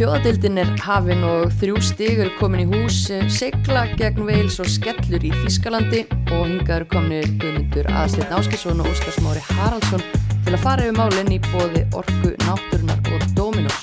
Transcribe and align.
Þjóðadildin 0.00 0.56
er 0.62 0.70
hafin 0.80 1.26
og 1.28 1.50
þrjú 1.60 1.80
stig 1.84 2.22
eru 2.22 2.30
komin 2.38 2.62
í 2.62 2.68
hús, 2.70 3.02
segla 3.36 3.82
gegn 4.00 4.24
veils 4.24 4.56
og 4.64 4.70
skellur 4.72 5.26
í 5.28 5.32
Þískalandi 5.42 6.06
og 6.30 6.46
hingaður 6.46 6.86
kominir 6.94 7.28
Guðmundur 7.42 7.92
Aðsleitn 7.92 8.32
Áskilsson 8.38 8.80
og 8.80 8.88
Óskar 8.88 9.12
Smári 9.18 9.44
Haraldsson 9.50 10.00
til 10.46 10.56
að 10.56 10.64
fara 10.64 10.88
yfir 10.88 10.96
málinn 10.96 11.36
í 11.36 11.40
bóði 11.50 11.84
Orku, 11.92 12.32
Náttúrunar 12.46 13.12
og 13.12 13.30
Dominos. 13.36 13.80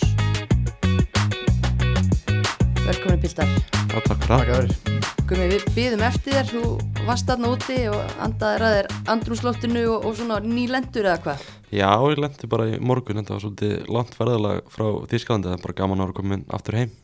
Velkomin 2.82 3.22
Pildar. 3.22 3.58
Já, 3.94 4.00
takk 4.02 4.26
fyrir 4.26 4.72
það. 4.74 4.97
Gumi, 5.28 5.50
við 5.52 5.64
býðum 5.76 6.04
eftir 6.08 6.38
þér, 6.38 6.46
þú 6.54 7.04
varst 7.04 7.28
aðna 7.34 7.50
úti 7.52 7.76
og 7.92 8.14
andaðir 8.24 8.64
að 8.64 8.76
þér 8.78 8.88
andrúsloftinu 9.12 9.82
og, 9.92 10.06
og 10.08 10.14
svona 10.16 10.38
nýlendur 10.40 11.10
eða 11.10 11.18
hvað? 11.26 11.44
Já, 11.68 11.90
ég 12.08 12.22
lendi 12.24 12.48
bara 12.48 12.68
í 12.72 12.78
morgun, 12.80 13.20
þetta 13.20 13.36
var 13.36 13.44
svolítið 13.44 13.90
langt 13.92 14.16
ferðalag 14.16 14.72
frá 14.72 14.86
Þýskalandi, 15.12 15.50
það 15.50 15.58
er 15.58 15.66
bara 15.66 15.78
gaman 15.82 16.00
að 16.00 16.08
vera 16.08 16.18
komin 16.22 16.48
aftur 16.56 16.80
heim. 16.80 16.96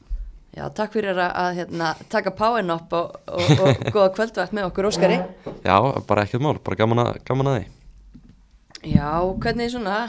Já, 0.55 0.63
takk 0.79 0.95
fyrir 0.95 1.19
að, 1.19 1.35
að 1.43 1.59
hérna, 1.59 1.91
taka 2.15 2.35
páinn 2.39 2.71
upp 2.77 2.95
og, 2.95 3.19
og, 3.27 3.53
og 3.57 3.85
góða 3.89 4.09
kvöldvægt 4.15 4.55
með 4.55 4.69
okkur 4.69 4.91
Óskari. 4.93 5.21
Já, 5.67 5.75
bara 6.07 6.23
ekkert 6.23 6.47
mál, 6.47 6.55
bara 6.63 6.79
gaman 6.79 7.03
að, 7.03 7.13
gaman 7.27 7.51
að 7.51 7.59
því. 7.59 7.69
Já, 8.93 9.09
hvernig 9.43 9.75
svona 9.75 10.01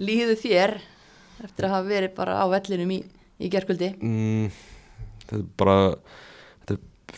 líðu 0.00 0.40
þér 0.40 0.78
eftir 1.44 1.68
að 1.68 1.76
hafa 1.76 1.92
verið 1.92 2.16
bara 2.16 2.40
á 2.40 2.44
vellinum 2.56 2.96
í, 2.96 3.02
í 3.44 3.52
gerkvöldi? 3.52 3.92
Mm, 4.00 4.48
þetta 5.26 5.42
er 5.42 5.50
bara, 5.60 5.76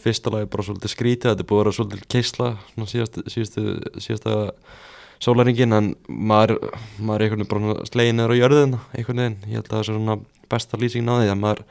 fyrsta 0.03 0.33
lagi 0.33 0.49
bara 0.53 0.65
svolítið 0.67 0.93
skrítið, 0.93 1.33
þetta 1.33 1.45
er 1.45 1.49
búið 1.49 1.59
að 1.59 1.65
vera 1.65 1.77
svolítið 1.79 2.07
keisla, 2.15 2.49
svona 2.73 2.91
síðastu, 2.93 3.25
síðastu, 3.35 3.65
síðasta 4.05 4.35
sólaringin, 5.25 5.77
en 5.77 5.93
maður, 6.09 6.59
maður 6.99 7.25
er 7.25 7.27
einhvern 7.27 7.45
veginn 7.45 7.53
bara 7.53 7.87
slegin 7.91 8.19
neður 8.21 8.35
á 8.35 8.41
jörðina, 8.41 8.81
einhvern 8.95 9.23
veginn, 9.25 9.39
ég 9.47 9.59
held 9.59 9.69
að 9.69 9.75
það 9.75 9.83
er 9.83 9.89
svona 9.91 10.19
besta 10.49 10.81
lýsingin 10.81 11.11
á 11.11 11.15
því 11.19 11.31
að 11.33 11.41
maður 11.43 11.65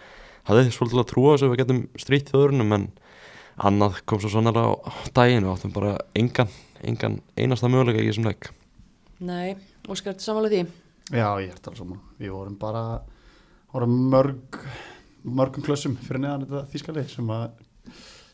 hafði 0.49 0.73
svolítið 0.75 1.03
að 1.03 1.09
trúa 1.11 1.35
að 1.35 1.45
við 1.47 1.61
getum 1.61 1.81
strýtt 1.99 2.31
þjóðurinnum, 2.33 2.75
en 2.77 2.89
annað 3.67 4.01
kom 4.05 4.21
svo 4.21 4.31
sannlega 4.33 4.65
á 4.67 4.73
daginn, 5.17 5.47
við 5.47 5.53
áttum 5.53 5.73
bara 5.75 5.95
engan, 6.17 6.51
engan 6.85 7.21
einasta 7.39 7.71
möguleika 7.71 8.03
í 8.03 8.11
þessum 8.11 8.27
leik. 8.29 8.51
Nei, 9.17 9.55
Óskar, 9.87 10.13
þetta 10.13 10.27
samála 10.27 10.51
því? 10.51 10.65
Já, 11.07 11.27
ég 11.39 11.53
er 11.53 11.59
talað 11.63 11.79
saman. 11.79 11.99
Við 12.19 12.33
vorum 12.35 12.57
bara, 12.59 12.83
vorum 13.71 13.93
mörg, 14.11 14.57
mörgum 15.23 15.63
klössum 15.63 15.95
fyrir 16.03 16.21
neðan 16.21 16.43
þetta 16.43 16.63
þýskalið 16.73 17.13
sem 17.13 17.31
að 17.31 17.45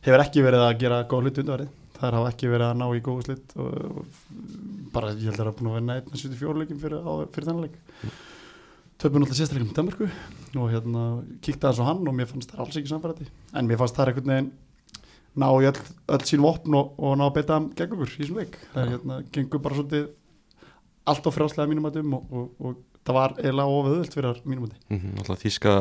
hefur 0.04 0.24
ekki 0.24 0.44
verið 0.46 0.66
að 0.66 0.76
gera 0.84 1.00
góð 1.10 1.28
hluti 1.28 1.44
undarverið. 1.44 1.80
Það 1.98 2.18
hafa 2.18 2.32
ekki 2.34 2.52
verið 2.52 2.68
að 2.68 2.80
ná 2.82 2.86
í 2.92 3.02
góðu 3.04 3.26
slitt 3.28 3.54
og, 3.64 4.08
bara 4.94 5.14
ég 5.14 5.30
held 5.30 5.38
að 5.38 5.40
það 5.40 5.52
er 5.52 5.58
búin 5.60 5.70
að 5.70 5.78
vera 5.78 5.88
nætt 5.88 6.10
með 6.10 6.24
74 6.24 6.62
leikin 6.62 6.82
fyrir, 6.82 7.06
fyrir 7.36 7.48
þennan 7.48 7.68
leik. 7.68 7.78
Töpum 9.00 9.24
náttúrulega 9.24 9.40
sérstæleikum 9.40 9.72
í 9.72 9.78
Danmarku 9.78 10.10
og 10.60 10.68
hérna 10.74 11.06
kíkti 11.44 11.64
aðeins 11.64 11.82
á 11.82 11.90
hann 11.90 12.04
og 12.10 12.18
mér 12.18 12.30
fannst 12.30 12.52
það 12.52 12.66
alls 12.66 12.80
ekki 12.80 12.92
samfærandi. 12.92 13.30
En 13.56 13.70
mér 13.70 13.80
fannst 13.80 13.98
það 13.98 14.12
einhvern 14.12 14.34
veginn 14.34 14.52
ná 15.40 15.48
í 15.50 15.70
öll, 15.70 15.80
öll 16.14 16.28
sín 16.28 16.44
vopn 16.44 16.78
og, 16.78 16.92
og 17.00 17.16
ná 17.18 17.26
að 17.30 17.38
beita 17.40 17.62
gegn 17.80 17.96
okkur 17.96 18.12
í 18.12 18.18
þessum 18.20 18.42
leik. 18.42 18.60
Það 18.74 18.84
er 18.84 18.92
hérna, 18.94 19.22
gengur 19.34 19.64
bara 19.64 19.80
svolítið 19.80 20.10
allt 21.10 21.28
á 21.28 21.32
frjálslega 21.36 21.72
mínum 21.72 21.88
að 21.90 21.98
dum 22.00 22.18
og, 22.20 22.28
og, 22.30 22.52
og 22.60 23.04
það 23.04 23.18
var 23.18 23.36
eiginlega 23.40 23.80
oföðvöld 23.80 24.16
fyrir 24.16 24.44
mínum 24.46 24.68
að 24.68 24.76
mm 24.90 25.00
-hmm, 25.00 25.18
Alltaf 25.24 25.42
þíska, 25.42 25.74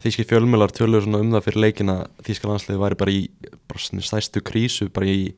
þíski 0.00 0.26
fjölmjölar 0.28 0.72
tölur 0.74 1.06
um 1.08 1.32
það 1.34 1.46
fyrir 1.46 1.64
leikin 1.66 1.92
að 1.92 2.02
þíska 2.26 2.48
landsliði 2.48 2.80
væri 2.80 2.98
bara 3.00 3.14
í 3.14 3.22
bara 3.68 4.02
stæstu 4.06 4.42
krísu 4.44 4.88
bara 4.94 5.08
í, 5.10 5.32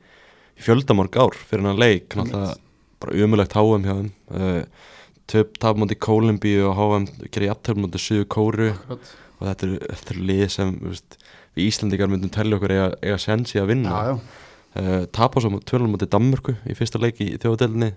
í 0.57 0.63
fjöldamorg 0.63 1.17
ár 1.19 1.37
fyrir 1.37 1.67
hann 1.67 1.81
leik. 1.81 2.15
Alltaf 2.15 2.57
bara 3.03 3.17
umulegt 3.25 3.55
HM 3.57 3.87
hjá 3.87 3.95
þeim. 3.97 4.11
Uh, 4.31 4.91
töp 5.29 5.57
tapmóti 5.59 5.97
Kólumbíu 5.99 6.69
og 6.69 6.79
HM 6.79 7.09
gerir 7.29 7.49
jafntörmóti 7.51 8.01
Suðu 8.01 8.27
Kóru 8.31 8.71
Akkurat. 8.73 9.11
og 9.39 9.45
þetta 9.49 9.67
er, 9.67 9.75
þetta 9.89 10.15
er 10.15 10.23
lið 10.31 10.45
sem 10.51 10.73
veist, 10.83 11.17
við 11.55 11.69
Íslandikar 11.69 12.11
myndum 12.11 12.31
tellja 12.33 12.59
okkur 12.59 12.75
eiga, 12.75 12.89
eiga 13.03 13.19
sensi 13.23 13.59
að 13.61 13.71
vinna. 13.71 13.93
Já, 13.93 14.11
já. 14.11 14.83
uh, 14.83 15.05
tapa 15.15 15.43
svo 15.43 15.59
tölum 15.67 15.95
moti 15.95 16.09
Danmörku 16.11 16.57
í 16.67 16.75
fyrsta 16.79 17.01
leiki 17.03 17.33
í 17.33 17.39
þjóðdelinni 17.43 17.93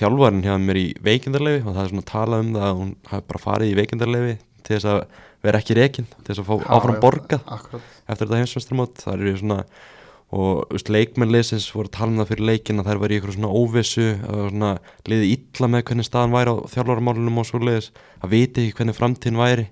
þjálfarinn 0.00 0.44
hjá 0.44 0.54
mér 0.60 0.80
í 0.80 0.86
veikindarlefi 1.04 1.66
og 1.66 1.74
það 1.74 1.82
er 1.82 1.90
svona 1.90 2.04
að 2.04 2.12
tala 2.12 2.40
um 2.40 2.54
það 2.54 2.68
að 2.68 2.78
hún 2.80 2.92
hafi 3.10 3.28
bara 3.28 3.42
farið 3.42 3.72
í 3.72 3.76
veikindarlefi 3.76 4.36
til 4.62 4.76
þess 4.76 4.88
að 4.88 5.02
vera 5.42 5.62
ekki 5.62 5.78
reikinn 5.78 6.06
til 6.12 6.28
þess 6.28 6.42
að 6.42 6.48
fá 6.50 6.54
Já, 6.60 6.68
áfram 6.76 7.00
borgað 7.02 7.42
Akkurat. 7.46 7.90
eftir 8.06 8.26
þetta 8.28 8.40
heimsveistrumót 8.42 9.02
það 9.02 9.18
eru 9.18 9.34
svona 9.40 9.58
og 10.32 10.62
veist, 10.72 10.88
leikmennleysins 10.88 11.66
voru 11.74 11.90
að 11.90 11.96
tala 11.98 12.14
um 12.14 12.20
það 12.22 12.30
fyrir 12.30 12.48
leikin 12.48 12.80
að 12.80 12.88
þær 12.88 13.00
var 13.02 13.12
í 13.12 13.18
eitthvað 13.18 13.34
svona 13.36 13.52
óvissu 13.52 14.06
svona 14.48 14.70
liði 15.10 15.34
illa 15.34 15.68
með 15.68 15.84
hvernig 15.90 16.08
staðan 16.08 16.32
væri 16.32 16.54
á 16.54 16.56
þjálfarmálunum 16.72 17.40
og 17.42 17.48
svo 17.48 17.60
leiðis 17.60 17.90
að 18.22 18.32
viti 18.32 18.64
ekki 18.64 18.78
hvernig 18.78 18.96
framtíðin 18.96 19.42
væri. 19.42 19.66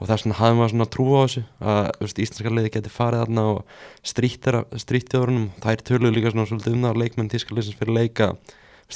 Og 0.00 0.08
það 0.08 0.14
er 0.16 0.22
svona 0.24 0.38
hafði 0.40 0.58
maður 0.58 0.72
svona 0.72 0.88
trú 0.90 1.06
á 1.12 1.20
þessu 1.20 1.42
að 1.60 1.88
veist, 2.00 2.20
íslenska 2.24 2.54
leiði 2.56 2.72
geti 2.74 2.92
farið 2.96 3.22
þarna 3.22 3.42
og 3.52 3.58
strýttjóðurunum 4.10 5.46
þær 5.62 5.84
töluðu 5.86 6.14
líka 6.16 6.32
svona 6.34 6.48
svolítið 6.50 6.74
um 6.74 6.86
það 6.86 6.94
að 6.94 7.02
leikmenn 7.04 7.30
tíska 7.30 7.54
leysins 7.54 7.78
fyrir 7.78 7.94
leika 8.00 8.30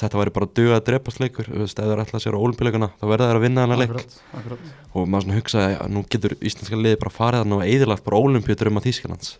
þetta 0.01 0.19
væri 0.21 0.33
bara 0.35 0.47
dögað 0.59 0.77
að 0.81 0.85
drepast 0.89 1.21
leikur 1.23 1.49
veist, 1.55 1.79
ef 1.79 1.85
það 1.85 1.93
er 1.95 2.03
alltaf 2.05 2.23
sér 2.25 2.37
á 2.37 2.45
olimpíuleikuna 2.45 2.89
þá 3.01 3.05
verða 3.13 3.29
þær 3.31 3.39
að 3.41 3.45
vinna 3.47 3.65
þennan 3.65 3.83
leik 3.85 3.91
Akkurat, 3.95 4.17
akkurat. 4.41 4.71
og 4.95 5.09
maður 5.09 5.27
svona 5.29 5.39
hugsaði 5.41 5.77
að 5.85 5.93
nú 5.95 6.05
getur 6.15 6.37
íslenska 6.41 6.77
liði 6.81 7.01
bara 7.05 7.15
farið 7.15 7.45
þarna 7.45 7.59
og 7.61 7.67
eðilagt 7.69 8.05
bara 8.05 8.23
olimpíutur 8.27 8.71
um 8.73 8.81
að 8.83 8.89
Þísklands 8.91 9.35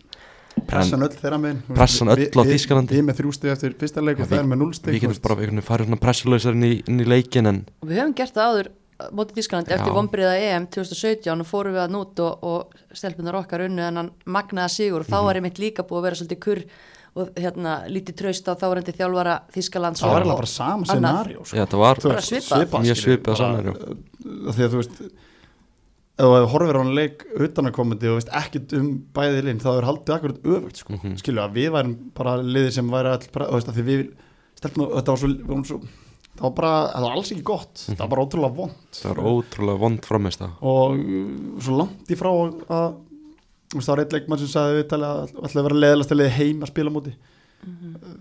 Pressan 0.65 1.03
öll 1.03 1.11
þeirra 1.11 1.37
megin 1.43 1.57
Pressan 1.75 2.07
öll 2.13 2.15
á 2.31 2.41
Við- 2.41 2.53
Þýskalandi. 2.55 2.95
Við 2.95 3.03
með 3.09 3.17
þrjú 3.19 3.31
stig 3.35 3.51
eftir 3.51 3.73
fyrsta 3.75 4.01
leik 4.01 4.21
og 4.23 4.29
það 4.31 4.39
er 4.39 4.47
með 4.47 4.59
núl 4.61 4.71
stig 4.77 4.93
við 4.95 5.01
getum 5.03 5.21
bara 5.25 5.61
farið 5.67 5.89
svona 5.89 5.99
pressuleysar 5.99 6.55
inn 6.55 6.63
í, 6.63 6.73
inn 6.87 7.01
í 7.03 7.07
leikin 7.11 7.49
en 7.51 7.59
Og 7.83 7.89
við 7.91 7.99
höfum 7.99 8.13
gert 8.15 8.33
það 8.37 8.47
áður 8.53 8.69
uh, 8.71 9.09
mótið 9.19 9.35
Þískland 9.41 9.67
eftir 9.75 9.91
Já. 9.91 9.95
vombriða 9.99 10.33
EM 10.39 10.67
2017 10.71 11.43
og 11.43 11.49
fórum 11.51 11.75
við 11.75 11.83
að 11.83 11.91
nút 11.97 12.23
og, 12.23 12.47
og 12.47 12.95
stelpunar 12.95 13.35
okkar 13.41 13.65
unnu 13.67 13.83
en 13.83 13.99
hann 13.99 14.11
magnaða 14.25 14.71
sigur 14.71 15.03
og 15.03 15.09
þá 15.11 15.17
Mhm. 15.19 15.25
var 15.27 15.35
einmitt 15.41 15.59
líka 15.59 15.83
búið 15.83 15.99
að 15.99 16.07
vera 16.07 16.19
svolítið 16.21 16.39
kurr 16.47 16.63
og 17.15 17.29
hérna 17.39 17.75
lítið 17.87 18.17
traust 18.19 18.49
á 18.51 18.53
þárendi 18.59 18.91
þjálfara 18.97 19.35
Þískalands 19.55 20.01
Það 20.03 20.11
var 20.11 20.15
og- 20.21 20.25
alveg 20.27 20.39
bara 20.41 20.51
sama 20.51 20.85
scenario 20.89 21.45
sko. 21.45 21.55
ja, 21.57 21.65
þetta 21.65 21.79
var 21.79 22.01
veist, 22.03 22.49
svipað. 22.49 22.81
Mjög 22.85 22.99
svipað 22.99 23.45
uh, 23.45 24.51
Því 24.51 24.65
að 24.65 24.73
þú 24.73 24.81
veist 24.81 24.99
ef 26.15 26.31
þú 26.31 26.47
horfir 26.53 26.77
á 26.77 26.81
hann 26.81 26.93
leik 26.95 27.25
utanakomandi 27.43 28.07
og 28.11 28.19
veist 28.21 28.29
ekkert 28.39 28.73
um 28.79 28.89
bæði 29.15 29.41
linn 29.49 29.59
þá 29.59 29.69
er 29.75 29.87
haldið 29.89 30.13
akkurat 30.15 30.45
öfugt 30.47 30.79
sko. 30.83 30.93
Mhm. 30.95 31.17
skilju 31.19 31.43
að 31.43 31.57
við 31.59 31.71
værum 31.75 31.95
bara 32.15 32.37
liðir 32.39 32.71
sem 32.71 32.87
væri 32.91 33.11
all, 33.11 33.27
bara, 33.33 33.49
veist, 33.51 33.67
að 33.67 33.75
því 33.79 33.83
við 33.89 34.03
stelpum, 34.55 34.87
þetta 34.95 35.11
var 35.11 35.17
svo, 35.19 35.31
vorum 35.43 35.65
svo 35.67 35.79
það 36.35 36.41
var 36.45 36.53
bara, 36.55 36.71
það 36.93 37.03
var 37.05 37.15
alls 37.15 37.31
ekki 37.31 37.43
gott 37.47 37.83
það 37.85 37.99
var 37.99 38.11
bara 38.13 38.23
ótrúlega 38.25 38.55
vond 38.55 38.95
það 38.95 39.11
var 39.15 39.27
ótrúlega 39.31 39.79
vond 39.79 40.05
framist 40.07 40.39
það 40.39 40.51
og 40.71 41.61
svo 41.63 41.77
langt 41.79 42.11
í 42.11 42.17
frá 42.19 42.31
að 42.31 42.87
það 43.73 43.91
var 43.93 44.03
eitt 44.05 44.17
leikmann 44.17 44.39
sem 44.43 44.51
sagði 44.51 44.81
við 44.81 44.89
tala 44.91 45.13
að 45.21 45.31
ætla 45.41 45.61
að 45.61 45.69
vera 45.69 45.81
leðalast 45.85 46.13
að 46.13 46.21
leiði 46.21 46.35
heim 46.39 46.61
að 46.65 46.71
spila 46.73 46.93
á 46.93 46.95
móti. 46.97 47.15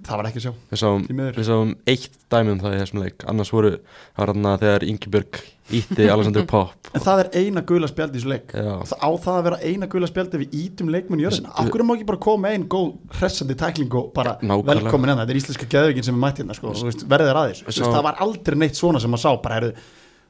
Það 0.05 0.17
var 0.17 0.27
ekki 0.31 0.41
að 0.41 0.45
sjá. 0.47 0.53
Við 0.71 0.81
sáum, 0.81 1.03
við 1.37 1.45
sáum 1.45 1.73
eitt 1.91 2.15
dæmi 2.33 2.53
um 2.55 2.61
það 2.63 2.75
í 2.75 2.79
þessum 2.81 3.01
leik. 3.03 3.25
Annars 3.29 3.51
voru, 3.53 3.73
það 4.15 4.23
var 4.23 4.31
þarna 4.33 4.53
þegar 4.63 4.87
Ingeborg 4.89 5.41
ítti 5.75 6.07
Alexander 6.13 6.47
Pop 6.49 6.89
en 6.95 7.03
það 7.05 7.21
er 7.25 7.29
eina 7.43 7.63
gula 7.69 7.89
spjaldi 7.91 8.17
í 8.17 8.23
þessu 8.23 8.31
leik. 8.31 8.55
Það 8.55 8.95
á 9.05 9.11
það 9.27 9.37
að 9.39 9.45
vera 9.49 9.59
eina 9.69 9.89
gula 9.93 10.09
spjaldi 10.09 10.41
við 10.45 10.57
ítum 10.63 10.93
leikmenn 10.95 11.21
í 11.21 11.27
jörðina? 11.27 11.53
Af 11.61 11.69
hverju 11.73 11.87
má 11.89 11.93
ekki 11.97 12.09
bara 12.09 12.23
koma 12.25 12.53
ein 12.55 12.65
góð 12.73 12.95
hressandi 13.19 13.57
tækling 13.61 13.97
og 14.01 14.11
bara 14.17 14.37
Nákvæmlega. 14.41 14.85
velkomin 14.85 15.13
hérna? 15.13 15.27
Þetta 15.27 15.37
er 15.37 15.41
íslenska 15.43 15.69
geðveikin 15.75 16.09
sem 16.09 16.17
er 16.17 16.25
mætt 16.25 16.41
hérna 16.41 16.57
sko, 16.57 16.73
verðið 17.05 17.33
er 17.35 17.41
aðeins 17.43 17.81
það 17.81 18.03
var 18.09 18.21
aldrei 18.25 18.59
neitt 18.65 18.81
svona 18.81 19.03
sem 19.03 19.13
maður 19.13 19.25
sá 19.25 19.43
bara, 19.45 19.73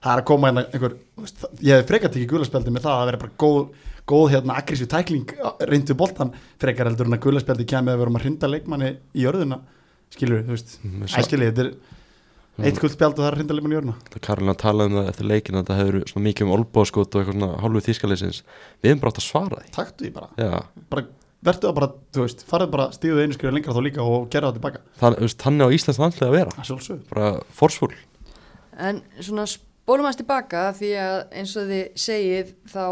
það 0.05 0.13
er 0.15 0.21
að 0.23 0.29
koma 0.29 0.51
hérna 0.51 0.65
einhver 0.69 0.95
þú 1.17 1.25
veist, 1.25 1.39
það- 1.41 1.65
ég 1.65 1.81
hef 1.81 1.89
frekar 1.89 2.13
tekið 2.15 2.31
gula 2.35 2.45
spjaldi 2.49 2.75
með 2.77 2.85
það 2.85 3.01
að 3.01 3.09
veri 3.11 3.23
bara 3.25 3.37
góð, 3.45 3.61
góð 4.13 4.27
hérna 4.35 4.59
aggressív 4.61 4.91
tækling 4.93 5.35
reyndu 5.71 5.97
boltan 5.97 6.33
frekar 6.61 6.91
heldur 6.91 7.09
en 7.09 7.17
að 7.17 7.25
gula 7.25 7.41
spjaldi 7.41 7.65
kemur 7.73 7.95
að 7.97 8.03
vera 8.05 8.13
um 8.13 8.19
að 8.21 8.27
hrinda 8.29 8.51
leikmanni 8.53 8.91
í 9.17 9.25
jörðina 9.25 9.61
skilur 10.15 10.45
þú 10.45 10.53
veist. 10.55 10.77
Mm, 10.85 11.03
Æ, 11.09 11.23
skilur, 11.25 11.49
þetta 11.51 11.65
er 11.65 12.69
eitt 12.69 12.79
guld 12.79 12.93
spjald 12.95 13.17
og 13.17 13.25
það 13.25 13.27
er 13.27 13.35
að 13.35 13.39
hrinda 13.41 13.55
leikmanni 13.57 13.75
í 13.75 13.79
jörðina. 13.81 14.21
Karolina 14.23 14.55
talaði 14.61 14.93
um 14.93 14.99
það 15.01 15.09
eftir 15.11 15.27
leikin 15.33 15.59
að 15.59 15.67
það 15.73 15.81
hefur 15.83 16.05
svona 16.13 16.27
mikið 16.29 16.47
um 16.47 16.53
olbóðskot 16.59 17.17
og 17.17 17.21
eitthvað 17.25 17.35
svona 17.41 17.49
hálfu 17.65 17.83
þýskaleysins 17.89 18.43
við 18.85 18.91
hefum 18.93 19.01
bara 19.03 19.11
átt 19.15 19.23
að 19.25 19.27
svara 19.27 19.59
því. 19.65 19.73
Taktu 19.75 20.05
því 20.05 20.13
bara, 20.15 20.29
Já, 20.39 20.53
bara 20.93 21.07
verður 21.45 21.67
það 21.67 21.75
bara, 21.81 21.89
þú 22.15 22.23
veist, 22.25 22.45
farið 22.49 22.71
bara 22.77 22.87
stíðuð 22.95 23.25
einu 23.25 23.35
skrifa 23.37 23.53
lengra 23.57 23.75
þá 23.75 23.83
líka 23.89 24.05
og 24.07 24.29
gera 24.31 24.53
það 24.53 24.61
tilbaka. 24.61 24.85
Þannig 25.03 25.67
á 25.67 25.75
Íslands 25.75 25.99
landslið 26.05 26.29
að 26.29 26.37
vera. 26.39 26.55
Er 26.63 27.03
bara 27.11 27.33
forsfúl. 27.59 27.91
En 28.79 29.03
svona 29.21 29.45
spólum 29.85 30.07
aðeins 30.09 30.21
tilbaka 30.23 30.63
því 30.79 30.91
að 31.05 31.19
eins 31.41 31.55
og 31.61 31.69
þið 31.71 31.85
segið 32.07 32.55
þá 32.73 32.85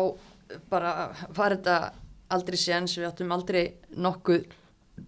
bara 0.72 0.92
var 1.36 1.54
þetta 1.56 1.76
aldrei 2.32 2.58
séns, 2.60 2.96
við 3.00 3.08
áttum 3.08 3.32
aldrei 3.32 3.62
nokkuð 3.96 4.44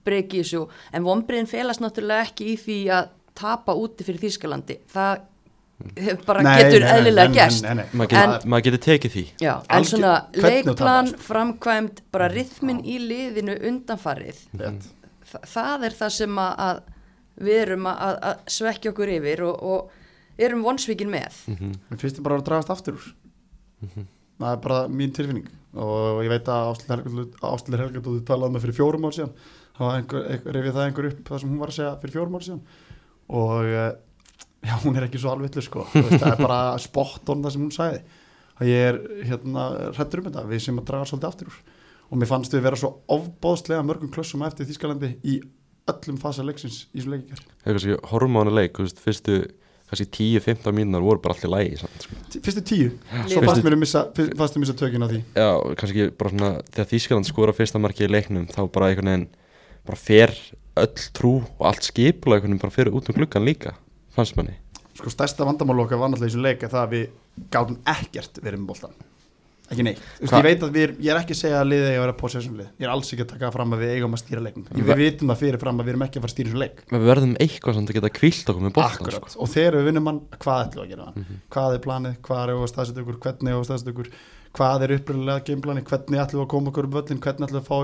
breyki 0.05 0.41
í 0.41 0.43
þessu. 0.45 0.65
En 0.97 1.05
vonbriðin 1.05 1.49
felast 1.49 1.81
náttúrulega 1.85 2.25
ekki 2.31 2.51
í 2.55 2.57
því 2.61 2.79
að 2.97 3.13
tapa 3.37 3.75
úti 3.77 4.05
fyrir 4.07 4.23
Þýskalandi. 4.25 4.79
Það 4.93 5.23
bara 6.25 6.43
getur 6.61 6.85
eðlilega 6.87 7.33
gerst. 7.35 7.65
nei, 7.67 7.75
nei, 7.81 7.85
maður 7.93 7.99
nei. 7.99 8.07
getur, 8.15 8.35
En- 8.45 8.51
maður 8.53 8.65
getur 8.69 8.83
tekið 8.87 9.15
því. 9.17 9.25
Já, 9.43 9.53
en 9.77 9.85
svona 9.89 10.13
leikplan, 10.39 11.11
tapar, 11.11 11.25
framkvæmd, 11.29 12.01
bara 12.15 12.29
rithmin 12.33 12.81
í 12.85 12.97
liðinu 13.03 13.57
undanfarið. 13.71 14.39
Rétt. 14.61 14.87
Þa, 15.33 15.41
það 15.57 15.85
er 15.89 15.97
það 15.99 16.15
sem 16.21 16.39
að, 16.45 16.81
við 17.49 17.61
erum 17.67 17.89
að- 17.91 18.19
að 18.31 18.39
svekja 18.57 18.93
okkur 18.95 19.13
yfir 19.19 19.43
og, 19.49 19.63
og 19.63 19.91
erum 20.41 20.65
vonsvíkin 20.65 21.11
með. 21.13 21.37
Mér 21.51 22.01
finnst 22.01 22.19
þið 22.19 22.25
bara 22.27 22.39
að 22.41 22.47
dragast 22.49 22.73
aftur 22.75 22.97
úr. 22.99 23.11
Það 24.41 24.49
er 24.51 24.63
bara 24.65 24.79
mín 24.91 25.13
tilfinning. 25.15 25.47
Og 25.75 26.23
ég 26.25 26.31
veit 26.31 26.49
að 26.51 26.73
Ástildur 26.73 27.83
Helgadóttir 27.83 28.25
talaði 28.27 28.55
með 28.55 28.65
fyrir 28.67 28.79
fjórum 28.79 29.07
ár 29.07 29.15
síðan. 29.17 29.37
Þá 29.75 29.85
rifið 30.55 30.73
það 30.75 30.85
einhver 30.85 31.09
upp 31.11 31.23
það 31.31 31.41
sem 31.43 31.51
hún 31.53 31.63
var 31.63 31.73
að 31.73 31.79
segja 31.79 31.95
fyrir 32.03 32.17
fjórum 32.17 32.37
ár 32.39 32.47
síðan. 32.47 32.61
Og 33.35 33.71
eh, 33.71 33.89
já, 34.69 34.75
hún 34.85 34.99
er 34.99 35.09
ekki 35.09 35.23
svo 35.23 35.33
alvitlu 35.35 35.65
sko, 35.65 35.87
Þú 35.93 36.05
veist, 36.05 36.21
það 36.23 36.31
er 36.35 36.45
bara 36.45 36.61
spot 36.87 37.35
on 37.35 37.43
það 37.47 37.57
sem 37.57 37.65
hún 37.65 37.75
sagði. 37.75 38.21
Að 38.55 38.71
ég 38.71 38.89
er 38.93 39.01
hérna 39.31 39.67
hrættur 39.97 40.23
um 40.23 40.29
þetta, 40.29 40.47
við 40.51 40.63
sem 40.63 40.79
að 40.79 40.89
draga 40.91 41.11
svolítið 41.11 41.31
aftur 41.33 41.51
úr. 41.51 41.59
Og 42.11 42.21
mér 42.21 42.31
fannst 42.31 42.55
við 42.55 42.67
vera 42.69 42.79
svo 42.79 42.93
ofbóðslega 43.11 43.87
mörgum 43.87 44.13
klössum 44.15 44.45
eftir 44.47 44.69
Þískalandi 44.69 45.17
í 45.27 45.41
öllum 45.91 46.19
fasa 46.21 46.45
leiksins 46.47 46.85
í 46.95 47.03
svo 47.03 47.13
leikikar 47.13 47.43
Hefur 47.65 47.77
kannski 47.77 47.97
horfum 48.13 48.39
á 48.39 48.41
hana 48.41 48.55
leik, 48.55 48.77
þú 48.77 48.87
veist, 48.87 49.01
fyrstu 49.05 49.39
kannski 49.95 50.09
10-15 50.41 50.75
mínunar 50.77 51.01
voru 51.07 51.23
bara 51.23 51.37
allir 51.39 51.53
lægi 51.55 51.79
samt, 51.81 52.05
sko. 52.05 52.19
fyrstu 52.45 52.63
tíu, 52.67 52.91
svo 52.91 53.39
Fyrstu- 53.39 53.47
fannst 53.47 53.65
mér 53.69 53.77
að 53.79 53.81
missa, 53.85 54.03
fannst 54.19 54.37
mér 54.37 54.59
að 54.59 54.63
missa 54.65 54.77
tökin 54.83 55.07
á 55.07 55.09
því. 55.15 55.23
Já, 55.39 55.49
kannski 55.81 56.09
bara 56.19 56.31
svona 56.35 56.51
þegar 56.75 56.91
Þískaland 56.93 57.31
skora 57.31 57.55
fyrsta 57.57 57.81
marki 57.81 58.05
í 58.05 58.11
leiknum 58.11 58.47
þá 58.51 58.61
bara 58.75 58.91
einhvern 58.91 59.13
veginn 59.15 59.29
bara 59.87 59.97
fer 60.01 60.35
öll 60.77 61.09
trú 61.15 61.33
og 61.59 61.65
allt 61.71 61.87
skipula 61.87 62.37
einhvern 62.37 62.53
veginn 62.59 62.63
bara 62.67 62.75
fyrir 62.75 62.93
út 62.93 63.09
um 63.09 63.15
gluggan 63.17 63.47
líka 63.47 63.75
fannst 64.17 64.37
manni. 64.37 64.57
Sko 64.95 65.11
stærsta 65.11 65.47
vandamál 65.47 65.81
okkar 65.87 65.99
var 65.99 66.09
náttúrulega 66.13 66.29
í 66.29 66.33
þessum 66.35 66.45
leik 66.47 66.63
er 66.63 66.71
það 66.75 66.85
að 66.85 66.93
við 66.95 67.49
gátum 67.51 67.79
ekkert 67.87 68.39
verið 68.45 68.61
með 68.63 68.67
boltan 68.71 68.93
ekki 69.73 69.85
neitt, 69.87 70.01
Hva- 70.21 70.39
ég 70.39 70.45
veit 70.45 70.61
að 70.67 70.71
við, 70.77 70.91
ég 71.01 71.11
er 71.15 71.19
ekki 71.23 71.33
að 71.35 71.41
segja 71.41 71.59
að 71.63 71.69
liðið 71.71 71.89
eigi 71.89 71.97
að 71.99 72.05
vera 72.05 72.13
possession 72.21 72.57
lið, 72.59 72.69
ég 72.79 72.85
er 72.85 72.91
alls 72.93 73.09
ekki 73.15 73.25
að 73.25 73.31
taka 73.33 73.51
fram 73.55 73.71
að 73.73 73.79
við 73.85 73.91
eigum 73.97 74.13
að 74.15 74.21
stýra 74.25 74.43
leiknum, 74.45 74.65
Ve- 74.71 74.85
við 74.85 74.97
vitum 75.01 75.29
það 75.33 75.39
fyrir 75.41 75.59
fram 75.65 75.77
að 75.81 75.85
við 75.85 75.93
erum 75.95 76.05
ekki 76.05 76.17
að 76.19 76.23
fara 76.25 76.31
að 76.31 76.37
stýra 76.37 76.49
þessum 76.53 76.63
leik. 76.65 76.77
Við 76.93 77.05
verðum 77.09 77.35
eitthvað 77.41 77.75
samt 77.79 77.89
að 77.89 77.97
geta 77.99 78.11
kvilt 78.21 78.47
okkur 78.53 78.63
með 78.65 78.73
Akkurat, 78.85 79.25
sko. 79.31 79.41
og 79.41 79.49
þegar 79.55 79.73
við 79.81 79.85
vinnum 79.89 80.07
hann, 80.11 80.21
hvað 80.45 80.59
ætlum 80.65 80.81
við 80.81 80.85
að 80.85 80.91
gera 80.95 81.05
hann? 81.05 81.17
Mhm. 81.25 81.35
hvað 81.51 81.71
er 81.75 81.81
planið, 81.89 82.15
hvað 82.21 82.41
er 82.45 82.49
að 82.55 82.69
staðsetja 82.75 83.01
ykkur 83.05 83.19
hvernig 83.25 83.49
er 83.49 83.57
að 83.57 83.65
staðsetja 83.65 83.93
ykkur, 83.95 84.09
hvað 84.55 84.79
er 84.85 84.91
uppröðulega 84.99 85.41
gameplanið, 85.49 85.85
hvernig 85.89 86.19
ætlum 86.21 86.39
við 86.39 86.45
að 86.45 86.53
koma 86.55 86.69
okkur 86.71 86.85
um 86.85 86.95
völlin 86.95 87.21
hvernig 87.25 87.43
ætlum 87.43 87.59
við 87.59 87.65
að 87.65 87.69
fá 87.69 87.77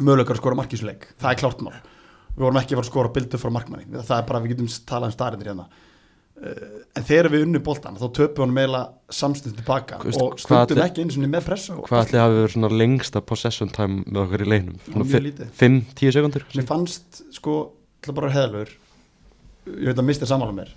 möguleikar 0.00 0.36
að 0.36 0.42
skora 0.42 0.58
markísuleik, 0.60 1.10
það 1.20 1.32
er 1.32 1.40
klárt 1.42 1.66
mál. 1.66 1.74
Við 2.36 2.44
vorum 2.44 2.60
ekki 2.60 2.74
að 2.74 2.80
fara 2.80 2.86
að 2.86 2.92
skora 2.92 3.12
bildu 3.16 3.40
frá 3.40 3.52
markmanni. 3.54 3.86
Það 3.96 4.16
er 4.18 4.26
bara, 4.28 4.40
við 4.44 4.54
getum 4.54 4.72
talað 4.88 5.08
um 5.08 5.14
starindir 5.16 5.52
hérna. 5.52 5.68
Uh, 6.36 6.82
en 6.92 7.04
þegar 7.08 7.30
við 7.32 7.46
unnum 7.46 7.62
boltan 7.64 7.94
þá 7.96 8.10
töpum 8.12 8.34
við 8.34 8.42
honum 8.44 8.58
eiginlega 8.60 9.14
samstund 9.16 9.54
tilbaka 9.56 10.00
Þú 10.02 10.10
veist, 10.10 10.20
og 10.20 10.42
stundum 10.42 10.80
ekki 10.84 11.00
eins 11.06 11.14
og 11.16 11.22
með 11.32 11.46
pressa 11.46 11.76
Hvað 11.86 12.02
ætli 12.02 12.18
hafi 12.20 12.36
verið 12.36 12.52
svona 12.52 12.70
lengsta 12.76 13.22
possession 13.24 13.70
time 13.72 14.02
með 14.04 14.18
okkur 14.26 14.44
í 14.44 14.48
lítið. 14.50 15.54
5-10 15.62 16.12
sekundur? 16.12 16.44
mér 16.52 16.66
fannst 16.68 17.22
sko, 17.38 17.54
til 18.04 18.12
að 18.12 18.18
bara 18.18 18.34
heðalur 18.34 18.74
ég 18.76 19.88
veit 19.88 20.02
að 20.02 20.08
misti 20.10 20.28
samála 20.28 20.52
mér 20.58 20.74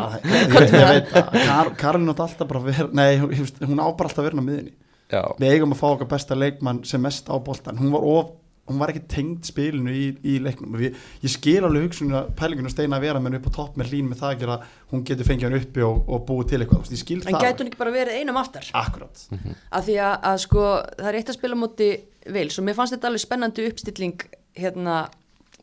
að, 0.00 0.16
ég, 0.32 0.72
veit 0.72 1.12
að 1.12 1.36
Kar, 1.36 1.72
Karolín 1.84 2.14
átt 2.14 2.24
alltaf 2.24 2.48
bara 2.48 2.62
að 2.62 2.70
vera 2.70 2.88
nei, 2.96 3.20
hún, 3.20 3.36
hún 3.60 3.84
á 3.84 3.88
bara 3.92 4.08
alltaf 4.08 4.22
að 4.22 4.30
vera 4.30 4.40
á 4.40 4.48
miðunni 4.48 4.74
Já, 5.10 5.22
við 5.40 5.56
eigum 5.56 5.74
að 5.74 5.80
fá 5.80 5.88
okkar 5.94 6.10
besta 6.12 6.36
leikmann 6.38 6.84
sem 6.88 7.02
mest 7.02 7.30
á 7.30 7.34
boltan. 7.42 7.78
Hún 7.80 7.90
var, 7.94 8.04
of, 8.06 8.28
hún 8.70 8.78
var 8.78 8.92
ekki 8.92 9.02
tengd 9.10 9.48
spilinu 9.48 9.90
í, 9.90 10.04
í 10.22 10.36
leiknum. 10.42 10.76
Við, 10.78 10.98
ég 11.24 11.32
skil 11.32 11.58
alveg 11.66 11.88
hugsunum 11.88 12.18
að 12.20 12.28
pælinginu 12.38 12.70
steina 12.70 13.00
að 13.00 13.06
vera 13.08 13.22
með 13.22 13.32
henni 13.32 13.40
upp 13.40 13.48
á 13.50 13.56
topp 13.56 13.80
með 13.80 13.90
lín 13.94 14.10
með 14.10 14.20
það 14.22 14.34
að 14.34 14.44
gera 14.44 14.58
hún 14.92 15.02
getur 15.08 15.26
fengið 15.26 15.48
hann 15.48 15.58
uppi 15.58 15.84
og, 15.86 15.98
og 16.06 16.22
búið 16.28 16.52
til 16.52 16.60
eitthvað. 16.62 16.92
Ég 16.94 17.02
skil 17.02 17.18
En 17.24 17.34
það 17.34 17.46
gæti 17.48 17.64
hún 17.64 17.72
ekki 17.72 17.82
bara 17.82 17.94
verið 17.96 18.20
einum 18.20 18.38
aftar? 18.38 18.70
akkurat. 18.84 19.24
Af 19.70 19.88
því 19.88 19.98
að, 20.06 20.14
að 20.30 20.38
sko, 20.46 20.68
það 21.00 21.10
er 21.10 21.18
eitt 21.20 21.34
að 21.34 21.40
spila 21.40 21.58
á 21.58 21.62
móti 21.64 21.90
Vils 22.30 22.60
og 22.60 22.66
mér 22.68 22.76
fannst 22.76 22.94
þetta 22.94 23.10
alveg 23.10 23.24
spennandi 23.24 23.66
uppstilling 23.70 24.24
hérna 24.60 24.96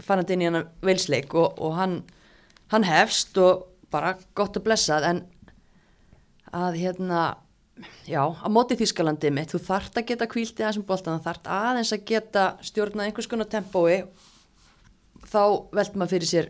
farandi 0.03 0.35
inn 0.35 0.43
í 0.43 0.47
hann 0.49 0.63
Vilsleik 0.85 1.33
og, 1.37 1.55
og 1.63 1.75
hann, 1.77 1.97
hann 2.73 2.85
hefst 2.87 3.37
og 3.41 3.67
bara 3.93 4.15
gott 4.35 4.57
og 4.59 4.65
blessað 4.65 5.05
en 5.07 5.23
að 6.55 6.79
hérna, 6.81 7.21
já, 8.07 8.21
á 8.23 8.47
móti 8.51 8.77
Þískalandi 8.79 9.31
mitt, 9.33 9.51
þú 9.53 9.61
þart 9.67 9.99
að 9.99 10.07
geta 10.11 10.29
kvílt 10.29 10.55
í 10.57 10.63
þessum 10.65 10.85
boltan, 10.87 11.19
þú 11.19 11.27
þart 11.27 11.51
aðeins 11.57 11.93
að 11.95 12.05
geta 12.11 12.45
stjórnað 12.65 13.09
einhvers 13.09 13.29
konar 13.31 13.49
tempói 13.51 14.05
þá 15.27 15.41
veldur 15.75 15.99
maður 15.99 16.13
fyrir 16.15 16.31
sér 16.31 16.49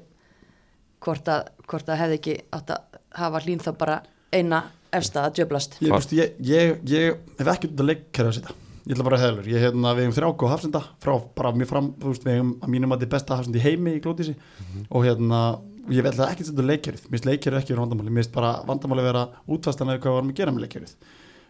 hvort 1.04 1.32
að, 1.32 1.50
hvort 1.70 1.90
að 1.90 2.02
hefði 2.04 2.20
ekki 2.20 2.38
átt 2.58 2.74
að 2.76 3.02
hafa 3.18 3.44
hlýn 3.46 3.64
þá 3.64 3.72
bara 3.80 3.98
eina 4.34 4.64
efsta 4.94 5.28
að 5.28 5.42
djöblast. 5.42 5.78
ég, 5.82 5.92
veist, 5.94 6.16
ég, 6.16 6.40
ég, 6.48 6.80
ég 6.88 7.38
hef 7.40 7.52
ekki 7.54 7.72
út 7.72 7.84
að 7.84 7.92
leikkerfi 7.92 8.32
að 8.32 8.40
setja 8.40 8.64
ég 8.88 8.96
ætla 8.96 9.04
bara 9.04 9.18
að 9.18 9.24
heðalur, 9.26 9.48
ég 9.52 9.64
hérna 9.66 9.92
við 9.98 10.06
hefum 10.06 10.16
þrjá 10.16 10.28
góð 10.40 10.52
hafsenda 10.54 10.82
frá 11.04 11.14
bara 11.36 11.52
mér 11.52 11.68
fram, 11.68 11.90
þú 12.00 12.14
veist, 12.14 12.24
við 12.24 12.38
hefum 12.38 12.54
að 12.64 12.72
mínum 12.72 12.94
að 12.96 13.02
þið 13.04 13.10
besta 13.14 13.38
hafsenda 13.40 13.60
í 13.60 13.64
heimi 13.66 13.96
í 13.98 14.04
glótísi 14.04 14.36
og 14.88 15.04
hérna, 15.04 15.42
ég 15.92 16.08
það 16.08 16.32
ekki 16.32 16.48
setja 16.48 16.68
leikkerfið. 16.70 17.10
Mér 17.10 17.18
finnst 17.18 17.28
leikkerfið 17.28 17.60
ekki 17.60 17.74
vera 17.74 17.84
vandamáli, 17.84 18.14
mér 18.14 18.24
finnst 18.24 18.38
bara 18.38 18.54
vandamáli 18.68 19.04
vera 19.04 19.26
útfæslan 19.44 19.92
eða 19.92 20.04
hvað 20.06 20.14
við 20.14 20.18
varum 20.20 20.32
að 20.32 20.40
gera 20.40 20.54
með 20.56 20.66
leikkerfið 20.66 20.96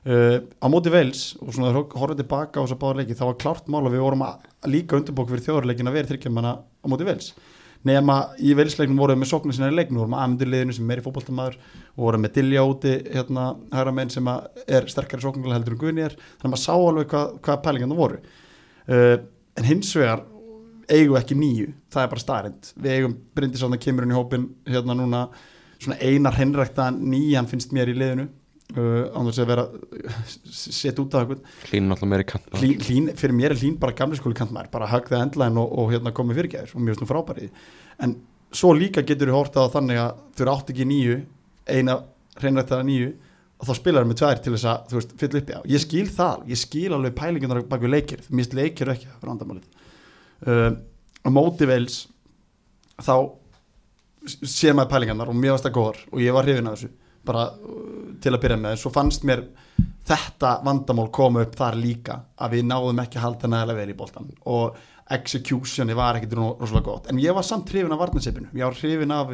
uh, 0.08 0.40
á 0.64 0.68
móti 0.72 0.94
Veils 0.94 1.28
og 1.44 1.54
svona 1.56 1.76
horfið 1.76 2.24
tilbaka 2.24 2.60
á 2.60 2.64
þess 2.64 2.78
að 2.78 2.82
báða 2.84 2.98
leiki, 3.02 3.20
það 3.20 3.32
var 3.32 3.40
klárt 3.44 3.70
mál 3.72 3.84
að 3.84 3.94
við 3.98 4.06
vorum 4.08 4.26
að 4.28 4.72
líka 4.72 4.98
undirbók 4.98 5.30
fyrir 5.32 5.46
þjóðarleikin 5.46 5.92
að 5.92 6.00
vera 6.00 6.12
þryggjumanna 6.14 6.58
á 6.58 6.88
móti 6.88 7.08
Veils 7.08 7.32
nema 7.86 8.16
í 8.42 8.54
Veilsleiknum 8.58 8.98
vorum 9.00 9.18
við 9.18 9.22
með 9.24 9.30
sóknir 9.32 9.56
sinna 9.56 9.70
í 9.72 9.76
leiknum, 9.76 10.00
vorum 10.02 10.16
aðmyndir 10.18 10.50
liðinu 10.52 10.74
sem 10.76 10.92
er 10.92 11.02
í 11.02 11.04
fótboltamaður 11.06 11.58
og 11.60 12.02
vorum 12.06 12.24
með 12.26 12.34
Dilja 12.38 12.64
úti 12.68 12.94
hérna, 13.14 13.44
hægra 13.74 13.94
menn 13.96 14.12
sem 14.14 14.30
að 14.32 14.40
er 14.78 14.88
sterkari 14.92 15.24
sóknarlega 15.24 15.60
heldur 15.60 15.76
en 15.76 15.82
Guðni 15.84 16.06
er. 16.08 16.16
Þannig 16.18 16.48
að 16.48 16.54
maður 16.54 16.64
sá 16.64 16.74
alveg 16.76 17.08
hvað, 17.14 17.28
hvað 17.46 17.62
pælingan 17.66 17.94
það 17.94 18.02
voru. 18.02 18.18
Uh, 18.88 19.16
en 19.58 19.68
hins 19.68 19.92
vegar 19.98 20.26
eigum 20.88 21.14
við 21.16 21.22
ekki 21.22 21.36
nýju, 21.38 21.70
það 21.94 22.04
er 22.04 22.12
bara 22.14 22.24
starrend 22.24 22.62
við 22.80 22.92
eigum 22.96 23.16
Bryndisánda 23.36 23.82
svona 28.68 28.84
uh, 28.84 29.12
án 29.16 29.28
þess 29.30 29.42
að 29.42 29.52
vera 29.52 29.66
sett 30.52 31.00
út 31.00 31.16
af 31.16 31.30
hlýnum 31.70 31.94
alltaf 31.96 32.10
meiri 32.10 32.26
kant 32.28 32.50
hlín, 32.60 32.82
hlín, 32.84 33.12
fyrir 33.16 33.36
mér 33.36 33.56
er 33.56 33.62
hlín 33.62 33.78
bara 33.80 33.96
gamli 33.96 34.18
skóli 34.18 34.36
kantmær, 34.36 34.70
bara 34.72 34.90
högg 34.92 35.08
það 35.08 35.24
endlæn 35.28 35.58
og, 35.62 35.72
og 35.72 35.94
hérna 35.94 36.14
komið 36.16 36.42
fyrirgæðir 36.42 36.74
og 36.74 36.84
finnst 36.84 37.04
nú 37.04 37.08
frábærið 37.08 37.50
en 38.04 38.18
svo 38.52 38.74
líka 38.76 39.04
getur 39.04 39.32
við 39.32 39.38
hortað 39.38 39.72
á 39.72 39.76
þannig 39.78 40.02
að 40.02 40.20
þau 40.36 40.52
átt 40.54 40.74
ekki 40.74 40.88
nýju 40.88 41.18
eina 41.68 41.98
hreinrættaða 42.42 42.88
nýju 42.88 43.14
og 43.58 43.66
þá 43.66 43.74
spilar 43.80 44.04
það 44.04 44.12
með 44.12 44.20
tvær 44.22 44.44
til 44.44 44.54
þess 44.54 44.70
að 44.70 44.92
þú 44.92 45.00
veist, 45.00 45.16
fylla 45.18 45.42
upp 45.42 45.50
í 45.50 45.58
á 45.58 45.62
ég 45.74 45.84
skil 45.84 46.06
það, 46.14 46.46
ég 46.52 46.62
skil 46.62 46.92
alveg 46.94 47.18
pælingunar 47.18 47.64
bak 47.72 47.82
við 47.82 47.94
leikir, 47.96 48.22
mér 48.28 48.44
finnst 48.44 48.56
leikir 48.58 48.94
ekki 48.94 49.10
að 49.10 49.18
vera 49.24 49.34
andamálið 49.34 49.66
uh, 50.46 50.72
á 51.26 51.30
móti 51.34 51.68
veils 51.68 52.04
þá 53.02 53.16
sé 54.28 54.74
maður 54.76 54.92
pælingarnar 54.94 55.32
og 55.32 55.42
varst 55.42 55.66
það 55.66 55.78
góðar 55.78 56.00
og 56.12 56.22
ég 56.22 56.36
var 56.36 56.48
hrifin 56.48 56.70
af 56.70 56.78
þessu 56.78 56.94
bara 57.28 57.46
uh, 57.54 57.86
til 58.24 58.34
að 58.34 58.42
byrja 58.46 58.58
með. 58.64 58.76
En 58.76 58.82
svo 58.82 58.92
fannst 58.96 59.26
mér 59.28 59.44
þetta 60.08 60.54
vandamál 60.66 61.10
koma 61.14 61.44
upp 61.46 61.56
þar 61.60 61.76
líka 61.80 62.22
að 62.40 62.56
við 62.58 62.68
náðum 62.70 63.02
ekki 63.04 63.20
að 63.20 63.26
halda 63.28 63.50
nægilega 63.52 63.82
vel 63.82 63.92
í 63.94 63.98
boltan 64.00 64.30
og 64.48 64.78
executioni 65.18 65.96
var 65.96 66.18
ekkit 66.20 66.34
ro- 66.36 66.56
rosalega 66.60 66.88
gott. 66.90 67.10
En 67.12 67.20
ég 67.24 67.36
var 67.36 67.46
samt 67.48 67.70
hrifin 67.72 67.94
af 67.96 68.02
varnarsipinu 68.02 68.50
ég 68.56 68.64
var 68.66 68.76
hrifin 68.80 69.14
af 69.16 69.34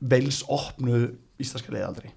veils 0.00 0.42
opnu 0.52 1.02
íslenska 1.40 1.72
leiði 1.72 1.86
aldrei. 1.88 2.10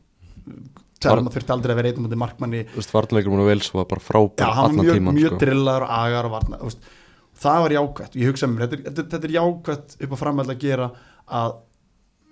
Telma 0.99 1.31
þurfti 1.31 1.53
aldrei 1.55 1.71
að 1.75 1.79
vera 1.79 1.91
um 1.95 2.07
þetta 2.09 2.19
markmanni. 2.19 2.63
Varnleikur 2.91 3.31
múin 3.31 3.43
að 3.45 3.51
vels 3.53 3.69
var 3.75 3.85
bara 3.87 4.01
Já, 4.03 4.07
frábær 4.09 4.55
hann 4.57 4.75
var 4.79 4.89
mjög, 4.89 5.05
mjög 5.15 5.31
sko. 5.35 5.39
drillaður 5.45 5.85
og 5.85 5.93
agar 5.95 6.27
og 6.27 6.33
varna 6.33 6.59
þú 6.59 6.67
veist, 6.71 6.89
það 7.39 7.61
var 7.63 7.75
jákvætt. 7.77 8.15
Og 8.15 8.19
ég 8.23 8.31
hugsa 8.33 8.49
mér, 8.51 8.65
þetta, 8.67 8.81
þetta, 8.89 9.05
þetta 9.13 9.29
er 9.29 9.35
jákvætt 9.37 9.95
upp 10.03 10.15
á 10.15 10.17
framhald 10.23 10.51
að 10.55 10.63
gera 10.65 10.89
að 11.39 11.55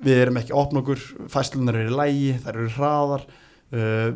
við 0.06 0.22
erum 0.24 0.40
ekki 0.42 0.54
að 0.54 0.62
opna 0.62 0.84
okkur 0.84 1.04
fæslunar 1.34 1.82
eru 1.82 1.92
í 1.92 1.98
lægi, 1.98 2.32
þær 2.46 2.56
eru 2.56 2.72
hraðar. 2.78 3.28
Uh, 3.68 4.14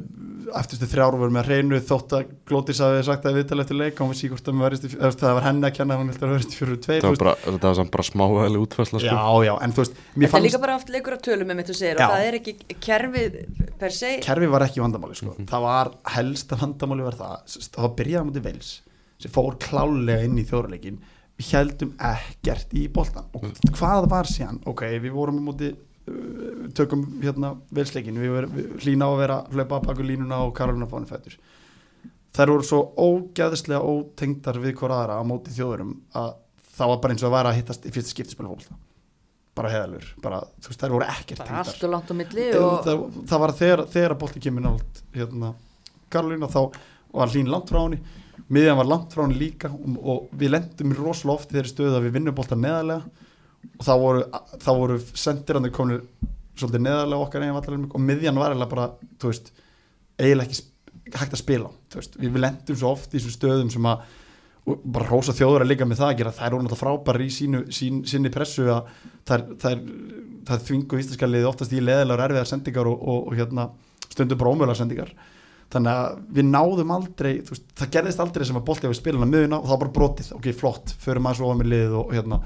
eftirstu 0.55 0.88
þrjár 0.88 1.17
voru 1.19 1.33
með 1.35 1.50
hreinu 1.50 1.79
þótt 1.83 2.13
að 2.15 2.29
Glótis 2.47 2.79
hafi 2.79 3.01
sagt 3.03 3.25
að 3.27 3.35
við 3.35 3.50
tala 3.50 3.65
eftir 3.65 3.75
leik 3.81 3.97
og 3.97 4.07
hún 4.07 4.13
vissi 4.13 4.29
hvort 4.31 4.45
það, 4.47 5.33
var 5.35 5.43
henni 5.43 5.67
að 5.67 5.73
kenna 5.75 5.97
hún 6.00 6.07
heldur 6.07 6.29
að 6.29 6.38
verðist 6.38 6.55
fyrir 6.55 6.77
tveir 6.79 7.03
Það 7.03 7.17
var 7.17 7.19
bara, 7.19 7.33
þetta 7.43 7.85
bara 7.97 8.05
smávæðileg 8.07 8.63
útfærsla 8.63 9.01
sko. 9.03 9.11
já, 9.11 9.50
já, 9.50 9.51
en 9.65 9.75
þú 9.75 9.83
veist 9.83 10.00
mér 10.00 10.07
Þetta 10.07 10.23
er 10.23 10.31
fannst, 10.38 10.47
líka 10.47 10.61
bara 10.63 10.77
oft 10.79 10.93
leikur 10.95 11.17
að 11.17 11.23
tölum 11.27 11.51
með 11.51 11.59
mitt 11.59 11.71
þú 11.73 11.75
segir 11.81 12.00
og 12.00 12.13
það 12.15 12.27
er 12.29 12.39
ekki 12.39 12.55
kerfið 12.88 13.38
per 13.83 13.97
se. 13.97 14.13
Kerfi 14.23 14.51
var 14.55 14.67
ekki 14.69 14.85
vandamáli 14.85 15.19
sko. 15.19 15.35
það 15.51 15.67
var 15.67 15.91
helsta 16.15 16.61
vandamáli 16.63 17.09
var 17.09 17.19
það 17.19 17.57
það 17.59 17.83
var 17.89 17.95
byrjað 18.00 18.23
á 18.23 18.27
mútið 18.29 18.47
veils 18.47 18.71
sem 19.19 19.35
fór 19.35 19.59
klálega 19.59 20.29
inn 20.29 20.39
í 20.39 20.47
þjóðarleikin 20.47 21.03
við 21.03 21.21
heldum 21.51 21.93
ekkert 22.12 22.75
í 22.77 22.88
boltan 22.93 23.29
og 23.38 23.48
hvað 23.77 24.10
var 24.12 24.29
síðan, 24.29 24.60
ok, 24.69 24.83
við 25.03 25.15
vorum 25.15 25.39
á 25.41 25.48
mútið 25.50 25.74
uh, 25.75 26.67
tökum 26.77 27.07
hérna 27.24 27.55
veilsleikin, 27.74 28.19
við, 28.21 28.36
ver- 28.36 28.51
við 28.51 28.69
hlýna 28.86 29.07
á 29.07 29.12
að 29.12 29.21
vera 29.24 29.39
hlaupa 29.53 29.81
baku 29.88 30.05
línuna 30.05 30.43
og 30.45 30.53
Karolina 30.57 30.89
fáinu 30.91 31.10
fættur 31.10 31.39
þær 32.31 32.53
voru 32.53 32.67
svo 32.67 32.83
ógæðislega 32.95 33.81
ótengdar 33.83 34.62
við 34.63 34.77
hver 34.79 34.95
aðra 34.95 35.19
á 35.19 35.24
móti 35.27 35.51
þjóðurum 35.55 35.98
að 36.15 36.31
það 36.77 36.93
var 36.93 37.01
bara 37.03 37.15
eins 37.15 37.25
og 37.25 37.29
að 37.31 37.36
vera 37.36 37.51
að 37.51 37.60
hittast 37.60 37.86
í 37.86 37.91
fyrsta 37.91 38.13
skipti 38.15 38.38
spila 38.38 38.53
fólk 38.53 38.71
bara 39.51 39.67
heðalur, 39.74 40.05
bara, 40.24 40.38
þú 40.63 40.71
veist, 40.71 40.79
þær 40.79 40.93
voru 40.95 41.07
ekkert 41.12 41.41
bara 41.41 41.50
tengdar. 41.50 41.71
allt 41.74 41.83
og 41.83 41.91
langt 41.91 42.12
á 42.12 42.15
milli 42.15 42.45
og... 42.55 42.75
það, 42.86 43.01
það 43.27 43.41
var 43.43 43.53
þegar, 43.60 43.81
þegar 43.91 44.13
að 44.15 44.21
bolti 44.21 44.43
kemur 44.45 44.63
nált 44.63 45.01
hérna, 45.17 45.50
Karolín 46.12 46.45
og 46.48 46.53
þá 46.53 46.62
var 47.12 47.33
hlín 47.33 47.51
langt 47.51 47.71
frá 47.74 47.81
henni 47.81 48.00
miðjan 48.50 48.79
var 48.79 48.89
langt 48.89 49.13
frá 49.13 49.24
hann 49.25 49.38
líka 49.38 49.71
og, 49.71 49.98
og 50.01 50.31
við 50.38 50.55
lendum 50.55 50.95
rosalega 50.98 51.38
oft 51.38 51.51
í 51.51 51.57
þeirri 51.57 51.74
stöðu 51.74 51.98
að 51.98 52.07
við 52.07 52.15
vinnum 52.17 52.38
bolta 52.38 52.57
neðarlega. 52.60 53.27
Og 53.77 53.86
þá 53.86 53.91
voru, 54.01 54.24
voru 54.65 54.98
sendirandi 55.13 55.71
komin 55.74 56.01
svolítið 56.57 56.86
neðarlega 56.86 57.27
okkar 57.27 57.45
eigin 57.45 57.55
vallarleik 57.57 57.95
og 57.95 58.03
miðjan 58.05 58.39
var 58.41 58.53
eiginlega 58.53 58.74
bara, 58.74 58.88
þú 59.21 59.31
veist 59.31 59.51
eiginlega 60.17 60.50
ekki 60.50 60.69
hægt 61.17 61.36
að 61.36 61.41
spila 61.41 61.69
veist, 61.93 62.17
við 62.21 62.41
lendum 62.41 62.77
svo 62.77 62.91
oft 62.95 63.13
í 63.13 63.17
þessum 63.17 63.36
stöðum 63.36 63.71
sem 63.74 63.88
að 63.89 64.03
bara 64.65 65.07
rósa 65.10 65.33
þjóður 65.33 65.65
að 65.65 65.71
líka 65.71 65.88
með 65.89 66.01
það 66.01 66.12
að 66.12 66.17
gera. 66.19 66.33
Þær 66.38 66.53
voru 66.53 66.65
náttúrulega 66.65 66.81
frábæri 66.81 67.27
í 67.27 67.33
sínu, 67.33 67.62
sín, 67.74 68.01
sinni 68.07 68.31
pressu 68.33 68.67
að 68.69 68.91
þær 69.27 70.62
þvingu 70.67 71.00
íslenska 71.01 71.29
liði 71.29 71.50
oftast 71.50 71.74
í 71.74 71.81
leðilega 71.81 72.27
erfiðar 72.27 72.50
sendingar 72.50 72.89
og, 72.91 73.01
og, 73.01 73.31
og 73.31 73.38
hérna 73.39 73.67
stundum 74.12 74.38
bara 74.38 74.53
ómögulega 74.53 74.77
sendingar 74.77 75.13
þannig 75.72 76.00
að 76.00 76.22
við 76.38 76.48
náðum 76.50 76.94
aldrei 76.96 77.32
veist, 77.48 77.68
það 77.80 77.92
gerðist 77.96 78.24
aldrei 78.24 78.46
sem 78.48 78.60
að 78.60 78.68
bolti 78.68 78.90
að 78.90 79.12
hann 79.12 79.25
að 79.25 79.34
miðuna 79.34 79.60
og 79.60 79.68
það 79.68 79.74
var 79.74 79.82
bara 79.84 79.96
brotið, 79.98 80.32
ok, 80.38 80.48
flott, 80.58 80.96
förum 81.01 81.30
að 81.30 81.38
svo 81.40 81.51
á 81.51 81.56
með 81.60 81.72
liðið 81.74 81.98
og, 82.00 82.16
hérna 82.16 82.40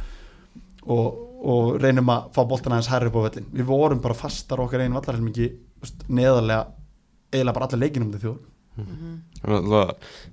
og, 0.96 1.22
og 1.54 1.70
reynum 1.84 2.12
að 2.16 2.28
fá 2.36 2.42
boltan 2.50 2.76
aðeins 2.76 2.92
hærri 2.94 3.12
upp 3.12 3.22
á 3.22 3.26
vellin 3.28 3.48
við 3.54 3.70
vorum 3.70 4.04
bara 4.04 4.18
fastar 4.18 4.62
á 4.62 4.66
okkar 4.66 4.86
einu 4.86 5.00
vallarhelmingi 5.00 5.52
neðarlega 6.10 6.68
eiginlega 7.34 7.58
bara 7.58 7.70
allir 7.70 7.84
leikinum 7.86 8.12
til 8.14 8.26
þjóður 8.26 8.44
Þannig 8.76 9.72
að 9.72 9.92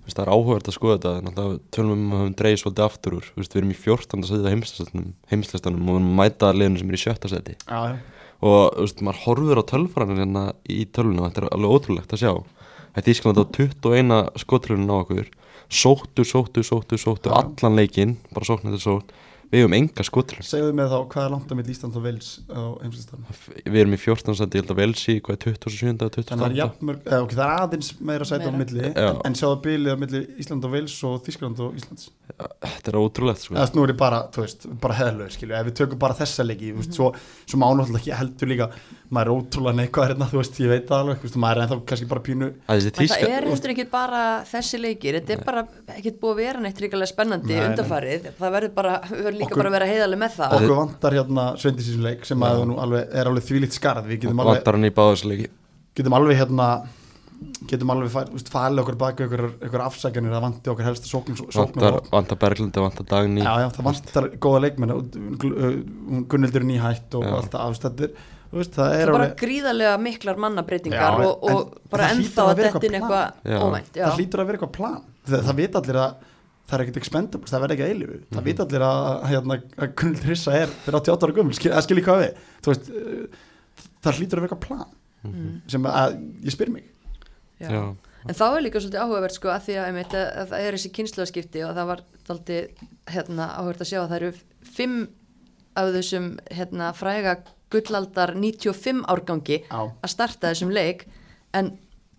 það 0.08 0.20
er 0.24 0.30
áhugavert 0.32 0.66
að 0.66 0.74
skoða 0.74 0.94
þetta. 0.96 1.10
En 1.20 1.28
alltaf 1.30 1.52
tölum 1.76 1.92
um 1.92 2.00
að 2.08 2.16
við 2.16 2.24
höfum 2.24 2.32
dreigð 2.40 2.56
svolítið 2.58 2.86
aftur 2.88 3.14
úr. 3.20 3.28
Við 3.36 3.54
erum 3.60 3.70
í 3.70 3.76
14. 3.78 4.24
setið 4.26 4.48
á 4.48 4.52
heimslistanum, 5.30 5.84
og 5.84 5.92
við 5.92 6.00
að 6.00 6.16
mæta 6.18 6.50
liðinu 6.56 6.80
sem 6.80 6.90
er 6.90 6.98
í 6.98 7.02
sjötta 7.04 7.30
seti 7.30 7.54
og 8.42 8.96
maður 9.06 9.20
horfur 9.22 9.60
á 9.62 9.70
tölfræðinu 9.70 10.24
hérna 10.24 10.44
í 10.66 10.82
tölunum 10.90 11.22
og 11.22 11.30
þetta 11.30 11.44
er 11.44 11.52
alveg 11.54 11.74
ótrúlegt 11.76 12.14
að 12.16 12.22
sjá 12.24 12.32
Þetta 12.92 13.08
er 13.08 13.14
Ísland 13.14 13.40
á 13.40 13.44
21 13.48 14.40
skotrunum 14.42 14.92
á 14.92 14.96
okkur. 15.00 15.28
Sóttu, 15.72 16.24
sóttu, 16.28 16.64
sóttu, 16.66 16.98
sóttu 17.00 17.32
allan 17.32 17.78
leikinn, 17.78 18.18
bara 18.32 18.48
sókn 18.48 18.68
þetta 18.68 18.82
sótt 18.82 19.14
við 19.52 19.62
hefum 19.62 19.76
enga 19.76 20.06
skotrun 20.08 20.46
segðu 20.48 20.72
mig 20.78 20.88
þá 20.88 20.98
hvað 21.12 21.26
er 21.26 21.34
langt 21.34 21.52
á 21.52 21.54
mitt 21.58 21.70
Ísland 21.74 21.98
og 21.98 22.06
Vels 22.06 22.30
á 22.48 22.62
heimslistanum 22.80 23.40
við 23.62 23.80
erum 23.82 23.96
í 23.96 24.00
14. 24.00 24.38
seti, 24.38 24.58
ég 24.58 24.64
held 24.64 24.72
að 24.72 24.80
velsi 24.80 25.16
hvað 25.20 25.36
er 25.36 25.42
27. 25.44 25.74
og 25.76 25.76
þannig 25.82 26.02
að 26.02 26.16
það 26.16 26.22
er, 26.22 26.32
28. 26.32 26.58
jafnmörg, 26.62 27.04
eða, 27.04 27.20
okay, 27.26 27.38
það 27.38 27.44
er 27.46 27.66
aðeins 27.66 27.92
meira 28.00 28.28
sæti 28.28 28.48
á 28.48 28.54
milli 28.56 28.88
Já. 28.88 29.08
en, 29.10 29.20
en 29.28 29.38
sjáðu 29.42 29.60
bilið 29.68 29.92
á 29.92 29.98
milli 30.02 30.24
Ísland 30.42 30.68
og 30.68 30.74
Vels 30.76 30.98
og 31.08 31.20
Þískland 31.26 31.64
og 31.66 31.78
Íslands 31.78 32.08
Þetta 32.32 32.90
er 32.92 32.96
ótrúlegt 32.98 33.42
sko. 33.44 33.56
er 33.58 33.92
ég 33.92 33.98
bara, 33.98 34.22
þú 34.32 34.42
veist, 34.44 34.64
bara 34.80 35.28
skilju, 35.32 35.54
ef 35.58 35.66
við 35.68 35.74
tökum 35.80 36.00
bara 36.00 36.16
þessa 36.16 36.44
leiki, 36.46 36.70
þú 36.72 36.80
veist, 36.80 36.96
svo, 36.96 37.08
svo 37.44 37.60
má 37.60 37.66
náttúrulega 37.76 38.00
ekki 38.00 38.14
heldur 38.18 38.50
líka, 38.50 38.68
maður 39.12 39.28
er 39.28 39.32
ótrúlega 39.36 39.76
neikvæð 39.78 40.08
hérna, 40.08 40.28
þú 40.30 40.40
veist, 40.40 40.60
ég 40.62 40.72
veit 40.72 40.86
það 40.88 41.02
alveg, 41.02 41.22
veist, 41.26 41.38
maður 41.44 41.60
er 41.60 41.66
ennþá 41.66 41.78
kannski 41.90 42.08
bara 42.12 42.24
pínu, 42.28 42.48
að 42.66 42.86
það 42.86 42.96
tíska 42.98 43.28
er 43.28 43.48
heldur 43.50 43.74
ekki 43.74 43.86
bara 43.92 44.22
þessi 44.48 44.80
leikir, 44.80 45.18
þetta 45.20 45.36
er 45.36 45.44
bara 45.50 45.64
ekkert 45.96 46.20
búið 46.22 46.32
að 46.32 46.40
vera 46.42 46.64
neitt 46.64 46.82
ríkilega 46.82 47.10
spennandi 47.12 47.58
undarfarið, 47.66 48.30
það 48.40 48.56
verður 48.56 48.74
bara, 48.78 48.96
við 49.10 49.24
verðum 49.28 49.41
líka 49.42 49.50
Okkur- 49.50 49.62
bara 49.62 49.70
að 49.72 49.76
vera 49.78 49.90
heiðaleg 49.92 50.22
með 50.22 50.32
það. 50.38 50.56
okkur 50.60 50.76
vantar 50.78 51.18
hérna 51.18 51.44
Sveindisins 51.58 52.00
leik 52.06 52.24
sem 52.30 52.46
að 52.48 52.64
nú 52.70 52.78
alveg, 52.82 53.12
er 53.12 53.30
alveg 53.32 53.46
þvílíkt 53.50 53.76
skarð, 53.80 54.06
við 54.08 54.24
getum 54.26 54.40
alveg, 54.46 54.58
vantar 54.62 54.78
hann 54.78 54.88
í 54.88 54.94
báðarsleiki 54.96 55.48
getum 55.98 56.14
alveg 56.16 56.38
hérna, 56.40 56.68
getum 57.68 57.90
alveg 57.92 58.12
falið 58.48 58.80
okkur 58.84 58.96
baki 59.00 59.24
okkur, 59.26 59.42
okkur 59.66 59.82
afsækjanir, 59.88 60.30
það 60.32 60.44
vanti 60.46 60.70
okkar 60.72 60.86
helst 60.88 61.08
sóknum, 61.10 61.36
sóknum 61.50 61.82
vantar, 61.82 61.98
vantar 62.12 62.38
Berglindi, 62.44 62.80
vantar 62.84 63.08
Dagný 63.10 63.42
Já, 63.42 63.52
já, 63.64 63.68
það 63.74 63.88
vantar 63.88 64.28
góða 64.46 64.60
leikmenn 64.62 64.94
Gunnildur 66.30 66.62
er 66.62 66.68
nýhætt 66.68 67.16
og 67.18 67.24
Já. 67.26 67.34
allt 67.66 67.82
það, 67.82 68.02
er, 68.06 68.12
þú 68.52 68.60
veist, 68.60 68.74
það 68.76 68.90
Það 68.92 68.96
er 69.00 69.08
er 69.08 69.12
bara 69.16 69.28
gríðarlega 69.42 69.94
miklar 70.02 70.40
mannabreitingar 70.44 71.20
og, 71.26 71.42
og 71.42 71.50
en 71.50 71.88
bara 71.92 72.10
ennþá 72.12 72.42
að 72.44 72.52
að 72.52 72.62
þetta 72.62 72.86
inn 72.88 72.96
eitthvað 73.00 73.24
eitthvað 73.24 73.56
Já. 73.56 73.58
óvænt. 73.66 73.90
Já. 73.96 74.04
það 74.06 74.18
hlýtur 74.20 74.42
að 74.42 74.46
vera 74.50 74.58
eitthvað 74.60 74.74
plan 74.78 75.00
það, 75.26 75.42
það 75.48 75.56
vita 75.62 75.82
allir 75.82 76.00
að 76.06 76.28
það 76.72 76.78
er 76.78 76.84
ekkert 76.86 76.98
expendable, 77.02 77.50
það 77.52 77.62
verður 77.66 77.76
ekki 77.76 77.84
að 77.86 77.92
eilifu 77.92 78.18
það 78.32 78.46
vita 78.48 78.64
allir 78.66 78.84
að, 78.88 79.08
hérna, 79.28 79.58
að 79.76 79.92
Gunnildur 80.00 80.32
Hissa 80.32 80.54
er 80.56 80.72
fyrir 80.86 80.98
88 81.02 81.28
ára 81.28 81.36
gömul, 81.38 81.56
skil, 81.60 81.72
að 81.76 81.84
skilja 81.86 82.04
hvað 82.08 82.22
við 82.22 82.46
þú 82.64 82.72
veist, 82.72 82.88
uh, 82.88 83.42
það 84.02 84.18
hlýtur 84.18 84.40
að 84.40 84.46
vera 84.46 84.50
eitthvað 84.50 84.66
plan 84.68 84.98
Mm. 85.22 85.60
sem 85.70 85.84
að, 85.86 86.16
ég 86.42 86.50
spyr 86.50 86.70
mig 86.74 86.88
Já. 87.62 87.68
Já. 87.70 87.82
En 88.26 88.34
þá 88.34 88.42
er 88.56 88.64
líka 88.64 88.80
svolítið 88.82 89.02
áhugavert 89.04 89.36
sko 89.36 89.50
að 89.54 89.60
því 89.68 89.74
að, 89.78 89.84
einmitt, 89.86 90.14
að, 90.18 90.24
að 90.40 90.48
það 90.50 90.64
er 90.66 90.76
þessi 90.76 90.90
kynnslóðskipti 90.96 91.62
og 91.62 91.76
það 91.76 91.86
var 91.92 92.00
daldið 92.26 92.82
hérna, 93.14 93.46
áhugavert 93.54 93.84
að 93.84 93.90
sjá 93.92 93.98
að 94.00 94.08
það 94.10 94.16
eru 94.18 94.30
fimm 94.80 94.96
af 95.78 95.92
þessum 95.94 96.26
hérna, 96.58 96.88
fræga 96.98 97.36
gullaldar 97.70 98.34
95 98.34 99.04
árgangi 99.14 99.60
Já. 99.62 99.78
að 100.02 100.10
starta 100.16 100.50
þessum 100.50 100.74
leik 100.74 101.06
en 101.54 101.70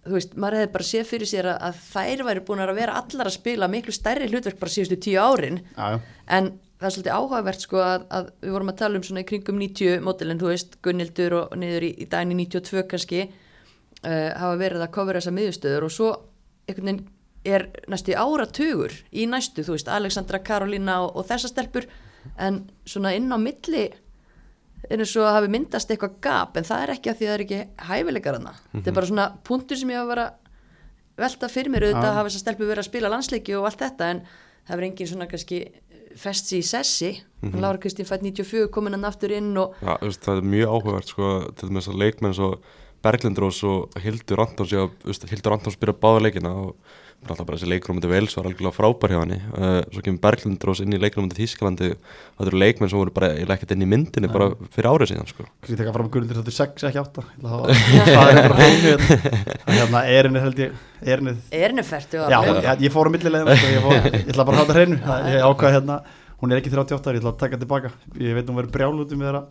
þú 0.04 0.18
veist, 0.18 0.36
maður 0.36 0.60
hefði 0.60 0.74
bara 0.74 0.88
séð 0.90 1.08
fyrir 1.10 1.30
sér 1.30 1.50
að, 1.54 1.58
að 1.70 1.80
þær 1.94 2.26
væri 2.28 2.44
búin 2.48 2.64
að 2.64 2.76
vera 2.80 2.98
allar 3.00 3.30
að 3.30 3.38
spila 3.38 3.70
miklu 3.72 3.96
stærri 3.96 4.28
hlutverk 4.32 4.60
bara 4.60 4.74
síðustu 4.74 5.00
tíu 5.06 5.24
árin. 5.24 5.62
Já, 5.78 6.00
en 6.28 6.52
það 6.84 6.90
er 6.90 6.96
svolítið 6.98 7.16
áhugavert 7.16 7.64
sko 7.64 7.80
að, 7.80 8.06
að 8.12 8.30
við 8.44 8.56
vorum 8.58 8.74
að 8.74 8.80
tala 8.82 9.00
um 9.00 9.08
svona 9.08 9.24
í 9.24 9.28
kringum 9.30 9.60
90 9.62 10.04
mótilin, 10.04 10.42
þú 10.42 10.52
veist, 10.52 10.78
Gunnildur 10.84 11.38
og 11.40 11.58
niður 11.60 11.88
í, 11.88 11.92
í 12.04 12.08
í 12.08 12.38
92 12.44 12.86
kannski 12.92 13.24
uh, 13.24 14.30
hafa 14.36 14.56
verið 14.60 14.84
að 14.84 14.94
kofra 14.98 15.20
þessa 15.22 15.36
miðustöður 15.38 15.88
og 15.88 15.94
svo 15.96 16.10
einhvern 16.68 16.90
veginn 16.90 17.04
er 17.44 17.68
næstu 17.92 18.16
áratugur 18.16 18.94
í 19.12 19.28
næstu, 19.28 19.64
þú 19.64 19.76
veist, 19.76 19.92
Alexandra, 19.92 20.40
Karolína 20.44 21.02
og, 21.04 21.18
og 21.20 21.28
þessa 21.28 21.52
stelpur 21.52 21.88
en 22.40 22.62
svona 22.88 23.12
inn 23.16 23.32
á 23.32 23.38
milli 23.40 23.90
er 24.90 25.00
eins 25.00 25.16
og 25.16 25.28
að 25.28 25.36
hafi 25.38 25.52
myndast 25.54 25.92
eitthvað 25.92 26.16
gap 26.24 26.58
en 26.60 26.68
það 26.68 26.84
er 26.84 26.94
ekki 26.98 27.12
að 27.12 27.20
því 27.20 27.26
að 27.26 27.32
það 27.32 27.36
er 27.36 27.44
ekki 27.46 27.60
hæfileikar 27.90 28.40
hana 28.40 28.56
þetta 28.74 28.90
er 28.90 28.98
bara 28.98 29.10
svona 29.12 29.28
punktur 29.48 29.80
sem 29.80 29.94
ég 29.94 30.02
hafa 30.02 30.12
verið 30.12 30.26
að 30.28 30.44
velta 31.20 31.50
fyrir 31.52 31.74
mér. 31.74 31.88
Auðvitað 31.88 32.10
að 32.10 32.18
hafa 32.18 32.30
þessar 32.30 32.44
stelpur 32.44 32.70
verið 32.70 32.84
að 32.84 32.90
spila 32.90 33.12
landsleiki 33.14 33.58
og 33.58 33.68
allt 33.70 33.82
þetta 33.84 34.10
en 34.14 34.22
það 34.64 34.78
verið 34.78 34.90
engin 34.90 35.12
svona 35.12 35.28
kannski 35.32 35.60
fest 36.24 36.50
sig 36.50 36.62
í 36.62 36.68
sessi. 36.68 37.12
Mm 37.44 37.60
Lára 37.60 37.82
Kristín 37.82 38.08
fætt 38.08 38.24
94 38.24 38.70
komin 38.72 38.96
hann 38.96 39.06
aftur 39.06 39.34
inn 39.34 39.52
og 39.58 39.76
Já, 39.82 39.98
það 40.00 40.38
er 40.38 40.50
mjög 40.54 40.74
áhugavert 40.74 41.10
sko, 41.12 41.32
til 41.60 41.70
þess 41.70 41.90
að 41.92 42.00
leikmenn 42.00 42.38
svo 42.38 42.50
Berglindrós 43.04 43.60
og 43.68 43.98
Hildur 44.00 44.40
Antons 44.40 44.72
já, 44.72 44.88
Hildur 45.04 45.58
Antons 45.58 45.76
byrja 45.76 45.98
báða 46.00 46.22
leikina 46.24 46.54
og 46.56 46.76
alltaf 47.32 47.48
bara 47.48 47.60
þessi 47.60 47.72
leikur 47.72 47.94
um 47.94 48.00
þetta 48.02 48.12
vels 48.14 48.38
var 48.38 48.50
algjörlega 48.50 48.78
frábær 48.78 49.14
hjá 49.14 49.20
henni. 49.24 49.40
Uh, 49.54 49.80
svo 49.94 50.04
kemur 50.06 50.24
Berglindrós 50.24 50.84
inn 50.84 50.98
í 50.98 51.02
um 51.24 51.30
Þískalandi 51.34 51.92
og 51.94 52.40
það 52.40 52.52
eru 52.52 52.62
leikmenn 52.64 52.92
sem 52.92 53.00
voru 53.00 53.14
bara 53.16 53.32
ekkert 53.44 53.76
inn 53.76 53.86
í 53.86 53.90
myndinni 53.90 54.32
bara 54.32 54.52
fyrir 54.74 54.90
árið 54.92 55.14
síðan 55.14 55.30
sko. 55.30 55.46
kannski 55.62 55.80
teka 55.80 55.94
fram 55.96 56.10
Gunnildur 56.14 56.42
þetta 56.42 56.54
er 56.54 56.60
6, 56.60 56.88
ekki 56.90 57.02
8 57.04 57.26
það 57.44 58.32
er 58.34 58.42
bara 58.48 58.58
hreinu 58.60 58.94
hérna. 58.94 59.78
hérna, 59.78 60.04
erinni 60.18 60.44
held 60.44 60.64
ég 60.64 60.82
erinni 61.04 61.36
er 61.52 61.74
henni 61.74 61.86
fært 61.86 62.14
Já, 62.14 62.40
ég, 62.48 62.84
ég 62.86 62.94
fór 62.94 63.10
á 63.10 63.12
millilegum 63.14 63.50
sko, 63.58 63.72
ég, 63.72 63.82
fór, 63.84 63.98
ég 64.10 64.28
ætla 64.34 64.46
bara 64.48 64.58
að 64.58 64.62
hafa 64.62 64.68
þetta 64.68 64.78
hreinu. 64.80 65.00
Það- 65.04 65.28
ég 65.34 65.48
ákvað 65.48 65.76
hérna, 65.78 65.98
hún 66.42 66.54
er 66.54 66.62
ekki 66.62 66.74
38 66.74 67.10
ári 67.10 67.20
ég 67.20 67.24
ætla 67.24 67.34
að 67.34 67.42
taka 67.44 67.60
tilbaka, 67.62 67.92
ég 68.20 68.38
veit 68.38 68.50
hún 68.50 68.60
verður 68.60 68.74
brjál 68.76 69.02
út 69.04 69.16
um 69.16 69.26
þeirra. 69.26 69.44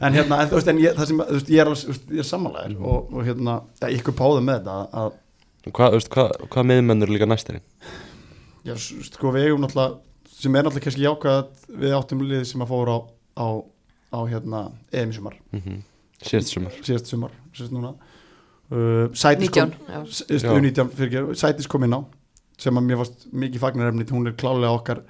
En 0.00 0.16
hérna, 0.16 0.40
en, 0.40 0.50
þú 0.50 0.58
veist, 0.58 0.72
en 0.72 0.82
ég, 0.82 0.96
það 0.96 1.10
sem, 1.10 1.22
þú 1.22 1.38
veist, 1.38 1.52
ég 1.52 1.62
er, 1.62 1.72
ég 2.16 2.22
er 2.22 2.28
sammálaður. 2.30 2.76
Og, 2.80 3.12
og 3.12 3.26
hérna, 3.26 3.56
ja, 3.82 3.92
ykkur 3.96 4.16
páða 4.18 4.42
með 4.46 4.60
þetta 4.60 4.76
að, 5.02 5.16
Hvað, 5.74 5.96
hvað, 6.14 6.34
hvað 6.52 6.66
miðmennur 6.70 7.10
líka 7.10 7.26
næstirinn? 7.26 7.62
já, 8.66 8.74
sko 8.76 9.30
við 9.34 9.46
eigum 9.48 9.62
náttúrulega 9.62 9.98
sem 10.36 10.54
er 10.54 10.62
náttúrulega 10.66 10.84
kannski 10.84 11.04
jákvæð 11.06 11.36
að 11.36 11.80
við 11.82 11.94
áttum 11.98 12.22
lið 12.26 12.44
sem 12.50 12.62
að 12.62 12.68
fóra 12.72 12.96
á, 12.96 13.00
á, 13.38 13.46
á 14.14 14.20
hérna, 14.30 14.60
EM 14.92 15.10
í 15.10 15.14
sumar, 15.16 15.36
Mm 15.52 15.60
-hmm. 15.64 15.80
Síðast 16.22 16.48
sumar 16.54 16.72
síðast 16.82 17.06
sumar 17.06 17.30
síðast 17.54 17.72
núna 17.72 17.94
uh, 18.72 19.08
Sætis 19.14 19.50
kom, 19.50 19.70
19, 19.70 19.74
já. 19.88 20.00
S- 20.06 20.24
s- 20.28 20.42
Já. 20.42 20.50
U19 20.52 20.88
fyrirgefðu, 20.96 21.34
Sætis 21.34 21.66
kom 21.68 21.84
inn 21.84 21.92
á 21.94 22.00
sem 22.58 22.74
að 22.78 22.84
mér 22.88 22.96
varst 22.96 23.26
mikið 23.32 23.58
fagnarefni 23.60 24.04
hún 24.10 24.26
er 24.26 24.32
klálega 24.32 24.72
okkar 24.72 25.02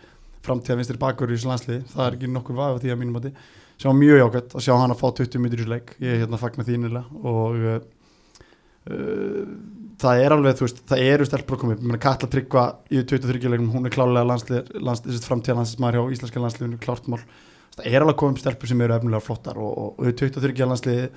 framtíða 0.42 0.76
vinstri 0.76 0.96
bakur 0.98 1.28
í 1.30 1.36
þessu 1.36 1.48
landsliði, 1.48 1.84
það 1.94 2.06
er 2.06 2.12
ekki 2.16 2.26
nokkur 2.32 2.54
vafa 2.56 2.78
því 2.82 2.90
að 2.92 2.98
mínum 2.98 3.16
átti, 3.20 3.32
sem 3.78 3.90
var 3.90 3.98
mjög 3.98 4.18
jákvæmt 4.18 4.54
að 4.54 4.60
sjá 4.66 4.74
hann 4.78 4.90
að 4.90 4.98
fá 5.00 5.08
20 5.14 5.38
mitur 5.38 5.60
í 5.60 5.68
leik, 5.68 5.94
ég 6.00 6.08
er 6.14 6.20
hérna 6.26 6.38
fagnar 6.38 6.66
þínilega 6.66 7.04
og 7.24 7.54
uh, 7.54 7.80
það 8.86 10.22
er 10.22 10.34
alveg, 10.36 10.58
þú 10.58 10.66
veist, 10.66 10.82
það 10.90 11.04
eru 11.10 11.28
stelpur 11.28 11.56
að 11.56 11.62
koma 11.62 11.76
upp, 11.76 11.82
ég 11.82 11.90
meina 11.90 12.02
Katla 12.02 12.28
Tryggva 12.32 12.66
í 12.90 13.02
23 13.02 13.52
leikum, 13.52 13.70
hún 13.74 13.88
er 13.88 13.94
klálega 13.94 14.28
landslið, 14.28 14.74
landslið, 14.76 15.14
landslið 15.16 15.30
framtíða 15.30 15.56
landsliðsmaður 15.60 15.98
hjá 15.98 16.16
íslenska 16.16 16.42
landsliðinu, 16.44 16.82
klárt 16.82 17.08
mál. 17.10 17.22
Það 17.76 17.88
er 17.90 18.04
alveg 18.04 18.14
að 18.14 18.20
koma 18.20 18.36
upp 18.36 18.42
stelpur 18.42 18.70
sem 18.70 18.84
eru 18.84 18.96
efnilega 18.96 19.24
flottar 19.24 19.58
og, 19.60 19.72
og, 19.72 19.98
og 20.00 20.20
23 20.20 20.68
landsliði 20.70 21.08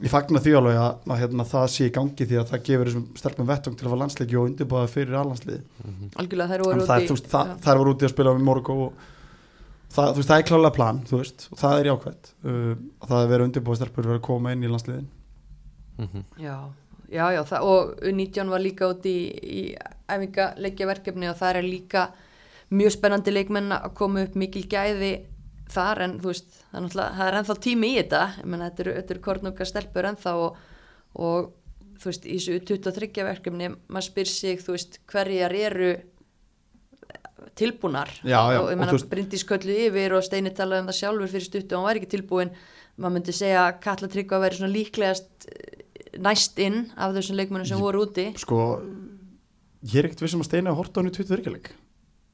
ég 0.00 0.10
fagnar 0.10 0.42
því 0.42 0.52
alveg 0.58 0.78
að, 0.80 0.92
að 1.10 1.20
hérna, 1.20 1.46
það 1.48 1.64
sé 1.74 1.88
í 1.88 1.94
gangi 1.94 2.26
því 2.26 2.38
að 2.40 2.52
það 2.52 2.62
gefur 2.68 2.88
þessum 2.88 3.02
stelpum 3.20 3.48
vettung 3.48 3.74
til 3.76 3.86
að 3.86 3.92
fara 3.92 4.02
landsleiki 4.02 4.38
og 4.38 4.46
undirbúða 4.48 4.90
fyrir 4.90 5.18
allandsliði 5.20 5.58
algjörlega 6.22 6.52
þær 6.52 6.64
voru 6.64 6.86
það, 6.88 7.02
úti 7.02 7.12
veist, 7.12 7.28
það, 7.32 7.50
það 7.66 7.80
voru 7.82 7.92
úti 7.92 8.08
að 8.08 8.14
spila 8.14 8.34
með 8.36 8.46
Morgo 8.48 8.76
og 8.86 9.02
það, 9.92 10.14
veist, 10.16 10.30
það 10.30 10.36
er 10.38 10.46
klálega 10.48 10.76
plan 10.78 11.02
þú 11.08 11.20
veist, 11.20 11.46
og 11.50 11.60
það 11.60 11.76
er 11.76 11.90
jákvæmt 11.90 12.32
uh, 12.32 12.70
og 12.72 13.10
það 13.10 13.18
er 13.18 13.32
verið 13.34 13.48
undirbúða 13.48 13.80
stelpur 13.82 14.08
verið 14.08 14.22
að 14.22 14.26
koma 14.30 14.54
inn 14.54 14.64
í 14.64 14.72
landsliðin. 14.72 15.10
Mm 15.98 16.08
-hmm. 16.08 16.24
Já, 16.40 16.56
já, 17.12 17.24
já 17.36 17.42
það, 17.48 17.68
og 17.68 17.92
U19 18.08 18.52
var 18.52 18.62
líka 18.64 18.88
út 18.90 19.06
í, 19.08 19.16
í 19.30 19.62
æfingalegja 20.10 20.88
verkefni 20.88 21.30
og 21.30 21.38
það 21.38 21.58
er 21.60 21.68
líka 21.68 22.06
mjög 22.72 22.94
spennandi 22.96 23.34
leikmenn 23.34 23.74
að 23.76 23.90
koma 23.98 24.26
upp 24.26 24.36
mikil 24.40 24.64
gæði 24.70 25.12
þar 25.72 26.04
en 26.06 26.18
þú 26.20 26.32
veist, 26.32 26.54
það 26.70 26.86
er, 26.86 26.94
það 27.18 27.26
er 27.26 27.40
ennþá 27.40 27.58
tími 27.66 27.90
í 27.92 27.98
þetta, 28.00 28.22
ég 28.38 28.48
menna 28.48 28.70
þetta 28.70 28.84
eru, 28.86 28.94
eru 29.02 29.24
kornunga 29.24 29.68
stelpur 29.68 30.08
ennþá 30.10 30.32
og, 30.40 30.62
og 31.16 31.52
þú 32.02 32.10
veist, 32.10 32.26
í 32.26 32.38
þessu 32.38 32.62
23 32.72 33.28
verkefni 33.28 33.70
maður 33.86 34.08
spyr 34.08 34.32
sig, 34.32 34.64
þú 34.64 34.76
veist, 34.76 34.98
hverjar 35.12 35.56
eru 35.56 35.92
tilbúnar? 37.58 38.10
Já, 38.22 38.40
já, 38.54 38.60
og 38.62 38.70
ég 38.72 38.78
menna 38.80 38.98
Bryndís 39.10 39.44
köllu 39.48 39.74
yfir 39.86 40.14
og 40.16 40.24
Steini 40.24 40.52
talaði 40.54 40.84
um 40.84 40.90
það 40.90 40.98
sjálfur 41.00 41.32
fyrir 41.32 41.48
stuttu 41.48 41.76
og 41.76 41.82
hann 41.82 41.88
væri 41.90 42.02
ekki 42.02 42.12
tilbúin. 42.14 42.52
Maður 42.96 43.14
myndi 43.16 43.34
segja 43.36 43.66
að 43.66 43.80
Katla 43.84 44.08
Tryggva 44.12 44.40
væri 44.42 44.58
svona 44.58 44.72
líklegast 44.72 45.48
næst 46.20 46.60
inn 46.62 46.84
af 46.96 47.14
þessum 47.16 47.38
leikmennum 47.38 47.68
sem 47.68 47.80
voru 47.80 48.04
úti. 48.06 48.28
Sko, 48.40 48.58
ég 49.86 50.00
er 50.00 50.08
ekkert 50.08 50.24
vissum 50.26 50.44
að 50.44 50.50
steina 50.50 50.72
að 50.72 50.80
horta 50.80 51.00
hann 51.00 51.10
í 51.10 51.14
20 51.16 51.34
virkileik 51.36 51.72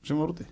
sem 0.06 0.18
var 0.18 0.34
úti. 0.34 0.48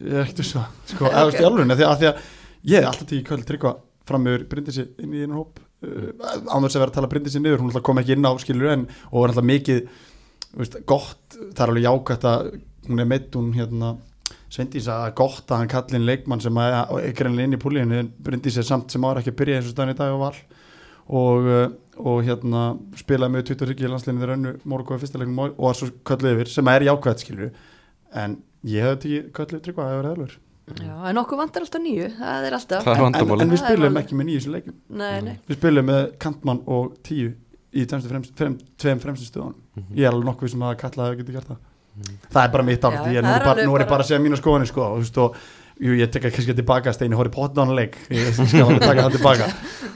Ég 0.00 0.12
er 0.12 0.24
ekkert 0.24 0.42
vissum 0.42 0.62
að 0.62 0.94
sko, 0.94 1.08
eða 1.10 1.22
þú 1.22 1.30
veist 1.30 1.42
í 1.42 1.48
alveg, 1.50 1.76
því 1.76 1.88
að, 1.88 2.00
því 2.00 2.10
að 2.10 2.24
ég 2.72 2.80
hef 2.80 2.90
alltaf 2.90 3.10
tekið 3.12 3.28
köll 3.30 3.46
tryggva 3.50 3.76
fram 4.06 4.28
yfir 4.30 4.44
Bryndísi 4.50 4.88
inn 5.02 5.14
í 5.14 5.24
einu 5.24 5.40
hóp. 5.40 5.62
Uh, 5.84 6.10
án 6.48 6.64
þess 6.64 6.78
að 6.78 6.82
vera 6.82 6.90
að 6.92 6.98
tala 6.98 7.10
Bryndísi 7.12 7.42
niður, 7.42 7.64
hún 7.64 7.84
kom 7.84 8.00
ekki 8.00 8.16
inn 8.16 8.28
á 8.28 8.32
skilur 8.40 8.72
en, 8.72 8.86
og 9.10 9.22
var 9.22 9.32
alltaf 9.32 9.46
mikið 9.46 9.82
veist, 10.56 10.78
gott, 10.88 11.36
það 11.36 11.62
er 11.64 11.72
alveg 11.72 11.86
jákvætt 11.86 12.28
að 12.30 12.52
hún 12.86 13.02
er 13.02 13.10
meitt, 13.10 13.34
hún 13.36 13.50
hérna 13.56 13.96
Sveindís 14.46 14.86
að 14.90 15.08
gott 15.18 15.50
að 15.50 15.60
hann 15.60 15.70
kalli 15.70 15.98
inn 15.98 16.06
leikmann 16.06 16.42
sem 16.42 16.58
að 16.62 16.76
er 17.00 17.14
greinlega 17.18 17.48
inn 17.48 17.56
í 17.56 17.60
púlíinu 17.60 18.02
Bryndís 18.22 18.58
er 18.60 18.66
samt 18.66 18.94
sem 18.94 19.04
ára 19.06 19.20
ekki 19.20 19.34
að 19.34 19.40
byrja 19.40 19.58
eins 19.58 19.68
og 19.68 19.74
staðan 19.74 19.92
í 19.92 19.98
dag 19.98 20.14
og 20.14 20.22
val. 20.22 20.36
Og, 21.06 21.48
uh, 21.50 21.66
og 21.98 22.24
hérna 22.26 22.64
spilaði 22.98 23.34
með 23.34 23.46
23 23.52 23.90
landslinni 23.92 24.22
þegar 24.22 24.34
önnu 24.36 24.52
morgu 24.68 24.96
á 24.96 25.00
fyrsta 25.00 25.20
leiknum 25.20 25.38
og 25.46 25.62
var 25.66 25.78
svo 25.78 25.88
kölluð 26.06 26.34
yfir 26.36 26.52
sem 26.52 26.68
er 26.72 26.86
jákvæmt 26.88 27.22
skilur 27.24 27.54
en 28.16 28.36
ég 28.66 28.86
hefði 28.86 29.00
tekið 29.04 29.30
kölluð 29.38 29.64
tryggvað 29.64 29.86
að 29.86 29.90
það 29.90 29.96
hefur 29.96 30.10
eðlur. 30.12 30.36
Já, 30.82 30.94
en 31.10 31.20
okkur 31.20 31.38
vantar 31.38 31.62
alltaf 31.62 31.82
nýju, 31.82 32.06
það 32.18 32.46
er 32.48 32.54
alltaf. 32.56 32.82
Það 32.82 32.92
er 32.92 32.98
en, 32.98 33.04
vandamáli 33.06 33.44
en 33.44 33.52
við 33.54 33.60
spilum 33.62 33.98
ekki 34.00 34.16
með 34.18 34.28
nýju 34.30 34.40
sem 34.42 34.54
leikum 34.56 34.78
Nei, 34.98 35.20
nei, 35.22 35.34
við 35.46 35.60
spilum 35.60 35.86
með 35.86 36.00
kantmann 36.24 36.62
og 36.66 36.96
tíu 37.06 37.28
í 37.76 37.84
fremst, 37.86 38.32
frem, 38.38 38.56
tveim 38.80 39.02
fremstu 39.02 39.28
stöðunum. 39.28 39.60
Mhm. 39.76 39.94
ég 39.94 40.06
er 40.08 40.12
alveg 40.12 40.26
nokkuð 40.30 40.50
sem 40.54 40.64
að 40.66 40.76
kalla 40.80 41.04
að 41.04 41.10
það 41.12 41.18
getur 41.20 41.38
gert 41.38 41.50
það. 41.52 41.64
Það 42.30 42.42
er 42.42 42.50
bara 42.52 42.64
mitt 42.66 42.84
átt 42.84 43.06
ég, 43.08 43.22
nú, 43.24 43.30
er 43.30 43.40
bara, 43.40 43.52
alveg 43.54 43.66
nú 43.66 43.76
ég 43.78 43.88
bara- 43.88 44.02
að 44.02 44.08
segja 44.10 44.20
mínu 44.20 44.36
skoðanir 44.36 44.68
sko, 44.68 44.82
og, 44.84 44.98
þú 44.98 45.04
veist, 45.04 45.18
og 45.18 45.36
jú, 45.82 45.94
ég 45.96 46.10
tekka 46.12 46.32
kannski 46.32 46.56
tilbaka 46.56 46.92
steini 46.96 47.18
horfði 47.18 47.34
potið 47.36 47.60
á 47.60 47.62
hann 47.64 47.76
leik. 47.76 47.96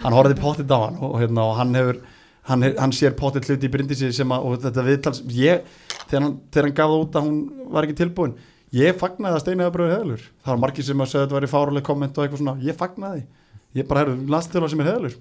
Hann 0.05 0.17
horfði 0.17 0.37
potið 0.41 0.75
á 0.75 0.79
hann 0.87 1.01
og, 1.01 1.19
hérna, 1.21 1.47
og 1.47 1.59
hann 1.61 1.77
hefur 1.79 2.01
hann, 2.49 2.67
hann 2.79 2.95
sér 2.95 3.17
potið 3.19 3.51
hluti 3.51 3.69
í 3.69 3.73
brindisi 3.73 4.13
sem 4.17 4.33
að, 4.33 4.47
og 4.47 4.63
þetta 4.65 4.87
viðtals 4.87 5.21
ég, 5.37 5.67
þegar 6.07 6.25
hann, 6.27 6.39
þegar 6.53 6.69
hann 6.69 6.79
gaf 6.79 6.95
það 6.95 7.05
út 7.05 7.19
að 7.21 7.29
hún 7.29 7.43
var 7.75 7.87
ekki 7.87 7.99
tilbúin 8.01 8.39
ég 8.77 8.97
fagnaði 8.99 9.37
að 9.37 9.45
steini 9.45 9.65
hefur 9.67 9.77
bröður 9.77 9.97
heðlur 9.97 10.25
það 10.25 10.53
var 10.53 10.63
margir 10.65 10.87
sem 10.87 11.03
að 11.03 11.11
segja 11.11 11.21
að 11.21 11.29
þetta 11.29 11.39
væri 11.39 11.53
fáruleg 11.53 11.87
komment 11.87 12.19
og 12.19 12.25
eitthvað 12.25 12.43
svona, 12.45 12.57
ég 12.65 12.79
fagnaði. 12.79 13.23
Ég 13.71 13.87
bara 13.87 14.01
herru, 14.03 14.17
landstjóla 14.27 14.67
sem 14.67 14.81
er 14.83 14.89
heðlur, 14.89 15.13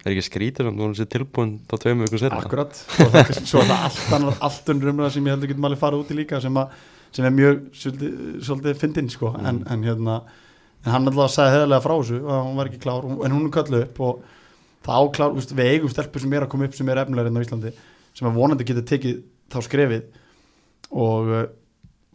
Er 0.00 0.12
ekki 0.14 0.22
skrítið 0.24 0.64
samt 0.64 0.80
hún 0.80 0.94
sé 0.96 1.04
tilbúin 1.12 1.50
þá 1.68 1.74
tveim 1.82 2.04
vikum 2.06 2.22
setna 2.22 2.38
Akkurat, 2.40 2.72
svo 2.72 3.04
er 3.04 3.10
það, 3.12 3.32
svo 3.50 3.60
er 3.60 3.68
það 3.68 3.82
allt 3.84 4.46
allt 4.48 4.72
umræða 4.72 5.10
sem 7.12 7.24
að, 7.24 7.28
er 7.28 7.36
mjög 7.38 7.60
svolítið, 7.76 8.16
svolítið 8.48 8.80
fyndin 8.80 9.12
sko, 9.12 9.34
en, 9.38 9.62
en 9.70 9.86
hérna 9.86 10.22
en 10.82 10.90
hann 10.96 11.08
alltaf 11.10 11.34
sagði 11.36 11.56
heðalega 11.56 11.84
frá 11.84 11.94
þessu 11.94 12.20
að 12.26 12.44
hún 12.48 12.58
var 12.58 12.70
ekki 12.70 12.82
klár, 12.82 13.06
en 13.06 13.36
hún 13.36 13.46
er 13.46 13.54
kölluð 13.54 13.86
upp 13.86 14.02
og 14.02 14.22
það 14.82 15.06
áklár, 15.06 15.38
úst, 15.38 15.54
við 15.54 15.72
eigum 15.76 15.92
stelpur 15.92 16.24
sem 16.24 16.34
er 16.34 16.46
að 16.46 16.52
koma 16.54 16.68
upp 16.68 16.76
sem 16.78 16.90
er 16.90 17.02
efnilega 17.04 17.28
hérna 17.28 17.42
á 17.42 17.44
Íslandi 17.46 17.74
sem 18.12 18.28
að 18.28 18.38
vonandi 18.38 18.66
getur 18.68 18.86
tekið 18.90 19.20
þá 19.52 19.58
skrefið 19.68 20.08
og 20.92 21.30
uh, 21.30 21.44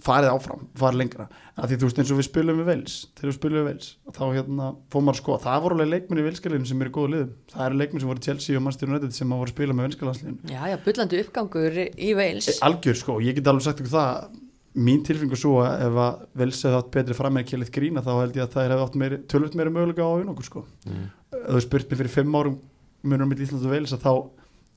farið 0.04 0.30
áfram, 0.30 0.66
farið 0.77 1.00
lengra. 1.01 1.25
Að 1.58 1.72
því 1.72 1.77
þú 1.80 1.88
veist 1.88 2.01
eins 2.01 2.12
og 2.13 2.20
við 2.20 2.27
spilum 2.27 2.60
við 2.60 2.68
Vels 2.70 2.98
þegar 3.18 3.30
við 3.30 3.38
spilum 3.38 3.58
við 3.58 3.70
Vels, 3.72 3.88
þá 4.13 4.24
hérna 4.25 4.68
fór 4.94 5.06
maður 5.06 5.16
að 5.16 5.22
skoða, 5.24 5.39
það 5.48 5.63
voru 5.63 5.77
alveg 5.77 5.89
leikminni 5.94 6.22
í 6.22 6.27
Velskaliðinu 6.27 6.70
sem 6.70 6.84
eru 6.84 6.94
góðu 6.98 7.12
liðum, 7.13 7.32
það 7.54 7.63
eru 7.66 7.80
leikminni 7.82 8.04
sem 8.04 8.12
voru 8.12 8.22
í 8.22 8.27
Chelsea 8.27 8.60
og 8.60 8.66
Manchester 8.68 8.92
United 8.92 9.16
sem 9.18 9.32
að 9.32 9.42
voru 9.42 9.50
að 9.50 9.56
spila 9.56 9.77
með 9.77 9.88
Velskalansliðinu 9.88 10.54
já, 10.54 10.60
já, 10.70 10.77
bullandi 10.86 11.24
uppgangur 11.24 11.80
í 11.82 12.12
Wales. 12.20 12.51
Algjör 12.68 13.00
sko, 13.01 13.18
ég 13.25 13.39
get 13.39 13.50
alveg 13.50 13.66
sagt 13.66 13.82
ykkur 13.82 13.96
það 13.96 14.38
mín 14.77 15.01
tilfinningu 15.07 15.38
svo 15.39 15.55
að 15.65 15.84
ef 15.88 15.96
að 16.03 16.17
Vels 16.41 16.60
hefði 16.63 16.77
átt 16.79 16.91
betri 16.93 17.15
fram 17.17 17.34
með 17.38 17.48
kjellit 17.50 17.72
grína 17.74 18.03
þá 18.05 18.12
held 18.22 18.36
ég 18.38 18.43
að 18.46 18.51
það 18.53 18.67
hefði 18.67 18.84
átt 18.88 18.98
meiri, 19.01 19.17
tölvöld 19.31 19.55
meiri 19.57 19.74
mögulega 19.74 20.05
á 20.05 20.13
vinna 20.19 20.34
okkur 20.36 20.48
sko 20.51 20.63
Mm. 20.88 21.07
þú 21.51 21.61
spurt 21.66 21.90
mig 21.90 22.00
fyrir 22.01 22.13
fimm 22.13 22.35
árum 22.37 22.59
munum 23.03 23.29
mitt 23.31 23.40
Íslands 23.44 23.66
og 23.66 23.72
Vels 23.74 23.94
að 23.98 24.03
þá 24.05 24.11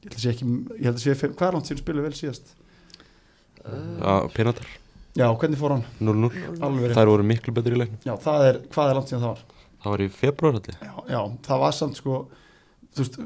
ég 0.00 0.08
held 0.08 0.16
að 0.16 0.22
sé 0.24 0.30
ekki, 0.32 0.48
ég 0.80 0.84
held 0.88 0.96
að 0.96 1.04
sé 1.04 1.14
fimm, 1.20 1.34
hvað 1.36 1.48
er 1.50 1.54
langt 1.58 1.68
síðan 1.70 1.82
spilu 1.84 2.02
Vels 2.06 2.20
síðast? 2.24 2.54
Já, 4.00 4.14
Pinatar, 4.34 4.66
Já, 5.18 5.26
hvernig 5.36 5.58
fór 5.58 5.72
hann? 5.74 5.84
0-0 6.00 6.30
Alveg. 6.64 6.92
Þær 6.96 7.08
voru 7.10 7.24
miklu 7.26 7.52
betur 7.56 7.74
í 7.74 7.80
leiknum 7.82 8.04
Já, 8.06 8.14
það 8.22 8.44
er, 8.48 8.58
hvað 8.72 8.90
er 8.92 8.98
langt 9.00 9.10
síðan 9.10 9.24
það 9.26 9.32
var? 9.34 9.42
Það 9.82 9.90
var 9.94 10.02
í 10.04 10.08
februar 10.14 10.56
allir 10.60 10.76
Já, 10.80 10.94
já 11.10 11.20
það 11.48 11.60
var 11.64 11.74
samt 11.76 11.98
sko 12.00 12.14
veist, 13.04 13.20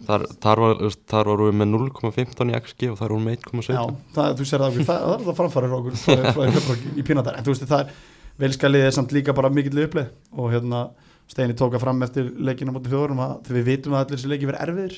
Þar, 0.00 0.22
þar, 0.42 0.60
var, 0.64 0.78
þar 1.12 1.28
voru 1.28 1.46
við 1.50 1.58
með 1.60 1.68
0,15 1.74 2.50
í 2.50 2.54
XG 2.56 2.86
og 2.90 2.96
þar 2.98 3.12
voru 3.12 3.24
með 3.26 3.34
1,17 3.36 3.74
já, 3.76 3.82
það, 4.16 4.30
þú 4.38 4.46
sér 4.48 4.62
það 4.62 4.70
okkur, 4.70 4.86
það, 4.88 5.02
það 5.04 5.12
er 5.12 5.26
það 5.26 5.36
framfærir 5.40 5.74
okkur 5.76 5.98
frá, 6.00 6.22
frá, 6.34 6.62
frá, 6.64 6.86
í 6.96 7.04
pínatar, 7.06 7.36
en 7.36 7.46
þú 7.46 7.52
veist 7.52 7.66
það 7.68 7.82
er 7.84 7.92
velska 8.40 8.70
liðið 8.70 8.88
er 8.88 8.96
samt 8.96 9.12
líka 9.14 9.34
bara 9.36 9.52
mikill 9.52 9.84
uppleið 9.84 10.08
og 10.32 10.50
hérna 10.54 10.80
Steini 11.30 11.54
tóka 11.54 11.78
fram 11.78 12.02
eftir 12.02 12.32
leikinu 12.42 12.72
á 12.72 12.74
móti 12.74 12.90
þjóðurum 12.90 13.20
að 13.22 13.36
þegar 13.46 13.56
við 13.58 13.68
vitum 13.68 13.94
að 13.94 14.00
allir 14.02 14.18
þessi 14.18 14.30
leiki 14.32 14.48
verið 14.48 14.62
erfiðir. 14.64 14.96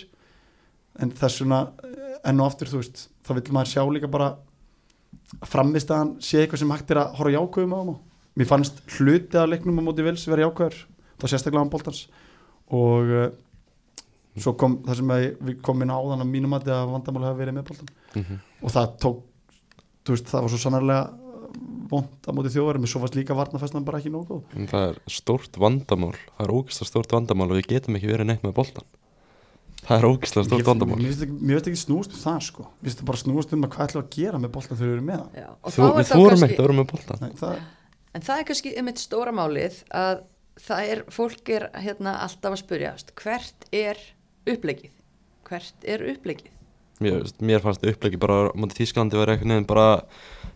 En 1.04 1.12
þess 1.18 1.42
vegna 1.42 1.58
eh, 1.84 2.14
enn 2.30 2.40
og 2.40 2.48
aftur 2.48 2.70
þú 2.70 2.80
veist, 2.80 3.02
þá 3.20 3.30
vil 3.36 3.42
maður 3.52 3.70
sjá 3.72 3.82
líka 3.92 4.10
bara 4.12 4.28
að 4.32 5.50
framist 5.52 5.92
að 5.92 6.00
hann 6.00 6.14
sé 6.24 6.40
eitthvað 6.40 6.62
sem 6.62 6.72
hægt 6.72 6.94
er 6.94 7.02
að 7.02 7.18
horfa 7.18 7.34
jákvæðum 7.34 7.76
á. 7.76 7.80
Hann 7.82 7.92
mér 8.40 8.48
fannst 8.48 8.80
hluti 8.96 9.40
af 9.42 9.50
leiknum 9.52 9.82
á 9.84 9.88
móti 9.90 10.06
vils 10.06 10.24
vera 10.30 10.46
jákvæður, 10.46 10.78
þá 11.20 11.26
sérstaklega 11.28 11.68
á 11.68 11.72
boltans. 11.74 12.00
Og 12.72 13.12
uh, 13.12 13.28
svo 14.40 14.52
kom 14.56 14.78
það 14.86 14.96
sem 14.96 15.08
að 15.12 15.24
við 15.44 15.58
komum 15.62 15.82
inn 15.82 15.90
á 15.92 15.96
áðan 16.00 16.22
að 16.24 16.30
mínum 16.32 16.54
að 16.56 16.70
að 16.72 16.92
vandamáli 16.94 17.26
hafa 17.28 17.40
verið 17.42 17.54
með 17.58 17.66
boltan 17.68 17.88
Mhm. 18.16 18.38
og 18.62 18.70
það 18.70 18.96
tók 18.98 19.18
þú 20.04 20.14
veist, 20.16 20.26
það 20.32 20.40
var 20.42 20.48
svo 20.48 20.58
sannarlega 20.58 21.10
vond 21.92 22.08
á 22.24 22.30
móti 22.32 22.48
þjóðarum, 22.54 22.86
svo 22.88 23.00
fannst 23.02 23.14
líka 23.18 23.34
varnafæslan 23.36 23.84
bara 23.84 23.98
ekki 24.00 24.08
nógu 24.10 24.26
góð. 24.28 24.42
En 24.56 24.66
það 24.66 24.88
er 24.88 24.98
stórt 25.12 25.52
vandamál 25.60 26.14
Það 26.38 26.46
er 26.46 26.52
ógislega 26.56 26.88
stórt 26.88 27.12
vandamál 27.12 27.50
og 27.50 27.56
við 27.60 27.66
getum 27.68 27.96
ekki 27.96 28.08
verið 28.08 28.26
neitt 28.26 28.42
með 28.42 28.54
boltan 28.56 28.84
Það 29.82 29.98
er 29.98 30.06
ógislega 30.08 30.46
stórt 30.46 30.62
Ég- 30.62 30.68
vandamál. 30.70 30.96
Mér 30.96 31.10
finnst 31.12 31.22
ekki, 31.26 31.38
ekki 31.66 31.82
snúast 31.82 32.12
um 32.14 32.20
það 32.22 32.40
sko. 32.46 32.62
Mér 32.80 32.88
finnst 32.88 33.00
það 33.02 33.04
bara 33.10 33.18
snúast 33.18 33.52
um 33.52 33.62
að 33.66 33.70
hvað 33.74 33.86
ætlum 33.88 34.02
við 34.02 34.06
að 34.08 34.16
gera 34.16 34.38
með 34.38 34.52
boltan 34.52 34.76
þegar 34.78 34.88
við 34.88 34.96
erum 34.96 35.08
með 35.10 35.20
er 42.92 43.20
að 43.20 43.72
það, 43.76 43.92
Upplegið? 44.48 44.92
Hvert 45.48 45.88
er 45.88 46.04
upplegið? 46.14 46.52
Mér, 47.02 47.18
veist, 47.24 47.40
mér 47.42 47.62
fannst 47.64 47.82
upplegi 47.88 48.18
bara 48.20 48.46
á 48.46 48.54
móti 48.54 48.78
Þísklandi 48.78 49.18
verið 49.18 49.36
eitthvað 49.36 49.50
nefn 49.50 49.66
bara 49.70 49.86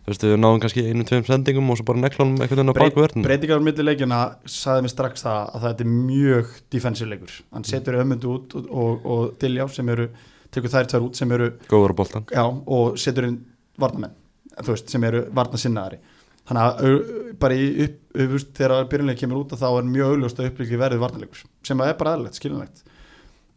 Þú 0.07 0.13
veist, 0.13 0.23
við 0.23 0.37
náðum 0.39 0.61
kannski 0.63 0.83
einu, 0.87 1.03
tveim 1.03 1.25
sendingum 1.27 1.71
og 1.73 1.79
svo 1.79 1.85
bara 1.89 1.99
neklunum 1.99 2.37
eitthvað 2.39 2.61
nefn 2.61 2.71
á 2.71 2.75
baku 2.77 3.01
verðin 3.03 3.25
breytingar 3.25 3.59
á 3.59 3.65
milli 3.65 3.83
leikjana 3.83 4.19
sagði 4.47 4.85
mér 4.85 4.93
strax 4.93 5.25
það 5.25 5.41
að 5.41 5.65
það 5.65 5.83
er 5.83 5.89
mjög 5.91 6.53
defensive 6.71 7.09
leikur. 7.11 7.33
Hann 7.51 7.67
setur 7.67 7.99
ömmundu 7.99 8.29
út 8.31 8.55
og, 8.55 8.69
og, 8.71 9.09
og 9.11 9.33
Diljá 9.41 9.67
sem 9.75 9.91
eru 9.91 10.07
tekur 10.53 10.71
þær 10.71 10.89
tvær 10.91 11.07
út 11.07 11.19
sem 11.19 11.33
eru 11.35 11.49
Góður 11.67 11.93
á 11.93 11.99
boltan 11.99 12.27
já, 12.31 12.43
og 12.45 12.97
setur 13.01 13.27
inn 13.27 13.41
varnamenn 13.79 14.15
þú 14.57 14.73
veist, 14.73 14.91
sem 14.91 15.03
eru 15.07 15.23
varnasinnaðari 15.37 15.99
þannig 16.47 16.63
að 16.63 17.33
bara 17.41 17.57
í 17.57 17.67
upp, 17.85 17.97
upp, 18.15 18.35
upp 18.39 18.53
þegar 18.57 18.91
byrjunlega 18.91 19.21
kemur 19.21 19.41
út 19.43 19.55
að 19.55 19.63
þá 19.63 19.67
er 19.69 19.89
mjög 19.91 20.13
augljóst 20.13 20.39
að 20.41 20.49
upplýki 20.51 20.79
verið 20.79 21.03
varnarleikur 21.03 21.43
sem 21.67 21.83
að 21.83 21.91
er 21.91 21.99
bara 21.99 22.15
aðlegt, 22.15 22.39
skilinlegt 22.39 22.85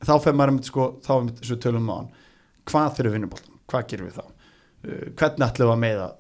þá 0.07 0.13
fer 0.25 0.37
maður 0.37 0.53
einmitt 0.55 0.69
sko, 0.71 0.89
þá 1.05 1.11
er 1.17 1.31
þessu 1.41 1.59
tölum 1.63 1.91
á 1.93 1.95
hann. 2.01 2.11
Hvað 2.71 2.91
þeir 2.97 3.05
eru 3.07 3.15
vinnuboltan, 3.17 3.61
hvað 3.71 3.87
gerum 3.93 4.11
við 4.11 4.19
þá? 4.21 4.27
Uh, 4.81 5.07
hvernig 5.21 5.47
ætlum 5.47 5.71
við 5.71 5.75
að 5.77 5.81
meða 5.85 6.11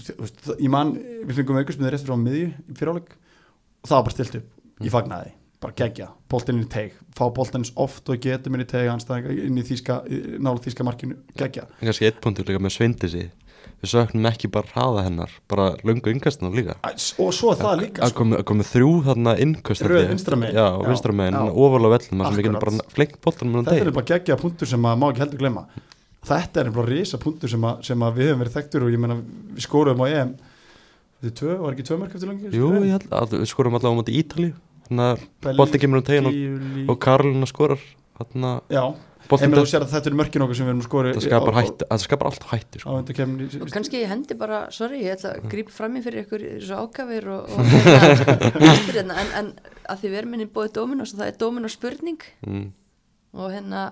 það- 0.00 0.56
ég 0.60 0.70
man, 0.72 0.94
við 1.28 1.36
fengum 1.40 1.60
aukursmiður 1.60 1.96
eftir 1.98 2.10
frá 2.10 2.18
miðju 2.20 2.46
í 2.50 2.78
fyriráleik 2.78 3.12
og 3.14 3.88
það 3.90 3.96
var 3.96 4.06
bara 4.08 4.16
stilt 4.16 4.38
upp. 4.40 4.48
Í 4.80 4.88
fagnaði, 4.92 5.32
bara 5.60 5.76
gegja 5.76 6.06
boltinn 6.32 6.56
inn 6.56 6.64
í 6.64 6.70
teig, 6.72 6.94
fá 7.16 7.26
boltinn 7.36 7.60
eins 7.60 7.72
oft 7.76 8.08
og 8.08 8.20
getum 8.24 8.54
inn 8.56 8.64
í 8.64 8.68
teig, 8.70 8.88
inn 9.28 9.58
í 9.60 9.64
þýska 9.66 9.98
nála 10.40 10.62
þýska 10.64 10.86
markinu, 10.88 11.18
gegja 11.36 11.66
En 11.80 11.90
kannski 11.90 12.08
eitt 12.08 12.20
punktur 12.24 12.48
líka 12.48 12.62
með 12.64 12.72
svindisi 12.78 13.26
Við 13.80 13.88
söknum 13.94 14.26
ekki 14.28 14.48
bara 14.52 14.68
hraða 14.74 15.02
hennar 15.06 15.30
Bara 15.48 15.70
löngu 15.88 16.10
yngastinu 16.12 16.50
líka. 16.52 16.74
Og 17.22 17.30
svo 17.32 17.54
það 17.56 17.78
líka 17.86 18.02
að 18.04 18.10
sko. 18.12 18.18
komi, 18.18 18.40
komi 18.50 18.66
þrjú 18.68 18.90
þarna 19.06 19.32
innköst 19.40 19.86
Röð 19.88 20.08
vinstra 20.10 20.36
megin. 20.36 20.58
já, 20.58 20.66
Já, 20.68 20.82
vinstra 20.90 21.14
megin, 21.16 21.38
já. 21.38 21.54
ofalega 21.64 21.94
vellum 21.96 22.24
sem 22.26 22.36
við 22.36 22.44
getum 22.44 22.60
bara 22.60 22.90
flengt 22.92 23.16
boltan 23.24 23.48
með 23.54 23.62
þetta 23.64 23.78
hann 23.78 23.86
er 23.88 23.96
bara 23.96 24.08
geggja 24.12 24.36
punktur 24.42 24.68
sem 24.68 24.84
að 24.90 25.00
má 25.00 25.06
ekki 25.10 25.24
heldur 25.24 25.40
glemma 25.40 25.64
þetta 26.28 26.60
er 26.60 26.70
bara 26.76 26.86
risa 26.92 27.16
punktur 27.22 27.48
sem 27.48 27.64
að, 27.64 27.78
sem 27.88 28.02
að 28.04 28.18
við 28.20 28.28
höfum 28.28 28.42
verið 28.44 28.56
þekktur 28.58 28.84
og 28.84 28.90
ég 28.92 29.00
meina 29.00 29.16
við 29.16 29.64
skorum 29.64 30.02
á 30.04 30.06
EM 30.12 30.34
þetta 30.36 31.30
er 31.30 31.36
tvö, 31.40 31.54
var 31.64 31.72
ekki 31.78 31.86
tvö 31.88 31.98
mörg 32.02 32.14
eftir 32.18 32.28
lengi 32.34 32.52
Jú, 32.60 32.68
ég 32.84 32.92
held 32.98 33.14
að 33.16 33.38
við 33.40 33.46
skorum 33.48 33.78
allavega 33.80 33.96
á 33.96 33.98
móti 34.02 34.18
Ítalíu. 34.20 34.52
Þannig 34.90 35.24
að 35.46 35.56
bolti 35.56 35.80
kemur 35.80 36.00
um 36.02 36.04
tegin 36.04 36.28
og, 36.28 36.36
og 36.92 36.98
Karolina 37.00 37.48
skorar 37.48 37.80
þannig 38.20 38.52
að 38.76 38.76
Emil, 39.38 39.60
þú 39.60 39.70
sér 39.70 39.84
að 39.84 39.92
þetta 39.94 40.10
er 40.10 40.16
mörkin 40.18 40.44
okkur 40.44 40.58
sem 40.58 40.66
við 40.66 40.72
erum 40.72 40.82
skori 40.86 41.12
það 41.14 41.26
skapar 41.26 41.56
hætti 41.58 41.88
það 41.90 42.02
skapar 42.04 42.30
alltaf 42.30 42.52
hætti 42.54 42.80
á 42.80 42.82
sko. 42.82 42.96
Og 43.60 43.72
kannski 43.74 44.02
ég 44.02 44.10
hendi 44.10 44.36
bara, 44.40 44.60
sorry, 44.74 45.02
ég 45.04 45.16
ætla 45.18 45.36
að 45.36 45.46
grípa 45.52 45.74
fram 45.74 45.96
í 45.98 46.02
fyrir 46.04 46.24
ykkur 46.24 46.44
svo 46.64 46.82
ákafir 46.86 47.28
og, 47.34 47.54
og 47.54 47.70
hérna, 47.70 48.74
hérna, 48.90 49.18
en, 49.22 49.32
en 49.40 49.52
að 49.86 50.02
því 50.02 50.12
við 50.12 50.20
erum 50.22 50.36
inn 50.36 50.44
í 50.46 50.50
bóði 50.50 50.74
Dominos 50.80 51.14
og 51.14 51.22
það 51.22 51.32
er 51.32 51.40
Dominos 51.44 51.78
spurning 51.78 52.28
mm. 52.46 52.68
og 53.38 53.54
hérna, 53.54 53.86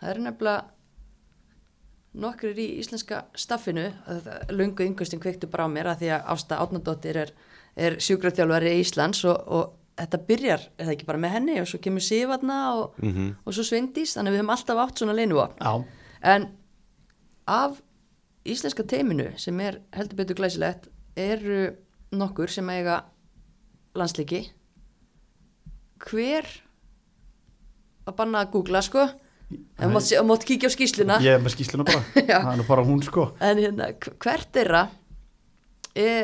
það 0.00 0.14
er 0.14 0.22
nefnilega 0.28 0.66
nokkur 2.18 2.58
í 2.58 2.68
íslenska 2.80 3.24
staffinu 3.38 3.88
lungu 4.54 4.86
yngustin 4.86 5.20
kveiktu 5.22 5.50
bara 5.50 5.68
á 5.68 5.70
mér 5.70 5.92
að 5.92 6.02
því 6.02 6.14
að 6.16 6.30
Ásta 6.34 6.60
Átnandóttir 6.62 7.20
er, 7.24 7.34
er 7.76 7.98
sjúkraþjálfari 8.02 8.74
í 8.74 8.80
Íslands 8.82 9.22
og, 9.28 9.36
og 9.46 9.74
þetta 9.98 10.18
byrjar, 10.28 10.60
er 10.78 10.86
það 10.86 10.92
ekki 10.96 11.06
bara 11.08 11.18
með 11.18 11.30
henni 11.36 11.56
og 11.60 11.66
svo 11.70 11.78
kemur 11.82 12.04
Sivarna 12.04 12.58
og, 12.78 12.94
Mhm. 13.02 13.28
og 13.46 13.52
svo 13.54 13.64
Svindís, 13.66 14.14
þannig 14.16 14.30
að 14.30 14.34
við 14.36 14.40
höfum 14.42 14.54
alltaf 14.54 14.82
átt 14.84 14.98
svona 15.02 15.14
leinuvá 15.18 15.48
Já, 15.60 15.84
en 16.22 16.48
af 17.48 17.80
íslenska 18.46 18.86
teiminu 18.86 19.32
sem 19.38 19.60
er 19.60 19.80
heldur 19.92 20.16
betur 20.16 20.34
glæsilegt 20.36 20.88
eru 21.16 21.74
nokkur 22.12 22.48
sem 22.48 22.68
eiga 22.70 23.02
landsliki 23.94 24.50
hver 26.08 26.46
að 28.08 28.14
banna 28.16 28.44
að 28.44 28.52
googla 28.54 28.80
sko? 28.84 29.08
Og 29.80 29.92
mátt, 29.94 30.10
mátt 30.28 30.44
kíkja 30.44 30.68
á 30.68 30.72
skýsluna 30.76 31.16
ég 31.24 31.34
er 31.38 31.40
með 31.40 31.54
skýsluna 31.56 31.84
bara. 31.88 32.02
Það 32.28 32.50
er 32.52 32.58
nú 32.60 32.66
bara 32.68 32.82
hún 32.84 33.00
sko. 33.04 33.30
En 33.40 33.56
hérna, 33.56 33.86
hv- 33.96 34.16
hvert 34.20 34.56
er 34.60 34.72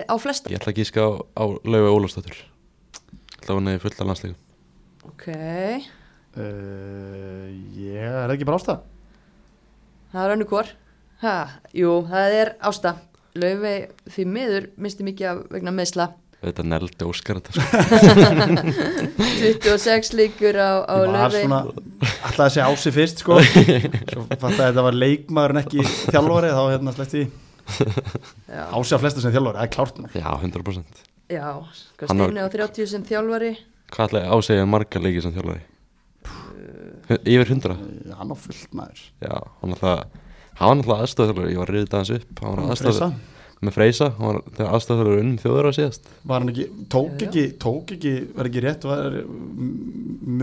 á 0.05 0.15
flesta 0.21 0.51
Ég 0.53 0.61
ætla 0.61 0.73
að 0.75 0.79
gíska 0.83 1.01
á, 1.03 1.11
á 1.41 1.45
Lauga 1.65 1.91
Ólafsdóttur 1.97 2.37
hún 3.53 3.69
hefði 3.69 3.83
fulla 3.85 4.07
landsleikum 4.09 4.41
ok, 5.11 5.27
uh, 6.41 7.47
Ég 7.77 8.01
er 8.01 8.17
það 8.25 8.35
ekki 8.39 8.49
bara 8.49 8.59
ástæð 8.63 8.79
það 10.15 10.25
er 10.25 10.35
önnu 10.37 10.47
hvor. 10.49 10.67
Ha, 11.25 11.35
jú, 11.75 11.91
það 12.11 12.35
er 12.41 12.51
ásta. 12.69 12.91
Laufey 13.35 13.89
því 14.15 14.25
miður 14.31 14.67
misti 14.79 15.03
mikið 15.07 15.27
af 15.31 15.39
vegna 15.51 15.73
meðsla 15.75 16.05
Þetta 16.45 16.65
neldi 16.69 17.07
Óskar 17.09 17.39
þetta 17.41 17.53
sko. 17.57 17.65
26 19.65 20.13
líkur 20.19 20.59
á, 20.61 20.85
á 20.85 20.95
svona 21.09 21.61
Alltaf 21.65 22.53
segja 22.53 22.67
ási 22.69 22.93
fyrst 22.95 23.23
sko. 23.25 23.39
Svo 24.13 24.27
fatt 24.29 24.51
að 24.53 24.61
þetta 24.69 24.85
var 24.87 24.99
leikmaður 25.01 25.55
en 25.57 25.63
ekki 25.65 25.87
þjálfari 26.13 26.53
Þá 26.53 26.63
hérna 26.75 26.95
sleppti 26.99 27.25
Já. 27.25 28.63
ási 28.77 28.93
að 28.95 29.03
flesta 29.07 29.25
sem 29.25 29.33
þjálfari 29.35 29.57
Það 29.57 29.67
er 29.67 29.73
klárt. 29.79 30.01
Já, 30.21 30.31
100% 30.45 31.03
Já, 31.31 31.65
sko 31.73 32.07
Hann 32.11 32.19
var- 32.19 32.29
Steini 32.31 32.45
á 32.45 32.49
30 32.53 32.87
sem 32.87 33.05
þjálfari 33.05 33.53
Hvað 33.95 34.09
ætla 34.09 34.21
ég 34.25 34.33
ásegja 34.35 34.67
marga 34.69 35.01
leiki 35.01 35.23
sem 35.23 35.33
þjálfari? 35.33 35.63
Yfir 37.25 37.49
100? 37.53 37.71
Eh, 37.75 38.15
Hann 38.17 38.33
á 38.33 38.37
fullt 38.37 38.73
maður 38.77 39.01
Já, 39.25 39.37
hann 39.61 39.75
ætla 39.77 39.95
Hann 40.55 40.69
var 40.69 40.77
náttúrulega 40.79 41.05
aðstofþjálfari, 41.05 41.53
ég 41.55 41.59
var 41.63 41.73
riðið 41.75 41.95
aðeins 41.99 42.13
upp 42.19 42.43
Hann 42.45 42.55
var 42.57 42.65
Freysa. 42.65 42.75
aðstofþjálfari 42.75 43.33
með 43.65 43.75
Freysa 43.77 44.09
Hann 44.19 44.27
var 44.29 44.39
þegar 44.57 44.73
aðstofþjálfari 44.79 45.21
unnum 45.25 45.39
þjóður 45.43 45.69
á 45.69 45.73
síðast 45.79 46.09
Var 46.31 46.41
hann 46.45 46.53
ekki, 46.53 46.67
tók 46.95 47.11
Já, 47.11 47.19
já. 47.19 47.29
ekki, 47.29 47.45
tók 47.65 47.93
ekki, 47.97 48.15
var 48.37 48.49
ekki 48.51 48.63
rétt, 48.65 48.85
var 48.89 49.19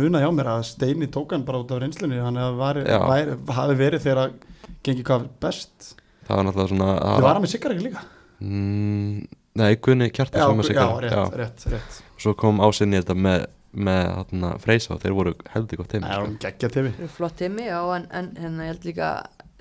muna 0.01 0.21
hjá 0.23 0.29
mér 0.37 0.49
að 0.55 0.63
Steini 0.71 1.07
tók 1.13 1.31
hann 1.35 1.45
bara 1.47 1.61
út 1.63 1.71
af 1.75 1.81
reynslunni, 1.83 2.17
hann 2.21 2.39
var, 2.57 2.81
Já. 2.85 2.99
væri, 3.09 3.37
hafi 3.57 3.77
verið 3.81 4.05
þegar 4.05 4.21
að 4.25 4.33
gengi 4.85 5.03
hvað 5.05 5.27
best. 5.41 5.93
Það 6.27 6.35
var 6.37 6.45
náttúrulega 6.47 6.71
svona 6.73 6.89
Það 7.01 7.25
var 7.25 7.33
hann 7.37 7.43
með 7.45 7.51
Sigar 7.55 7.73
ekki 7.75 7.85
líka? 7.89 8.03
mm, 8.41 9.27
Nei, 9.59 9.75
Gunni 9.83 10.07
Kjartas 10.15 10.39
Já, 10.39 10.47
já, 10.71 10.85
rétt, 11.03 11.35
rétt, 11.35 11.65
rétt. 11.73 11.97
Svo 12.21 12.33
kom 12.39 12.61
ásinni 12.63 13.01
þetta 13.01 13.15
með, 13.19 13.45
með 13.75 14.01
þarna, 14.15 14.51
Freysa 14.63 14.93
og 14.95 15.01
þeir 15.03 15.15
voru 15.17 15.33
heldur 15.55 15.81
gott 15.81 15.95
er 15.97 16.05
sko. 16.05 16.11
hann 16.21 16.37
geggja 16.45 16.69
tefi. 16.71 16.91
flott 17.17 17.35
tími 17.41 17.65
já, 17.67 17.79
en, 17.97 18.05
en 18.15 18.29
hérna 18.39 18.67
ég 18.69 18.73
held 18.75 18.87
líka 18.91 19.09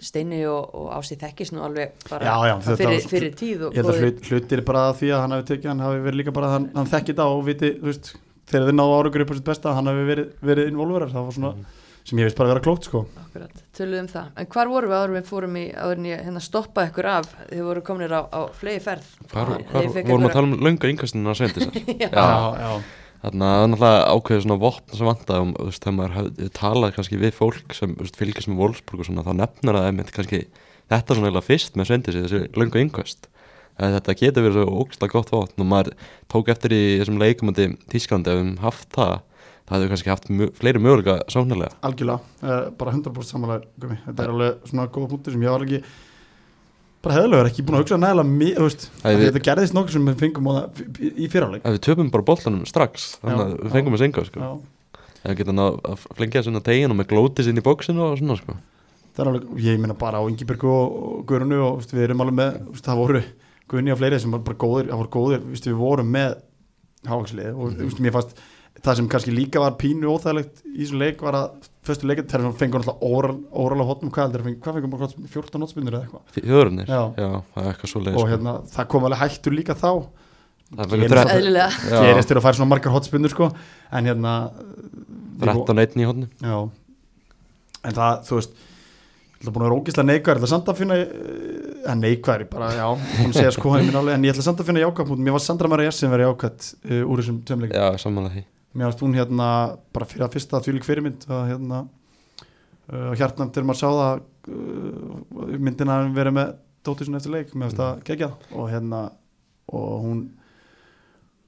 Steini 0.01 0.39
og, 0.49 0.71
og 0.79 0.87
Ási 0.97 1.19
þekkist 1.21 1.53
nú 1.53 1.61
alveg 1.67 1.91
bara 2.09 2.25
Já, 2.25 2.37
já, 2.49 2.55
fyrir, 2.71 2.95
var- 2.95 3.11
fyrir 3.11 3.35
tíð 3.37 3.67
og 3.69 3.75
Ég 3.77 3.83
held 3.83 3.93
að 3.93 4.01
hlut, 4.05 4.23
hlutir 4.31 4.63
bara 4.65 4.85
því 4.97 5.11
að 5.13 5.21
hann 5.27 5.35
hafi 5.37 5.49
tekið, 5.51 5.69
hann 5.75 5.83
hafi 5.85 6.01
verið 6.07 6.21
líka 6.23 6.33
bara, 6.39 6.53
hann, 6.55 6.71
hann 6.79 6.89
þekki 6.95 7.13
þetta 7.13 7.27
og 7.35 7.43
viti, 7.51 7.73
þú 7.83 7.91
veist, 7.91 8.13
þegar 8.51 8.71
þið 8.71 8.79
náðu 8.79 8.95
áraugri 9.01 9.27
upp 9.27 9.35
á 9.35 9.37
sitt 9.37 9.51
besta, 9.51 9.75
hann 9.77 9.91
hafi 9.91 10.07
verið, 10.09 10.31
verið 10.53 10.71
involverar, 10.73 11.13
það 11.13 11.27
var 11.29 11.37
svona, 11.37 11.53
sem 12.05 12.19
ég 12.21 12.27
veist 12.29 12.39
bara 12.39 12.51
að 12.51 12.55
vera 12.55 12.65
klókt, 12.65 12.87
sko. 12.89 13.05
Akkurat, 13.21 13.61
töluðum 13.77 14.07
um 14.07 14.11
það. 14.11 14.31
En 14.43 14.49
hvar 14.55 14.71
vorum 14.73 14.91
við 14.91 14.99
áður 15.01 15.13
við 15.17 15.29
fórum 15.31 15.59
í, 15.61 15.67
áður 15.75 16.01
en 16.01 16.09
ég 16.11 16.25
hérna 16.27 16.41
stoppa 16.43 16.87
ykkur 16.89 17.09
af, 17.13 17.29
þið 17.53 17.63
voru 17.69 17.83
kominir 17.87 18.15
á, 18.17 18.21
á 18.27 18.41
flegi 18.57 18.81
ferð. 18.83 19.07
Hvar, 19.31 19.53
hvar 19.71 19.85
vorum 19.85 19.93
að 19.93 20.01
einhverja- 20.01 20.33
tala 20.35 20.47
um 20.49 20.57
Svendisar 21.39 21.73
Já. 22.03 22.11
Já, 22.11 22.27
já. 22.65 22.73
Þannig 23.21 23.45
að 23.45 23.53
það 23.53 23.63
er 23.63 23.69
náttúrulega 23.71 24.13
ákveðið 24.17 24.43
svona 24.47 24.61
vopn 24.65 24.95
sem 24.97 25.09
vantaði 25.11 25.41
um, 25.45 25.51
þú 25.59 25.65
veist, 25.69 25.83
þegar 25.85 25.97
maður 25.99 26.15
hafði 26.17 26.47
talað 26.57 26.95
kannski 26.97 27.19
við 27.21 27.35
fólk 27.37 27.75
sem 27.77 27.91
veist, 28.01 28.17
fylgjast 28.17 28.49
með 28.49 28.61
Wolfsburg 28.63 29.03
og 29.03 29.09
svona, 29.11 29.25
þá 29.27 29.33
nefnir 29.43 29.77
það 29.77 29.89
einmitt 29.91 30.13
kannski 30.17 30.41
þetta 30.91 31.17
svona 31.19 31.29
eiginlega 31.29 31.45
fyrst 31.51 31.77
með 31.77 31.91
Svendisi, 31.91 32.23
þessi 32.25 32.41
löngu 32.57 32.81
yngast. 32.81 33.29
Þetta 33.81 34.17
getur 34.17 34.47
verið 34.47 34.57
svo 34.57 34.81
ógæslega 34.81 35.13
það, 39.71 39.77
það 39.77 39.81
hefur 39.85 39.93
kannski 39.95 40.11
haft 40.11 40.29
mjö, 40.35 40.49
fleiri 40.59 40.81
möguleika 40.83 41.17
sóknarlega. 41.31 41.73
Algjörlega, 41.87 42.21
eh, 42.43 42.71
bara 42.79 42.93
100% 42.93 43.31
samanlega. 43.31 43.99
Þetta 44.07 44.25
er 44.27 44.33
alveg 44.35 44.65
svona 44.71 44.89
góða 44.91 45.11
punktur 45.15 45.33
sem 45.37 45.43
ég 45.47 45.51
var 45.55 45.63
ekki 45.67 45.83
bara 47.01 47.15
heðlugur, 47.17 47.49
ekki 47.49 47.63
búin 47.65 47.79
að 47.79 47.85
hugsa 47.87 47.97
nægilega 48.01 48.29
við- 49.17 49.31
þetta 49.31 49.45
gerðist 49.47 49.73
nokkuð 49.77 49.95
sem 49.97 50.07
við 50.11 50.19
fengum 50.21 50.51
það 50.51 50.83
í- 51.01 51.15
Ef 51.65 51.73
við 51.79 51.81
töpum 51.87 52.11
bara 52.13 52.23
boltanum 52.29 52.67
strax, 52.69 53.17
þannig 53.23 53.41
að 53.47 53.55
við 53.65 53.73
fengum 53.73 53.95
að 53.97 54.03
synga 54.05 54.25
sko. 54.27 54.41
það 55.25 55.31
við 55.33 55.39
getum 55.41 55.63
að, 55.65 55.79
flengja 56.19 56.43
svona 56.45 56.61
tegin 56.61 56.91
og 56.93 56.97
með 57.01 57.09
glótis 57.15 57.49
inn 57.49 57.57
í 57.57 57.65
bóksinu 57.65 58.01
og 58.13 58.19
svona 58.19 58.37
sko. 58.37 58.57
er 59.27 59.33
alveg, 59.33 59.49
ég 59.65 59.79
meina 59.81 59.95
bara 59.95 60.21
á 60.21 60.25
Ingibjörgu 60.29 60.69
og, 60.69 60.93
og 61.21 61.27
Guðrunu 61.27 61.59
og 61.65 61.81
við 61.89 62.05
erum 62.05 62.21
alveg 62.21 62.35
með 62.35 62.61
það 62.85 62.97
voru 63.01 63.23
Guðni 63.71 63.93
og 63.93 63.99
fleiri 63.99 64.21
sem 64.21 64.31
var 64.31 64.41
bara 64.41 64.57
góðir 64.57 64.89
það 64.91 65.01
voru 65.01 65.11
góðir, 65.17 65.41
við 65.51 65.77
vorum 65.79 66.11
með 66.11 66.37
hávaxlið 67.07 67.57
og 67.57 67.99
mér 68.01 68.13
fannst 68.13 68.37
það 68.85 68.97
sem 69.01 69.09
kannski 69.13 69.35
líka 69.35 69.61
var 69.63 69.77
pínu 69.81 70.09
óþægilegt 70.15 70.63
í 70.71 70.79
þessum 70.81 71.03
leik 71.03 71.23
var 71.25 71.37
að 71.39 71.69
fyrstu 71.87 72.09
leikir 72.09 72.27
þegar 72.31 72.57
fengur 72.61 72.81
alltaf 72.81 73.03
óral 73.03 73.83
á 73.83 73.91
hotnum 73.91 74.13
hvað, 74.15 74.39
fengum 74.45 74.95
bara 74.95 75.09
14 75.11 75.61
notspinnur 75.63 75.97
eða 75.99 76.07
eitthvað? 76.07 76.35
Þjóðurinnir, 76.39 76.89
Já. 76.91 77.03
það 77.17 77.63
er 77.65 77.71
eitthvað 77.73 77.93
svo 77.93 78.03
leið 78.05 78.19
og 78.21 78.29
hérna, 78.31 78.57
það 78.75 78.91
kom 78.95 79.07
alveg 79.09 79.23
hættur 79.25 79.57
líka 79.57 79.77
þá. 79.77 79.91
Það 80.71 80.93
gerist 80.95 81.11
verður 81.11 81.21
það- 81.21 81.37
Eðlilega. 81.37 81.71
Já. 81.91 82.01
gerist 82.07 82.29
þegar 82.31 82.41
þú 82.41 82.45
fær 82.47 82.59
svona 82.61 82.71
margar 82.71 82.95
hotspinnur 82.95 83.33
sko. 83.33 83.51
En 83.91 84.05
hérna 84.07 84.35
við- 85.41 85.65
13 85.67 85.79
einn 85.83 86.01
í 86.05 86.07
hodni 86.07 86.29
Já. 86.41 86.71
En 87.85 87.97
það, 87.97 88.27
þú 88.29 88.41
veist 88.41 88.59
Það 89.41 89.49
er 89.49 89.53
búin 89.55 89.63
að 89.63 89.71
vera 89.71 89.77
ógislega 89.81 90.09
neikvæður 90.11 90.41
Það 90.41 90.45
er 90.45 90.51
samt 90.53 90.67
að 90.69 90.77
finna 90.83 90.97
eh, 91.01 91.91
En 91.91 92.03
neikvæður, 92.05 92.43
bara, 92.53 92.67
já 92.77 92.89
Hún 93.23 93.33
segja 93.33 93.53
sko 93.57 93.73
En 93.81 94.27
ég 94.27 94.35
ætla 94.35 94.45
samt 94.45 94.61
að 94.61 94.69
finna 94.69 94.83
jákvæð 94.85 95.15
Mér 95.17 95.33
var 95.33 95.45
Sandra 95.45 95.71
Maria 95.73 95.93
sem 95.97 96.13
verið 96.13 96.29
jákvæð 96.29 96.67
uh, 96.77 97.05
Úr 97.09 97.23
þessum 97.23 97.39
tveimleikum 97.49 97.79
Já, 97.81 97.87
samanlega 98.03 98.35
því 98.37 98.45
Mér 98.75 98.89
varst 98.89 99.03
hún 99.05 99.17
hérna 99.19 99.47
Bara 99.95 100.09
fyrir 100.09 100.27
að 100.27 100.37
fyrsta 100.37 100.61
þvílík 100.65 100.87
fyrirmynd 100.87 101.27
að, 101.29 101.41
hérna, 101.51 101.81
uh, 102.93 103.11
Hjartnam 103.19 103.51
til 103.55 103.65
maður 103.67 103.81
sá 103.81 103.89
það 103.89 104.23
uh, 104.55 105.57
Myndina 105.59 106.01
að 106.01 106.13
verið 106.19 106.37
með 106.39 106.53
Dóttir 106.87 107.09
sinni 107.09 107.19
eftir 107.19 107.35
leik. 107.35 107.51
Mér 107.55 107.69
varst 107.69 107.81
það 107.81 108.05
geggjað 108.09 108.55
Og 108.55 108.71
hérna 108.71 109.03
Og 109.75 110.07
hún 110.07 110.23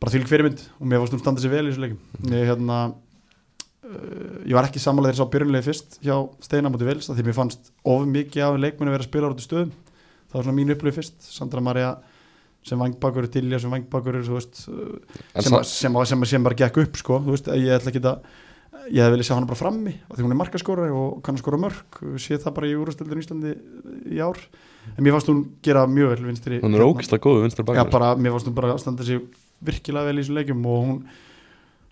Bara 0.03 0.15
þvílík 0.15 0.33
fyrirmynd 0.33 0.67
Og 0.81 0.91
mér 0.91 1.03
varst 1.03 1.17
hún 1.17 1.23
standað 1.23 1.47
sér 1.47 1.55
vel 1.57 1.65
í 1.65 1.73
þessu 1.73 1.87
leikum 1.87 2.33
Ég 2.35 2.51
hérna 2.51 2.79
uh, 2.91 4.39
ég 4.47 4.57
var 4.57 4.67
ekki 4.67 4.83
þegar 4.83 5.13
ég 5.13 5.21
sá 5.21 5.27
byrjunlega 5.31 5.67
fyrst 5.69 5.99
hjá 6.03 6.17
Steina 6.43 6.71
mútið 6.73 6.91
Vils 6.91 7.11
því 7.11 7.27
mér 7.29 7.37
fannst 7.37 7.71
of 7.87 8.07
mikið 8.09 8.47
af 8.47 8.59
leikmenni 8.59 8.95
verið 8.95 9.07
að 9.07 9.11
spila 9.11 9.31
út 9.31 9.43
í 9.43 9.47
stöðum. 9.47 9.73
Það 10.31 10.39
var 10.39 10.47
svona 10.47 10.57
mín 10.59 10.75
upplöf 10.75 10.99
fyrst 10.99 11.29
Sandra 11.29 11.63
Maria 11.63 11.93
sem 12.67 12.79
vangbakur 12.79 13.27
Tilja 13.33 13.61
sem 13.63 13.73
vangbakur 13.73 14.21
sem, 14.23 14.41
sem, 15.67 16.01
sem, 16.07 16.25
sem 16.31 16.47
bara 16.47 16.59
gekk 16.59 16.83
upp 16.85 16.99
sko, 17.01 17.21
veist, 17.27 17.51
ég 17.59 17.77
ætla 17.77 17.93
ekki 17.93 18.03
að 18.07 18.25
ég 18.91 19.05
hef 19.05 19.13
viljað 19.13 19.29
sjá 19.29 19.35
hana 19.37 19.49
bara 19.49 19.59
frammi 19.59 19.93
og 20.09 20.17
því 20.17 20.25
hún 20.25 20.35
er 20.35 20.39
markaskóra 20.41 20.87
og 20.97 21.19
kann 21.25 21.37
að 21.37 21.43
skóra 21.45 21.61
mörg 21.61 21.99
sé 22.23 22.39
það 22.41 22.55
bara 22.57 22.71
í 22.71 22.77
úrastöldin 22.79 23.21
í 23.21 23.23
Íslandi 23.23 23.53
í 24.11 24.23
ár. 24.23 24.39
En 24.97 25.05
mér 25.05 25.15
fannst 25.15 25.31
hún 25.31 25.43
gera 25.63 25.85
mjög 25.87 26.17
vel 26.17 26.27
vinstri 26.27 26.59
Hún 26.63 26.75
er 26.75 26.83
ógislega 26.83 27.23
góð 27.23 27.45
vinstur 27.45 27.63
Já, 27.63 27.69
bakar 27.71 27.93
bara, 27.93 28.15
mér 28.19 28.35
fannst 28.35 28.49
hún 28.51 28.57
bara 28.57 28.73
að 28.75 28.81
standa 28.83 29.07
sér 29.07 29.21
virkilega 29.63 30.09
vel 30.09 30.17
í 30.17 30.25
þessum 30.25 30.39
leikjum 30.41 30.65
og 30.67 30.81
hún, 30.87 30.97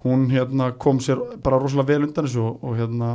hún 0.06 0.24
hérna, 0.32 0.72
kom 0.82 0.98
sér 1.04 1.22
bara 1.44 1.60
rosalega 1.62 1.92
vel 1.92 2.08
undan 2.08 2.26
þessu 2.26 2.42
og, 2.48 2.64
og 2.66 2.80
hérna 2.80 3.12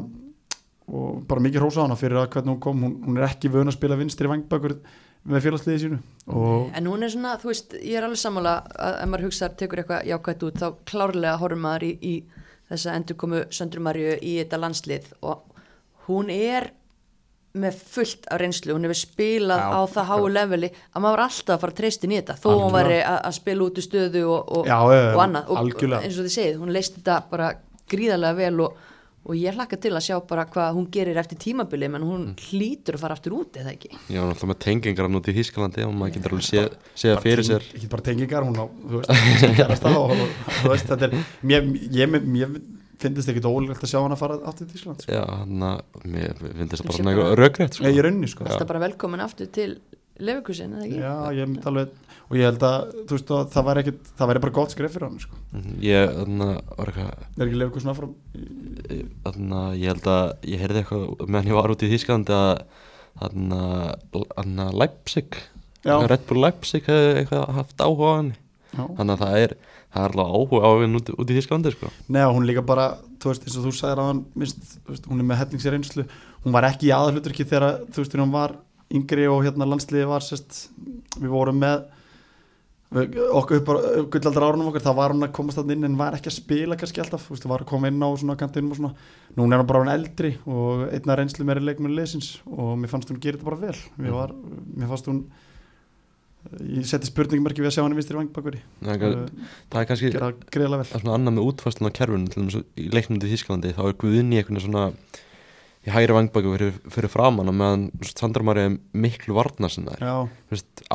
og 0.85 1.25
bara 1.27 1.43
mikið 1.43 1.65
hrósa 1.65 1.83
hana 1.83 1.97
fyrir 1.99 2.21
að 2.21 2.29
hvernig 2.35 2.53
hún 2.53 2.61
kom. 2.63 2.85
Hún, 2.85 2.95
hún 3.03 3.19
er 3.19 3.27
ekki 3.27 3.51
vön 3.51 3.67
að 3.67 3.75
spila 3.75 3.99
vinstri 3.99 4.31
vangbakur 4.31 4.77
með 5.25 5.45
félagsliði 5.47 5.81
sínu 5.83 5.99
og 6.35 6.71
En 6.77 6.87
hún 6.89 7.05
er 7.05 7.13
svona, 7.13 7.35
þú 7.41 7.51
veist, 7.51 7.75
ég 7.81 7.97
er 7.99 8.05
alveg 8.07 8.21
sammála 8.21 8.55
að 8.77 8.95
ef 9.01 9.11
maður 9.11 9.27
hugsa, 9.27 9.49
tekur 9.57 9.81
eitthvað 9.81 10.07
jákvætt 10.09 10.47
út 10.47 10.61
þá 10.61 10.67
klárlega 10.89 11.35
horfum 11.41 11.65
maður 11.65 11.87
í, 11.89 11.91
í 12.01 12.15
þessa 12.71 12.95
endurkomu 12.97 13.43
Söndrumarju 13.53 14.17
í 14.21 14.39
þetta 14.39 14.61
landslið 14.61 15.11
og 15.25 15.61
hún 16.07 16.31
er 16.33 16.71
með 17.55 17.77
fullt 17.87 18.25
af 18.33 18.41
reynslu, 18.41 18.73
hún 18.75 18.83
hefur 18.83 18.99
spilað 18.99 19.61
Já, 19.61 19.67
á 19.71 19.81
það 19.93 20.09
háu 20.09 20.25
leveli 20.27 20.69
að 20.91 21.05
maður 21.05 21.21
alltaf 21.23 21.53
að 21.55 21.61
fara 21.61 21.73
að 21.73 21.77
treysta 21.79 22.07
inn 22.07 22.15
í 22.15 22.17
þetta 22.19 22.35
þó 22.35 22.47
hún 22.49 22.55
Algjörlega. 22.55 22.81
væri 22.81 22.97
að, 23.07 23.19
að 23.29 23.37
spila 23.37 23.65
út 23.65 23.77
í 23.79 23.85
stöðu 23.85 24.23
og, 24.27 24.51
og, 24.57 24.67
já, 24.67 24.75
og 24.81 25.21
annað 25.23 25.53
og 25.53 25.61
algjörlega. 25.61 26.01
eins 26.03 26.17
og 26.19 26.27
þið 26.27 26.35
segið, 26.35 26.57
hún 26.59 26.73
leist 26.75 26.97
þetta 26.97 27.15
bara 27.31 27.47
gríðarlega 27.93 28.37
vel 28.41 28.65
og, 28.65 28.83
og 29.25 29.33
ég 29.39 29.55
hlakka 29.57 29.77
til 29.81 29.91
að 29.97 30.03
sjá 30.05 30.17
bara 30.29 30.45
hvað 30.45 30.75
hún 30.77 30.87
gerir 30.93 31.17
eftir 31.17 31.39
tímabili 31.41 31.87
menn 31.89 32.05
hún 32.05 32.25
hlýtur 32.47 32.97
að 32.97 33.03
fara 33.05 33.17
aftur 33.17 33.33
út 33.39 33.57
eða 33.57 33.73
ekki 33.73 33.89
Ég 34.13 34.19
var 34.21 34.29
náttúrulega 34.31 34.51
með 34.53 34.59
tengingar 34.67 35.07
hann 35.09 35.19
út 35.19 35.29
í 35.31 35.35
Þískalandi 35.39 35.85
og 35.87 35.95
maður 35.97 36.15
getur 36.19 36.35
alveg 36.35 36.47
séð 36.49 36.77
sé 37.03 37.15
fyrir 37.25 37.47
sér 37.49 37.65
ekki 37.73 37.89
bara 37.91 38.05
tengingar 38.05 38.45
hún 38.45 38.59
á, 38.61 38.65
þú 38.69 39.01
veist, 39.01 39.89
þú 40.61 40.71
veist, 40.71 40.89
þetta 40.93 41.09
er 41.09 41.17
mér, 41.41 41.69
ég, 41.89 42.11
mér, 42.13 42.25
mér, 42.37 42.55
finnst 43.01 43.29
ekkit 43.33 43.49
ólíkt 43.49 43.83
að 43.83 43.91
sjá 43.91 43.99
hann 44.01 44.13
að 44.15 44.21
fara 44.21 44.37
aftur 44.49 44.69
til 44.69 44.79
Ísland 44.79 45.03
sko. 45.03 45.11
Já, 45.13 45.23
hann 45.41 45.65
að 45.67 46.07
mér 46.07 46.39
finnst 46.39 46.79
Ég 46.79 46.87
bara 46.87 47.15
bara- 47.19 47.35
rökrétt 47.41 47.75
sko. 47.77 47.83
Nei, 47.85 47.93
ég 47.97 48.05
raunni 48.05 48.29
sko 48.31 48.45
alltaf 48.47 48.69
bara 48.69 48.83
velkomin 48.85 49.23
aftur 49.25 49.49
til 49.51 49.77
Leverkusen, 50.19 50.73
eða 50.77 50.85
ekki? 50.87 50.99
Já, 51.03 51.13
ég 51.35 51.49
myndi 51.49 51.67
alveg 51.71 51.89
og 52.25 52.37
ég 52.39 52.47
held 52.47 52.63
að, 52.65 52.93
þú 53.05 53.17
veist, 53.17 53.31
að 53.35 53.49
það 53.53 53.65
væri 53.67 53.81
ekkit 53.83 54.07
það 54.17 54.29
væri 54.31 54.41
bara 54.45 54.55
gott 54.55 54.71
skref 54.73 54.93
fyrir 54.95 55.07
hann 55.09 55.19
sko 55.21 55.35
Mhm, 55.53 55.75
Ég, 55.85 56.13
þannig 56.15 56.47
að, 56.47 56.61
var 56.79 56.91
eitthvað 56.91 57.35
er 57.37 57.45
ekki 57.45 57.83
svona 57.83 57.93
áfram 57.95 58.15
Þannig 59.25 59.59
að 59.59 59.77
ég 59.81 59.91
held 59.91 60.09
að 60.15 60.49
ég 60.55 60.63
heyrði 60.63 60.81
eitthvað 60.81 61.27
meðan 61.35 61.51
ég 61.51 61.57
var 61.59 61.73
út 61.75 61.85
í 61.85 61.91
Þýskalandi 61.91 62.35
að 62.39 62.63
þannig 63.21 64.65
að 64.65 64.79
Leipzig. 64.81 65.37
Red 65.85 66.25
Bull 66.29 66.41
Leipzig 66.43 66.87
hefði 66.89 67.11
eitthvað 67.21 67.45
haft 67.59 67.77
áhuga 67.85 68.09
á 68.09 68.17
Já. 68.75 68.83
þannig 68.97 69.13
að 69.13 69.21
það 69.21 69.37
er 69.45 69.53
það 69.95 70.05
er 70.05 70.15
alveg 70.15 70.33
áhuga 70.35 70.59
á 70.67 70.71
henni 70.81 70.99
út, 70.99 71.09
út 71.15 71.29
í 71.31 71.35
Þýskalandi 71.37 71.71
sko. 71.71 71.91
Nei, 72.11 72.23
og 72.25 72.33
hún 72.35 72.47
líka 72.49 72.63
bara, 72.67 72.87
þú 73.23 73.29
veist, 73.31 73.45
eins 73.47 73.55
og 73.61 73.67
þú 73.69 73.71
sagðir 73.77 74.01
að 74.03 74.09
hann 74.09 74.23
minnst, 74.35 74.65
þú 74.83 74.91
veist, 74.91 75.05
hún 75.07 75.21
er 75.23 75.27
með 75.29 75.39
yngri 78.93 79.25
og 79.31 79.43
hérna 79.45 79.65
landsliði 79.69 80.05
var 80.09 80.21
sérst, 80.25 80.67
við 81.17 81.31
vorum 81.33 81.57
með 81.63 81.85
okkur 82.95 83.63
gullaldra 84.13 84.45
árunum 84.47 84.69
okkar, 84.69 84.83
það 84.85 84.95
var 84.99 85.11
hún 85.15 85.25
að 85.25 85.31
komast 85.35 85.57
þarna 85.59 85.73
inn 85.75 85.87
en 85.89 85.95
var 85.99 86.15
ekki 86.15 86.29
að 86.31 86.35
spila 86.37 86.77
kannski 86.79 87.01
alltaf, 87.03 87.25
þú 87.27 87.33
veist, 87.33 87.47
var 87.49 87.63
að 87.65 87.69
koma 87.73 87.89
inn 87.91 87.99
á 88.05 88.09
svona 88.15 88.37
kantinum 88.39 88.71
og 88.71 88.77
svona, 88.79 88.91
núna 89.35 89.57
er 89.57 89.63
hún 89.63 89.67
bara 89.71 89.81
hann 89.83 89.91
eldri 89.97 90.31
og 90.45 90.85
einna 90.93 91.17
reynslu 91.19 91.47
meiri 91.49 91.63
leikmenni 91.65 91.97
leysins 91.97 92.29
og 92.45 92.75
mér 92.79 92.93
fannst 92.93 93.11
hún 93.11 93.19
gera 93.19 93.35
þetta 93.39 93.49
bara 93.49 93.59
vel. 93.65 93.81
Mér, 93.99 94.13
var, 94.15 94.35
mér 94.77 94.91
fannst 94.93 95.09
hún 95.11 95.25
ég 96.61 96.85
seti 96.85 97.09
spurningmerki 97.09 97.63
við 97.65 97.71
að 97.71 97.75
sjá 97.75 97.83
hann 97.83 97.95
í 97.95 97.97
vinstri 97.97 98.19
vangbakveri 98.19 98.59
það, 98.85 99.03
er- 99.09 99.29
það 99.73 99.79
er 99.81 99.87
kannski 99.89 100.11
greiðlega 100.13 100.81
vel. 100.83 100.87
Það 100.91 100.99
er 100.99 101.03
svona 101.03 101.15
annað 101.17 101.35
með 101.39 101.47
útfæslun 101.49 101.89
á 101.89 101.93
dæmis 102.37 102.57
í 102.77 102.89
leiknum 102.93 103.19
til 103.23 103.31
Þýskalandi 103.33 103.71
þá 103.73 103.81
er 103.81 103.95
einhvern 103.95 104.13
veginn 104.13 104.61
svona 104.61 104.83
í 105.85 105.93
hægri 105.93 106.15
vangbæku 106.17 106.53
fyrir, 106.55 106.77
fyrir 106.89 107.11
framann 107.13 107.51
og 107.51 107.55
meðan 107.57 107.83
Sandra 108.09 108.45
Mari 108.45 108.63
er 108.65 108.75
miklu 108.97 109.35
varna 109.37 109.69
sinna 109.69 109.93
Já, 109.99 110.25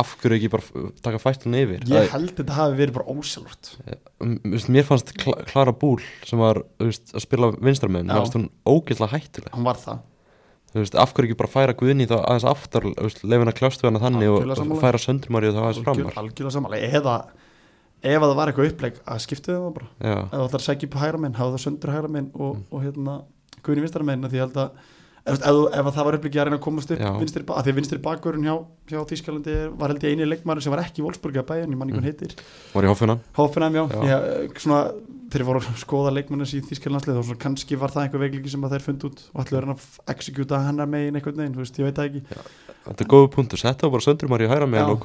af 0.00 0.14
hverju 0.18 0.38
ekki 0.38 0.50
bara 0.50 0.90
taka 1.04 1.20
fæstlun 1.22 1.54
yfir? 1.60 1.84
Ég 1.90 2.10
held 2.10 2.34
þetta 2.38 2.56
hafi 2.58 2.78
verið 2.80 2.96
bara 2.98 3.14
ósjálfurt 3.14 3.74
Um, 4.20 4.34
veist, 4.52 4.68
mér 4.68 4.84
fannst 4.84 5.14
Kla 5.16 5.32
Klara 5.48 5.72
Búl 5.72 6.02
sem 6.28 6.40
var 6.42 6.58
veist, 6.82 7.14
að 7.14 7.24
spila 7.24 7.48
vinstramenn 7.56 8.10
mér 8.10 8.20
fannst 8.20 8.36
hún 8.36 8.50
ógeðslega 8.68 9.14
hættuleg. 9.14 9.54
Hann 9.54 9.64
var 9.64 9.78
það. 9.80 10.02
Veist, 10.76 10.94
af 11.00 11.14
hverju 11.16 11.30
ekki 11.30 11.38
bara 11.40 11.50
færa 11.54 11.72
Guðni 11.78 12.04
þá 12.10 12.18
aðeins 12.18 12.44
aftar 12.50 12.84
leifin 13.24 13.48
að 13.48 13.56
kljást 13.62 13.80
við 13.80 13.88
hana 13.88 14.02
þannig 14.04 14.28
og, 14.34 14.52
og 14.66 14.76
færa 14.82 15.00
söndrumarju 15.00 15.54
þá 15.56 15.60
aðeins 15.62 15.80
framar. 15.86 16.18
algjörlega 16.20 16.54
samanlega 16.58 17.00
eða 17.00 17.16
ef 18.00 18.20
að 18.20 18.28
það 18.28 18.36
var 18.42 18.52
eitthvað 18.52 18.70
uppleg 18.74 19.00
að 19.14 19.24
skiptu 19.24 19.56
það 19.56 19.74
bara. 19.78 19.88
Já, 19.96 20.16
ef 20.20 20.36
það 20.36 20.44
ætlar 20.44 20.60
að 20.60 20.66
segja 20.68 20.90
upp 20.90 20.96
hægra 21.00 21.18
minn, 22.12 22.28
og, 23.62 23.76
Mm. 23.76 24.20
og 24.20 24.24
hérna 24.24 24.26
guðin 24.26 24.30
því 24.30 24.40
ég 24.40 24.44
held 24.46 24.56
að 24.56 24.70
ef, 25.20 25.36
ef, 25.36 25.44
ef, 25.44 25.84
að 25.86 25.94
það 25.94 26.04
var 26.08 26.16
upplegið 26.16 26.40
að 26.40 26.46
reyna 26.48 26.56
að 26.58 26.64
komast 26.64 26.90
upp 26.94 26.98
Já. 27.04 27.10
vinstri, 27.20 27.42
að 27.44 27.64
því 27.66 27.70
að 27.70 27.76
vinstri 27.80 27.98
bakvörun 28.00 28.46
hjá, 28.48 28.54
hjá 28.88 29.00
Þýskalandi 29.10 29.56
var 29.78 29.92
held 29.92 30.00
ég 30.06 30.14
eini 30.16 30.28
leikmæður 30.30 30.62
sem 30.64 30.72
var 30.72 30.80
ekki 30.84 31.02
í 31.02 31.04
Wolfsburg 31.04 31.36
að 31.36 31.48
bæjan, 31.50 31.70
ég 31.70 31.76
mann 31.76 31.90
einhvern 31.92 32.08
heitir 32.08 32.32
var 32.74 32.84
í 32.84 32.90
hoffuna 32.90 33.18
Hoffenheim, 33.36 33.74
já, 33.76 33.84
Já. 33.90 34.00
Ég, 34.08 34.56
svona, 34.64 34.80
þeir 35.30 35.44
voru 35.46 35.60
að 35.60 35.76
skoða 35.84 36.10
leikmennins 36.16 36.54
í 36.56 36.62
Þýskalandslið 36.64 37.20
og 37.20 37.24
svona, 37.28 37.38
kannski 37.44 37.76
var 37.78 37.92
það 37.92 38.06
einhver 38.06 38.24
veikliki 38.24 38.50
sem 38.50 38.64
að 38.64 38.72
þeir 38.74 38.86
fund 38.88 39.04
út 39.10 39.20
og 39.34 39.44
ætlu 39.44 39.58
að 39.60 39.64
reyna 39.66 39.76
að 39.76 40.14
exekjúta 40.16 40.62
hennar 40.66 40.88
megin 40.90 41.20
einhvern 41.20 41.36
veginn, 41.36 41.54
þú 41.54 41.62
veist, 41.66 41.78
ég 41.78 41.84
veit 41.90 42.00
það 42.00 42.08
ekki 42.08 42.22
Þetta 42.80 43.04
er 43.04 43.08
góðu 43.12 43.28
punktur, 43.30 43.60
setta 43.60 43.86
á 43.86 43.92
bara 43.92 44.00
söndrumarju 44.02 44.48
hæra 44.48 44.64
Já. 44.64 44.72
með 44.72 44.88
og 44.88 45.02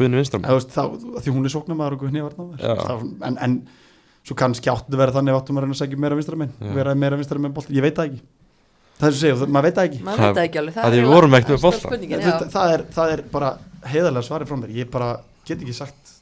var 1.75 1.91
Já. 2.55 2.95
en, 3.27 3.37
en 3.37 3.57
svo 4.25 4.33
kannski 4.39 4.71
áttu 4.71 4.95
að 4.95 5.01
vera 5.03 5.11
þannig 5.13 5.35
áttu 5.37 5.53
maður 5.53 5.67
að 5.67 5.67
reyna 5.67 5.75
að 5.75 5.81
segja 5.83 5.99
meira 6.01 6.15
vinstra 6.17 6.39
minn 6.39 6.53
Já. 6.55 6.71
vera 6.73 6.95
meira 6.95 7.19
vinstra 7.19 7.37
minn 7.43 7.53
bolt, 7.53 7.67
ég 7.69 7.83
veit 7.85 7.93
það 7.99 8.07
ekki 8.09 8.21
það 8.99 9.07
er 9.07 9.15
svo 9.15 9.21
segja, 9.21 9.47
maður 9.47 9.67
veit 9.69 9.77
það 9.79 9.87
ekki. 9.89 10.01
Maður 10.05 10.23
veit 10.25 10.37
það 10.39 10.43
ekki 10.45 10.61
alveg 10.61 10.75
að 10.75 10.81
því 10.81 10.87
er 10.87 10.91
við 10.91 10.99
eiginlega- 10.99 11.15
vorum 11.15 11.37
ekkert 11.39 11.53
með 11.55 11.61
það 11.65 11.75
er 11.75 12.25
það, 12.25 12.51
það, 12.55 12.73
er, 12.75 12.83
það 12.97 13.13
er 13.15 13.23
bara 13.35 13.49
heiðarlega 13.93 14.27
svarið 14.29 14.51
frá 14.51 14.57
mér. 14.61 14.75
Ég 14.75 14.91
bara 14.91 15.09
get 15.45 15.61
ekki 15.61 15.75
sagt 15.75 16.13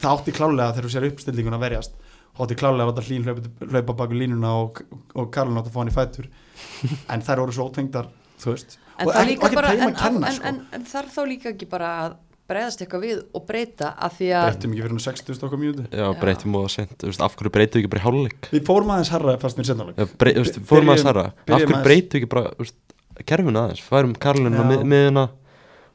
það 0.00 0.12
átti 0.14 0.36
klálega 0.36 0.74
þegar 0.76 0.86
þú 0.88 0.92
sér 0.94 1.08
uppstillinguna 1.10 1.58
að 1.60 1.66
verjast 1.66 1.98
átti 2.40 2.56
klálega 2.56 2.86
að 2.86 2.90
láta 2.90 3.04
hlín 3.04 3.26
hlaupa, 3.26 3.50
hlaupa 3.70 3.96
baku 4.00 4.16
línuna 4.16 4.52
og, 4.62 4.80
og 5.18 5.28
Karlin 5.34 5.58
átti 5.60 5.70
að 5.70 5.74
fá 5.74 5.80
hann 5.82 5.90
í 5.90 5.96
fætur. 5.96 6.28
En 7.12 7.24
þær 7.26 7.42
voru 7.44 7.56
svo 7.56 7.66
ótengdar 7.68 8.08
þú 8.40 8.54
veist. 8.54 8.78
En 9.00 9.08
og 9.08 9.14
það 9.14 9.32
ekki, 9.34 9.50
en, 9.50 9.64
að 9.66 9.96
kenna 10.00 10.28
en, 10.30 10.36
sko. 10.36 10.48
en, 10.50 10.60
en 10.76 10.86
þarf 10.88 11.14
þá 11.16 11.20
líka 11.28 11.52
ekki 11.52 11.68
bara 11.70 11.90
að 12.04 12.16
bregðast 12.50 12.82
eitthvað 12.84 13.04
við 13.06 13.20
og 13.38 13.44
breyta 13.48 13.92
að 13.96 14.16
því 14.18 14.30
að 14.40 14.46
breyttum 14.50 14.74
ekki 14.74 14.82
fyrir 14.84 14.94
hann 14.94 15.04
60 15.06 15.44
okkar 15.48 15.62
mjúti 15.62 15.84
Já, 15.90 16.02
Já. 16.04 16.08
breytum 16.20 16.58
og 16.60 16.66
sent, 16.74 16.96
þú 17.00 17.10
veist, 17.12 17.24
af 17.26 17.36
hverju 17.38 17.54
breytum 17.56 17.78
við 17.78 17.84
ekki 17.84 17.92
bara 17.94 18.02
í 18.02 18.06
hálfleik? 18.08 18.50
Við 18.54 18.66
fórum 18.70 18.92
aðeins 18.96 19.12
herra 19.14 19.36
fast 19.42 19.60
mér 19.60 19.70
sennaleg 19.70 20.00
Já, 20.02 20.08
brey, 20.24 20.34
þú 20.36 20.44
veist, 20.44 20.60
fórum 20.70 20.92
að 20.94 21.02
sarra 21.06 21.24
af 21.30 21.46
hverju 21.46 21.60
aðeins- 21.70 21.86
breytum 21.86 22.16
við 22.16 22.20
ekki 22.24 22.32
bara 22.34 22.50
þú 22.56 22.66
veist, 22.66 22.76
kerfinu 23.30 23.62
aðeins, 23.64 23.80
færum 23.86 24.14
Karlinu 24.26 24.66
mið, 24.72 24.84
miðuna 24.94 25.24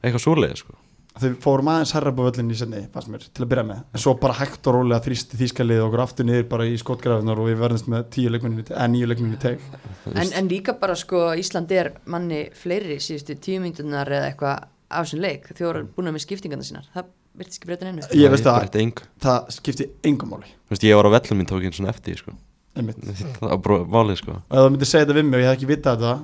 eitthvað 0.03 0.23
svoleiði 0.25 0.57
sko. 0.61 0.75
þau 1.15 1.29
fórum 1.39 1.69
aðeins 1.71 1.93
herra 1.95 2.11
på 2.11 2.25
völlin 2.27 2.49
í 2.51 2.57
senni 2.59 2.81
fast 2.91 3.07
mér 3.07 3.23
til 3.23 3.45
að 3.45 3.49
byrja 3.53 3.63
með. 3.69 3.77
En 3.95 4.01
svo 4.03 4.13
bara 4.19 4.35
hægt 4.35 4.67
og 4.67 4.75
rólega 4.75 4.99
þrýsti 5.05 5.37
þýskalið 5.39 5.83
okkur 5.85 6.01
aftur 6.03 6.27
niður 6.27 6.47
bara 6.51 6.65
í 6.67 6.75
skotgrafinar 6.81 7.39
og 7.39 7.47
við 7.47 7.61
verðumst 7.61 7.87
með 7.87 8.17
nýju 8.19 9.07
leikminni 9.07 9.37
teg 9.39 9.63
en, 10.11 10.27
en 10.35 10.49
líka 10.51 10.75
bara 10.77 10.95
sko 10.99 11.29
Ísland 11.39 11.71
er 11.71 11.93
manni 12.11 12.49
fleiri 12.53 12.99
síðustu 12.99 13.37
tíu 13.39 13.61
myndunar 13.63 14.11
eða 14.11 14.33
eitthvað 14.33 14.67
af 14.89 15.05
þessum 15.05 15.23
leik 15.23 15.47
þjóður 15.57 15.87
búin 15.95 16.11
með 16.15 16.25
skiptingarna 16.25 16.67
sínar. 16.67 16.89
Það 16.93 17.09
virtist 17.35 17.59
ekki 17.59 17.69
breyta 17.69 17.87
neinu 17.87 18.05
ég 18.15 18.33
veist 18.33 18.49
að 18.49 18.91
það 19.23 19.49
skipti 19.55 19.89
engum 20.07 20.35
máli. 20.35 20.51
Þú 20.67 20.75
veist, 20.75 20.85
ég 20.87 20.99
var 20.99 21.09
á 21.09 21.15
vellum 21.17 21.41
minn 21.41 21.49
tók 21.49 21.65
einn 21.65 21.75
svona 21.75 21.91
eftir 21.91 22.13
því, 22.13 22.21
sko. 22.21 22.35
einmitt. 22.75 23.01
Það 23.39 23.49
var 23.49 23.59
bara 23.65 23.81
válið 23.97 24.21
sko. 24.21 24.37
og 24.37 24.55
ef 24.55 24.63
þú 24.63 24.71
myndir 24.75 24.89
segja 24.91 25.05
þetta 25.05 25.17
við 25.17 25.27
mig 25.27 25.37
og 25.37 25.43
ég 25.43 25.49
hef 25.49 25.57
ekki 25.57 25.69
vitað 25.71 25.99
þetta 25.99 26.15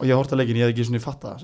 og 0.00 0.08
ég 0.08 0.20
að 0.32 0.40
leikin, 0.40 0.58
ég 0.60 0.66
hef 0.66 0.74
ekki 0.74 0.88
svona 0.88 1.04
fatta 1.04 1.36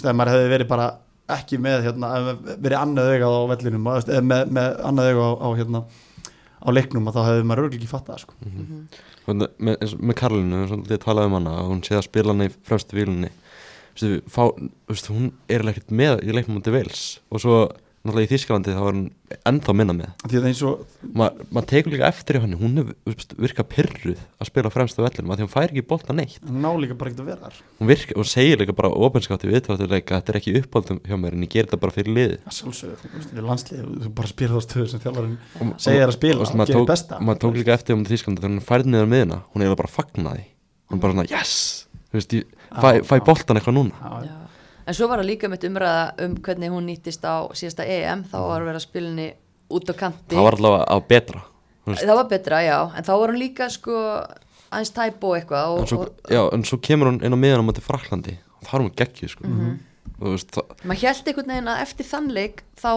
það 0.00 0.14
maður 0.16 0.32
hefði 0.34 0.52
verið 0.54 0.70
bara 0.70 0.86
ekki 1.30 1.58
með 1.62 1.84
hérna, 1.86 2.10
ef 2.16 2.40
verið 2.64 2.78
annað 2.80 3.10
augað 3.14 3.36
á 3.36 3.42
vellinum 3.52 3.90
eða 3.92 4.22
með, 4.24 4.54
með 4.56 4.78
annað 4.88 5.10
augað 5.10 5.28
á, 5.30 5.34
á, 5.36 5.48
hérna, 5.60 5.82
á 6.60 6.68
leiknum 6.74 7.10
og 7.10 7.16
þá 7.16 7.20
hefði 7.28 7.44
maður 7.50 7.64
örgulega 7.64 7.80
ekki 7.80 7.90
fatta 7.90 8.14
það 8.14 8.24
sko. 8.24 8.38
Mhm. 8.46 8.80
Og 9.28 9.36
með, 9.36 9.94
með 10.00 10.16
Karlinu, 10.18 10.62
svolítið 10.70 11.02
talaði 11.04 11.30
um 11.30 11.36
hana 11.38 11.52
og 11.60 11.70
hún 11.70 11.82
sé 11.86 11.98
að 11.98 12.06
spila 12.08 12.34
hana 12.34 12.48
í 12.48 12.54
fremstu 12.66 12.96
vílunni 12.98 13.30
Þú 13.98 14.10
veist, 14.14 14.32
fá, 14.32 14.42
veist, 14.90 15.10
hún 15.12 15.30
er 15.48 15.60
eiginlega 15.60 15.76
ekkert 15.78 15.94
með 16.02 16.24
í 16.26 16.34
leiknum 16.36 16.58
mútið 16.60 16.76
vils 16.80 17.06
og 17.30 17.42
svo 17.42 17.60
náttúrulega 18.00 18.24
í 18.24 18.32
Þískalandi 18.32 18.72
þá 18.72 18.78
var 18.80 18.94
hún 18.96 19.08
ennþá 19.50 19.72
minna 19.76 19.92
með. 19.92 20.12
Því 20.24 20.38
að 20.38 20.44
eins 20.48 20.60
og 20.64 20.86
Ma, 21.20 21.26
maður 21.52 21.66
tekur 21.68 21.92
líka 21.92 22.06
eftir 22.08 22.38
í 22.38 22.40
hann 22.40 22.54
hún 22.56 22.78
veist, 23.04 23.34
virkað 23.36 23.66
pyrruð 23.74 24.22
að 24.40 24.48
spila 24.48 24.70
fremstu 24.72 25.02
vellinum 25.04 25.32
að 25.34 25.36
því 25.36 25.44
hún 25.44 25.52
fær 25.52 25.68
ekki 25.68 25.82
bolta 25.90 26.16
neitt. 26.16 26.38
Hún 26.46 26.62
ná 26.64 26.70
líka 26.80 26.96
bara 26.96 27.10
ekkert 27.12 27.20
að 27.20 27.28
vera 27.28 27.50
hún, 27.52 27.90
virka, 27.90 28.16
hún 28.16 28.28
segir 28.30 28.56
líka 28.62 28.72
bara 28.78 28.88
ofinskátt 28.88 29.44
í 29.44 29.50
viðtalatuleika 29.52 30.16
að 30.16 30.22
þetta 30.22 30.32
er 30.32 30.38
ekki 30.40 30.54
uppáldum 30.62 31.02
hjá 31.04 31.16
mér 31.20 31.36
en 31.36 31.44
ég 31.44 31.52
ger 31.52 31.68
þetta 31.68 31.80
bara 31.84 31.96
fyrir 31.98 32.16
liði 32.16 32.38
að 32.40 32.56
sjálfsögðu, 32.56 32.96
þú 33.04 33.36
við 33.36 33.44
landslið 33.50 33.84
þú 34.06 34.12
bara 34.16 34.32
spyrir 34.32 34.54
þá 34.56 34.60
stöðu 34.64 34.88
sem 34.94 35.02
þjálfarinn 35.04 35.36
segir 35.76 36.06
að 36.08 36.16
spila 36.16 36.40
og- 36.40 36.56
maður 36.56 36.72
tók, 36.80 36.88
maður 37.20 37.42
tók 37.44 37.60
líka 37.60 37.76
eftir 37.76 37.98
um 37.98 38.06
Þískalandi 38.08 38.40
þegar 38.40 38.54
hún 38.56 38.64
færði 38.70 38.94
niður 38.96 39.12
miðuna 39.12 39.42
hún 39.52 39.60
fæ, 42.70 42.90
fæ 43.06 43.14
boltan 43.26 43.56
eitthvað 43.60 43.76
núna 43.80 44.12
Já. 44.26 44.36
En 44.86 44.96
svo 44.96 45.06
var 45.10 45.20
það 45.20 45.28
líka 45.28 45.48
mitt 45.52 45.64
umræða 45.68 46.04
um 46.24 46.34
hvernig 46.42 46.70
hún 46.72 46.86
nýttist 46.88 47.22
á 47.22 47.46
síðasta 47.54 47.84
EM, 47.86 48.24
þá 48.26 48.36
var 48.42 48.64
verið 48.64 48.78
að 48.80 48.86
spila 48.86 49.10
henni 49.10 49.26
út 49.70 49.90
á 49.92 49.94
kanti. 49.94 50.34
það 50.34 50.46
var 50.48 50.56
allavega 50.58 50.86
á 50.90 50.96
betra. 51.06 51.42
Það 51.86 52.14
var 52.18 52.28
betra, 52.32 52.62
já, 52.64 52.78
en 52.96 53.06
þá 53.06 53.12
var 53.20 53.30
hún 53.30 53.38
líka 53.38 53.68
sko 53.70 53.94
aðeins 54.70 54.92
tæp 54.94 55.24
og 55.26 55.36
eitthvað 55.38 55.66
en, 55.76 55.82
og, 55.84 55.88
svo, 55.90 56.00
og 56.08 56.32
já, 56.34 56.40
en 56.54 56.64
svo 56.66 56.78
kemur 56.82 57.10
hún 57.10 57.20
inn 57.26 57.34
á 57.34 57.38
miðuna 57.38 57.62
á 57.62 57.68
móti 57.68 57.84
Fraklandi 57.84 58.36
og 58.60 58.66
það 58.66 58.74
er 58.78 58.84
hún 58.84 58.94
geggjuð 59.00 59.32
sko. 59.34 59.46
Mhm. 59.50 59.78
og 60.20 60.26
þú 60.26 60.32
veist, 60.34 60.58
maður 60.84 61.02
held 61.06 61.28
einhvern 61.30 61.52
veginn 61.54 61.70
að 61.72 61.82
eftir 61.84 62.08
þann 62.10 62.32
leik 62.36 62.64
þá 62.80 62.90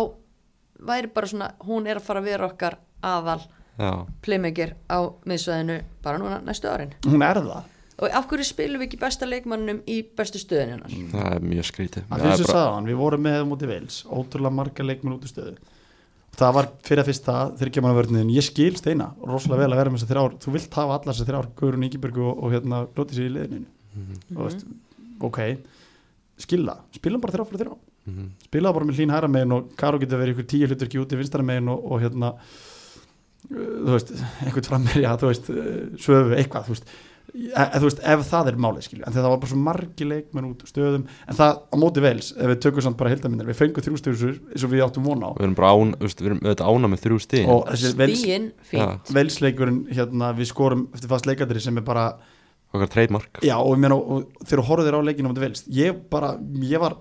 væri 0.83 1.11
bara 1.13 1.29
svona, 1.29 1.51
hún 1.67 1.87
er 1.87 1.99
að 1.99 2.07
fara 2.07 2.23
að 2.23 2.29
vera 2.31 2.49
okkar 2.49 2.77
aðal 3.03 3.41
já, 3.79 3.91
playmaker 4.25 4.73
á 4.91 4.97
miðsvæðinu 5.29 5.77
bara 6.03 6.19
núna 6.21 6.41
næstu 6.43 6.69
árin. 6.71 6.93
hún 7.05 7.23
er 7.23 7.39
það 7.41 7.69
Og 8.01 8.09
af 8.09 8.25
hverju 8.27 8.45
spilum 8.47 8.81
við 8.81 8.87
ekki 8.89 8.99
besta 9.03 9.25
leikmannum 9.29 9.83
í 9.87 9.99
bestu 10.17 10.39
stöðinu 10.41 10.79
hennar? 10.79 10.95
það 11.13 11.35
er 11.35 11.43
mjög 11.45 11.67
skrítið. 11.69 12.03
Að 12.09 12.17
Það 12.17 12.25
er 12.25 12.37
bara- 12.37 12.53
sagði 12.53 12.73
hann, 12.73 12.87
við 12.89 12.97
vorum 13.03 13.21
með 13.27 13.43
mútið 13.51 13.69
vils 13.73 13.97
ótrúlega 14.09 14.53
marga 14.53 14.83
leikmenn 14.83 15.13
út 15.17 15.27
í 15.27 15.29
stöðu. 15.29 15.55
Það 16.33 16.53
var 16.57 16.67
fyrir 16.81 17.03
að 17.03 17.09
fyrsta 17.11 17.33
þegar 17.59 17.71
kemur 17.75 17.91
að 17.93 17.97
vörðinu 18.01 18.33
ég 18.33 18.43
skil 18.47 18.75
steina, 18.75 19.11
rosalega 19.21 19.61
vel 19.61 19.71
að 19.75 19.77
vera 19.83 19.89
með 19.93 19.99
þessar 20.01 20.11
þrjár. 20.15 20.37
Þú 20.41 20.51
vilt 20.55 20.73
hafa 20.73 20.95
allar 20.97 21.13
þessar 21.13 21.29
þrjár, 21.29 21.47
Guðrún 21.59 21.85
Íkiberg 21.85 22.17
og, 22.17 22.43
og 22.43 22.51
hérna 22.55 22.79
glóti 22.95 23.13
sér 23.13 23.29
í 23.29 23.33
liðinu. 23.37 23.65
Mhm. 23.93 24.37
og 24.37 24.47
veist, 24.49 24.65
ok 25.21 25.39
skilla, 26.41 26.73
spilum 26.97 27.21
bara 27.21 27.31
þrjá 27.37 27.45
fyrir 27.45 27.61
þrjá 27.67 27.77
Mhm. 28.09 28.29
spilaðu 28.49 28.73
bara 28.73 28.85
með 28.89 28.97
hlín 28.97 29.11
hæra 29.13 29.29
megin 29.29 29.53
og 29.53 29.69
Karó 29.77 29.99
getur 30.01 30.17
verið 30.19 30.33
ykkur 30.35 30.47
tíu 30.49 30.67
hlutur 30.67 30.87
ekki 30.89 30.99
út 30.99 31.13
í 31.13 31.19
vinstara 31.21 31.43
megin 31.45 31.69
og, 31.69 31.85
og 31.91 32.01
hérna 32.01 32.33
uh, 32.33 33.55
þú 33.85 33.93
veist, 33.93 34.11
einhvern 34.43 34.67
frammerja 34.67 35.13
þú 35.21 35.29
veist, 35.29 35.49
uh, 35.53 35.97
söfu, 36.01 36.35
eitthvað 36.37 36.65
þú 36.67 36.73
veist, 36.75 36.89
e, 37.33 37.49
e, 37.49 37.79
þú 37.79 37.87
veist, 37.87 38.01
ef 38.13 38.25
það 38.29 38.49
er 38.51 38.59
málið 38.65 38.87
skilju, 38.87 39.03
en 39.03 39.15
þegar 39.15 39.25
það 39.25 39.33
var 39.33 39.41
bara 39.43 39.51
svo 39.51 39.61
margi 39.67 40.07
leikmenn 40.09 40.49
út 40.49 40.65
stöðum, 40.69 41.07
en 41.27 41.39
það 41.39 41.61
á 41.63 41.75
móti 41.81 42.03
vels 42.05 42.29
ef 42.33 42.51
við 42.51 42.61
tökum 42.65 42.85
samt 42.85 42.99
bara 42.99 43.13
hildaminir, 43.13 43.49
við 43.49 43.59
fengum 43.59 43.87
þrjústöðusur 43.87 44.37
eins 44.53 44.67
og 44.67 44.73
við 44.73 44.85
áttum 44.85 45.07
vona 45.07 45.31
á. 45.31 45.37
Við 45.39 45.47
erum 45.47 45.57
bara 45.57 45.73
án, 45.73 45.95
við 46.03 46.27
erum 46.29 46.43
auðvitað 46.43 46.71
ána 46.73 46.91
með 46.93 47.03
þrjú 47.07 47.19
stíð 47.25 47.51
og 47.53 47.65
þessi 47.73 49.15
velsleikurinn 49.17 49.81
hérna, 49.89 50.31
við 50.37 50.51
skorum 50.51 50.87
eftir 50.93 51.11
fast 51.11 51.29
leikadri 51.29 51.63
sem 51.63 51.81
er 51.81 51.87
bara 51.87 52.11
okkar 52.73 52.89
treytmark 52.89 53.41
Já 53.45 53.55
og, 53.59 53.75
ég 53.75 53.81
meina, 53.83 53.97
og 53.97 54.29
þegar 54.43 54.63
þú 54.63 54.67
horfðir 54.69 54.97
á 54.97 55.01
leikinu 55.05 55.29
um 55.29 55.35
þetta 55.35 55.45
velst, 55.45 55.69
ég 55.73 55.97
bara, 56.09 56.33
ég 56.65 56.81
var 56.81 56.97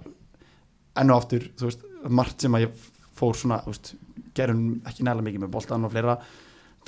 enn 1.01 1.13
og 1.13 1.23
aftur, 1.23 1.47
þú 1.57 1.69
veist, 1.69 1.85
margt 2.13 2.45
sem 2.45 2.57
að 2.59 2.67
ég 2.67 2.89
fór 3.17 3.39
svona, 3.39 3.63
þú 3.65 3.73
veist, 3.73 3.93
gerum 4.37 4.65
ekki 4.89 5.05
nægilega 5.07 5.29
mikið 5.29 5.45
með 5.45 5.53
boltan 5.55 5.87
og 5.87 5.93
fleira 5.93 6.19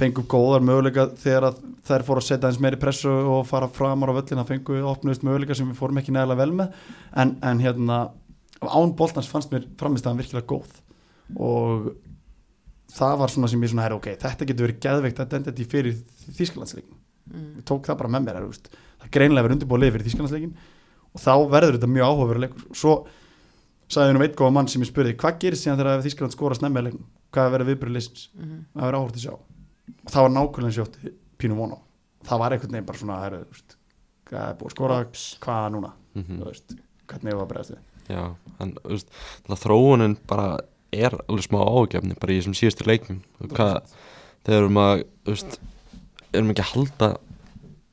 fengum 0.00 0.26
góðar 0.30 0.64
möguleika 0.66 1.06
þegar 1.22 1.48
að 1.50 1.60
þær 1.86 2.04
fóru 2.06 2.22
að 2.22 2.28
setja 2.28 2.48
eins 2.50 2.60
meiri 2.62 2.80
pressu 2.80 3.10
og 3.10 3.44
fara 3.46 3.68
framar 3.70 4.10
á 4.10 4.16
völlin, 4.18 4.40
það 4.40 4.50
fengu 4.50 4.80
opnust 4.90 5.26
möguleika 5.26 5.54
sem 5.54 5.68
við 5.70 5.78
fórum 5.78 6.00
ekki 6.00 6.14
nægilega 6.14 6.40
vel 6.40 6.56
með. 6.62 6.80
En, 7.14 7.36
en 7.46 7.62
hérna, 7.62 8.00
án 8.64 8.96
boltans 8.98 9.30
fannst 9.30 9.54
mér 9.54 9.68
framistæðan 9.78 10.18
virkilega 10.18 10.50
góð. 10.50 10.80
Og 11.38 11.92
það 12.94 13.16
var 13.22 13.32
svona 13.32 13.50
sem 13.50 13.64
ég 13.64 13.72
svona, 13.72 13.86
herra, 13.86 13.98
ok, 13.98 14.10
þetta 14.22 14.48
getur 14.48 14.68
verið 14.68 14.80
geðveikt 14.84 15.22
identity 15.24 15.66
fyrir 15.70 15.96
Þísklandsleikin 16.36 16.94
mm. 17.30 17.48
ég 17.58 17.66
tók 17.68 17.88
það 17.88 18.00
bara 18.02 18.12
með 18.14 18.26
mér 18.28 18.38
er, 18.40 18.46
veist, 18.50 18.70
það 19.02 19.12
greinlega 19.16 19.46
verið 19.46 19.56
undirbúið 19.58 19.94
fyrir 19.96 20.06
Þísklandsleikin 20.10 20.52
og 21.14 21.22
þá 21.24 21.32
verður 21.54 21.78
þetta 21.78 21.90
mjög 21.94 22.10
áhugaverður 22.10 22.44
leikur 22.44 22.68
svo 22.82 22.94
sagði 23.94 24.12
ég 24.12 24.16
nú 24.16 24.24
eitt 24.26 24.38
góða 24.38 24.54
mann 24.56 24.70
sem 24.70 24.84
ég 24.84 24.90
spurði 24.90 25.16
hvað 25.20 25.40
gerist 25.42 25.66
síðan 25.66 25.80
þegar 25.80 26.04
Þískland 26.06 26.36
skora 26.36 26.58
snemmi 26.58 26.80
að 26.80 26.88
leikum 26.90 27.08
hvað 27.34 27.50
verður 27.54 27.70
viðbyrður 27.72 27.96
leysins 27.98 28.28
Mhm. 28.34 28.62
það 28.74 28.86
verður 28.86 29.00
áhugað 29.00 29.18
að 29.18 29.24
sjá. 29.26 29.34
og 29.34 29.53
það 30.10 30.26
var 30.26 30.32
nákvæmlega 30.34 30.76
sjótti 30.78 31.00
pínu 31.40 31.54
vona 31.58 31.78
það 32.24 32.40
var 32.42 32.50
einhvern 32.54 32.74
veginn 32.76 32.88
bara 32.88 33.00
svona 33.00 33.16
hvað 34.24 34.44
er 34.48 34.54
búið 34.58 34.70
að 34.70 34.76
skora 34.76 34.96
hvað 35.44 35.64
núna? 35.74 35.90
Mm 36.14 36.24
þú 36.38 36.44
veist, 36.48 36.68
hvernig 37.10 37.30
er 37.30 37.36
það 37.36 37.44
að 37.44 37.52
bregðast 37.52 37.74
við? 37.74 37.82
Já, 38.08 38.22
en 38.60 38.70
veist, 38.84 39.08
það 39.48 39.62
þróunin 39.64 40.16
bara 40.30 40.48
er 40.94 41.12
alveg 41.28 41.44
smá 41.48 41.60
ágefni 41.64 42.14
bara 42.20 42.32
í 42.32 42.36
þessum 42.38 42.54
síðustu 42.54 42.84
leikjum. 42.86 43.18
Hvað, 43.50 43.76
þegar 44.46 44.62
erum 44.62 44.78
að 44.78 45.04
veist, 45.26 45.52
erum 46.32 46.50
ekki 46.52 46.64
að 46.64 46.72
halda 46.74 47.08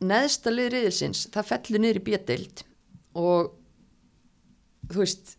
neðsta 0.00 0.54
lið 0.54 0.70
riðilsins, 0.76 1.26
það 1.34 1.50
fellur 1.50 1.82
niður 1.82 1.98
í 1.98 2.04
bjödeild 2.06 2.62
og 3.18 3.50
þú 4.86 5.02
veist 5.02 5.34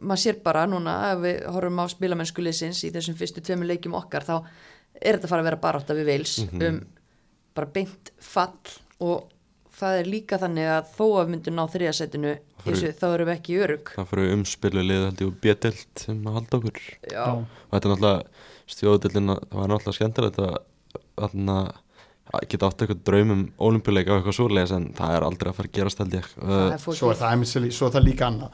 maður 0.00 0.22
sér 0.24 0.38
bara 0.44 0.66
núna 0.70 0.94
ef 1.12 1.18
við 1.24 1.40
horfum 1.54 1.82
á 1.82 1.84
spilamennsku 1.92 2.44
liðsins 2.44 2.84
í 2.86 2.92
þessum 2.94 3.18
fyrstu 3.18 3.42
tveimur 3.44 3.68
leikjum 3.70 3.96
okkar 3.98 4.26
þá 4.26 4.34
er 5.00 5.16
þetta 5.18 5.30
fara 5.30 5.42
að 5.44 5.48
vera 5.50 5.60
barátta 5.64 5.96
við 5.96 6.08
Wales 6.12 6.38
Mhm. 6.44 6.62
um 6.68 6.80
bara 7.54 7.66
beint 7.74 8.10
fall 8.20 8.52
og 9.00 9.28
það 9.80 9.98
er 10.00 10.08
líka 10.12 10.38
þannig 10.38 10.68
að 10.68 10.88
þó 10.96 11.04
að 11.08 11.20
við 11.24 11.30
myndum 11.34 11.56
ná 11.56 11.64
þriðasætinu 11.72 12.32
þá 13.00 13.04
erum 13.14 13.28
við 13.30 13.36
ekki 13.38 13.52
í 13.54 13.60
örug 13.64 13.92
það 13.96 14.08
fyrir 14.10 14.32
umspilu 14.36 14.82
lið 14.84 15.04
held 15.06 15.20
ég 15.24 15.30
og 15.30 15.38
bjödelt 15.40 16.02
sem 16.04 16.18
að 16.28 16.34
halda 16.36 16.58
okkur. 16.60 16.80
Já, 17.10 17.24
og 17.32 17.70
þetta 17.72 17.88
er 17.88 17.94
náttúrulega 17.94 18.24
stjóðdillin 18.74 19.30
það 19.34 19.56
var 19.60 19.70
náttúrulega 19.72 19.96
skemmtilegt 19.98 20.38
að, 20.44 20.58
að, 21.24 21.38
geta 22.52 22.68
átt 22.68 22.84
eitthvað 22.84 23.04
draumum 23.08 23.44
ólimpileika 23.58 24.12
og 24.12 24.20
eitthvað 24.20 24.36
svoleiðis 24.36 24.74
en 24.76 24.90
það 24.98 25.14
er 25.16 25.26
aldrei 25.26 25.50
að 25.50 25.56
fara 25.56 25.70
að 25.70 25.78
gerast 25.78 25.98
held 26.04 26.18
ég. 26.18 26.28
Svo 26.84 27.10
er 27.10 27.18
það, 27.18 27.46
svo 27.74 27.88
er 27.88 27.94
það 27.96 28.06
líka 28.06 28.28
annað 28.28 28.52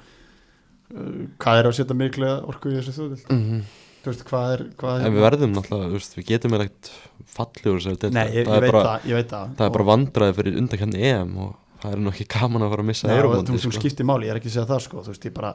Hvað 1.42 1.60
er 1.60 1.68
að 1.68 1.76
setja 1.80 1.98
miklu 1.98 2.30
orku 2.46 2.70
í 2.70 2.78
þessu 2.78 2.96
þjóðild? 3.00 3.26
mm 3.32 3.66
Þú 4.06 4.12
veist, 4.12 4.20
hvað 4.28 4.52
er, 4.54 4.60
hvað 4.78 5.00
en 5.02 5.14
við 5.16 5.24
verðum 5.24 5.54
náttúrulega, 5.56 5.86
þú 5.90 5.96
veist, 5.98 6.12
við 6.14 6.26
getum 6.28 6.52
með 6.52 6.62
eitt 6.62 6.90
fallið 7.34 7.72
úr 7.72 7.80
ég, 7.82 7.96
það, 7.98 8.18
er 8.30 8.66
bara, 8.70 8.82
það, 8.86 9.24
það. 9.32 9.48
það 9.58 9.64
er 9.66 9.72
bara 9.74 9.86
vandraði 9.88 10.36
fyrir 10.36 10.58
undakenni 10.60 11.00
EM 11.08 11.32
og 11.42 11.48
það 11.82 11.96
er 11.96 12.04
nú 12.04 12.12
ekki 12.12 12.26
gaman 12.36 12.62
að 12.62 12.70
fara 12.74 12.84
að 12.84 12.88
missa 12.92 13.10
Nei, 13.10 13.16
og 13.18 13.34
þú 13.34 13.56
veist, 13.56 13.66
þú 13.66 13.72
sko. 13.72 13.82
skiptir 13.82 14.06
máli, 14.06 14.28
ég 14.28 14.34
er 14.36 14.38
ekki 14.38 14.52
að 14.52 14.54
segja 14.54 14.68
það 14.70 14.84
sko, 14.86 15.02
þú 15.02 15.10
veist, 15.10 15.26
ég 15.26 15.34
bara 15.34 15.52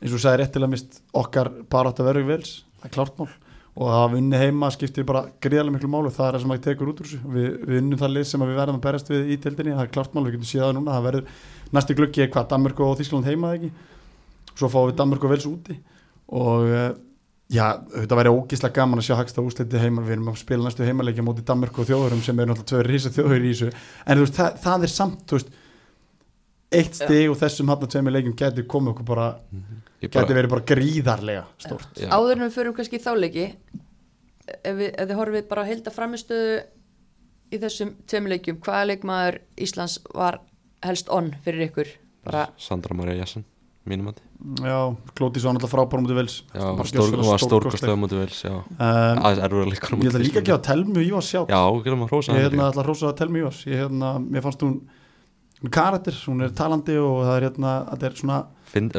eins 0.00 0.10
og 0.10 0.16
þú 0.16 0.22
sagði 0.24 0.40
réttilega 0.42 0.72
mist 0.74 1.00
okkar 1.22 1.52
bara 1.70 1.92
átt 1.92 2.02
að 2.02 2.10
vera 2.10 2.26
vels, 2.32 2.52
það 2.82 2.90
er 2.90 2.94
klárt 2.98 3.22
mál. 3.22 3.30
Og 3.74 3.88
það 3.90 4.04
að 4.04 4.12
vinni 4.14 4.38
heima 4.38 4.68
skiptir 4.70 5.06
bara 5.08 5.24
gríðarlega 5.42 5.74
miklu 5.74 5.88
málu, 5.90 6.10
það 6.14 6.28
er 6.28 6.36
það 6.36 6.42
sem 6.44 6.50
maður 6.52 6.66
tekur 6.66 6.90
út 6.92 7.00
úr 7.02 7.08
þessu. 7.08 7.22
Við, 7.34 7.48
við 7.64 7.78
vinnum 7.80 7.98
það 7.98 8.12
lið 8.14 8.26
sem 8.28 8.44
að 8.44 8.52
við 8.52 8.60
verðum 8.60 8.76
að 8.78 8.84
berast 8.84 9.10
við 9.10 9.32
í 9.34 9.38
tildinni, 9.42 9.72
það 9.74 9.82
er 9.82 9.90
klárt 9.96 10.14
mál, 10.14 10.22
við 10.28 10.36
getum 10.36 10.50
séð 10.50 10.62
það 10.62 10.76
núna 10.76 10.94
það 10.94 11.08
verður 11.08 11.32
næstu 11.74 11.96
gluggi 11.98 12.22
er 12.22 12.30
hvað, 12.30 12.46
Danmörk 12.52 12.82
og 12.86 12.94
Þískland 13.00 13.26
heima 13.26 13.50
eða 13.50 13.58
ekki, 13.58 13.72
svo 14.58 14.70
fáum 14.72 14.90
við 14.90 14.98
Danmörk 15.00 15.26
og 15.26 15.34
vels 15.34 15.48
úti. 15.48 15.76
Og 16.34 16.70
eh, 16.70 16.92
já, 17.52 17.66
þetta 17.94 18.18
væri 18.20 18.32
ógíslega 18.32 18.78
gaman 18.78 19.02
að 19.02 19.08
sjá 19.08 19.18
hagsta 19.18 19.44
úsliti 19.44 19.80
heima, 19.82 20.04
við 20.04 20.16
erum 20.16 20.32
að 20.32 20.40
spila 20.40 20.66
næstu 20.66 20.86
heimaleikja 20.86 21.26
móti 21.26 21.44
Danmörk 21.46 21.78
og 21.78 21.88
þjóðurum 21.90 22.24
sem 22.24 22.40
er 22.40 22.50
náttúrulega 22.50 22.70
tvö 22.72 22.82
rísa 22.88 23.12
þjóður 23.14 23.44
í 23.44 23.52
þessu, 23.52 23.70
en 24.06 24.18
þú 24.18 24.26
veist, 24.26 24.38
það, 24.40 24.58
það 24.64 24.86
er 24.86 24.94
samt, 24.94 25.24
þú 25.28 25.38
veist 25.38 25.54
eitt 26.74 26.98
stig 26.98 27.30
og 27.30 27.38
þessum 27.38 27.70
hann 27.70 27.86
að 27.86 27.92
tveimur 27.94 28.14
leikjum 28.16 28.36
geti 28.38 28.66
komið 28.70 28.94
okkur 28.94 29.08
bara, 29.08 29.26
bara, 30.08 30.26
verið 30.30 30.52
bara 30.54 30.66
gríðarlega 30.72 31.44
stórt. 31.62 32.00
Já, 32.00 32.08
áður 32.10 32.38
en 32.38 32.46
við 32.46 32.56
förum 32.56 32.76
kannski 32.78 32.98
í 32.98 33.04
þáleiki 33.04 33.46
ef, 33.46 34.72
við, 34.72 34.88
ef 34.90 35.04
þið 35.04 35.16
horfið 35.20 35.48
bara 35.50 35.64
að 35.64 35.72
heilda 35.72 35.94
framistöðu 35.94 36.58
í 37.54 37.60
þessum 37.62 37.94
tveimur 38.10 38.34
leikjum 38.34 38.60
hvaða 38.64 38.90
leikmaður 38.90 39.40
Íslands 39.66 39.98
var 40.16 40.40
helst 40.84 41.10
on 41.14 41.34
fyrir 41.44 41.68
ykkur? 41.68 41.92
Bara, 42.24 42.48
Sandra 42.58 42.96
Maria 42.96 43.20
Jassen 43.20 43.46
mínum 43.88 44.10
að 44.10 44.20
já, 44.64 44.78
Klótis 45.16 45.44
var 45.44 45.56
náttúrulega 45.56 45.72
frábár 45.74 46.02
mútið 46.04 46.18
vels 46.20 46.36
já, 46.40 46.64
hún 46.64 47.28
var 47.28 47.42
stórkostlega 47.42 47.96
mútið 48.00 48.22
vel 48.22 48.32
já, 48.32 48.54
um, 48.54 48.78
aðeins 48.80 49.44
erfur 49.44 49.64
að 49.64 49.72
líka 49.72 49.92
ég 49.94 50.10
ætla 50.10 50.22
líka 50.24 50.44
að 50.56 50.66
telmi 50.70 51.04
Ívars 51.04 51.30
sjá 51.30 51.40
já, 51.44 51.60
getum 51.84 52.04
að 52.06 52.12
hrósa 52.14 52.32
ég 52.32 52.36
hann 52.36 52.44
hérna 52.46 52.56
líka. 52.56 52.68
ætla 52.72 52.84
að 52.84 52.88
hrósa 52.88 53.14
telmi 53.20 53.42
Ívars 53.42 53.62
ég 53.68 53.82
hérna, 53.82 54.12
fannst 54.44 54.64
hún 54.64 54.76
hún 55.64 55.70
er 55.70 55.70
karakter, 55.70 56.16
hún 56.28 56.44
er 56.44 56.52
talandi 56.52 56.96
og 57.00 57.22
það 57.24 57.36
er 57.36 57.46
hérna, 57.48 57.72
þetta 57.92 58.08
er 58.08 58.18
svona 58.18 58.38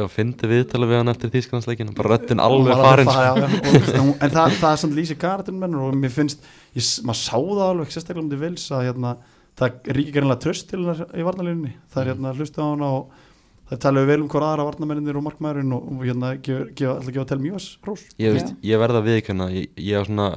fyndi 0.09 0.47
viðtala 0.49 0.87
við 0.89 0.99
hann 1.01 1.11
eftir 1.11 1.31
þýskalandsleikin 1.33 1.93
bara 1.97 2.15
röttin 2.15 2.39
hún 2.39 2.45
alveg 2.45 2.81
farin 2.81 3.09
fara, 3.09 3.25
já, 3.27 3.33
já, 3.43 3.59
og, 3.59 3.75
veist, 3.75 3.97
hún, 3.99 4.11
en 4.15 4.33
það, 4.33 4.55
það 4.61 4.71
er 4.71 4.81
samt 4.81 4.97
lýsi 4.97 5.17
karakterin 5.19 5.59
menn 5.61 5.75
og 5.77 5.97
mér 5.99 6.13
finnst, 6.15 6.47
ég, 6.73 6.87
maður 7.05 7.19
sá 7.21 7.35
það 7.35 7.63
alveg 7.67 7.91
sérstaklega 7.93 8.23
um 8.23 8.31
til 8.31 8.41
vils 8.41 8.65
að 8.71 8.85
hérna, 8.87 9.11
það 9.59 9.91
ríkir 9.97 10.15
gerðinlega 10.15 10.43
tröst 10.45 10.69
til 10.71 10.79
hennar 10.79 11.03
í 11.11 11.27
varnalínunni 11.27 11.75
það 11.91 12.01
er 12.01 12.11
hérna 12.13 12.33
hlusta 12.39 12.63
á 12.63 12.67
hana 12.71 12.91
og 13.01 13.24
það 13.71 13.81
talaðu 13.87 14.09
vel 14.11 14.21
um 14.21 14.29
hver 14.29 14.45
aðra 14.51 14.67
varnamenninir 14.69 15.17
og 15.19 15.25
markmaðurinn 15.29 15.73
og, 15.77 15.89
og 15.95 16.05
hérna 16.05 16.35
gefa, 16.45 16.69
gefa, 16.77 16.95
að 17.01 17.11
gefa 17.15 17.27
telmi 17.33 17.51
Ívars 17.51 17.67
rós 17.87 18.05
ég, 18.21 18.35
veist, 18.37 18.55
ég 18.61 18.81
verða 18.81 19.01
að 19.01 19.09
viðkjöna 19.11 19.47
ég, 19.55 19.69
ég 19.81 19.99
er 20.01 20.09
svona 20.09 20.29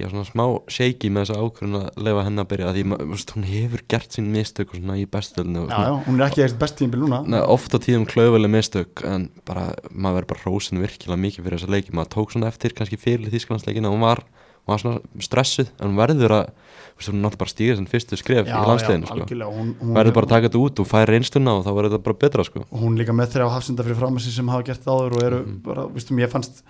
ég 0.00 0.06
er 0.06 0.12
svona 0.14 0.24
smá 0.30 0.44
shaky 0.72 1.10
með 1.12 1.26
þessa 1.26 1.42
ákvörðun 1.44 1.74
að 1.82 2.04
lefa 2.06 2.22
henni 2.24 2.40
að 2.40 2.46
byrja 2.54 2.70
því 2.72 2.84
ma- 2.88 2.98
þú 3.02 3.08
veist, 3.10 3.32
hún 3.36 3.48
hefur 3.50 3.82
gert 3.92 4.14
sín 4.16 4.30
mistök 4.32 4.70
og 4.72 4.78
svona 4.78 4.96
í 4.96 5.02
bestöldinu 5.12 5.64
já, 5.66 5.76
já, 5.76 5.90
hún 6.06 6.16
er 6.22 6.24
ekki 6.30 6.44
eitthvað 6.46 6.62
best 6.62 6.78
tímbil 6.80 7.02
núna. 7.02 7.18
Nei, 7.34 7.40
oft 7.44 7.74
á 7.76 7.78
tíðum 7.84 8.06
klauðveli 8.08 8.48
mistök 8.54 9.02
en 9.04 9.26
bara, 9.44 9.66
maður 9.92 10.22
verður 10.22 10.30
bara 10.32 10.44
hrósin 10.46 10.80
virkilega 10.80 11.20
mikið 11.26 11.44
fyrir 11.44 11.58
þessa 11.60 11.74
leiki, 11.74 11.92
maður 11.98 12.12
tók 12.16 12.32
svona 12.32 12.48
eftir 12.48 12.72
kannski 12.78 12.96
fyrir 13.02 13.28
þýskalandsleikina, 13.34 13.92
hún 13.92 14.06
var 14.06 14.24
hún 14.66 14.72
var 14.74 14.82
svona 14.82 15.24
stressuð, 15.24 15.70
en 15.80 15.88
hún 15.90 15.96
verður 16.00 16.34
að 16.36 16.50
þú 16.50 17.00
veist, 17.00 17.08
hún 17.10 17.20
náttúrulega 17.24 17.40
bara 17.40 17.52
stíga 17.54 17.76
sem 17.78 17.86
fyrstu 17.88 18.18
skref 18.20 18.46
já, 18.50 18.54
í 18.60 18.66
landsleginu, 18.68 19.06
já, 19.06 19.10
sko. 19.10 19.18
algjörlega 19.24 19.56
hún, 19.56 19.70
hún, 19.80 19.94
verður 19.96 20.16
bara 20.18 20.26
að 20.28 20.34
taka 20.34 20.48
þetta 20.50 20.60
út 20.66 20.82
og 20.84 20.88
færa 20.90 21.08
reynsluna 21.14 21.54
og 21.56 21.64
þá 21.64 21.70
verður 21.78 21.94
þetta 21.94 22.06
bara 22.10 22.20
betra, 22.26 22.44
sko. 22.44 22.62
Og 22.70 22.84
hún 22.84 22.98
líka 23.00 23.14
með 23.16 23.32
þrjá 23.34 23.48
hafsenda 23.54 23.86
fyrir 23.86 23.98
framessi 24.02 24.34
sem 24.34 24.48
hafa 24.52 24.66
gert 24.68 24.84
það 24.84 25.00
áður 25.00 25.16
og 25.16 25.22
eru 25.30 25.40
Mhm. 25.46 25.58
bara, 25.64 25.86
viðstum, 25.96 26.20
ég 26.20 26.30
fannst 26.30 26.62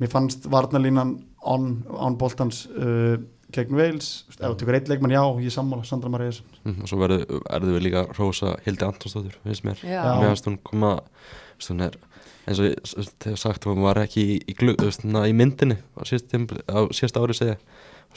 mér 0.00 0.08
fannst 0.12 0.46
varnalínan 0.52 1.14
án, 1.44 2.16
boltans 2.20 2.66
uh, 2.72 3.16
gegn 3.52 3.74
Wales, 3.74 4.24
þú 4.28 4.30
veist, 4.30 4.40
ef 4.40 4.52
þú 4.52 4.58
tekur 4.60 4.76
eitt 4.78 4.88
leikmann 4.88 5.12
já, 5.12 5.22
ég 5.42 5.48
er 5.50 5.56
sammála, 5.56 5.84
Sandra 5.84 6.08
Marías 6.12 6.38
mm, 6.64 6.82
og 6.84 6.88
svo 6.88 7.00
verður 7.02 7.72
við 7.74 7.82
líka 7.88 8.04
að 8.06 8.14
rósa 8.20 8.52
Hildi 8.64 8.84
Antonsdóttur 8.86 9.34
finnst 9.42 9.64
mér, 9.66 9.80
mér 9.82 10.28
finnst 10.30 10.46
hún 10.48 10.56
koma 10.62 10.92
þú 11.02 11.58
veist, 11.58 11.72
hún 11.72 11.82
er 11.88 11.98
eins 12.48 12.60
og 12.60 13.06
þegar 13.22 13.40
sagt 13.40 13.68
hún 13.68 13.84
var 13.84 14.00
ekki 14.02 14.24
í, 14.24 14.36
í, 14.48 14.56
veist, 14.80 15.04
na, 15.04 15.26
í 15.28 15.36
myndinni 15.36 15.78
á 15.96 16.00
síðast, 16.08 17.16
á 17.16 17.22
ári 17.22 17.36
segja 17.36 17.56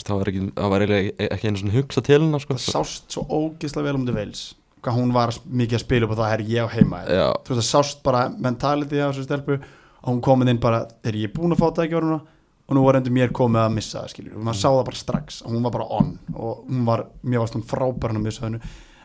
það 0.01 0.19
var 0.19 0.32
ekki, 0.32 0.43
var 0.57 0.84
eiginlega 0.84 1.30
ekki 1.30 1.49
einu 1.49 1.61
svona 1.61 1.76
hugsa 1.78 2.03
til 2.05 2.19
hennar 2.19 2.43
sko. 2.43 2.57
það 2.57 2.76
sást 2.78 3.13
svo 3.13 3.26
ógeðslega 3.30 3.89
vel 3.89 3.99
um 3.99 4.05
til 4.07 4.17
Wales 4.17 4.43
hvað 4.84 4.99
hún 4.99 5.13
var 5.15 5.34
mikið 5.45 5.78
að 5.78 5.84
spila 5.86 6.07
upp 6.07 6.15
og 6.15 6.19
það 6.19 6.36
er 6.36 6.45
ég 6.49 6.65
á 6.65 6.74
heima 6.74 7.01
þú 7.05 7.53
veist 7.53 7.61
það 7.61 7.69
sást 7.69 8.03
bara 8.05 8.24
mentality 8.34 8.99
af 8.99 9.13
þessu 9.13 9.28
stelpu 9.28 9.59
og 9.59 10.07
hún 10.09 10.24
komin 10.24 10.51
inn 10.51 10.61
bara, 10.63 10.84
er 11.05 11.15
ég 11.15 11.34
búin 11.36 11.55
að 11.55 11.61
fá 11.61 11.67
það 11.69 11.86
ekki 11.86 11.99
orðuna 12.01 12.21
og 12.63 12.78
nú 12.78 12.84
var 12.86 12.97
endur 12.97 13.15
mér 13.15 13.32
komið 13.36 13.61
að 13.63 13.76
missa 13.78 14.01
það 14.07 14.32
og 14.34 14.43
maður 14.47 14.59
sá 14.59 14.67
það 14.69 14.86
bara 14.89 14.99
strax 14.99 15.39
að 15.43 15.53
hún 15.53 15.67
var 15.67 15.76
bara 15.78 15.88
on 15.99 16.11
og 16.34 16.65
hún 16.67 16.86
var, 16.88 17.05
mér 17.21 17.43
varst 17.43 17.57
hún 17.57 17.67
frábæran 17.67 18.19
að 18.19 18.28
missa 18.28 18.45
hennu 18.47 18.61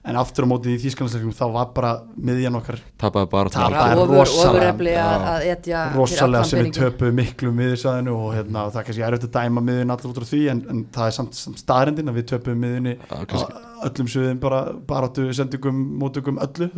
en 0.08 0.16
aftur 0.20 0.46
á 0.46 0.50
mótið 0.50 0.74
í 0.74 0.78
þýskanlandsleikum 0.84 1.34
þá 1.36 1.44
var 1.54 1.68
bara 1.76 1.90
miðjan 2.16 2.56
okkar 2.58 2.78
tapaði 3.00 3.28
bara 3.34 3.52
Tapaði. 3.52 3.90
er 3.92 4.12
rosalega- 4.14 5.04
að, 5.04 5.46
að 5.78 5.96
rosalega 5.98 6.44
sem 6.48 6.64
við 6.64 6.72
töpuðum 6.78 7.18
miklu 7.20 7.52
miðjursæðinu 7.58 8.14
og 8.16 8.34
hérna, 8.36 8.64
það 8.72 8.80
er 8.82 8.88
kannski 8.88 9.06
erfitt 9.08 9.26
að 9.28 9.34
dæma 9.38 9.64
miðjun 9.68 9.94
allir 9.94 10.10
út 10.12 10.20
á 10.20 10.24
því 10.32 10.42
en, 10.54 10.62
en 10.72 10.84
það 10.96 11.06
er 11.10 11.16
samt, 11.18 11.38
samt 11.44 11.62
staðrendin 11.62 12.08
að 12.12 12.18
við 12.20 12.28
töpuðum 12.32 12.66
á 13.08 13.40
öllum 13.88 14.08
sviðum 14.10 14.40
bara 14.42 14.60
baráttu, 14.88 15.28
sendugum, 15.36 15.82
mótugum, 16.00 16.38
öllu 16.42 16.70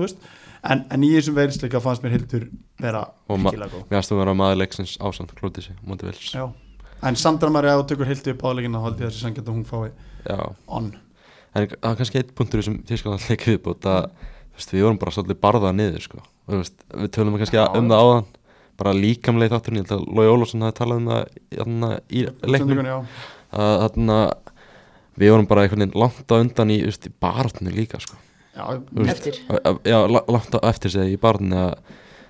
en, 0.62 0.83
en 0.93 1.05
í 1.07 1.12
þessum 1.14 1.39
verilsleika 1.39 1.81
fannst 1.81 2.03
mér 2.05 2.12
Hildur 2.18 2.49
vera 2.81 3.07
Og 3.31 3.39
virkilega 3.41 3.70
góð. 3.72 3.85
mér 3.89 3.97
finnst 4.01 4.12
þú 4.12 4.18
vera 4.20 4.35
maður 4.37 4.59
leiksins 4.61 4.97
ásand 5.01 5.33
klótið 5.39 5.70
sig, 5.70 5.78
mútið 5.87 6.11
vils 6.11 6.35
Já. 6.37 6.45
en 7.09 7.16
Sandra 7.16 7.49
Maria 7.55 7.78
og 7.81 7.87
tökur 7.89 8.05
Hildur 8.11 8.35
upp 8.35 8.43
áleikina 8.51 8.83
þá 8.83 8.85
held 8.91 9.01
ég 9.01 9.09
þessi 9.09 9.22
sangjant 9.24 9.49
að 9.49 9.55
hún 9.57 9.64
fái 9.64 9.91
on 10.68 10.91
en 11.55 11.66
það 11.66 11.90
er 11.90 11.96
kannski 12.01 12.20
eitt 12.20 12.34
punktur 12.38 12.62
sem 12.66 12.76
tískan 12.86 13.18
leik 13.28 13.46
viðbútt 13.48 13.88
að 13.90 14.11
veist, 14.55 14.74
við 14.74 14.84
vorum 14.86 15.01
bara 15.01 15.14
svolítið 15.16 15.40
barðað 15.42 15.74
niður 15.80 16.05
sko. 16.07 16.22
veist, 16.51 16.76
við 16.94 17.11
tölum 17.16 17.38
kannski 17.40 17.59
Já. 17.59 17.66
um 17.78 17.88
það 17.90 18.05
áðan 18.05 18.28
bara 18.80 18.92
líkamleið 18.96 19.53
þátturinn, 19.53 19.82
ég 19.82 19.90
held 19.90 19.98
að 20.01 20.14
Lói 20.16 20.30
Ólafsson 20.32 20.62
hafi 20.64 20.76
talað 20.78 21.01
um 21.03 21.09
það 21.11 21.24
þarna 21.59 21.90
í 22.09 22.22
leiknum 22.48 22.86
já. 22.88 22.96
að 23.53 23.74
þarna 23.84 24.18
við 25.20 25.32
vorum 25.34 25.48
bara 25.51 25.64
einhvern 25.66 25.82
veginn 25.84 26.01
langt 26.01 26.32
á 26.32 26.34
undan 26.40 26.72
í, 26.72 26.78
í 26.88 27.12
barðinu 27.20 27.74
líka 27.76 28.01
sko. 28.01 28.16
Já, 28.57 28.64
veist, 28.96 29.11
Eftir. 29.18 29.40
að- 29.53 29.61
að- 29.68 29.82
já, 29.84 29.98
la- 30.09 30.24
langt 30.32 30.55
á 30.57 30.61
eftir 30.70 30.90
segja 30.94 31.12
í 31.12 31.20
barðinu 31.20 31.59
að 31.61 31.74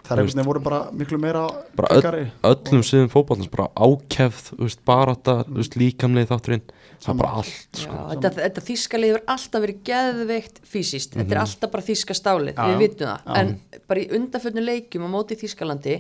það 0.03 0.11
er 0.11 0.19
einhvern 0.25 0.35
veginn 0.35 0.49
voru 0.51 0.61
bara 0.65 0.81
miklu 0.91 1.19
meira 1.23 1.45
Bara 1.77 1.89
kakari. 1.95 2.25
öllum 2.43 2.83
sviðum 2.83 3.13
fótballins 3.15 3.51
bara 3.51 3.69
ákefð, 3.79 4.51
þú 4.59 4.67
veist, 4.67 4.83
barátta 4.85 5.37
þú 5.47 5.55
veist, 5.61 5.77
líkamleið 5.79 6.33
þátturinn 6.35 6.67
það 7.01 7.13
er 7.15 7.19
bara 7.21 7.31
allt 7.41 7.79
Já, 7.81 7.83
sko. 7.85 7.99
þetta, 8.13 8.31
þetta 8.39 8.65
þýskalið 8.69 9.13
hefur 9.13 9.25
alltaf 9.35 9.65
verið 9.65 9.81
geðveikt 9.91 10.61
fysiskt, 10.75 11.17
þetta 11.17 11.37
er 11.37 11.41
alltaf 11.43 11.73
bara 11.75 11.87
þýska 11.87 12.17
stálið, 12.19 12.53
Já, 12.55 12.67
við 12.67 12.75
já. 12.75 12.81
vitum 12.85 13.09
það. 13.11 13.25
Já. 13.25 13.41
en 13.41 13.83
bara 13.91 14.03
í 14.03 14.11
undanfötnu 14.19 14.65
leikjum 14.67 15.07
á 15.07 15.11
móti 15.15 15.39
Þýskalandi 15.41 15.97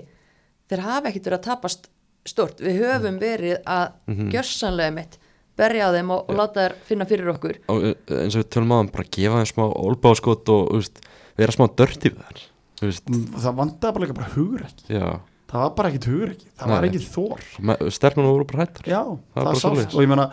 þeir 0.70 0.84
hafa 0.86 1.10
ekkert 1.10 1.30
verið 1.30 1.38
að 1.40 1.46
tapast 1.48 1.88
stort, 2.28 2.60
við 2.60 2.82
höfum 2.84 3.16
verið 3.22 3.56
að 3.64 3.86
gjörsanlega 4.34 4.96
mitt 5.00 5.18
berja 5.60 5.88
á 5.88 5.94
þeim 5.96 6.12
og, 6.14 6.28
og 6.30 6.38
láta 6.38 6.66
þær 6.68 6.74
finna 6.88 7.06
fyrir 7.08 7.32
okkur. 7.34 7.58
Og 7.72 7.82
uh, 7.90 7.94
eins 8.20 8.36
og 8.36 8.44
við 8.44 8.50
tölum 8.54 8.70
á 8.72 8.78
bara 8.92 9.08
gefa 9.12 9.40
þeim 9.42 9.50
smá 9.50 9.64
olbáskot 9.68 10.52
og 10.54 10.70
veist, 10.76 11.02
vera 11.40 11.52
smá 11.56 11.66
dörti 11.76 12.12
við 12.12 12.22
þær 12.22 12.44
þú 12.80 12.88
veist, 12.88 13.10
það 13.40 13.58
vandaði 13.58 13.96
bara 13.96 14.04
líka 14.06 14.16
bara 14.20 14.30
hugur 14.36 14.64
ekki 14.68 14.96
já. 14.96 15.10
Það 15.50 15.64
var 15.64 15.72
bara 15.80 15.90
ekkit 15.90 16.06
hugur 16.06 16.30
ekki, 16.30 16.46
það 16.54 16.70
Nei. 16.70 16.72
var 16.76 16.86
ekkit 16.86 17.06
þór 17.10 17.90
sternum 17.96 18.28
voru 18.30 18.46
bara 18.52 18.64
hættar 18.64 18.88
Já, 18.88 19.00
Það 19.34 19.48
það, 19.64 19.80
og 19.90 20.04
ég 20.04 20.10
meina 20.12 20.26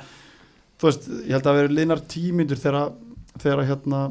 þú 0.78 0.88
veist, 0.90 1.08
ég 1.26 1.32
held 1.38 1.48
að 1.52 1.60
vera 1.62 1.74
liðnar 1.74 2.02
tímyndur 2.08 2.58
þegar 2.62 2.92
þegar 3.42 3.66
hérna 3.70 4.02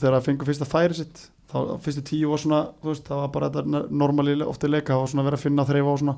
þegar 0.00 0.16
að 0.20 0.26
fengu 0.30 0.46
fyrsta 0.48 0.68
færi 0.68 0.94
sitt. 1.00 1.26
Þá 1.50 1.56
fyrstu 1.82 2.02
tíu 2.06 2.28
var 2.30 2.38
svona, 2.38 2.60
þú 2.80 2.92
veist, 2.92 3.06
það 3.08 3.22
var 3.24 3.30
bara 3.34 3.48
þetta 3.50 3.80
normali 3.90 4.36
ofta 4.46 4.68
leika, 4.70 4.94
það 4.94 5.00
var 5.02 5.08
svona 5.12 5.22
að 5.24 5.30
vera 5.30 5.38
að 5.40 5.44
finna 5.46 5.64
þreif 5.66 5.88
á 5.90 5.94
svona, 6.00 6.14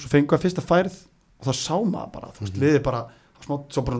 svo 0.00 0.08
fengu 0.12 0.36
að 0.36 0.44
fyrsta 0.44 0.62
færið 0.62 0.98
og 1.40 1.48
þá 1.48 1.52
sá 1.58 1.74
maður 1.90 2.12
bara, 2.14 2.28
þú 2.36 2.44
veist, 2.44 2.54
Mhm. 2.54 2.62
liði 2.62 2.82
bara 2.84 3.00
smá, 3.40 3.56
svo 3.72 3.82
bara, 3.82 3.98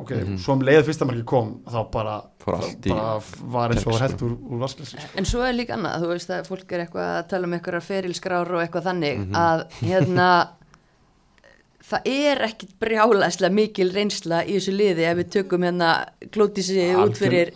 ok, 0.00 0.10
svo 0.36 0.52
um 0.52 0.60
leiði 0.66 0.84
fyrsta 0.90 1.06
marki 1.06 1.24
kom, 1.24 1.60
þá 1.64 1.90
bara, 1.90 2.20
bara 2.44 3.20
var 3.54 3.70
eins 3.70 3.86
og 3.86 3.98
held 4.02 4.20
úr, 4.26 4.36
úr 4.50 4.58
vasklesi 4.60 4.98
en 5.16 5.24
svo 5.24 5.40
er 5.46 5.54
líka 5.54 5.76
annað, 5.78 6.02
þú 6.02 6.08
veist 6.12 6.28
að 6.30 6.46
fólk 6.50 6.72
er 6.72 6.84
eitthvað 6.86 7.10
að 7.22 7.28
tala 7.28 7.46
um 7.46 7.52
eitthvað 7.54 7.86
ferilskrár 7.86 8.50
og 8.50 8.60
eitthvað 8.68 8.88
þannig 8.90 9.18
Mhm. 9.18 9.34
að 9.34 9.64
hérna 9.80 10.28
það 11.90 12.08
er 12.10 12.42
ekkit 12.46 12.74
brjálæslega 12.82 13.54
mikil 13.54 13.88
reynsla 13.94 14.42
í 14.46 14.56
þessu 14.58 14.74
liði 14.76 15.06
ef 15.10 15.16
við 15.20 15.30
tökum 15.36 15.64
hérna 15.66 15.90
klótisi 16.34 16.84
út 16.94 17.16
fyrir 17.18 17.50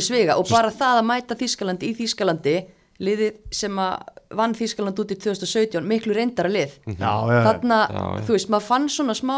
í 0.00 0.04
svega 0.04 0.38
og 0.40 0.48
bara 0.50 0.70
það 0.72 1.00
að 1.02 1.08
mæta 1.10 1.36
Þískalandi 1.40 1.90
í 1.90 1.96
Þískalandi 1.98 2.54
liðið 3.00 3.36
sem 3.56 3.78
að 3.80 4.20
vann 4.36 4.54
Þískaland 4.54 5.00
út 5.02 5.10
í 5.12 5.16
2017 5.18 5.82
miklu 5.88 6.14
reyndara 6.14 6.50
lið. 6.52 6.76
Já, 6.86 7.10
já, 7.32 7.40
þarna, 7.48 7.78
Já, 7.90 8.00
já. 8.00 8.24
þú 8.28 8.36
veist, 8.36 8.50
maður 8.52 8.66
fann 8.68 8.88
svona 8.92 9.16
smá 9.18 9.36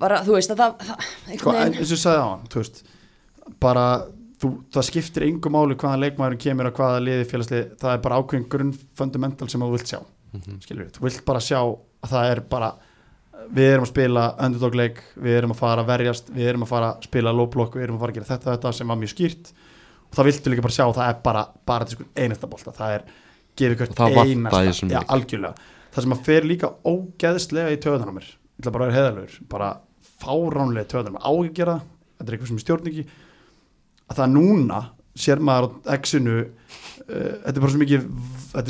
bara, 0.00 0.22
þú 0.24 0.36
veist, 0.36 0.52
að 0.54 0.62
það, 0.62 0.76
það 0.86 1.36
sko, 1.40 1.54
eins 1.58 1.80
og 1.82 1.94
ég 1.96 2.02
sagði 2.04 2.20
á 2.22 2.28
hann 2.30 2.46
þú 2.52 2.62
veist, 2.62 2.80
bara 3.60 3.84
þú, 4.40 4.50
það 4.76 4.86
skiptir 4.88 5.26
yngu 5.26 5.52
máli 5.52 5.76
hvaðan 5.80 6.04
leikmaðurinn 6.04 6.42
kemur 6.46 6.70
og 6.70 6.78
hvaða 6.78 7.02
liði 7.04 7.26
félagslið, 7.28 7.66
það 7.82 7.96
er 7.96 8.02
bara 8.06 8.20
ákveðin 8.22 8.48
grunn 8.54 8.72
fundamental 8.96 9.50
sem 9.52 9.64
þú 9.66 9.72
vilt 9.74 9.90
sjá. 9.90 10.00
Mhm. 10.30 10.60
skilur 10.62 10.84
við, 10.86 10.92
þú 10.96 11.06
vilt 11.08 11.24
bara 11.26 11.42
sjá 11.42 11.60
að 12.00 12.14
það 12.14 12.30
er 12.34 12.42
bara 12.52 12.70
við 13.50 13.72
erum 13.72 13.86
að 13.86 13.92
spila 13.92 14.26
underdog 14.46 14.76
leik, 14.78 15.00
við 15.16 15.38
erum 15.38 15.54
að 15.54 15.60
fara 15.62 15.84
að 15.84 15.90
verjast 15.90 16.30
við 16.34 16.50
erum 16.52 16.66
að 16.66 16.72
fara 16.74 16.92
að 16.92 17.08
spila 17.08 17.34
low 17.34 17.48
block 17.50 17.76
við 17.78 17.86
erum 17.86 17.98
að 17.98 18.04
fara 18.04 18.14
að 18.14 18.18
gera 18.18 18.30
þetta, 18.30 18.54
þetta 18.54 18.72
sem 18.76 18.92
var 18.92 19.00
mjög 19.00 19.12
skýrt. 19.14 19.52
Og 20.10 20.18
það 20.18 20.28
viltu 20.30 20.52
líka 20.52 20.66
bara 20.66 20.76
sjá 20.76 20.84
að 20.88 20.96
það 20.98 21.12
er 21.12 21.20
bara 21.24 21.44
bara 21.70 21.88
sko 21.90 22.06
einasta 22.18 22.50
bolta, 22.50 22.74
það 22.76 22.96
er 22.96 23.06
gefið 23.60 23.80
hvert 23.80 24.02
einasta, 24.26 24.86
leik. 24.90 25.10
algjörlega. 25.14 25.68
Það 25.90 26.06
sem 26.06 26.14
að 26.14 26.26
fer 26.26 26.46
líka 26.46 26.70
ógeðslega 26.86 27.74
í 27.74 27.80
töðunar 27.82 28.12
á 28.12 28.16
mér 28.18 28.28
ég 28.60 28.66
ætla 28.66 28.74
bara 28.74 28.86
að 28.86 28.90
vera 28.90 29.00
heðalur 29.00 29.36
bara 29.50 29.70
fáránlega 30.20 30.90
töðunar, 30.90 31.24
á 31.24 31.32
ekki 31.32 31.50
að 31.50 31.58
gera 31.60 31.74
það, 31.74 31.84
þetta 32.18 32.28
er 32.28 32.36
eitthvað 32.36 32.50
sem 32.50 32.58
er 32.58 32.64
stjórningi 32.64 33.04
að 34.10 34.20
það 34.20 34.32
núna 34.34 34.80
sér 35.20 35.42
maður 35.44 35.68
á 35.88 35.96
X-inu 35.96 36.36
uh, 36.40 36.48
þetta 37.08 37.54
er 37.54 37.62
bara 37.62 37.72
svo 37.72 37.80
mikið 37.80 38.08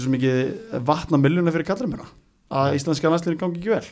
svo 0.05 0.13
mikið 0.15 0.41
vatna 0.87 1.21
milluna 1.21 1.55
fyrir 1.55 1.69
kallrimuna 1.69 2.07
að 2.51 2.77
íslenska 2.79 3.13
landsliðin 3.13 3.41
gangi 3.41 3.61
ekki 3.61 3.75
vel. 3.75 3.85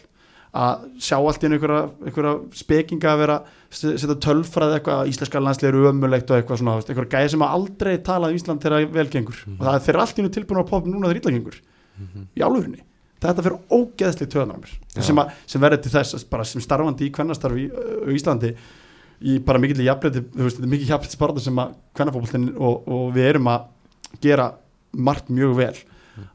Að 0.58 0.84
sjá 1.04 1.16
allt 1.18 1.42
í 1.44 1.48
einhverja, 1.48 1.80
einhverja 2.08 2.34
spekinga 2.56 3.10
að 3.12 3.22
vera 3.22 3.38
setja 3.68 4.16
tölfræði 4.24 4.78
eitthvað 4.78 5.02
að 5.02 5.10
íslenska 5.12 5.42
landslið 5.44 5.70
eru 5.70 5.88
ömulegt 5.90 6.30
og 6.32 6.38
eitthvað 6.38 6.62
svona, 6.62 6.76
einhverja 6.80 7.12
gæði 7.12 7.32
sem 7.34 7.44
aldrei 7.44 7.94
talað 8.06 8.32
um 8.32 8.38
Ísland 8.40 8.64
þegar 8.64 8.86
velgengur 8.94 9.42
og 9.44 9.60
það 9.66 9.74
er 9.74 9.84
þeir 9.84 9.98
allt 10.00 10.16
í 10.16 10.24
einu 10.24 10.32
tilbúin 10.32 10.62
að 10.62 10.70
poppa 10.70 10.88
núna 10.88 11.10
þegar 11.10 11.20
illagengur 11.20 11.58
í 12.32 12.44
álfurinni 12.46 12.80
þetta 13.22 13.44
fyrir 13.44 13.58
ógeðsli 13.74 14.28
töðan 14.30 14.54
á 14.54 14.56
mér. 14.62 14.74
Já. 14.94 15.02
sem, 15.08 15.20
að, 15.20 15.32
sem 15.50 15.62
verður 15.62 15.82
til 15.84 15.92
þess 15.94 16.16
að 16.16 16.26
bara 16.32 16.46
sem 16.46 16.62
starfandi 16.62 17.08
í 17.08 17.12
kvennastarfi 17.14 17.64
í, 17.64 17.68
uh, 17.68 18.06
í 18.06 18.16
Íslandi 18.18 18.52
í 19.18 19.38
bara 19.42 19.60
mikill 19.62 19.82
jafnleiti, 19.82 20.22
þetta 20.36 20.62
er 20.62 20.70
mikill 20.70 20.92
jafnleiti 20.92 21.18
sparta 21.18 21.42
sem 21.42 21.58
að 21.58 21.74
kvennafólkinn 21.98 22.48
og, 22.54 22.86
og 22.86 23.08
við 23.16 23.30
erum 23.32 23.50
að 23.50 24.20
gera 24.22 24.52
margt 24.94 25.32
mjög 25.34 25.56
vel. 25.58 25.72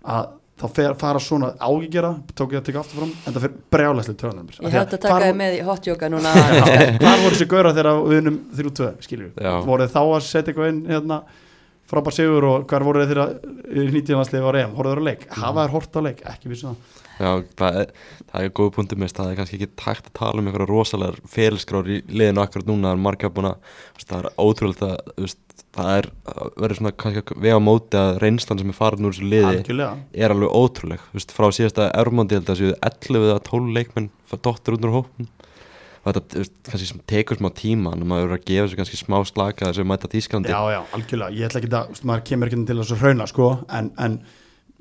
Að 0.04 0.34
þá 0.62 0.66
fer, 0.78 0.96
fara 1.02 1.22
svona 1.24 1.52
ágigera 1.58 2.12
tók 2.38 2.54
ég 2.54 2.62
að 2.62 2.68
teka 2.70 2.82
aftur 2.84 3.02
fram, 3.02 3.14
en 3.26 3.36
það 3.36 3.46
fyrir 3.46 3.56
brjálæslega 3.74 4.34
mér 4.38 4.60
ég 4.60 4.76
hætti 4.78 4.98
að 5.00 5.06
taka 5.06 5.22
þið 5.24 5.40
með 5.40 5.56
í 5.58 5.62
hotjóka 5.68 6.10
núna 6.14 6.34
Hvar 6.34 7.24
voru 7.24 7.34
þessi 7.34 7.48
gauðra 7.54 7.74
þegar 7.78 8.02
við 8.12 8.20
unum 8.22 8.42
3-2, 8.60 8.90
skiljum 9.08 9.32
við? 9.32 9.48
Já. 9.48 9.54
Voru 9.66 9.88
þið 9.88 9.96
þá 9.96 10.02
að 10.04 10.26
setja 10.28 10.54
eitthvað 10.54 10.70
inn 10.74 10.82
hérna, 10.92 11.20
frábær 11.90 12.16
sigur 12.16 12.50
og 12.50 12.68
hvar 12.70 12.86
voru 12.86 13.04
þið 13.04 13.14
þegar 13.14 13.96
nýtjanansliði 13.98 14.46
var 14.46 14.60
EM? 14.62 14.76
Hóruðu 14.78 14.94
þeir 14.94 15.04
á 15.04 15.10
leik? 15.10 15.26
Hafa 15.42 15.64
þær 15.64 15.74
hort 15.78 15.98
á 15.98 16.02
leik? 16.06 16.22
Ekki 16.34 16.54
vissu 16.54 16.70
það. 16.70 17.00
Já, 17.14 17.30
það 17.60 17.76
er, 17.78 17.90
það 18.32 18.46
er 18.46 18.54
góð 18.58 18.70
punktum 18.74 19.04
mest, 19.04 19.18
það 19.20 19.32
er 19.32 19.36
kannski 19.38 19.58
ekki 19.60 19.74
takt 19.78 20.08
að 20.10 20.16
tala 20.18 20.42
um 20.42 20.48
einhverja 20.50 20.70
rosalegar 20.72 21.20
ferilskrár 21.30 21.90
í 21.94 22.00
liðinu 22.10 22.42
akkurat 22.42 22.70
núna, 22.72 22.88
það 22.88 22.96
er 22.98 23.04
marga 23.06 23.30
búin 23.36 23.50
að 23.52 23.76
það 24.02 24.16
er 24.18 24.30
ótrúlega 24.42 25.28
það 25.74 25.92
er, 25.98 26.10
það 26.28 26.58
verður 26.64 26.80
svona 26.80 26.94
kannski 27.04 27.38
vega 27.46 27.62
móti 27.64 28.00
að 28.00 28.20
reynslan 28.24 28.62
sem 28.62 28.74
er 28.74 28.78
farin 28.78 29.08
úr 29.08 29.16
þessu 29.16 29.30
liði 29.30 29.50
Algjörlega. 29.52 29.94
er 30.14 30.34
alveg 30.36 30.58
ótrúleg, 30.60 31.06
þú 31.10 31.20
veist, 31.20 31.34
frá 31.34 31.48
síðasta 31.58 31.88
Ermondi 32.02 32.38
held 32.38 32.52
að 32.54 32.60
séu 32.62 32.76
11 32.78 33.30
eða 33.30 33.40
12 33.50 33.74
leikmenn 33.78 34.12
dottir 34.34 34.78
út 34.78 34.86
úr 34.88 34.96
hópum 34.98 35.32
og 36.04 36.12
þetta, 36.12 36.40
veist, 36.42 36.56
kannski 36.68 36.90
sem 36.90 37.02
tekur 37.10 37.40
smá 37.40 37.50
tíma 37.56 37.96
en 37.96 38.06
maður 38.08 38.28
verður 38.28 38.40
að 38.40 38.48
gefa 38.52 38.70
sér 38.70 38.82
kannski 38.82 39.00
smá 39.00 39.18
slaka 39.28 39.70
þess 39.70 39.82
að 39.82 39.90
mæta 39.90 40.12
Þísklandi 40.12 40.52
Já, 40.52 40.62
já, 40.74 40.80
algjörlega. 40.98 41.36
Ég 41.38 41.48
ætla 41.48 41.62
ekki 41.62 41.72
að, 41.72 41.92
veist, 41.94 42.08
maður 42.10 42.26
kemur 42.30 42.52
ekki 42.52 42.64
til 42.68 42.80
þess 42.82 42.96
að 42.96 43.04
hrauna, 43.06 43.28
sko, 43.32 43.50
en, 43.80 43.92
en 44.04 44.18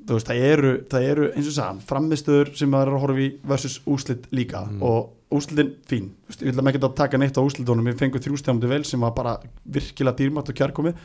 þú 0.03 0.17
veist, 0.17 0.29
það 0.29 0.47
eru, 0.49 0.73
það 0.91 1.07
eru 1.13 1.29
eins 1.31 1.47
og 1.47 1.55
sagðan, 1.57 1.83
framistöður 1.89 2.51
sem 2.59 2.73
maður 2.73 2.91
er 2.91 2.97
að 2.97 3.05
horfa 3.05 3.23
í 3.23 3.29
versus 3.53 3.77
úslit 3.87 4.27
líka. 4.35 4.65
Og 4.83 5.13
úslitin 5.39 5.73
fín, 5.89 6.11
þú 6.25 6.31
veist, 6.33 6.45
ég 6.45 6.53
ætla 6.53 6.69
ekki 6.71 6.81
að 6.83 6.95
taka 7.01 7.19
neitt 7.21 7.37
á 7.37 7.41
úslitunum, 7.43 7.89
við 7.89 7.99
fengum 8.01 8.23
til 8.23 8.69
vel 8.69 8.83
sem 8.85 8.99
var 9.03 9.13
bara 9.17 9.37
virkilega 9.65 10.17
dýrmætt 10.19 10.49
og 10.53 10.57
kjærkomið 10.59 10.95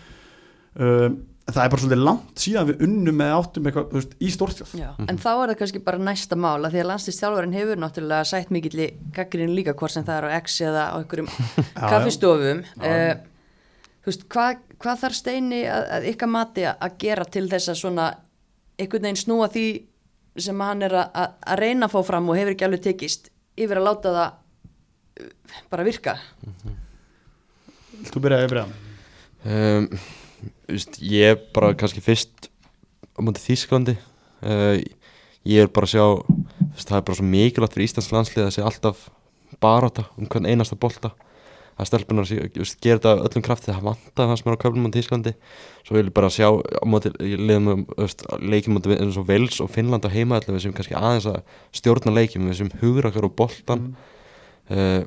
um, 0.79 1.19
það 1.49 1.63
er 1.65 1.71
bara 1.73 1.81
svolítið 1.83 2.03
langt 2.05 2.43
síðan 2.43 2.67
við 2.69 2.83
unnum 2.85 3.17
með 3.17 3.31
áttum 3.39 3.69
eitthvað 3.71 3.87
þú 3.93 3.97
veist, 4.01 4.11
í 4.21 4.31
stórstjóð 4.35 4.75
Já, 4.77 4.89
en 5.09 5.21
þá 5.23 5.29
er 5.33 5.51
það 5.53 5.57
kannski 5.63 5.81
bara 5.87 6.03
næsta 6.05 6.37
mála 6.37 6.71
því 6.73 6.83
að 6.83 6.89
landslýstjálfarinn 6.91 7.57
hefur 7.57 7.81
náttúrulega 7.81 8.29
sætt 8.29 8.53
mikill 8.53 8.83
í 8.85 8.89
gaggrinni 9.17 9.57
líka 9.57 9.73
hvort 9.79 9.95
sem 9.95 10.05
það 10.05 10.19
er 10.21 10.29
á 10.29 10.31
X 10.43 10.59
eða 10.69 10.85
á 10.93 10.97
einhverjum 11.01 11.31
kaffistofum. 11.93 12.61
Uh, 12.83 13.15
þú 14.05 14.11
veist, 14.13 14.27
hvað, 14.35 14.61
hvað 14.85 15.01
þarf 15.07 15.19
Steini 15.23 15.63
að, 15.73 15.89
að 15.99 16.09
ykkar 16.13 16.33
mati 16.37 16.67
að- 16.69 16.99
gera 17.07 17.25
til 17.33 17.47
þess 17.49 17.73
að 17.73 17.81
svona 17.83 18.11
einhvern 18.79 19.09
veginn 19.09 19.23
snúa 19.25 19.49
því 19.57 19.65
sem 20.39 20.61
hann 20.69 20.85
er 20.87 20.99
að- 21.01 21.33
að 21.49 21.59
reyna 21.65 21.89
að 21.89 21.97
fá 21.97 22.01
fram 22.13 22.29
og 22.29 22.37
hefur 22.39 22.55
ekki 22.55 22.69
alveg 22.69 22.85
tekist 22.91 23.33
yfir 23.59 23.81
að 23.81 23.89
láta 23.89 24.15
það 24.17 25.25
uh, 25.25 25.57
bara 25.73 25.89
virka. 25.89 26.19
Þú 28.09 28.23
byrjaði 28.23 28.47
að 28.47 28.53
byrja 28.55 28.67
um, 29.45 29.89
ég 31.03 31.33
er 31.33 31.41
bara 31.55 31.75
kannski 31.79 32.03
fyrst 32.05 32.49
á 33.17 33.21
móti 33.25 33.43
Þísklandi 33.43 33.97
uh, 33.99 34.77
ég 35.49 35.65
er 35.65 35.71
bara 35.73 35.89
að 35.89 35.95
sjá 35.95 36.05
veist, 36.75 36.89
það 36.89 36.99
er 36.99 37.07
bara 37.07 37.19
svo 37.19 37.29
mikilvægt 37.29 37.77
fyrir 37.77 37.89
Íslands 37.89 38.13
landslið 38.15 38.47
að 38.47 38.55
sé 38.57 38.67
alltaf 38.67 39.09
baráta 39.63 40.07
um 40.19 40.29
hvern 40.29 40.49
einasta 40.49 40.79
bolta 40.79 41.15
að 41.79 41.89
stelpunar 41.89 42.29
gera 42.29 42.99
þetta 42.99 43.13
öllum 43.27 43.45
krafti 43.47 43.71
það 43.71 43.85
vantar 43.87 44.29
það 44.31 44.39
sem 44.41 44.51
er 44.51 44.57
á 44.59 44.63
köflum 44.65 44.89
á 44.89 44.95
Þísklandi 44.97 45.33
svo 45.87 45.97
vil 45.97 46.07
ég 46.09 46.15
bara 46.17 46.31
sjá 46.33 46.49
leikjum 48.43 48.75
móti 48.77 48.97
eins 48.97 49.19
og 49.21 49.29
Vels 49.29 49.61
og 49.65 49.71
Finnland 49.75 50.09
á 50.09 50.11
heima 50.13 50.41
við 50.45 50.65
sem 50.65 50.75
kannski 50.77 50.97
aðeins 50.99 51.29
að 51.31 51.39
stjórna 51.79 52.15
leikjum 52.17 52.49
við 52.51 52.59
sem 52.63 52.73
hugur 52.83 53.09
okkar 53.11 53.29
á 53.31 53.39
boltan 53.43 53.85
uh, 54.73 55.05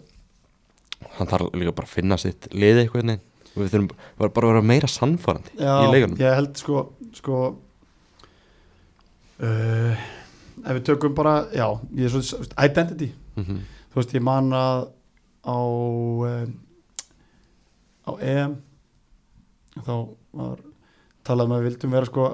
hann 1.18 1.32
þarf 1.34 1.52
líka 1.58 1.76
bara 1.76 1.90
að 1.90 1.96
finna 1.98 2.20
sitt 2.22 2.48
liði 2.56 2.86
eitthvað 2.86 3.18
og 3.52 3.60
við 3.60 3.74
þurfum 3.74 3.92
bara, 3.92 4.32
bara 4.32 4.48
að 4.48 4.54
vera 4.54 4.64
meira 4.72 4.88
sannfærandi 4.88 5.58
í 5.60 5.92
leikunum 5.92 6.22
ég 6.22 6.40
held 6.40 6.56
sko 6.62 6.86
sko 7.18 7.42
uh, 9.44 10.10
ef 10.62 10.78
við 10.78 10.84
tökum 10.88 11.16
bara 11.18 11.36
já, 11.52 11.68
ég 11.98 12.08
er 12.08 12.14
svo, 12.14 12.42
identity. 12.62 13.12
Mm 13.36 13.62
þú 13.92 14.00
veist, 14.00 14.16
ég 14.16 14.24
man 14.24 14.54
að 14.56 14.86
á 15.46 15.58
um, 15.58 16.54
á 18.08 18.12
EM 18.20 18.58
þá 19.82 19.94
var 20.36 20.62
talað 21.26 21.48
um 21.48 21.56
að 21.56 21.62
við 21.62 21.70
vildum 21.70 21.96
vera 21.96 22.10
sko 22.10 22.28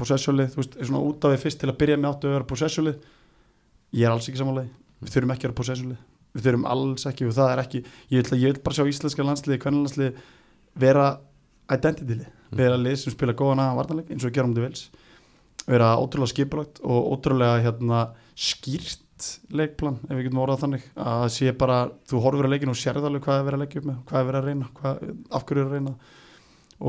possessionlið, 0.00 0.52
þú 0.54 0.62
veist, 0.62 0.76
svona 0.80 1.02
út 1.04 1.26
af 1.26 1.34
við 1.34 1.42
fyrst 1.44 1.60
til 1.60 1.68
að 1.70 1.78
byrja 1.80 1.98
með 2.00 2.10
áttu 2.10 2.28
að 2.28 2.36
vera 2.38 2.48
possessionlið 2.48 3.02
ég 3.96 4.06
er 4.06 4.14
alls 4.14 4.28
ekki 4.30 4.40
samanlega, 4.40 4.70
við 5.00 5.14
þurfum 5.14 5.34
ekki 5.34 5.44
að 5.44 5.50
vera 5.50 5.60
possessionlið 5.60 6.06
við 6.30 6.46
þurfum 6.46 6.66
alls 6.70 7.06
ekki 7.10 7.26
og 7.26 7.36
það 7.36 7.52
er 7.52 7.62
ekki 7.64 7.82
ég 7.82 8.16
vil, 8.22 8.40
ég 8.40 8.54
vil 8.54 8.64
bara 8.64 8.78
sjá 8.78 8.88
íslenska 8.88 9.26
landsliði, 9.26 9.60
hvernig 9.64 9.84
landsliði 9.84 10.24
vera 10.80 11.06
identity 11.70 12.16
lið 12.20 12.30
vera 12.60 12.78
lið 12.80 12.98
sem 13.02 13.14
spila 13.14 13.36
góðan 13.36 13.62
að 13.64 13.78
vartanleik 13.80 14.12
eins 14.14 14.26
og 14.26 14.34
gerum 14.34 14.54
þetta 14.54 14.66
vels 14.68 14.84
vera 15.70 15.92
ótrúlega 16.00 16.32
skipulagt 16.32 16.80
og 16.82 17.12
ótrúlega 17.14 17.60
hérna, 17.66 18.04
skýrt 18.34 19.04
leikplan 19.54 19.98
ef 20.06 20.14
við 20.14 20.26
getum 20.26 20.40
orðað 20.44 20.62
þannig 20.64 20.86
að 21.00 21.26
sé 21.34 21.52
bara, 21.58 21.80
þú 22.08 22.22
horfur 22.24 22.48
að 22.48 22.54
leikinu 22.54 22.74
og 22.74 22.80
sérð 22.80 23.08
alveg 23.08 23.26
hvað 23.26 23.40
er 23.40 23.46
verið 23.48 23.58
að 23.58 23.64
leikja 23.64 23.82
upp 23.82 23.90
með, 23.90 23.98
hvað 24.08 24.20
er 24.20 24.30
verið 24.30 24.40
að 24.40 24.48
reyna 24.50 24.70
hvað, 24.78 25.04
af 25.30 25.46
hverju 25.48 25.62
er 25.62 25.68
að 25.68 25.76
reyna. 25.76 25.94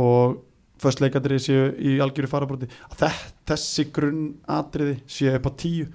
Og 0.02 0.38
först 0.82 1.04
leikadri 1.04 1.42
séu 1.42 1.68
í 1.78 1.98
algjöru 2.04 2.30
þess, 2.98 3.34
þessi 3.50 3.88
grunnatriði 3.94 4.96
séu 5.08 5.36
upp 5.38 5.50
á 5.50 5.52
tíu 5.62 5.92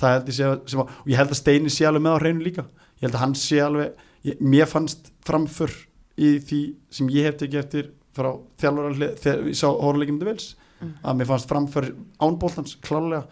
það 0.00 0.14
held 0.16 0.30
ég 0.30 0.36
sé 0.36 0.46
að, 0.48 0.56
sem 0.70 0.82
að 0.82 0.92
og 0.96 1.10
ég 1.10 1.20
held 1.20 1.34
að 1.34 1.40
Steini 1.40 1.72
sé 1.72 1.86
alveg 1.88 2.04
með 2.04 2.16
á 2.16 2.20
hreinu 2.22 2.44
líka. 2.46 2.64
Ég 3.00 3.06
held 3.06 3.16
að 3.16 3.24
hann 3.24 3.36
sé 3.38 3.60
alveg, 3.64 4.04
ég, 4.26 4.40
mér 4.40 4.70
fannst 4.70 5.10
framför 5.26 5.74
í 6.20 6.30
því 6.44 6.60
sem 6.92 7.10
ég 7.12 7.28
hef 7.28 7.38
tekið 7.40 7.62
eftir 7.62 7.90
frá 8.16 8.30
þjálfur 8.60 8.96
þegar 9.22 9.44
ég 9.50 9.58
sá 9.60 9.68
hóruleikinu 9.68 10.20
til 10.20 10.30
vels 10.30 10.48
að 10.80 11.18
mér 11.18 11.28
fannst 11.28 11.50
framför 11.50 11.86
ánbóltans 12.24 12.76
klálega 12.84 13.22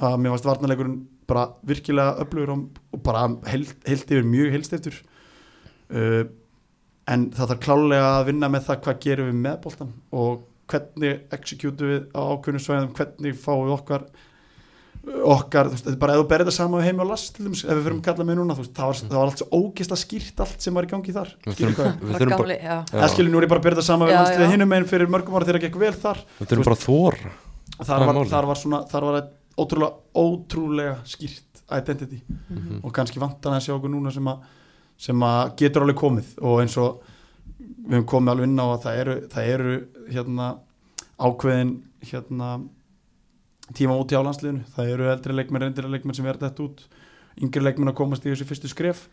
að 0.00 0.16
mér 0.20 0.34
fannst 0.34 0.48
varnarleikurinn 0.48 1.00
bara 1.30 1.46
virkilega 1.70 2.24
öflugur 2.24 2.54
og, 2.56 3.00
bara 3.06 3.26
heilt, 3.50 3.74
heilt 3.88 4.12
yfir 4.12 4.26
mjög 4.28 4.54
heilstiftur 4.56 5.00
uh, 5.94 6.24
en 7.10 7.28
það 7.34 7.52
þarf 7.54 7.62
klálega 7.66 8.14
að 8.16 8.26
vinna 8.30 8.50
með 8.52 8.66
það 8.70 8.82
hvað 8.86 9.04
gerum 9.06 9.30
við 9.30 9.44
með 9.44 9.60
bóltan 9.66 9.94
og 10.12 10.42
hvernig 10.70 11.22
executum 11.34 11.94
við 11.94 12.02
á 12.14 12.20
ákveðnum 12.20 12.66
svæðum 12.66 12.92
hvernig 12.98 13.38
fáum 13.40 13.64
við 13.66 13.78
okkar 13.78 14.10
okkar, 15.00 15.70
þú 15.70 15.74
veist, 15.74 15.86
þetta 15.86 15.96
er 15.96 16.00
bara 16.02 16.14
ef 16.14 16.20
þú 16.20 16.24
berið 16.28 16.46
þetta 16.46 16.56
saman 16.58 16.80
við 16.80 16.86
heimi 16.90 17.02
og 17.02 17.08
last 17.08 17.30
til 17.32 17.44
þeim, 17.46 17.54
ef 17.56 17.70
við 17.70 17.86
fyrir 17.86 17.94
að 17.94 18.02
kalla 18.04 18.26
með 18.28 18.36
núna 18.36 18.56
þú 18.56 18.64
veist, 18.64 18.72
það 18.76 18.90
var, 18.90 18.98
það 19.00 19.16
var 19.16 19.30
allt 19.30 19.40
svo 19.40 19.60
ógist 19.60 19.94
að 19.94 20.00
skýrt 20.02 20.42
allt 20.44 20.66
sem 20.66 20.76
var 20.76 20.86
í 20.86 20.90
gangi 20.90 21.14
þar. 21.16 21.30
Við 21.46 21.62
við 21.64 22.34
bara 22.34 22.56
já, 22.60 22.76
Já. 22.92 23.24
nú 23.24 23.40
er 23.40 23.46
ég 23.46 23.52
bara 23.54 23.62
að 23.62 23.64
byrja 23.64 23.78
þetta 23.78 23.86
saman 23.86 24.10
við 24.10 24.12
Já, 24.12 24.18
landsliðið 24.20 24.44
já. 24.44 24.52
hinum 24.52 24.74
einn 24.76 24.88
fyrir 24.90 25.12
mörgum 25.14 25.38
ára 25.38 25.48
þegar 25.48 25.58
það 25.60 25.66
gekk 25.66 25.80
vel 25.80 25.94
þar. 26.04 26.20
Við 26.36 26.52
þurfum 26.52 26.68
bara 26.68 26.76
að 26.76 26.84
þóra 26.84 27.32
þar 27.80 27.88
Það 27.88 28.06
var, 28.10 28.20
þar 28.34 28.50
var 28.50 28.60
svona 28.60 28.82
þar 28.90 29.06
var 29.08 29.18
eitt 29.22 29.36
ótrúlega, 29.60 29.92
ótrúlega 30.16 30.96
skýrt 31.08 31.50
identity. 31.70 32.22
Mhm. 32.48 32.80
og 32.82 32.92
kannski 32.92 33.20
vantan 33.20 33.54
að 33.54 33.64
sjá 33.66 33.74
okkur 33.76 33.92
núna 33.92 34.12
sem 34.12 34.26
að, 34.26 34.42
sem 34.98 35.22
að 35.22 35.56
getur 35.56 35.82
alveg 35.82 35.96
komið. 36.00 36.32
Og 36.42 36.60
eins 36.64 36.76
og 36.76 37.02
við 37.60 38.00
höfum 38.00 38.10
komið 38.10 38.32
alveg 38.32 38.48
inn 38.48 38.60
á 38.60 38.66
að 38.66 38.82
það 38.84 39.00
eru, 39.02 39.16
það 39.30 39.52
eru 39.54 39.74
hérna 40.10 40.46
ákveðin 41.20 41.72
hérna 42.10 42.48
tíma 43.76 43.96
út 44.00 44.10
í 44.10 44.18
álandsliðinu, 44.18 44.64
það 44.74 44.92
eru 44.94 45.10
eldri 45.12 45.36
leikmenn 45.36 45.62
reyndir 45.62 45.88
leikmenn 45.90 46.16
sem 46.16 46.26
verða 46.26 46.48
þetta 46.48 46.64
út. 46.66 46.86
Yngri 47.40 47.62
leikmenn 47.62 47.92
að 47.92 47.98
komast 48.00 48.24
í 48.26 48.32
þessu 48.32 48.48
fyrstu 48.48 48.70
skref. 48.70 49.04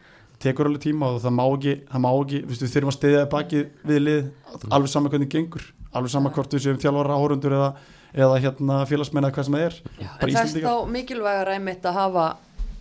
Tekur 0.41 0.69
alveg 0.69 0.83
tíma 0.87 1.11
og 1.13 1.21
það 1.21 1.35
má 1.37 1.43
ekki, 1.45 1.75
það 1.89 2.01
má 2.03 2.09
ekki 2.13 2.41
við 2.45 2.63
þurfum 2.63 2.91
að 2.91 2.97
stiðja 2.97 3.27
baki 3.29 3.61
við 3.89 4.01
lið. 4.01 4.31
Alveg 4.69 4.91
sama 4.91 5.11
hvernig 5.13 5.29
gengur, 5.33 5.65
alveg 5.93 6.13
sama 6.13 6.33
hvort 6.33 6.53
við 6.53 6.65
séum 6.65 6.81
þjálfara 6.81 7.17
áhórundur 7.17 7.55
eða, 7.57 7.69
eða 8.13 8.37
hérna 8.43 8.81
félagsmenn 8.89 9.27
eða 9.27 9.35
hvað 9.37 9.47
sem 9.47 9.57
það 9.57 9.65
er 9.67 9.79
Já, 9.87 10.09
en 10.09 10.35
það 10.35 10.43
er 10.43 10.67
þá 10.67 10.93
mikilvægar 10.93 11.51
einmitt 11.55 11.87
að 11.87 11.99
hafa 12.01 12.27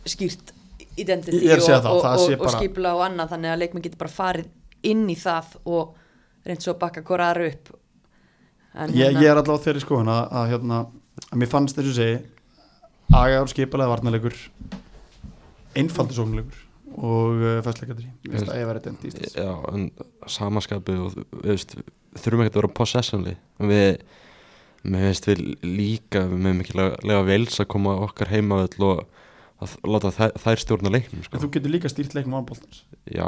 skýrt 0.06 0.52
identity 0.96 1.42
er 1.50 1.60
og, 1.60 1.66
það, 1.66 1.88
og, 1.90 2.02
það 2.04 2.26
og, 2.26 2.44
og 2.46 2.54
skipla 2.56 2.94
og 2.96 3.02
annað 3.06 3.34
þannig 3.34 3.52
að 3.52 3.62
leikmenn 3.64 3.86
getur 3.86 4.02
bara 4.04 4.14
farið 4.16 4.86
inn 4.86 5.04
í 5.12 5.16
það 5.18 5.56
og 5.64 5.96
reynd 6.46 6.62
svo 6.62 6.76
bakka 6.78 7.02
hvora 7.06 7.32
aðra 7.32 7.50
upp. 7.50 7.72
En 8.76 8.92
ég, 8.94 9.08
hérna- 9.08 9.24
ég 9.24 9.30
er 9.32 9.40
alltaf 9.40 9.58
á 9.58 9.64
þeirri 9.66 9.82
skoðun 9.82 10.12
að, 10.12 10.22
að, 10.38 10.50
hérna, 10.52 10.80
að 11.26 11.40
mér 11.40 11.50
fannst 11.50 11.78
þessu 11.78 11.94
segi 11.96 12.18
agaður 13.16 13.52
skipalega 13.52 13.92
varnarleikur 13.94 14.36
einfaldur 15.76 16.18
sóknarleikur 16.20 16.62
og 16.96 17.42
uh, 17.42 17.58
fæstleikadri 17.64 18.06
ég 18.24 18.34
veist 18.34 18.50
að 18.50 18.60
ég 18.60 18.68
verið 18.70 18.86
dent 18.86 19.04
í 19.04 19.10
en 19.44 19.88
samaskapu 20.32 20.94
og 21.06 21.16
þurfum 21.16 22.44
ekki 22.44 22.52
að 22.52 22.60
vera 22.60 22.72
possessionli 22.78 23.34
við 23.68 23.98
mér 24.86 25.08
veist 25.10 25.26
við 25.30 25.42
líka 25.66 26.24
við 26.30 26.42
meðum 26.46 26.62
ekki 26.64 26.76
lega, 26.78 27.22
vels 27.26 27.60
að 27.62 27.70
koma 27.74 27.94
okkar 28.06 28.30
heima 28.32 28.62
og 28.86 29.06
að 29.56 29.72
láta 29.88 30.10
þær, 30.12 30.60
stjórna 30.60 30.90
leiknum 30.92 31.22
sko. 31.24 31.38
þú 31.40 31.48
getur 31.54 31.72
líka 31.72 31.88
stýrt 31.88 32.12
leiknum 32.16 32.36
án 32.36 32.44
boltans 32.48 32.82
já, 33.08 33.24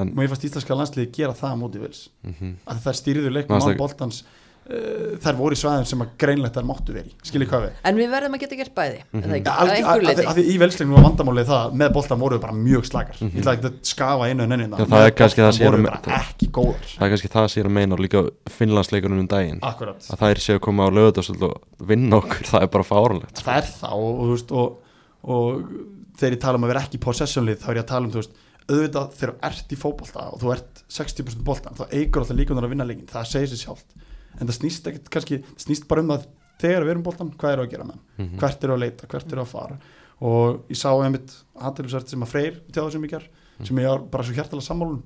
en 0.00 0.12
og 0.16 0.22
ég 0.24 0.30
fannst 0.32 0.46
íslenska 0.48 0.78
landsliði 0.78 1.10
gera 1.18 1.34
það 1.36 1.52
á 1.52 1.56
móti 1.60 1.82
vils 1.82 2.00
mm 2.24 2.54
að 2.66 2.80
þær 2.86 2.96
stýrðu 3.02 3.32
leiknum 3.34 3.58
án 3.58 3.66
það- 3.66 3.80
boltans 3.82 4.22
uh, 4.24 4.45
þær 4.66 5.36
voru 5.38 5.54
í 5.54 5.58
svæðum 5.60 5.84
sem 5.86 6.00
að 6.02 6.14
greinlegt 6.18 6.56
þær 6.58 6.64
máttu 6.66 6.94
veri 6.96 7.12
skiljið 7.22 7.50
hvað 7.52 7.66
við? 7.66 7.74
En 7.86 8.00
við 8.00 8.08
verðum 8.10 8.34
að 8.34 8.42
geta 8.42 8.58
gert 8.58 8.74
bæði 8.74 9.02
mm. 9.04 9.20
-hmm. 9.20 9.36
Ja, 9.36 9.52
að 9.52 9.60
alg- 9.62 9.74
einhver 9.76 9.92
að, 9.92 10.00
að, 10.00 10.06
leiti 10.08 10.26
að 10.26 10.38
því 10.40 10.44
í 10.46 10.56
velsleiknum 10.62 10.96
var 10.96 11.04
vandamálið 11.06 11.50
það 11.52 11.76
með 11.82 11.92
boltan 11.94 12.20
voru 12.22 12.36
við 12.36 12.42
bara 12.46 12.56
mjög 12.56 12.88
slakar. 12.88 13.20
Ég 13.20 13.36
ætla 13.42 13.54
ekki 13.54 13.70
að 13.70 13.76
skafa 13.86 14.26
einu 14.26 14.42
en 14.42 14.66
Já, 14.66 14.84
það 14.90 15.04
er 15.06 15.14
kannski 15.20 15.44
það 15.44 15.52
sem 15.54 15.66
ég 15.66 15.70
er 15.70 15.86
það 15.86 17.06
er 17.06 17.12
kannski 17.14 17.30
það 17.36 17.46
sem 17.52 17.60
ég 17.60 17.64
er 17.64 17.70
að 17.70 17.76
meina 17.78 17.94
og 17.94 18.02
líka 18.02 18.24
finnlandsleikunum 18.56 19.22
um 19.22 19.28
daginn. 19.30 19.62
Akkurat. 19.62 20.02
Að 20.10 20.24
þær 20.24 20.42
séu 20.42 20.58
að 20.58 20.64
koma 20.66 20.86
á 20.86 20.90
lögutasöld 20.90 21.46
og 21.46 21.86
vinna 21.86 22.18
okkur, 22.18 22.48
það 22.50 22.66
er 22.66 22.72
bara 22.74 22.86
fáralegt 22.86 23.42
það 23.46 23.60
er 23.60 23.70
það 23.70 24.02
og, 24.02 24.20
og, 24.24 24.52
og, 24.56 24.96
og 25.36 25.70
þegar 26.18 26.36
ég 26.36 26.42
tala 26.42 26.60
um 26.60 26.66
að 26.66 26.72
vera 26.72 26.84
ekki 26.86 27.02
possessionlið 27.02 27.62
þá 27.62 27.68
er 27.70 27.78
ég 27.78 27.84
að 27.84 27.90
tala 27.92 28.08
um 28.08 28.14
þú 28.14 28.22
veist, 28.22 28.42
auðvitað 28.66 29.14
þegar 29.20 29.32
þú 29.32 29.48
ert 29.50 29.72
í 29.72 29.78
fótbolta 29.80 30.26
og 30.32 30.42
þú 30.42 30.52
ert 30.56 30.82
60% 30.96 31.46
boltan 31.46 31.78
þá 31.78 31.84
eigur 31.92 32.22
alltaf 32.22 32.38
líkunar 32.38 32.66
að 32.66 32.74
vinna 32.74 32.88
leikin, 32.88 33.08
það 33.10 33.30
segir 33.32 33.52
sér 33.52 33.62
sjálft 33.62 33.96
en 34.40 34.46
það 34.48 34.58
snýst 34.60 34.88
ekkert 34.90 35.10
kannski 35.14 35.40
snýst 35.60 35.86
bara 35.90 36.04
um 36.04 36.12
það 36.14 36.26
þegar 36.62 36.86
við 36.86 36.94
erum 36.94 37.04
boltan, 37.06 37.32
hvað 37.36 37.52
eru 37.56 37.66
að 37.66 37.70
gera 37.74 37.84
með 37.84 37.96
hann? 37.96 38.04
Mhm. 38.16 38.38
hvert 38.40 38.64
eru 38.64 38.76
að 38.76 38.82
leita, 38.84 39.08
hvert 39.12 39.32
eru 39.32 39.42
að 39.44 39.52
fara? 39.52 39.78
Og 40.26 40.62
ég 40.72 40.78
sá 40.80 40.88
einmitt 40.96 41.34
aðeinsvært 41.60 42.08
sem 42.08 42.22
að 42.24 42.32
freyr 42.32 42.60
tjáða 42.72 42.92
sem 42.92 43.04
ég 43.04 43.10
ger, 43.10 43.26
sem 43.62 43.76
ég 43.82 43.90
var 43.90 44.06
bara 44.12 44.24
svo 44.24 44.36
hjartalega 44.36 44.64
sammálun 44.64 45.02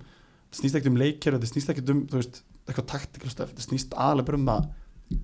það 0.51 0.61
snýst 0.61 0.79
ekkert 0.79 0.93
um 0.93 1.01
leikir 1.01 1.37
það 1.39 1.51
snýst 1.51 1.73
ekkert 1.73 1.91
um, 1.91 2.07
þú 2.07 2.21
veist, 2.21 2.43
eitthvað 2.67 2.87
taktikal 2.93 3.31
stöf. 3.31 3.53
Það 3.55 3.67
snýst 3.67 3.95
aðalega 3.95 4.27
bara 4.31 4.39
um 4.39 4.49
það 4.51 4.69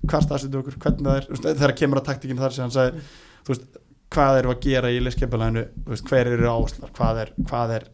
hvað 0.07 0.25
staðsettu 0.25 0.59
okkur, 0.61 0.77
hvernig 0.83 1.07
það 1.07 1.17
er 1.17 1.27
veist, 1.31 1.47
þegar 1.61 1.75
kemur 1.79 2.01
að 2.01 2.07
taktikinn 2.09 2.41
þar 2.41 2.55
sem 2.55 2.65
hann 2.65 2.75
sagði 2.75 3.03
þú 3.47 3.53
veist, 3.53 3.67
hvað 4.11 4.39
eru 4.41 4.51
að 4.51 4.61
gera 4.67 4.91
í 4.91 4.99
leikskeipalæðinu 5.03 5.63
hver 6.07 6.31
eru 6.33 6.49
áherslar, 6.51 6.91
hvað 6.95 7.21
er, 7.23 7.31
hvað 7.47 7.73
er 7.77 7.87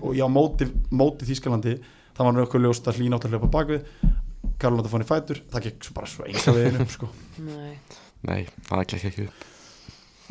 og 0.00 0.14
já, 0.16 0.24
móti, 0.32 0.66
móti 0.90 1.28
Þískalandi, 1.28 1.76
það 2.16 2.28
var 2.28 2.36
nokkuð 2.38 2.64
ljóst 2.64 2.86
að 2.88 3.00
hlýna 3.00 3.18
átt 3.18 3.26
að 3.28 3.34
hljópa 3.34 3.50
bakvið, 3.52 3.90
Karol 4.60 4.80
átt 4.80 4.88
að 4.88 4.94
fóna 4.94 5.06
í 5.06 5.10
fætur 5.10 5.42
það 5.52 5.66
gekk 5.68 5.86
svo 5.86 5.96
bara 5.96 6.10
svo 6.10 6.26
enga 6.26 6.54
veginn 6.56 6.80
upp 6.84 6.94
sko. 6.94 7.10
Nei. 7.44 7.74
nei, 8.28 8.40
það 8.68 8.86
gekk 8.92 9.10
ekki 9.10 9.26
upp. 9.26 9.44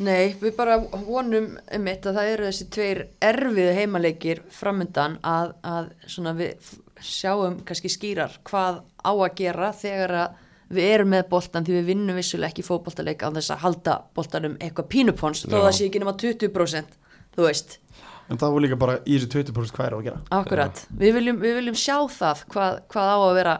Nei, 0.06 0.34
við 0.42 0.56
bara 0.58 0.76
vonum 1.06 1.54
einmitt 1.72 2.04
að 2.04 2.18
það 2.18 2.32
eru 2.34 2.48
þessi 2.50 2.66
tveir 2.74 2.98
erfiðu 3.24 3.76
heimaleikir 3.78 4.42
framundan 4.52 5.16
að, 5.24 5.54
að 5.64 5.92
svona 6.04 6.34
við 6.36 6.74
sjáum 7.00 7.62
kannski 7.64 7.92
skýrar 7.92 8.36
hvað 8.48 8.82
á 9.00 9.12
að 9.12 9.38
gera 9.38 9.70
þegar 9.76 10.16
að 10.24 10.42
við 10.76 10.90
erum 10.90 11.12
með 11.14 11.24
boltan 11.30 11.64
því 11.64 11.78
við 11.78 11.90
vinnum 11.92 12.18
vissulega 12.18 12.50
ekki 12.50 12.66
fótboltaleik 12.66 13.22
á 13.22 13.30
þess 13.30 13.54
að 13.54 13.62
halda 13.62 13.96
boltanum 14.18 14.56
eitthvað 14.58 14.88
pínupons 14.92 15.44
þó 15.46 15.60
það 15.60 15.74
sé 15.78 15.88
ekki 15.88 16.02
nema 16.02 16.16
20% 16.18 16.96
þú 17.36 17.46
veist, 17.46 17.78
En 18.26 18.40
það 18.40 18.54
var 18.56 18.64
líka 18.64 18.76
bara 18.80 18.94
í 19.06 19.16
þessu 19.20 19.28
20% 19.46 19.76
hvað 19.76 19.86
er 19.86 19.94
á 19.94 19.98
að 19.98 20.06
gera. 20.08 20.20
Akkurat. 20.34 20.80
Við 20.98 21.12
viljum, 21.14 21.36
við 21.38 21.52
viljum 21.60 21.76
sjá 21.78 21.94
það 22.10 22.40
hvað, 22.50 22.78
hvað 22.90 23.10
á 23.14 23.18
að 23.20 23.34
vera 23.38 23.52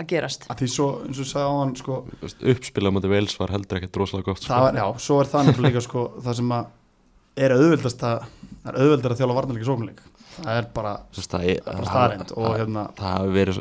að 0.00 0.06
gerast. 0.12 0.46
Að 0.50 0.62
Því 0.62 0.68
svo, 0.72 0.86
eins 1.06 1.20
og 1.22 1.28
sagði 1.28 1.48
á 1.48 1.54
hann 1.58 1.74
sko, 1.78 1.98
uppspilað 2.52 2.94
mútið 2.96 3.12
Wales 3.16 3.36
var 3.40 3.52
heldur 3.54 3.80
ekkert 3.80 3.98
rosalega 4.00 4.30
gott 4.30 4.42
sko. 4.42 4.52
það 4.52 4.64
var, 4.66 4.78
Já, 4.80 4.86
svo 5.06 5.18
er 5.20 5.30
það 5.32 5.50
nefnilega 5.50 5.68
líka 5.72 5.84
sko, 5.88 6.06
það 6.24 6.38
sem 6.40 6.54
að 6.56 6.70
er 7.42 7.54
auðveldast 7.56 8.02
að 8.08 8.24
það 8.62 8.72
er 8.72 8.80
auðveldar 8.82 9.14
að 9.14 9.22
þjála 9.22 9.36
varnarleika 9.38 9.68
sóknuleik 9.68 10.02
Það 10.32 10.56
er 10.56 10.66
bara, 10.72 10.92
bara 11.12 11.84
staðreind 11.84 12.30
og 12.40 12.54
hérna 12.56 12.82
það 12.96 13.10
hafi 13.12 13.32
verið 13.34 13.58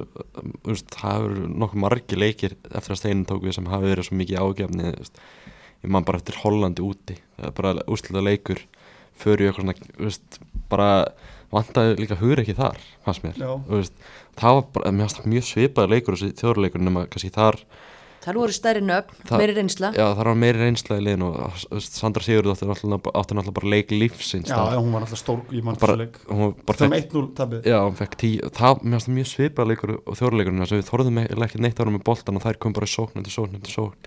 veist, 0.69 0.93
það 0.93 1.01
hafi 1.09 1.25
verið 1.25 1.49
nokkuð 1.63 1.81
margi 1.83 2.19
leikir 2.19 2.53
eftir 2.71 2.93
að 2.95 2.99
steinin 3.01 3.25
tók 3.27 3.43
við 3.43 3.57
sem 3.57 3.67
hafi 3.67 3.89
verið 3.91 4.07
svo 4.07 4.19
mikið 4.21 4.39
ágefni 4.45 4.93
ég 4.93 5.91
man 5.91 6.05
bara 6.07 6.21
eftir 6.21 6.37
Hollandi 6.43 6.85
úti. 6.85 7.17
Það 7.35 7.49
er 7.49 7.55
bara 7.57 7.73
úrsluta 7.91 8.23
leikur 8.23 8.61
fyrir 9.19 9.49
eitthvað 9.49 9.65
svona 9.65 9.75
þú 9.97 10.07
veist, 10.07 10.39
bara 10.71 10.87
vantaði 11.51 11.95
líka 12.01 12.15
hugur 12.21 12.41
ekki 12.43 12.55
þar 12.57 12.77
fannst 13.05 13.23
mér. 13.25 13.39
Veist, 13.69 13.93
það 14.39 14.57
var 14.59 14.67
bara, 14.77 14.91
mér 14.91 15.07
fannst 15.07 15.21
það 15.21 15.31
mjög 15.35 15.47
svipaði 15.51 15.95
leikur 15.97 16.15
þessi 16.19 16.35
þjóðurleikur 16.41 16.85
nema 16.87 17.07
kannski 17.11 17.31
þar 17.35 17.59
þar 18.21 18.37
voru 18.37 18.53
stærri 18.53 18.81
nöfn, 18.85 19.15
Það- 19.25 19.39
meiri 19.41 19.53
reynsla. 19.57 19.89
Já 19.97 20.03
það 20.13 20.19
var 20.29 20.35
meiri 20.37 20.59
reynsla 20.61 20.97
í 20.99 21.01
liðin 21.07 21.23
og 21.25 21.37
veist, 21.73 21.95
Sandra 21.97 22.21
Sigurður 22.21 22.51
átti 22.53 22.67
náttúrulega, 22.69 23.53
bara 23.55 23.71
leik 23.73 23.89
lífsins 23.89 24.45
Já, 24.51 24.53
þar. 24.59 24.75
já, 24.75 24.77
hún 24.77 24.91
var 24.93 25.01
alltaf 25.07 25.17
stór 25.23 25.39
í 25.49 25.63
mann 25.65 25.79
bara, 25.81 25.95
þessu 25.95 26.03
leik. 26.03 26.19
hún 26.29 26.43
var 26.43 26.53
bara 26.69 26.77
Það 26.77 26.93
er 26.93 27.01
1-0 27.01 27.33
tabið 27.39 27.63
já, 27.71 27.77
hún 27.81 27.97
fekk 27.97 28.15
tí 28.21 28.29
það, 28.45 28.83
mér 28.85 28.93
fannst 28.93 29.07
það 29.09 29.15
mjög 29.17 29.29
svipaði 29.31 29.67
leikur 29.73 29.95
og 30.05 30.19
þjóðurleikurinn 30.21 30.61
þess 30.61 30.75
að 30.75 30.81
við 30.83 30.91
þorðum 30.91 31.17
ekki 31.49 31.61
neitt 31.65 31.81
ára 31.81 31.95
með 31.97 32.03
boltan 32.11 32.37
og 32.37 32.45
þær 32.45 32.59
kom 32.61 32.73
bara 32.77 32.85
í 32.85 32.93
sókn 32.93 33.17
eftir 33.23 33.33
sókn 33.39 33.57
eftir 33.57 33.73
sókn. 33.73 33.97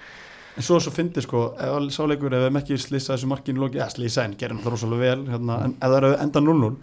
En 0.55 0.63
svo 0.63 0.79
svo 0.79 0.93
fyndi 0.95 1.19
sko, 1.27 1.43
ef 1.59 1.75
að 1.75 1.91
sáleikur 1.91 2.31
ef 2.31 2.39
við 2.39 2.47
hefum 2.47 2.61
ekki 2.63 2.79
slýsa 2.79 3.17
þessu 3.17 3.27
markinu 3.27 3.59
loki, 3.67 3.81
eða 3.83 3.91
slýsa 3.99 4.23
en 4.23 4.37
gerum 4.39 4.61
það 4.63 4.71
rosalega 4.77 5.01
vel, 5.11 5.27
hérna, 5.27 5.57
en 5.67 5.75
ef 5.75 5.89
það 5.91 5.97
eru 5.99 6.13
enda 6.23 6.41
0-0 6.47 6.77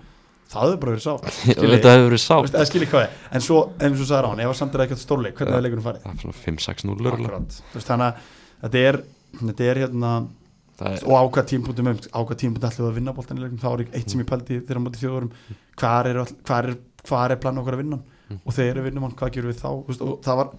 það 0.51 0.67
hefur 0.67 0.81
bara 0.81 0.93
verið 0.95 1.05
sátt 1.05 1.25
þetta 1.47 1.93
hefur 1.95 2.05
verið 2.09 2.21
Þú 2.21 2.25
sátt 2.25 2.85
hvað 2.91 3.05
er, 3.05 3.15
en 3.31 3.45
svo, 3.45 3.61
eins 3.79 4.03
og 4.03 4.09
sagði 4.11 4.21
Rán, 4.27 4.43
ef 4.43 4.51
að 4.51 4.59
samt 4.59 4.77
er 4.77 4.85
ekki 4.85 4.99
stórleik, 4.99 5.39
hvernig 5.39 5.57
er 5.57 5.65
leikurinn 5.65 5.87
farið? 5.87 6.05
það 6.05 6.13
er 6.13 6.21
svona 6.25 6.37
5-6-0 6.41 6.93
örugglega. 6.95 7.25
Akkurat, 7.25 7.57
þú 7.71 7.79
veist, 7.79 7.89
þannig 7.91 8.07
að 8.07 8.29
þetta 8.65 8.85
er, 8.91 8.99
þetta 9.41 9.67
er 9.71 9.81
hérna, 9.85 10.13
það 10.81 10.95
er, 10.97 11.05
og 11.07 11.15
á 11.15 11.23
hvað 11.37 11.49
tímpunktum, 11.51 11.91
á 11.91 12.19
hvað 12.19 12.41
tímpunktum 12.43 12.71
ætlum 12.71 12.87
við 12.87 12.91
að 12.91 12.99
vinna 12.99 13.43
leikum, 13.45 13.61
þá 13.61 13.69
er 13.71 13.85
eitt 13.99 14.11
sem 14.11 14.23
ég 14.23 14.29
pældi 14.31 14.59
þegar 14.61 14.81
á 14.81 14.85
móti 14.85 15.01
þjóðurum, 15.01 15.31
hvar 15.81 16.11
er, 16.11 16.21
er, 16.21 16.75
hvar 17.07 17.35
er 17.35 17.41
plan 17.41 17.61
okkar 17.61 17.77
að 17.77 17.83
vinna? 17.85 18.01
Mm. 18.31 18.39
og 18.47 18.55
þegar 18.55 18.79
við 18.79 18.87
vinnum 18.87 19.07
hann, 19.07 19.15
hvað 19.19 19.33
gerum 19.35 19.51
við 19.51 19.59
þá? 19.59 19.71
Þú 19.71 19.89
veist, 19.89 20.03
og 20.05 20.19
það 20.25 20.37
var, 20.39 20.51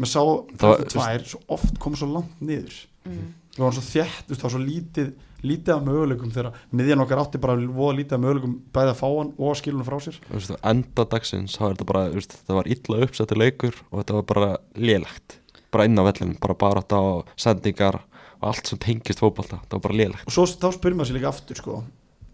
maður 0.00 0.10
sá, 0.10 0.22
Það 0.60 0.70
var- 0.70 0.80
það 0.80 0.94
tvær, 0.94 1.24
svo 1.32 1.40
oft 1.56 1.80
kom 1.82 1.96
svo 1.98 2.08
langt 2.08 2.40
niður 2.40 2.78
mm. 3.04 3.26
við 3.56 3.64
varum 3.64 3.76
svo 3.76 3.84
þétt, 3.88 4.22
þú 4.24 4.32
veist, 4.32 4.40
það 4.40 4.46
var 4.48 4.54
svo 4.54 4.62
lítið 4.64 5.10
lítið 5.46 5.74
af 5.74 5.84
möguleikum 5.86 6.32
þegar 6.34 6.58
miðjan 6.76 7.04
okkar 7.04 7.22
átti 7.22 7.40
bara 7.42 7.56
voða 7.60 7.96
lítið 8.00 8.16
af 8.16 8.22
möguleikum 8.24 8.56
bæði 8.74 8.92
að 8.92 8.98
fá 9.00 9.06
hann 9.08 9.32
og 9.36 9.52
að 9.52 9.70
hann 9.70 9.86
frá 9.88 9.98
sér. 10.04 10.18
Veist, 10.30 10.56
enda 10.72 11.06
dagsins 11.14 11.56
er 11.58 11.74
þetta 11.74 11.88
bara, 11.88 12.04
veist, 12.14 12.36
þetta 12.40 12.58
var 12.58 12.70
illa 12.74 13.00
uppsettu 13.06 13.38
leikur 13.38 13.80
og 13.90 14.02
þetta 14.02 14.18
var 14.18 14.28
bara 14.32 14.50
lélegt. 14.76 15.38
Bara 15.70 15.86
inn 15.86 16.00
á 16.00 16.04
vellinu, 16.04 16.36
bara 16.42 16.58
bara 16.58 16.82
á 16.82 17.02
sendingar 17.38 18.02
og 18.40 18.52
allt 18.52 18.70
sem 18.70 18.80
tengist 18.80 19.22
fótbolta 19.22 19.60
það 19.66 19.78
var 19.78 19.86
bara 19.88 19.98
lélegt. 20.02 20.28
Og 20.28 20.34
svo 20.34 20.46
þá 20.50 20.70
spyrir 20.76 20.98
maður 20.98 21.12
sér 21.12 21.20
líka 21.20 21.30
aftur 21.30 21.60
sko, 21.60 21.82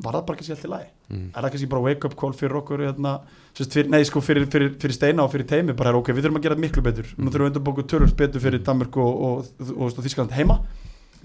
var 0.03 0.19
það 0.19 0.27
bara 0.29 0.41
kannski 0.41 0.55
allt 0.55 0.67
í 0.67 0.73
lagi? 0.73 0.89
Mm. 1.07 1.27
er 1.31 1.45
það 1.45 1.53
kannski 1.55 1.69
bara 1.71 1.85
wake 1.85 2.09
up 2.09 2.17
call 2.19 2.35
fyrir 2.35 2.59
okkur 2.59 2.83
hérna, 2.83 3.13
fyrir, 3.57 3.91
nei 3.93 4.01
sko 4.07 4.23
fyrir, 4.25 4.49
fyrir, 4.51 4.73
fyrir 4.83 4.97
steina 4.97 5.23
og 5.23 5.31
fyrir 5.31 5.47
teimi 5.47 5.77
bara 5.77 5.93
er 5.93 6.01
ok, 6.01 6.11
við 6.11 6.27
þurfum 6.27 6.41
að 6.41 6.47
gera 6.49 6.57
þetta 6.57 6.67
miklu 6.67 6.83
betur. 6.87 7.13
Nú 7.17 7.31
þurfum 7.31 7.47
við 7.47 7.53
undan 7.53 7.67
bóku 7.69 7.87
tölvöld 7.87 8.17
betur 8.19 8.43
fyrir 8.43 8.65
Danmörk 8.67 8.99
og, 9.03 9.23
og, 9.29 9.53
og, 9.61 9.73
og, 9.77 9.87
og 9.93 10.07
Þískland 10.07 10.35
heima 10.37 10.61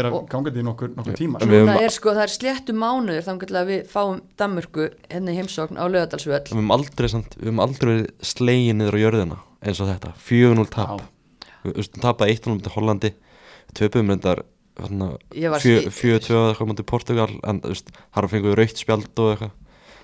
vera 0.00 0.10
að 0.12 0.28
gangandi 0.34 0.60
í 0.62 0.66
nokkur, 0.68 0.92
nokkur 0.96 1.16
tíma 1.18 1.40
sko. 1.40 1.48
Núna 1.48 1.72
höfum- 1.72 1.86
er 1.86 1.94
sko, 1.96 2.14
það 2.16 2.22
er 2.26 2.34
sléttu 2.36 2.76
mánuður 2.76 3.26
þannig 3.28 3.54
að 3.62 3.70
við 3.72 3.80
fáum 3.92 4.20
Danmörku 4.42 4.88
hérna 5.08 5.32
í 5.32 5.38
heimsókn 5.40 5.80
á 5.80 5.84
lögadalsvöll 5.88 6.42
við 6.44 6.56
höfum 6.58 6.72
aldrei, 6.76 7.08
aldrei 7.66 7.96
slegið 8.20 8.76
niður 8.80 8.96
á 8.96 9.02
jörðina 9.04 9.38
eins 9.62 9.80
og 9.80 9.88
þetta, 9.92 10.12
4-0 10.18 10.68
tap. 10.70 11.02
Við 11.62 11.92
tapaði 12.02 12.34
1-0 12.36 12.56
mútið 12.58 12.74
Hollandi 12.76 13.12
töpum 13.78 14.08
reyndar 14.10 14.42
Ég 15.36 15.50
var 15.52 15.60
4-2 15.60 16.32
eða 16.32 16.52
eitthvað 16.54 16.70
mútið 16.70 16.86
Portugal 16.88 17.28
en 17.44 17.60
þar 17.60 18.28
fengum 18.32 18.50
við 18.54 18.56
raukt 18.58 18.80
spjald 18.80 19.20
og 19.20 19.34
eitthvað 19.34 19.50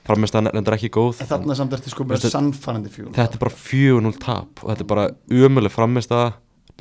framist 0.08 0.38
að 0.38 0.50
reyndar 0.54 0.76
ekki 0.78 0.90
góð. 0.94 1.20
En 1.22 1.30
þarna 1.30 1.56
samt 1.58 1.76
ertu 1.76 1.92
sko 1.92 2.06
með 2.06 2.16
Veistu, 2.16 2.32
sannfærandi 2.34 2.92
fjögur 2.94 3.16
þetta 3.18 3.38
er 3.38 3.42
bara 3.44 3.58
4-0 3.64 4.22
tap 4.22 4.62
og 4.64 4.72
þetta 4.72 4.86
er 4.86 4.90
bara 4.94 5.06
umulig 5.30 5.74
framist 5.74 6.14
að 6.16 6.32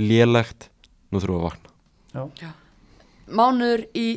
lélegt, 0.02 0.70
nú 1.12 1.22
þurfum 1.22 1.38
við 1.38 1.44
að 1.44 1.50
vakna. 1.50 1.76
Já. 2.18 2.50
mánuður 3.28 3.84
í 3.98 4.08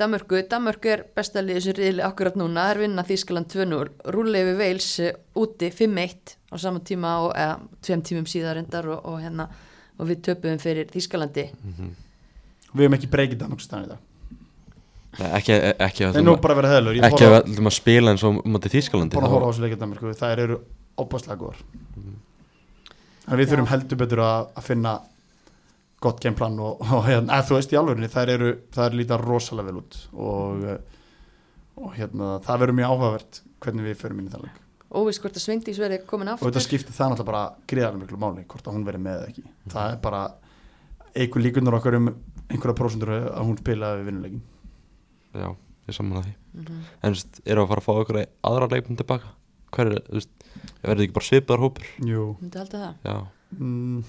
Danmörku. 0.00 0.38
Danmörku 0.48 0.88
er 0.88 1.02
besta 1.16 1.42
liðið 1.44 1.64
sem 1.66 1.74
riðli 1.76 2.04
akkurat 2.06 2.36
núna. 2.40 2.62
Það 2.68 2.70
er 2.72 2.78
vinna 2.80 3.02
Þískaland 3.04 3.50
2-0 3.52 3.80
rúlega 4.14 4.48
við 4.48 4.60
Veils 4.62 4.86
úti 5.36 5.68
5-1 5.76 6.36
á 6.50 6.56
sama 6.58 6.80
tíma 6.80 7.16
og 7.26 7.34
eða, 7.36 7.58
tveim 7.84 8.04
tímum 8.06 8.28
síðar 8.28 8.60
endar 8.62 8.88
og, 8.90 9.02
og 9.04 9.20
hérna 9.20 9.50
og 10.00 10.08
við 10.08 10.22
töpuðum 10.28 10.62
fyrir 10.62 10.88
Þískalandi 10.92 11.50
við 12.72 12.84
hefum 12.84 12.96
ekki 12.96 13.10
breykið 13.12 13.42
Danmörkstæðan 13.42 13.86
í 13.86 13.92
dag 13.92 14.09
ekki, 15.28 15.56
ekki 15.86 16.06
að 16.08 16.18
við 16.18 17.60
að 17.66 17.74
spila 17.76 18.14
eins 18.14 18.24
og 18.26 18.40
mútið 18.44 18.76
Þískalandi 18.76 19.18
búin 19.18 19.26
að 19.28 19.34
horfa 19.34 19.48
á 19.48 19.50
þessu 19.50 19.64
leikja 19.64 19.78
Danmörku 19.80 20.14
þær 20.16 20.42
eru 20.44 20.58
opaslega 21.00 21.40
góðar. 21.40 21.60
En 23.30 23.38
við 23.38 23.44
Já. 23.44 23.50
þurfum 23.52 23.70
heldur 23.70 24.00
betur 24.00 24.22
að, 24.24 24.48
að 24.58 24.66
finna 24.66 24.94
gott 26.00 26.22
gameplan 26.24 26.58
og, 26.64 26.80
og 26.96 27.04
hérna, 27.06 27.36
að, 27.36 27.50
þú 27.50 27.58
veist 27.58 27.74
í 27.74 27.78
alvörinni 27.80 28.10
þær 28.10 28.34
eru, 28.36 28.50
það 28.74 28.86
er 28.86 28.98
lítið 29.00 29.24
rosalega 29.26 29.68
vel 29.68 29.82
út 29.82 30.00
og, 30.16 30.66
og 31.80 31.94
hérna 31.98 32.32
það 32.46 32.64
verður 32.64 32.78
mjög 32.80 32.94
áhugavert 32.94 33.40
hvernig 33.60 33.88
við 33.90 33.98
förum 34.00 34.22
inn 34.22 34.30
í 34.30 34.34
það 34.34 34.46
leik. 34.48 34.60
Óvist 34.90 35.22
hvort 35.22 35.36
að 35.38 35.44
Svindís 35.44 35.78
verði 35.78 36.00
komin 36.02 36.32
og 36.32 36.40
þetta 36.40 36.50
aftur 36.50 36.66
skiptir 36.66 36.96
það 36.96 37.12
náttúrulega 37.12 37.30
bara 37.30 37.42
greiðarlega 37.70 38.00
miklu 38.00 38.22
máli 38.24 38.46
hvort 38.50 38.66
að 38.66 38.74
hún 38.74 38.86
verður 38.88 39.04
með 39.04 39.18
eða 39.20 39.28
ekki. 39.30 39.44
Það 39.70 39.92
er 39.92 40.00
bara 40.02 40.22
einhver 41.10 41.44
líkunar 41.44 41.76
okkar 41.78 41.98
um 42.00 42.08
einhverja 42.50 42.78
prósendur 42.80 43.12
að 43.20 43.44
hún 43.44 43.60
spila 43.60 43.92
við 44.00 44.08
vinnuleikin 44.10 44.42
Já, 45.34 45.48
ég 45.88 45.94
saman 45.96 46.18
að 46.22 46.24
því 46.28 46.34
Mhm. 46.50 46.78
En 47.02 47.12
þú 47.12 47.14
veist, 47.14 47.40
erum 47.46 47.62
við 47.62 47.66
að 47.66 47.68
fara 47.70 47.80
að 47.80 47.86
fá 47.86 47.92
okkur 48.02 48.16
aðra 48.50 48.66
leikmenn 48.72 48.96
tilbaka? 48.98 49.28
Hver 49.70 49.86
er, 49.86 50.00
þú 50.10 50.16
veist, 50.18 50.30
verður 50.82 51.04
ekki 51.04 51.14
bara 51.14 51.26
svipaðar 51.28 51.62
hópur? 51.62 51.84
Jú 52.02 52.22
myndi 52.40 52.58
halda 52.58 52.78
það 52.80 52.94
Já, 53.06 53.16
mm, 53.60 54.04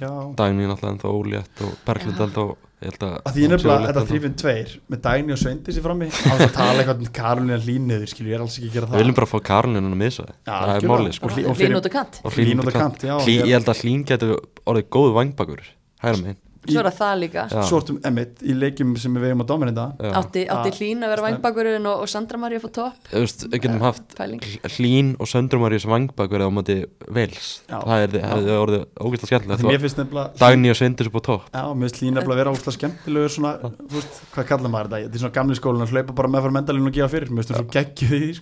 Já 0.00 0.10
Dagný 0.38 0.64
náttúrulega 0.70 0.92
ennþá 0.94 1.10
ólétt 1.12 1.60
og 1.66 1.72
Berglind 1.84 2.16
held 2.22 2.38
að 2.40 3.34
því 3.36 3.44
nefnilega 3.52 3.86
þetta 3.92 4.04
þrýfinn 4.08 4.36
tveir 4.40 4.70
með 4.90 5.00
Dæni 5.04 5.32
og 5.34 5.38
Sveindis 5.38 5.76
í 5.78 5.82
frammi 5.84 6.08
á 6.08 6.32
þess 6.34 6.46
að 6.48 6.54
tala 6.56 6.78
eitthvað 6.82 7.02
um 7.04 7.10
Karolina 7.14 7.58
Líniður 7.62 8.08
skilju, 8.10 8.30
ég 8.32 8.34
er 8.34 8.42
alls 8.42 8.56
ekki 8.58 8.70
að 8.70 8.72
gera 8.78 8.86
það 8.88 8.96
Við 8.96 9.02
viljum 9.04 9.18
bara 9.20 9.30
fá 9.30 9.38
Karolinu 9.50 9.92
að 9.92 10.00
missa 10.00 10.24
það 10.48 10.72
er 10.72 10.88
málið 10.90 11.12
sko 11.18 11.26
Og 11.28 11.36
Lín 11.62 11.76
út 12.62 12.66
og 12.66 12.72
kant 12.72 13.04
ég- 13.28 13.52
held 13.52 13.68
að 13.70 13.82
Hlín 13.84 14.02
getur 14.08 14.32
orðið 14.66 14.88
góð 14.96 15.12
vangbakur 15.20 15.62
Hæra 16.02 16.16
megin 16.22 16.40
svo 16.68 16.78
er 16.82 16.86
það 16.88 16.96
það 17.02 17.14
líka. 17.22 17.42
Já. 17.50 17.62
Svo 17.68 17.80
ertum 17.82 17.98
Emmett 18.08 18.42
í 18.42 18.54
leikjum 18.56 18.92
sem 19.00 19.14
við 19.16 19.24
vegum 19.26 19.42
á 19.42 19.46
Dominenda 19.50 19.84
Já. 19.98 20.10
átti, 20.20 20.42
átti. 20.52 20.70
Hlín 20.78 21.02
að 21.02 21.12
vera 21.12 21.24
vangbakurinn 21.26 21.86
og, 21.90 21.96
og 22.04 22.08
Sandra 22.12 22.38
María 22.38 22.60
fór 22.62 22.72
topp? 22.76 22.96
Þú 23.10 23.22
veist, 23.24 23.44
við 23.48 23.58
getum 23.66 23.82
haft 23.82 24.06
pæling. 24.18 24.40
Hlín 24.76 25.08
og 25.18 25.26
Söndrumaríus 25.30 25.86
vangbakur 25.90 26.40
á 26.44 26.48
móti 26.52 26.76
Vels 27.08 27.48
Já. 27.68 27.78
Það 27.82 27.98
er- 28.06 28.26
hefði 28.32 28.52
orðið 28.62 28.82
ógæslega 29.02 29.28
skemmtilegt 29.32 29.60
Því 29.62 29.66
mér 29.72 29.80
og 30.72 30.78
Sveindur 30.78 31.06
upp 31.10 31.16
á 31.18 31.22
topp. 31.28 31.42
Já, 31.52 31.64
mér 31.72 31.84
finnst 31.88 31.98
Hlín 32.02 32.16
að 32.22 32.26
vera 32.36 32.52
óslega 32.52 32.76
skemmtilegur 32.78 33.32
svona, 33.32 33.52
þú 33.62 33.96
veist, 33.96 34.14
hvað 34.34 34.44
kallar 34.52 34.70
maður 34.72 34.86
þetta? 34.92 35.02
Þetta 35.02 35.16
er 35.18 35.22
svona 35.22 35.36
gamli 35.38 35.54
skólinn 35.58 35.84
að 35.86 35.92
hlaupa 35.96 36.12
bara 36.14 36.28
með 36.28 36.40
fyrir 36.46 36.56
mendalinn 36.58 36.86
og 36.86 36.94
gefa 36.96 37.10
fyrir. 37.12 37.28
Mér 37.32 37.42
finnst 37.42 37.50
það 37.52 37.58
svo 37.58 37.68
geggjuð 37.72 38.12
í 38.22 38.32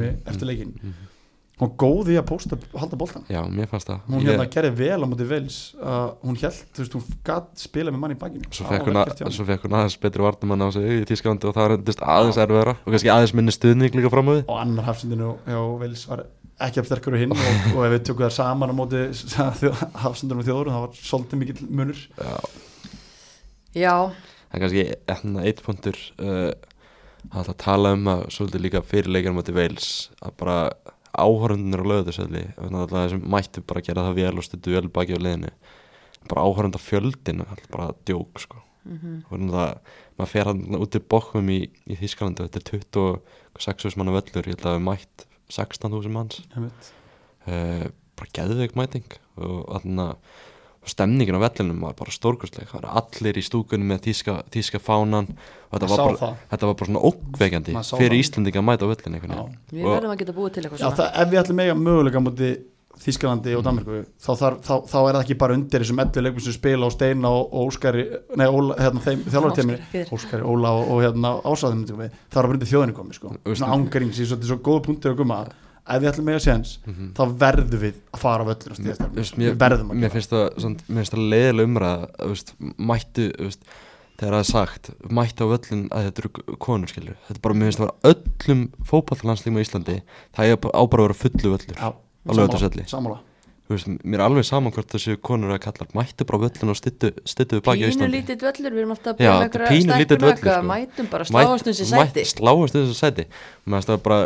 var 0.00 0.08
að 0.08 0.12
var 0.12 0.16
að 0.16 0.16
komi 0.16 0.16
Mm, 0.16 0.32
eftir 0.32 0.46
leikin 0.50 0.72
mm, 0.82 0.94
hún 1.56 1.70
góð 1.80 2.10
í 2.12 2.16
að 2.20 2.26
pósta 2.28 2.56
og 2.60 2.80
halda 2.82 2.96
boltan 3.00 3.22
Já, 3.32 3.40
mér 3.48 3.66
fannst 3.70 3.88
það. 3.88 4.00
Hún 4.10 4.20
Ég- 4.20 4.26
hérna 4.28 4.46
gerði 4.52 4.72
vel 4.76 5.00
á 5.00 5.06
mútið 5.08 5.28
vels 5.30 5.74
uh, 5.80 6.10
hún 6.22 6.36
held, 6.36 6.58
þú 6.76 6.82
veist, 6.84 6.96
hún 6.98 7.04
gatt 7.24 7.48
spila 7.56 7.90
með 7.94 8.02
manni 8.02 8.16
í 8.16 8.20
bakinu. 8.20 8.44
Svo 8.52 8.66
Það 8.66 8.74
fekk 8.76 8.84
var 8.84 8.92
hún, 8.92 9.00
að, 9.00 9.78
aðeins 9.80 9.96
betri 10.02 10.22
vartumann 10.26 10.60
á 10.60 10.68
sig 10.76 10.84
í 10.84 11.04
Tísklandi 11.08 11.48
og 11.48 11.54
það 11.56 11.70
reyndist 11.72 12.02
aðeins 12.04 12.36
erfiðara 12.44 12.74
og 12.76 12.90
kannski 12.92 13.08
aðeins 13.14 13.32
minni 13.34 13.54
stuðning 13.56 13.96
líka 13.96 14.10
fram 14.12 14.28
á 14.28 14.32
því. 14.36 14.42
Og 14.52 14.60
annar 14.60 14.84
hafsendinu 14.90 15.30
hjá 15.48 15.60
Vels 15.80 16.04
var 16.12 16.26
ekki 16.60 16.80
af 16.80 16.86
sterkur 16.88 17.16
og 17.16 17.20
hinn 17.24 17.32
og, 17.32 17.40
og 17.72 17.82
ef 17.88 17.92
við 17.96 18.04
tökum 18.10 18.24
það 18.28 18.36
saman 18.36 18.72
á 18.72 18.74
móti 18.76 19.00
hafsendinu 20.04 20.40
og 20.40 20.46
þjóður 20.48 20.70
það 20.72 20.84
var 20.84 21.00
svolítið 21.08 21.40
mikill 21.40 21.66
munur. 21.72 22.04
Já, 22.20 22.36
já, 23.76 23.94
það 24.52 24.56
er 24.56 24.62
kannski 24.64 24.84
enn 25.16 25.40
eitt 25.42 25.60
punktur 25.64 25.98
uh, 26.20 26.52
að 26.52 26.75
það 27.32 27.56
tala 27.62 27.94
um 27.96 28.12
að 28.12 28.22
svolítið 28.34 28.64
líka 28.64 28.84
fyrirleikar 28.86 29.34
moti 29.36 29.54
Veils 29.56 29.88
að 30.20 30.36
bara 30.42 30.58
áhörundunir 31.16 31.82
á 31.82 31.86
það 32.92 33.10
sem 33.14 33.26
mættu 33.34 33.64
bara 33.64 33.82
að 33.82 33.88
gera 33.88 34.06
það 34.06 34.18
vel 34.20 34.32
og 34.36 34.46
stundu 34.46 34.74
vel 34.76 34.88
baki 34.92 35.16
á 35.16 35.20
liðinu. 35.20 35.52
Bara 36.30 36.44
áhörunda 36.46 36.80
fjöldin 36.82 37.44
bara 37.72 37.92
djók 38.08 38.42
sko. 38.42 38.62
Og 39.30 39.46
það, 39.50 39.70
maður 40.18 40.30
fer 40.30 40.50
hann 40.50 40.78
út 40.78 40.94
í 40.94 41.02
bókmum 41.02 41.48
í, 41.50 41.60
í 41.90 41.96
Þískalandi 41.98 42.46
þetta 42.46 42.60
er 42.60 42.82
26 43.58 43.96
manna 43.98 44.14
völlur 44.14 44.46
ég 44.46 44.54
held 44.54 44.66
að 44.68 44.76
við 44.76 44.84
mætt 44.86 45.26
16.000 45.50 46.12
manns. 46.14 46.42
Uh, 47.46 47.88
bara 48.18 48.32
geðveik 48.38 48.76
mæting 48.78 49.18
og 49.36 49.64
þarna 49.70 50.06
og 50.86 50.92
stemningin 50.92 51.34
á 51.34 51.42
vellinum 51.42 51.80
var 51.82 51.96
bara 51.98 52.14
stórkostleg. 52.14 52.68
Það 52.70 52.84
var 52.84 53.00
allir 53.02 53.40
í 53.40 53.42
stúkunum 53.42 53.90
með 53.90 54.04
þíska, 54.06 54.36
þíska 54.54 54.78
fánan. 54.78 55.32
Og 55.66 55.80
þetta 55.80 55.88
var, 55.90 56.12
bara, 56.14 56.28
þetta 56.52 56.68
var 56.70 56.76
bara 56.78 56.90
svona 56.92 57.82
sá 57.82 57.96
fyrir 57.98 58.14
það. 58.14 58.22
Íslandinga 58.22 58.62
að 58.62 58.66
mæta 58.68 58.86
á 58.86 58.90
vellin 58.92 59.16
einhvern 59.18 59.34
Já. 59.34 59.42
veginn 59.42 59.58
Við 59.74 59.82
Og- 59.82 59.96
verðum 59.96 60.14
að 60.14 60.20
geta 60.22 60.36
búið 60.36 60.52
til 60.54 60.62
eitthvað 60.62 60.78
Já, 60.78 60.86
svona. 60.86 60.96
það, 60.96 61.08
ef 61.22 61.28
við 61.32 61.40
ætlum 61.42 61.62
eiga 61.64 61.74
möguleika 61.82 62.22
á 62.22 62.26
móti 62.26 62.50
Þískalandi 62.96 63.52
og 63.58 63.64
Danmarku 63.66 63.96
þá, 64.16 64.30
þar, 64.40 64.54
þá, 64.64 64.72
þá 64.88 64.96
er 64.96 65.16
það 65.16 65.20
ekki 65.20 65.34
bara 65.42 65.56
undir 65.58 65.82
þessum 65.82 65.98
ellu 66.00 66.22
leikum 66.24 66.40
sem 66.46 66.54
spila 66.56 66.88
á 66.88 66.90
Steina 66.94 67.28
og, 67.28 67.50
og 67.52 67.66
Óskari 67.68 68.04
nei, 68.40 68.46
Óla, 68.48 68.76
hérna, 68.80 69.02
þeim 69.04 69.24
þjálfarteimini 69.26 70.06
Óskari, 70.16 70.46
Óla 70.48 70.70
og, 70.72 70.88
og 70.94 71.02
hérna 71.04 71.34
ásaðum 71.44 71.82
það 71.90 72.06
er 72.06 72.16
bara 72.38 72.48
undir 72.54 72.70
þjóðinni 72.70 72.96
komið 72.96 73.18
sko. 73.18 73.34
Ángarings, 73.68 74.22
ég 74.22 74.30
svo, 74.30 74.38
þetta 74.38 74.48
er 74.48 74.52
svo 74.54 74.58
góð 74.64 74.80
punktur 74.88 75.12
að 75.12 75.20
gumma 75.20 75.42
ef 75.86 76.02
við 76.02 76.10
ætlum 76.10 76.30
eiga 76.32 76.42
séns 76.42 76.76
þá 77.16 77.22
verðum 77.42 77.82
við 77.82 77.98
að 78.12 78.22
fara 78.22 78.46
á 78.46 78.48
völlur 78.50 78.74
og 78.74 78.78
stíðast 78.80 79.36
mér, 79.38 79.56
að 79.56 79.84
mér 79.94 80.14
finnst 80.14 80.32
það, 80.32 81.20
leiðilega 81.34 81.66
veist, 82.30 82.54
mættu 82.78 83.28
veist, 83.38 83.68
þegar 84.16 84.32
það 84.32 84.40
er 84.40 84.50
sagt 84.50 84.90
mættu 85.20 85.46
á 85.46 85.52
völlin 85.52 85.84
að 85.92 86.08
þetta 86.08 86.24
eru 86.24 86.58
konur 86.66 86.90
skilur 86.90 87.18
þetta 87.28 87.38
er 87.38 87.44
bara, 87.46 87.54
mér 87.60 87.70
finnst 87.70 87.82
það 87.82 87.90
vera 87.90 88.14
öllum 88.14 88.66
fótballlandslíma 88.90 89.62
í 89.62 89.66
Íslandi 89.66 89.96
það 90.36 90.52
er 90.52 90.58
á 90.58 90.82
bara 90.86 91.02
að 91.02 91.06
vera 91.06 91.20
fullu 91.22 91.54
völlur 91.56 91.80
Á 92.26 92.32
Laugardalsvelli. 92.34 92.86
Veist, 93.70 93.88
mér 94.06 94.20
er 94.20 94.24
alveg 94.26 94.46
saman 94.46 94.72
hvort 94.74 94.92
það 94.92 95.02
séu 95.02 95.18
konur 95.26 95.54
að 95.54 95.60
kallar 95.64 95.88
mættu 95.96 96.26
bara 96.28 96.40
völlin 96.44 96.72
og 96.72 96.78
styttu, 96.78 97.10
styttu 97.26 97.58
við 97.58 97.64
baki 97.66 97.82
á 97.82 97.86
Pínu 97.86 97.94
Íslandi. 97.94 98.20
lítið 98.20 98.44
völlur, 98.46 98.76
við 98.76 98.82
erum 98.82 98.94
alltaf 98.94 99.12
að 99.12 99.18
búið 99.18 99.32
með 99.32 99.42
þetta 99.42 99.58
er 99.58 99.64
einhverja 99.66 99.72
pínu 99.72 99.98
lítill 100.00 100.06
stekkuna 100.06 100.26
völlur, 100.26 100.36
eitthvað, 100.36 100.58
sko. 100.58 100.68
mætum 100.70 101.10
bara 101.10 101.26
sláast 101.30 101.66
um 101.66 101.76
sér 101.78 101.90
sæti. 101.90 102.24
sláast 102.30 102.76
þessu 102.76 102.96
sæti. 103.00 103.26
Mér 103.66 103.76
finnst 103.76 103.90
það 103.90 104.02
bara 104.06 104.20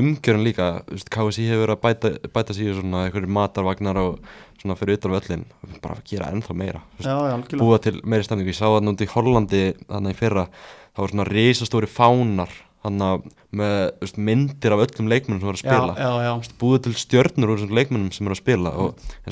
umgjörun 0.00 0.46
líka 0.48 0.68
KSI 1.12 1.48
hefur 1.50 1.64
verið 1.64 1.76
að 1.76 1.82
bæta, 1.84 2.12
bæta 2.32 2.56
sig 2.56 2.70
í 2.70 2.76
svona 2.78 3.04
einhverju 3.08 3.34
matarvagnar 3.36 4.00
og 4.00 4.18
svona 4.62 4.78
fyrir 4.80 4.96
utan 4.96 5.12
völlin 5.12 5.44
bara 5.82 5.98
að 5.98 6.06
gera 6.08 6.30
ennþá 6.32 6.56
meira 6.56 6.80
veist, 6.96 7.08
Já, 7.10 7.16
já, 7.28 7.58
búa 7.60 7.78
til 7.84 8.00
meiri 8.00 8.24
stemningu. 8.24 8.54
Ég 8.54 8.56
sá 8.56 8.64
það 8.70 8.86
núnt 8.88 9.04
í 9.04 9.10
Hollandi 9.12 9.64
þannig 9.90 10.16
í 10.16 10.20
fyrra 10.22 10.46
það 10.94 11.02
var 11.02 11.12
svona 11.12 11.26
risastóri 11.28 11.90
fánar 11.90 12.54
með 12.84 13.92
veist, 14.00 14.18
myndir 14.18 14.72
af 14.76 14.82
öllum 14.84 15.08
leikmennum 15.08 15.40
sem 15.40 15.48
var 15.48 15.56
að 15.56 15.62
spila. 15.62 15.94
Já, 15.96 16.04
já, 16.04 16.24
já 16.26 16.32
veist, 16.40 16.54
búið 16.60 16.82
til 16.84 16.92
stjörnur 17.00 17.48
úr 17.54 17.58
þessum 17.62 17.74
leikmennum 17.78 18.12
sem 18.12 18.26
eru 18.26 18.34
að 18.34 18.42
spila 18.42 18.72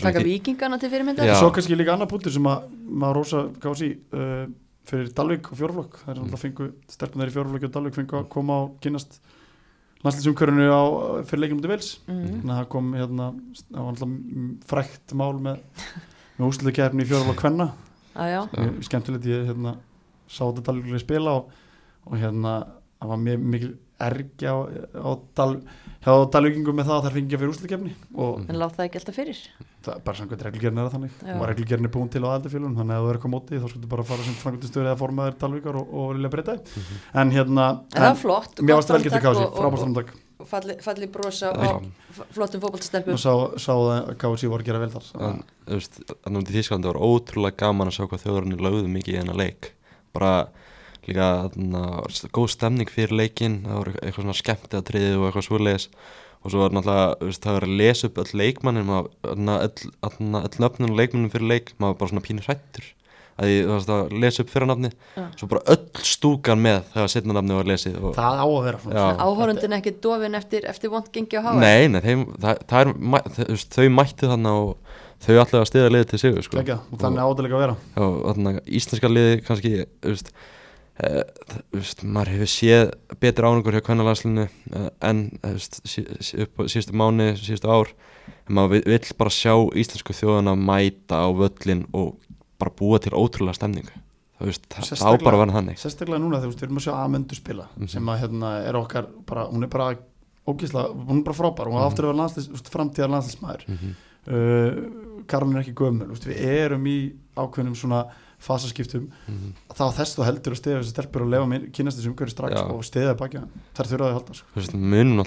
Taka 0.01 0.21
í- 0.21 0.25
vikingana 0.31 0.79
til 0.81 0.91
fyrirmyndar? 0.91 1.27
Já. 1.27 1.35
Svo 1.37 1.51
kannski 1.53 1.77
líka 1.77 1.93
annar 1.93 2.09
punktur 2.09 2.33
sem 2.33 2.43
að 2.49 2.65
maður 2.89 3.15
rosa 3.21 3.43
gási 3.61 3.91
uh, 4.15 4.47
fyrir 4.89 5.13
Dalvik 5.15 5.53
og 5.53 5.59
fjórflokk. 5.61 6.01
Það 6.05 6.09
er 6.15 6.19
Mm. 6.19 6.25
alltaf 6.25 6.41
fengu, 6.43 6.73
stelpunar 6.89 7.29
í 7.29 7.35
fjórflokki 7.37 7.65
og 7.69 7.73
Dalvik 7.77 7.95
fengu 7.95 8.19
að 8.23 8.29
koma 8.29 8.57
og 8.65 8.81
kynast 8.81 9.21
landslýsumkörinu 10.03 10.67
á 10.73 10.83
fyrir 11.29 11.45
leikjum 11.45 11.61
út 11.61 11.67
í 11.69 11.71
vils 11.71 11.91
Mhm. 12.09 12.43
þannig 12.43 12.51
að 12.51 12.59
það 12.63 12.69
kom 12.69 12.93
hérna 12.95 13.27
mm, 13.33 14.57
frækt 14.67 15.13
mál 15.15 15.39
með, 15.39 15.61
með 16.39 16.49
úsluðkefni 16.49 17.03
í 17.05 17.07
fjórflokk 17.07 17.39
kvenna. 17.39 17.69
Já, 18.17 18.25
já, 18.29 18.41
Mjög 18.53 18.83
skemmtilegt 18.89 19.25
ég 19.31 19.47
hérna 19.47 19.77
sá 20.29 20.43
þetta 20.51 20.63
Dalvíkulega 20.67 21.01
spila 21.01 21.31
og, 21.39 21.51
og 22.07 22.19
hérna 22.19 22.67
það 23.03 23.11
var 23.13 23.21
mjög 23.27 23.49
mikil 23.55 23.73
ergi 24.03 24.49
á, 24.51 24.57
á 24.99 25.11
Dal, 25.39 25.53
hjá 26.03 26.13
Dalvíkingum 26.35 26.75
með 26.75 26.89
það 26.89 26.97
að 26.97 27.05
það 27.07 27.15
fengið 27.19 27.43
fyrir 27.43 27.93
Mm. 28.13 28.49
en 28.51 28.59
láta 28.59 28.77
það 28.79 28.87
ekki 28.89 28.99
alltaf 28.99 29.15
fyrir 29.17 29.39
það 29.83 29.95
er 29.95 30.01
bara 30.07 30.17
samkvæmt 30.19 30.43
reglugerinn 30.47 30.79
er 30.79 30.89
það 30.89 30.95
þannig 30.97 31.13
Já. 31.23 31.35
og 31.39 31.47
reglugerinn 31.51 31.87
er 31.87 31.93
búin 31.95 32.11
til 32.13 32.23
á 32.23 32.29
aðaldafélun 32.33 32.75
þannig 32.79 32.93
að 32.93 32.99
ef 32.99 33.05
þú 33.07 33.11
er 33.13 33.17
eitthvað 33.19 33.33
móti 33.35 33.61
þá 33.63 33.69
skuldu 33.73 33.89
bara 33.93 34.05
fara 34.11 34.27
sem 34.27 34.37
framkvæmtistöður 34.43 34.89
eða 34.91 34.99
formaður 35.03 35.39
Dalvíkar 35.43 35.79
og, 35.81 35.95
og 35.95 36.11
vilja 36.17 36.31
breyta 36.35 36.57
því 36.59 36.83
Mhm. 36.83 36.99
en 37.23 37.31
hérna 37.37 37.67
En 37.73 38.03
það 38.03 38.09
var 38.11 38.21
flott 38.25 38.55
mér 38.63 38.75
varst 38.79 38.93
vel 38.93 39.03
getið 39.07 39.25
kási, 39.27 39.47
frábært 39.57 39.83
framtak 39.83 40.13
og 40.43 40.49
falli, 40.51 40.75
falli 40.83 41.07
brosa 41.07 41.51
og 41.55 41.87
flottum 42.35 42.61
fótballstelpum 42.63 43.15
og 43.15 43.23
sá, 43.23 43.33
sá 43.63 43.73
að 43.79 44.17
kási 44.19 44.49
voru 44.51 44.63
að 44.63 44.67
gera 44.67 44.83
vel 44.83 44.91
þar 44.91 45.07
en, 45.23 45.43
þú 45.67 45.79
veist, 45.79 46.01
þannig 46.27 46.43
að 46.43 46.55
Þísklandi 46.59 46.91
var 46.91 46.99
ótrúlega 47.07 47.57
gaman 47.63 47.89
að 47.89 47.97
sjá 47.99 48.07
hvað 48.11 48.25
þjóðurinn 48.27 48.59
lögðu 48.67 48.89
mikið 48.91 49.15
í 49.15 49.19
hennar 49.23 49.39
leik 49.39 49.73
bara 50.13 50.49
líka 51.09 51.29
þarna, 51.49 51.83
góð 52.37 52.49
stemning 52.55 52.91
fyrir 52.93 53.17
leikin 53.19 53.61
það 53.67 53.79
voru 53.81 53.95
eitthvað 53.99 54.21
svona 54.23 54.39
skemmt 54.39 54.77
að 54.79 54.87
triðið 54.91 55.19
og 55.19 55.29
eitthvað 55.29 55.47
svoleiðis 55.49 55.89
og 56.43 56.51
svo 56.51 56.63
var 56.63 56.75
náttúrulega 56.75 57.19
þú 57.21 57.29
veist, 57.29 57.45
það 57.45 57.57
var 57.59 57.67
að 57.69 57.77
lesa 57.83 58.09
upp 58.09 58.19
öll 58.23 58.33
þarna, 59.23 59.59
öll, 59.67 59.93
þarna, 60.03 60.43
öll 60.49 60.65
nöfnun 60.65 60.91
og 60.91 60.99
leikmannum 60.99 61.33
fyrir 61.33 61.49
leik 61.53 61.73
maður 61.79 61.93
var 61.95 62.01
bara 62.03 62.13
svona 62.13 62.27
pínu 62.27 62.47
hrættur 62.47 62.89
að 63.41 63.49
ég 63.49 63.67
þú 63.67 63.77
veist, 63.77 63.93
að 63.93 64.15
lesa 64.23 64.43
upp 64.45 64.51
fyrir 64.53 64.69
nafni 64.69 64.91
Já. 65.17 65.25
svo 65.41 65.49
bara 65.53 65.63
öll 65.73 66.05
stúkan 66.07 66.63
með 66.63 66.81
þegar 66.93 67.13
setna 67.15 67.37
nafni 67.37 67.57
var 67.57 67.71
lesið 67.71 67.97
og, 68.01 68.17
það 68.19 68.43
á 68.43 68.47
að 68.47 68.67
vera. 68.67 69.05
Áhórundin 69.25 69.77
ekki 69.79 69.95
dofin 70.05 70.39
eftir, 70.39 70.67
eftir 70.69 70.93
vond 70.93 71.09
gengi 71.15 71.41
á 71.41 71.43
háa 71.47 71.55
nei, 71.63 71.89
nei, 71.93 72.01
þeim, 72.05 72.27
það, 72.43 72.65
það 72.73 72.83
er, 72.85 72.93
mæ- 73.15 73.25
þau, 73.73 73.87
mættu 73.97 74.31
þannig 74.33 74.59
og 74.67 74.99
þau 75.23 75.35
ætlaði 75.39 75.61
að 75.63 75.69
stiða 75.71 75.93
liðið 75.95 76.09
til 76.13 76.21
sigur 76.21 76.47
sko. 76.49 76.59
Gekja, 76.61 76.79
og 76.91 77.01
þannig 77.03 77.25
áttalega 77.25 77.57
að 77.59 77.65
vera 77.65 77.77
Já, 77.95 78.07
þarna, 78.29 78.55
íslenska 78.81 79.13
liði 79.13 79.37
kannski 79.47 79.73
þú 79.87 80.13
veist, 80.13 80.33
e, 81.01 81.23
þú 81.73 81.79
veist, 81.81 82.03
maður 82.05 82.33
hefur 82.37 82.51
séð 82.53 82.93
betur 83.21 83.49
áningur 83.49 83.73
hjá 83.79 83.85
kvennalaslinu 83.87 84.49
e, 84.49 84.91
en 85.01 85.25
á 85.45 85.57
síðustu 85.89 86.93
mánu, 86.97 87.33
síðustu 87.41 87.71
ár 87.73 87.93
en 88.49 88.55
maður 88.59 88.85
vill, 88.87 89.17
bara 89.19 89.31
sjá 89.31 89.55
íslensku 89.79 90.13
þjóðana 90.17 90.57
mæta 90.59 91.23
á 91.25 91.29
völlin 91.33 91.87
og 91.93 92.17
bara 92.61 92.75
búa 92.79 93.01
til 93.03 93.13
ótrúlega 93.17 93.59
stemningu 93.59 93.93
það, 94.43 94.95
á 95.07 95.11
bara 95.23 95.37
að 95.37 95.43
vera 95.45 95.57
þannig 95.57 95.79
sérstaklega 95.81 96.23
núna 96.23 96.41
þegar 96.43 96.55
við 96.55 96.65
erum 96.67 96.81
að 96.81 96.87
sjá 96.87 96.95
Amendu 96.99 97.39
spila 97.39 97.69
Mhm. 97.77 97.89
sem 97.89 98.09
að 98.11 98.21
hérna 98.23 98.51
er 98.69 98.75
okkar 98.79 99.07
bara, 99.27 99.47
hún 99.47 99.63
er 99.63 99.69
bara 99.69 99.97
ógísla, 100.47 100.89
hún 100.91 101.19
er 101.19 101.25
bara 101.25 101.37
frábær 101.39 101.67
hún 101.71 101.79
er 101.79 101.83
Mhm. 101.83 101.91
aftur 101.93 102.05
að 102.05 102.13
vera 102.13 102.23
veist, 102.53 102.71
framtíðar 102.71 103.13
landslýsmæður 103.15 103.69
mm 103.69 103.79
-hmm. 103.79 103.95
uh, 104.29 105.25
Karolin 105.27 105.57
er 105.57 105.63
ekki 105.63 105.75
veist, 106.09 106.27
við 106.27 106.39
erum 106.43 106.85
í 106.87 107.13
ákveðnum 107.37 107.77
svona 107.77 108.07
fasaskiptum 108.43 109.05
Mhm. 109.29 109.53
þá 109.73 109.85
þess 109.99 110.17
þú 110.19 110.25
heldur 110.27 110.53
að 110.57 110.61
stiða 110.61 110.81
þessi 110.83 110.95
stelpur 110.97 111.23
og 111.27 111.31
lefa 111.33 111.47
kynast 111.73 111.99
þessi 112.01 112.11
umhverju 112.13 112.35
strax 112.35 112.57
Já. 112.59 112.65
og 112.75 112.83
stiða 112.85 113.13
það 113.15 113.21
baki 113.23 113.43
þar 113.79 113.91
þurfa 113.93 114.09
að 114.09 114.17
halda 114.19 114.35
sko. 114.35 114.47
veist, 114.57 114.75
munum 114.75 115.21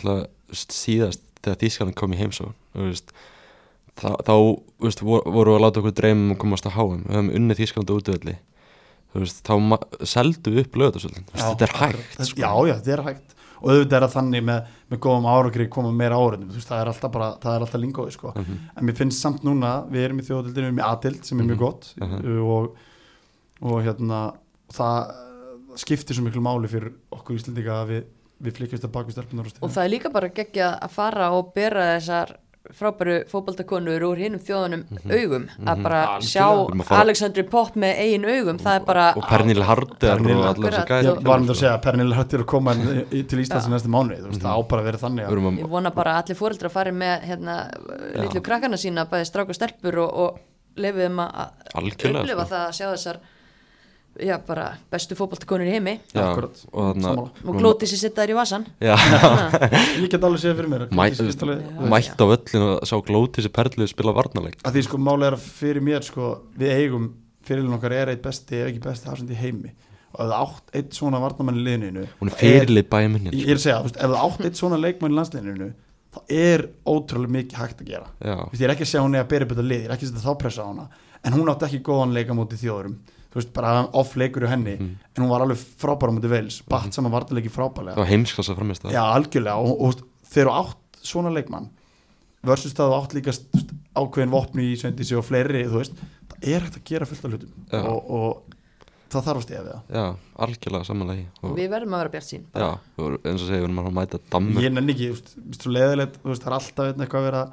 veist, 0.52 0.72
síðast 0.76 1.22
þegar 1.42 1.62
Þískalandi 1.64 1.96
kom 1.96 2.14
í 2.14 2.18
veist 2.92 3.14
þá, 3.96 4.10
þá 4.28 4.34
veist, 4.84 5.02
vor- 5.02 5.24
voru 5.32 5.56
að 5.56 5.62
láta 5.64 5.80
okkur 5.82 5.96
dreymum 5.96 6.36
að 6.36 6.42
komast 6.44 6.66
að 6.68 6.76
háum 6.76 7.04
við 7.06 7.16
höfum 7.16 7.32
unnið 7.40 7.62
útvöldi 8.02 8.36
þú 9.16 9.22
veist, 9.24 9.44
þá 9.48 9.54
seldu 10.04 10.52
við 10.52 10.66
upp 10.66 10.76
lögðarsvöldin 10.82 11.26
þetta 11.32 11.62
er 11.70 11.74
hægt 11.80 12.26
sko. 12.28 12.42
já, 12.42 12.52
já, 12.68 12.74
þetta 12.82 12.94
er 13.00 13.04
hægt 13.08 13.32
og 13.64 13.70
auðvitað 13.72 13.96
er 13.96 14.04
það 14.04 14.16
þannig 14.18 14.44
með, 14.44 14.66
með 14.92 15.00
góðum 15.00 15.26
árangri 15.32 15.70
koma 15.72 15.92
meira 15.96 16.18
áriðum, 16.20 16.50
þú 16.52 16.58
veist, 16.60 16.68
það 16.70 16.82
er 16.82 16.90
alltaf 16.92 17.12
bara 17.16 17.30
það 17.40 17.56
er 17.56 17.64
alltaf 17.64 17.82
lingóið, 17.82 18.12
sko, 18.12 18.34
Mhm. 18.36 18.58
en 18.78 18.86
mér 18.86 18.96
finnst 19.00 19.22
samt 19.24 19.44
núna, 19.48 19.88
við 19.90 20.04
erum 20.06 20.20
í 20.20 20.26
þjóðadildinu, 20.28 20.54
við 20.60 20.68
erum 20.68 20.82
í 20.84 20.90
adild 20.92 21.24
sem 21.26 21.40
er 21.40 21.46
mjög 21.46 21.56
Mhm. 21.56 21.64
gott 21.64 21.94
Mhm. 21.96 22.44
og, 22.44 22.76
og 23.62 23.84
hérna 23.86 24.22
það 24.76 25.14
skiptir 25.80 26.16
svo 26.18 26.26
miklu 26.28 26.42
máli 26.44 26.68
fyrir 26.72 26.94
okkur 27.16 27.36
Íslendinga 27.40 27.82
að 27.82 27.92
við, 27.94 28.08
við 28.48 28.58
flikjast 28.60 28.88
að 28.88 28.96
baka 28.96 29.10
við 29.12 29.18
stelpunar 29.20 29.52
og 29.62 29.70
það 29.76 29.84
er 29.86 29.94
líka 29.94 30.12
bara 30.14 30.32
geggja 30.36 30.74
að 30.80 30.92
fara 30.96 31.30
og 31.36 31.54
bera 31.56 31.94
þessar 31.96 32.36
frábæru 32.74 33.20
fótboltakonur 33.30 34.02
úr 34.08 34.18
hinnum 34.18 34.42
þjóðunum 34.42 34.80
augum. 35.14 35.44
Að 35.70 35.82
bara 35.86 36.00
Algjörlega. 36.16 36.30
sjá 36.32 36.46
Við 36.50 36.62
erum 36.66 36.82
að 36.82 36.88
fara- 36.88 37.02
Alexandri 37.06 37.44
Pott 37.52 37.76
með 37.78 38.00
eigin 38.02 38.26
augum 38.26 38.58
það 38.58 38.80
er 38.80 38.86
bara 38.88 39.04
og 39.14 39.28
Pernil 39.30 39.62
Harder 39.68 40.00
Pernille, 40.02 40.40
og 40.40 40.48
allar 40.50 40.56
þessi 40.56 40.80
akkurat. 40.82 40.90
gæði 40.90 41.12
Ég 41.12 41.28
var 41.30 41.44
með 41.44 41.52
að 41.54 41.60
segja 41.60 41.74
að 41.76 41.84
Pernil 41.86 42.16
hættir 42.18 42.40
að 42.42 42.48
koma 42.56 42.74
til 42.74 43.44
Íslands 43.44 43.68
í 43.70 43.74
næstu 43.76 43.92
mánuði, 43.94 44.18
þú 44.24 44.32
veist, 44.32 44.42
það 44.42 44.58
á 44.58 44.62
bara 44.72 44.82
að 44.82 44.90
vera 44.90 45.02
þannig 45.04 45.28
að 45.30 45.60
ég 45.62 45.70
vona 45.76 45.92
bara 45.94 46.16
að 46.16 46.24
allir 46.24 46.40
fóreldrar 46.42 46.74
fari 46.74 46.92
með 46.92 47.22
hérna, 47.30 47.56
litlu 48.18 48.42
krakkana 48.42 48.82
sína 48.82 49.06
bæði 49.14 49.30
strák 49.30 49.54
og 49.54 49.60
stelpur 49.60 50.02
og, 50.02 50.18
og 50.26 50.40
lefið 50.82 51.06
um 51.12 51.22
að 51.22 51.54
upplifa 51.86 52.26
sko. 52.26 52.50
það 52.50 52.66
að 52.66 52.76
sjá 52.80 52.88
þessar 52.96 53.22
já, 54.22 54.38
bara 54.48 54.66
bestu 54.92 55.16
fótboltakonur 55.18 55.68
í 55.68 55.74
heimi. 55.76 55.94
Já, 56.14 56.22
Akkurat. 56.32 56.56
Sammála. 56.72 57.26
og 57.46 57.58
glóti 57.60 57.88
sér 57.90 58.00
sitta 58.06 58.24
þær 58.24 58.32
í 58.34 58.38
vasan 58.38 58.66
Já, 58.80 58.96
ég 60.02 60.10
get 60.12 60.24
alveg 60.24 60.40
séð 60.44 60.56
fyrir 60.60 60.70
mér 60.72 60.86
Mæ- 60.96 61.14
skilst 61.16 61.44
alveg- 61.44 61.64
Já. 61.66 61.90
mætt 61.92 62.22
á 62.22 62.26
völlin 62.32 62.66
og 62.70 62.86
sá 62.88 62.96
glóti 63.08 63.44
sér 63.46 63.54
perlu 63.56 63.88
spila 63.92 64.14
varnarleik. 64.16 64.60
Að 64.64 64.78
því 64.78 64.84
sko 64.88 64.98
máli 65.02 65.28
er 65.28 65.36
að 65.38 65.48
fyrir 65.60 65.84
mér 65.84 66.04
sko 66.08 66.30
við 66.58 66.76
eigum, 66.78 67.10
fyrirlin 67.46 67.76
okkar 67.78 67.92
er 67.98 68.14
eitt 68.16 68.24
besti 68.24 68.62
ef 68.64 68.72
ekki 68.72 68.84
besti 68.88 69.10
hafsend 69.12 69.32
í 69.36 69.40
heimi. 69.40 69.74
Og 70.16 70.22
ef 70.24 70.30
það 70.32 70.38
átt 70.46 70.76
eitt 70.80 70.94
svona 70.96 71.20
varnamann 71.20 71.58
í 71.60 71.64
liðninu 71.66 72.06
hún 72.22 72.30
er 72.32 72.38
fyrirlið 72.40 72.86
bæði 72.94 73.10
minni 73.12 73.34
ég 73.36 73.50
er 73.52 73.58
að 73.60 73.66
segja, 73.66 73.80
þú 73.82 73.90
veist, 73.90 73.98
ef 74.00 74.14
það 74.14 74.22
átt 74.24 74.46
eitt 74.48 74.60
svona 74.62 74.78
leikmann 74.80 75.12
í 75.12 75.18
landsliðinu 75.20 75.68
þá 76.16 76.20
er 76.32 76.62
ótrúlega 76.88 77.34
mikið 77.36 77.58
hægt 77.60 77.82
að 77.84 77.90
gera. 77.90 78.08
Já, 78.24 78.36
Þú 78.40 78.52
veist, 78.54 78.62
ég 78.62 78.68
er 78.70 78.74
ekki 78.78 78.86
að 78.86 78.92
segja 78.94 79.04
hún 79.04 79.18
er 79.20 79.26
að 79.26 79.32
bera 79.34 79.44
upp 79.44 79.52
þetta 79.52 79.66
lið 79.68 79.82
ég 79.84 79.90
er 79.90 79.94
ekki 79.98 80.08
að 80.08 80.12
setja 80.14 80.24
þá 80.24 80.38
pressa 80.40 80.64
á 80.64 80.68
hana. 80.72 80.86
En 81.26 81.34
hún 81.36 81.52
átti 81.52 81.68
ekki 81.68 81.82
góðan 81.84 82.14
leika 82.16 82.38
mútið 82.38 82.62
þjóðurum 82.64 82.96
þú 83.36 83.42
veist, 83.42 83.52
bara 83.54 83.74
off 83.94 84.16
leikur 84.16 84.46
í 84.48 84.50
henni 84.50 84.78
Mhm. 84.80 84.92
en 85.18 85.24
hún 85.24 85.30
var 85.30 85.42
alveg 85.44 85.60
frábæra 85.60 86.16
mútið 86.16 86.32
veils 86.32 86.62
batt 86.72 86.94
saman 86.96 87.12
vartalegi 87.12 87.50
það 87.52 87.58
frábælega 87.60 87.96
var 88.00 88.08
heimsklassa 88.08 88.56
framist 88.56 88.84
já, 88.88 89.02
algjörlega. 89.04 89.58
Og, 89.60 89.82
og 89.82 89.94
þegar 90.32 90.48
þú 90.48 90.58
átt 90.64 91.02
svona 91.04 91.34
leikmann 91.36 91.70
versus 92.46 92.74
það 92.74 92.90
þú 92.94 92.98
átt 93.04 93.14
líka 93.18 93.32
veist, 93.34 93.72
ákveðin 93.96 94.32
vopni 94.32 94.72
í 94.72 94.78
Svendísi 94.80 95.18
og 95.18 95.26
fleiri 95.28 95.66
þú 95.68 95.82
veist, 95.82 95.96
það 96.32 96.50
er 96.56 96.62
hægt 96.66 96.78
að 96.80 96.84
gera 96.86 97.06
fullt 97.10 97.26
af 97.26 97.32
hlutum. 97.32 97.52
Og, 97.74 98.12
og 98.12 98.44
það 99.10 99.24
þarf 99.28 99.38
að 99.40 99.44
stiga 99.46 99.62
við 99.66 99.72
það. 99.72 99.84
Já, 99.96 100.06
algjörlega 100.46 100.86
samanlega 100.86 101.26
og, 101.44 101.56
Við 101.60 101.70
verðum 101.76 101.94
að 101.96 102.02
vera 102.04 102.14
bjart 102.16 102.28
sín 102.30 102.44
Já, 102.56 102.70
eins 102.98 103.42
og 103.42 103.48
segja, 103.48 103.60
við 103.62 103.68
erum 103.68 103.80
að 103.84 103.94
mæta 104.00 104.20
dammur 104.32 104.64
ég 104.66 104.74
nenni 104.76 104.96
ekki, 104.96 105.08
þú 105.12 105.16
veist, 105.16 105.30
þú 105.36 105.46
veist, 105.52 105.62
svo 105.66 105.72
leðilegt 105.76 106.18
þú 106.24 106.32
veist, 106.32 106.44
það 106.44 106.52
er 106.52 106.58
alltaf 106.60 106.90
einn 106.90 107.06
eitthvað 107.06 107.22
að 107.22 107.28
vera 107.30 107.44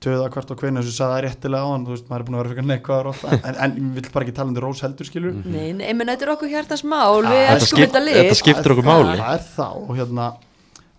töða 0.00 0.26
hvert 0.34 0.50
og 0.52 0.58
hvernig, 0.60 0.82
þess 0.84 1.00
að 1.00 1.10
það 1.12 1.18
er 1.18 1.24
réttilega 1.28 1.64
á 1.64 1.68
hann 1.72 1.84
þú 1.86 1.92
veist, 1.94 2.08
maður 2.10 2.20
er 2.20 2.26
búin 2.28 2.34
að 2.34 2.42
vera 2.42 2.50
fyrir 2.54 2.66
neikvæðar 2.70 3.06
ofta 3.12 3.28
en, 3.38 3.54
en 3.64 3.76
ég 3.78 3.92
vil 3.94 4.10
bara 4.12 4.24
ekki 4.26 4.34
tala 4.36 4.48
um 4.50 4.56
því 4.56 4.62
rós 4.64 4.82
heldur 4.84 5.08
skilur 5.08 5.32
Mhm. 5.32 5.52
Nei, 5.54 5.72
nei, 5.78 5.92
menn 5.94 6.08
þetta 6.12 6.26
er 6.26 6.32
okkur 6.34 6.50
hjartans 6.52 6.84
mál 6.84 7.22
Við 7.24 7.30
þetta 7.38 7.54
elskum 7.54 7.80
þetta 7.84 8.02
lið. 8.04 8.18
þetta 8.20 8.38
skiptir 8.40 8.74
okkur 8.74 8.84
máli. 8.88 9.16
það 9.16 9.34
er 9.38 9.46
og 9.80 9.94
hérna 9.96 10.26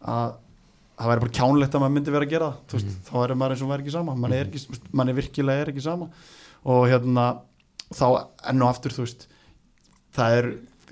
að 0.06 0.34
það 0.96 1.10
væri 1.12 1.24
bara 1.26 1.36
kjánlegt 1.38 1.76
að 1.76 1.82
maður 1.84 1.93
myndi 1.98 2.12
vera 2.16 2.26
að 2.26 2.34
gera 2.34 2.48
það 2.50 2.58
þú 2.72 2.78
veist, 2.80 2.96
þá 3.10 3.16
er 3.26 3.36
maður 3.36 3.52
eins 3.56 3.62
og 3.62 3.68
maður 3.70 3.80
er 3.80 3.84
ekki 3.86 3.96
sama 3.98 4.16
mann 4.16 4.34
er, 4.34 4.46
ekki, 4.48 4.62
þú 4.66 4.72
veist, 4.74 4.86
mann 4.96 5.10
er 5.12 5.18
virkilega 5.20 5.62
er 5.66 5.72
ekki 5.74 5.84
sama. 5.84 6.08
Og 6.66 6.88
hérna 6.89 7.26
þá 7.93 8.06
enn 8.50 8.64
og 8.64 8.70
aftur 8.72 8.91
þú 8.96 9.04
veist 9.06 9.28
það 10.16 10.38
er 10.39 10.48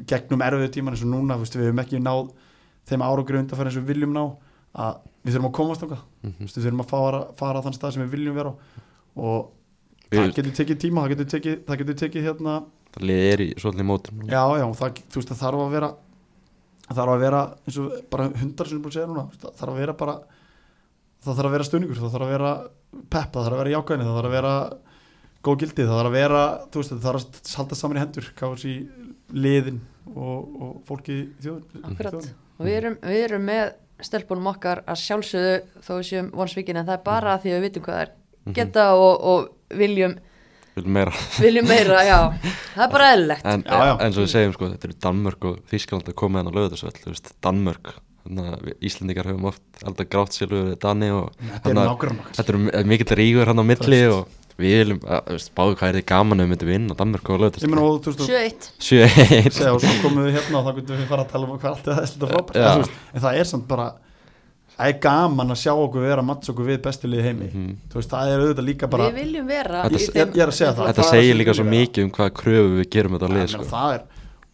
gegnum 0.09 0.41
erfiðu 0.43 0.69
tíman 0.75 0.93
eins 0.93 1.05
og 1.05 1.09
núna 1.13 1.37
þú 1.39 1.45
veist, 1.47 1.55
við 1.57 1.73
við 5.23 5.29
við 5.29 5.33
þurfum 5.37 5.49
að 5.49 5.55
komast 5.57 5.83
okkar 5.87 6.01
Mhm. 6.23 6.45
við 6.45 6.55
þurfum 6.65 6.83
að 6.83 6.89
fara, 6.93 7.19
fara 7.39 7.61
þann 7.63 7.77
stað 7.77 7.93
sem 7.93 8.03
við 8.05 8.11
viljum 8.17 8.35
vera 8.35 8.53
og 9.15 9.51
Við- 10.11 10.19
það 10.19 10.33
getur 10.35 10.55
tekið 10.59 10.79
tíma 10.83 11.01
það 11.03 11.09
getur 11.15 11.29
tekið, 11.33 11.59
það 11.65 11.77
getur 11.83 11.95
tekið 12.03 12.23
hérna 12.27 12.55
Það 12.93 13.09
er 13.09 13.39
í 13.41 13.47
svolítið 13.57 13.87
mótum 13.89 14.19
Já, 14.29 14.43
já, 14.59 14.65
það, 14.77 14.99
þú 15.09 15.15
veist, 15.17 15.29
það 15.33 15.41
þarf 15.43 15.61
að 15.63 15.71
vera 15.73 15.89
það 16.83 16.97
þarf 16.99 17.13
að 17.15 17.19
vera 17.23 17.41
eins 17.65 17.77
og 17.81 17.91
bara 18.11 18.27
hundar 18.43 18.67
sem 18.69 18.77
er 18.77 18.83
búin 18.83 18.91
að 18.91 18.97
segja 18.99 19.07
núna, 19.09 19.23
það 19.41 19.53
þarf 19.57 19.73
að 19.73 19.79
vera 19.81 19.93
bara 20.03 20.15
það 21.23 21.35
þarf 21.39 21.47
að 21.47 21.55
vera 21.55 21.63
stöningur, 21.69 21.95
það 22.03 22.13
þarf 22.13 22.25
að 22.27 22.33
vera 22.35 22.51
pepp, 23.09 23.31
það 23.33 23.43
þarf 23.47 23.53
að 23.55 23.61
vera 23.63 23.73
jákvæðni, 23.73 24.03
það 24.05 24.17
þarf 24.19 24.29
að 24.29 24.35
vera 24.37 24.53
góð 25.43 25.57
gildi, 25.63 25.83
það 25.87 25.97
þarf 25.97 26.09
að 26.11 26.17
vera 26.19 26.41
þú 26.69 26.81
veist, 26.83 26.91
það 26.93 27.05
þarf 27.07 27.23
að 27.23 27.55
halda 27.57 27.75
saman 27.79 27.97
í 27.97 28.03
hendur 28.03 28.27
kási 28.37 28.73
liðin 29.33 29.79
og, 30.13 30.39
og 30.61 30.73
fólki 30.85 31.15
í 31.15 31.23
þjóðun 31.41 31.87
Akkurat. 31.89 32.29
Og 32.59 32.67
við 32.67 32.75
erum, 32.77 32.97
við 33.01 33.23
erum 33.25 33.47
með 33.49 33.73
stelpunum 34.01 34.47
okkar 34.53 34.81
að 34.89 34.99
sjálfsögðu 35.03 35.55
þó 35.85 35.91
við 35.99 36.05
séum 36.09 36.29
vonsvíkin 36.33 36.79
en 36.81 36.85
það 36.87 36.97
er 36.97 37.03
bara 37.05 37.37
því 37.43 37.51
að 37.53 37.57
við 37.59 37.65
vitum 37.67 37.83
hvað 37.85 37.97
það 37.99 38.05
er 38.07 38.13
geta 38.57 38.85
og, 38.99 39.13
og 39.33 39.77
viljum, 39.79 40.15
Viljum 40.73 40.95
meira. 40.97 41.11
viljum 41.39 41.67
meira, 41.69 41.99
já. 42.03 42.17
Það 42.73 42.83
er 42.87 42.91
bara 42.95 43.11
eðlilegt. 43.13 43.45
En 43.45 43.63
eins 44.01 44.17
og 44.17 44.23
við 44.25 44.31
segjum 44.33 44.55
sko, 44.57 44.69
þetta 44.73 44.89
eru 44.89 44.97
Danmörk 45.05 45.45
og 45.51 45.59
Þískland 45.69 46.09
að 46.09 46.17
koma 46.23 46.41
hérna 46.41 46.49
á 46.51 46.57
veist, 47.13 47.29
Danmörk. 47.45 47.93
Þannig 48.23 48.45
að 48.53 48.61
við 48.69 48.85
Íslendingar 48.87 49.27
höfum 49.27 49.47
oft 49.51 49.83
alltaf 49.83 50.07
grátt 50.09 50.35
sjálfur 50.37 50.69
við 50.69 50.77
Dani 50.79 51.09
og 51.11 51.33
Þetta 51.43 51.73
er 51.73 51.91
eru 52.53 52.83
mikill 52.87 53.17
rígur 53.19 53.49
hann 53.51 53.59
á 53.59 53.65
milli 53.67 53.99
og 54.07 54.21
við 54.59 54.73
viljum, 54.77 54.99
að, 55.09 55.47
báðu 55.57 55.75
hvað 55.79 55.89
er 55.89 55.97
þið 55.99 56.05
gaman 56.13 56.39
ef 56.39 56.45
við 56.45 56.51
myndum 56.53 56.71
vinna 56.73 56.95
Danmörk 56.99 57.29
og 57.33 57.39
veist, 57.41 57.59
7-1 57.65 58.67
7-1 58.77 59.51
segja 59.57 59.73
og 59.73 59.81
svo 59.81 59.93
komum 60.03 60.25
við 60.27 60.35
hérna 60.37 60.59
og 60.59 60.67
þá 60.67 60.75
getum 60.79 60.97
við 61.01 61.07
fara 61.09 61.23
að 61.25 61.31
tala 61.33 61.47
um 61.49 61.59
hvað 61.59 61.71
allt 61.73 61.87
er 61.87 62.01
þetta 62.05 62.29
frábært 62.33 62.59
Já. 62.61 62.73
En 63.13 63.21
það 63.25 63.39
er 63.41 63.49
samt 63.49 63.67
bara 63.67 63.87
það 64.73 64.87
er 64.89 64.99
gaman 65.03 65.53
að 65.53 65.59
sjá 65.63 65.71
okkur 65.73 66.01
vera 66.05 66.21
að 66.23 66.27
matcha 66.29 66.51
okkur 66.53 66.69
við 66.69 66.79
bestu 66.85 67.09
liði 67.09 67.23
heimi 67.27 67.49
Mhm. 67.53 67.73
þú 67.93 67.99
veist, 67.99 68.09
það 68.13 68.31
er 68.33 68.43
auðvitað 68.43 68.67
líka 68.69 68.89
bara 68.89 69.09
Við 69.09 69.19
viljum 69.23 69.47
vera 69.47 69.83
ég- 69.89 70.15
ég 70.17 70.41
er 70.41 70.47
að 70.49 70.57
segja 70.57 70.73
það. 70.73 70.87
Þetta 70.93 71.09
segir 71.09 71.35
líka 71.37 71.53
svo 71.53 71.65
mikið 71.69 72.03
um 72.07 72.11
hvaða 72.11 72.33
kröfu 72.41 72.71
við 72.79 72.89
gerum 72.95 73.17
þetta 73.17 73.29
Já, 73.29 73.35
lið 73.37 73.47
sko. 73.53 73.63
það 73.73 73.93
er 73.93 74.03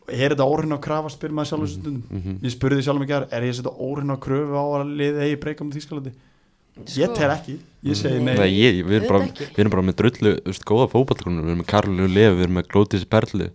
er 0.10 0.34
þetta 0.34 0.47
óhrinn 0.50 0.74
á 0.74 0.80
krafa 0.82 1.10
spyr 1.14 1.30
maður 1.38 1.50
sjálf 1.52 1.70
stundum 1.70 2.04
Mhm. 2.10 2.39
ég 2.41 2.52
spurði 2.56 2.82
sjálf 2.84 3.00
mig 3.00 3.08
gær 3.10 3.28
er 3.32 3.41
ég 3.43 3.52
að 3.54 3.60
setja 3.62 3.76
óhrinn 3.78 4.10
á 4.12 4.18
kröfu 4.18 4.56
á 4.58 4.64
að 4.80 4.95
liði 4.97 5.20
eigi 5.28 5.39
breyka 5.39 5.62
um 5.62 5.72
Þýskalandi 5.72 6.12
ég 6.78 7.09
Sko. 7.09 7.15
tel 7.17 7.34
ekki, 7.34 7.57
ég 7.89 7.97
segi 7.99 8.22
nei, 8.24 8.36
Nei, 8.38 8.49
ég, 8.53 8.80
við, 8.86 9.01
erum 9.01 9.11
bara, 9.11 9.26
við 9.39 9.59
erum 9.63 9.74
bara 9.76 9.86
með 9.89 9.99
drullu 10.03 10.34
þú 10.39 10.53
veist, 10.53 10.65
góða 10.67 10.88
fótballgrunur, 10.93 11.43
við 11.43 11.53
erum 11.53 11.61
með 11.63 11.70
Karlu 11.74 12.07
Lev 12.07 12.38
við 12.38 12.47
erum 12.47 12.57
með 12.59 12.70
Glótis 12.74 13.05
Perlu. 13.09 13.49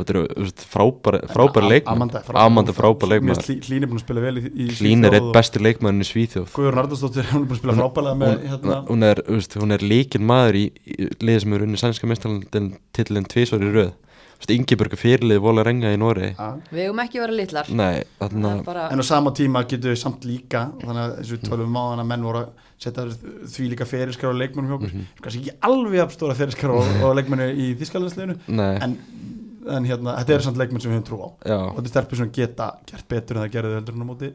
Og 0.00 0.04
þetta 0.06 0.14
eru 0.14 0.22
þú 0.30 0.44
veist, 0.46 0.62
frábæri, 0.72 1.18
frábæri 1.28 1.70
leikmenn 1.74 2.14
Amanda, 2.40 2.72
frábæri 2.76 3.10
leikmenn 3.10 3.42
Hlín 3.66 3.84
er 3.84 3.90
búin 3.90 4.00
að 4.00 4.04
spila 4.06 4.22
vel 4.24 4.36
í, 4.40 4.44
í 4.48 4.68
Hlín 4.78 5.04
er 5.04 5.12
Svíþjóð 5.12 5.18
eitt 5.18 5.32
besti 5.36 5.64
leikmenn 5.66 6.00
í 6.00 6.06
Svíþjóð. 6.08 6.46
Guður 6.56 6.78
Nardarsdóttir, 6.78 7.28
hún 7.34 7.42
er 7.42 7.50
búin 7.50 7.58
að 7.58 7.60
spila 7.60 7.76
frábælega 7.82 8.20
með 8.22 8.46
hérna, 8.48 8.78
hún 8.88 9.08
er, 9.10 9.20
þú 9.26 9.40
veist, 9.40 9.58
hún 9.60 9.76
er 9.76 9.84
líkin 9.92 10.24
maður 10.30 10.60
í, 10.62 10.64
í 10.88 11.10
liði 11.20 11.42
sem 11.44 11.58
er 11.58 11.66
unni 11.66 11.82
sænska 11.82 12.08
mestarlandin 12.08 12.70
tillin 12.96 13.28
tvísvar 13.28 13.66
í 13.66 13.74
röð 13.74 13.92
Ingeborg 14.50 14.92
er 14.96 14.98
fyrirlið 14.98 15.38
vola 15.44 15.62
renga 15.62 15.90
í 15.92 15.98
Nóri 16.00 16.30
Við 16.72 16.80
hefum 16.86 17.00
ekki 17.04 17.20
vera 17.20 17.32
litlar. 17.36 17.68
Nei, 17.70 18.02
þarna 18.18 18.52
er 18.58 18.62
bara 18.64 18.86
en 18.90 18.98
á 18.98 19.04
sama 19.06 19.30
tíma 19.36 19.62
getur 19.68 19.92
við 19.92 20.00
samt 20.00 20.24
líka 20.24 20.62
þannig 20.80 21.02
að 21.04 21.12
þessu 21.20 21.38
tölum 21.44 21.76
á 21.76 21.82
þannig 21.92 22.04
að 22.06 22.10
menn 22.14 22.24
voru 22.26 22.40
að 22.40 22.48
setja 22.80 23.04
því 23.54 23.68
líka 23.74 23.86
ferilskar 23.86 24.32
á 24.32 24.40
leikmennum 24.40 24.70
hjá 24.72 24.76
okkur. 24.80 24.94
Mhm. 24.96 25.06
kannski 25.22 25.40
ekki 25.44 25.56
alveg 25.68 26.00
afstóra 26.06 26.34
ferilskar 26.34 26.72
á, 26.72 26.76
á 26.80 27.08
leikmennu 27.20 27.48
í 27.52 27.68
Þýskalandsleginu 27.78 28.38
Nei, 28.48 28.76
en, 28.80 28.96
en 29.68 29.84
hérna, 29.84 30.16
þetta 30.22 30.34
eru 30.38 30.42
samt 30.48 30.56
leikmenn 30.62 30.80
sem 30.80 30.90
við 30.90 30.98
höfum 30.98 31.08
trú 31.10 31.18
á. 31.20 31.28
Já, 31.44 31.58
og 31.60 31.76
þetta 31.76 31.86
er 31.86 31.94
stelpur 31.94 32.16
sem 32.24 32.30
geta 32.32 32.70
gert 32.90 33.08
betur 33.12 33.36
en 33.36 33.42
það 33.44 33.52
gerði 33.58 33.74
heldur 33.78 33.94
en 33.94 34.02
á 34.02 34.08
móti 34.08 34.32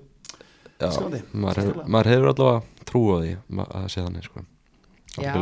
já 0.75 0.89
maður, 0.91 1.23
hefur, 1.25 1.53
Skemmtilega. 1.55 1.87
maður 1.95 2.11
hefur 2.13 2.29
allavega 2.33 2.85
trú 2.85 3.01
á 3.09 3.17
því 3.23 3.35
ma- 3.49 3.67
að 3.79 3.87
sé 3.89 4.01
þannig 4.05 4.23
sko 4.27 4.45
Já, 5.21 5.33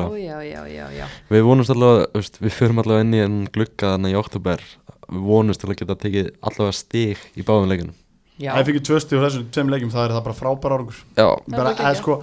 já, 0.44 0.62
já, 0.70 0.86
já, 0.94 1.08
Við 1.34 1.44
vonumst 1.48 1.74
allavega, 1.74 2.24
við 2.44 2.54
förum 2.54 2.84
allavega 2.84 3.08
inn 3.08 3.18
í 3.18 3.24
enn 3.24 3.42
glugga 3.54 3.96
þannig 3.96 4.14
í 4.14 4.20
oktober 4.20 4.64
Við 5.10 5.26
vonumst 5.28 5.64
til 5.64 5.72
að 5.72 5.80
geta 5.82 6.00
tekið 6.04 6.32
allavega 6.42 6.78
stig 6.78 7.24
í 7.34 7.46
báðum 7.48 7.72
leikunum 7.72 7.98
Já, 8.42 8.54
Það 8.54 8.60
er 8.60 8.68
fyrir 8.70 8.86
tvö 8.88 9.00
stíð 9.02 9.20
og 9.20 9.26
þessum 9.28 9.50
tveim 9.54 9.70
leikjum 9.70 9.92
það 9.94 10.06
er 10.08 10.14
það 10.16 10.24
bara 10.26 10.38
frábæra 10.38 10.78
árangur. 10.78 11.02
Já, 11.14 11.28
er 11.30 11.54
bara, 11.54 11.74
eða 11.76 11.92
ekki. 11.92 12.00
sko 12.02 12.16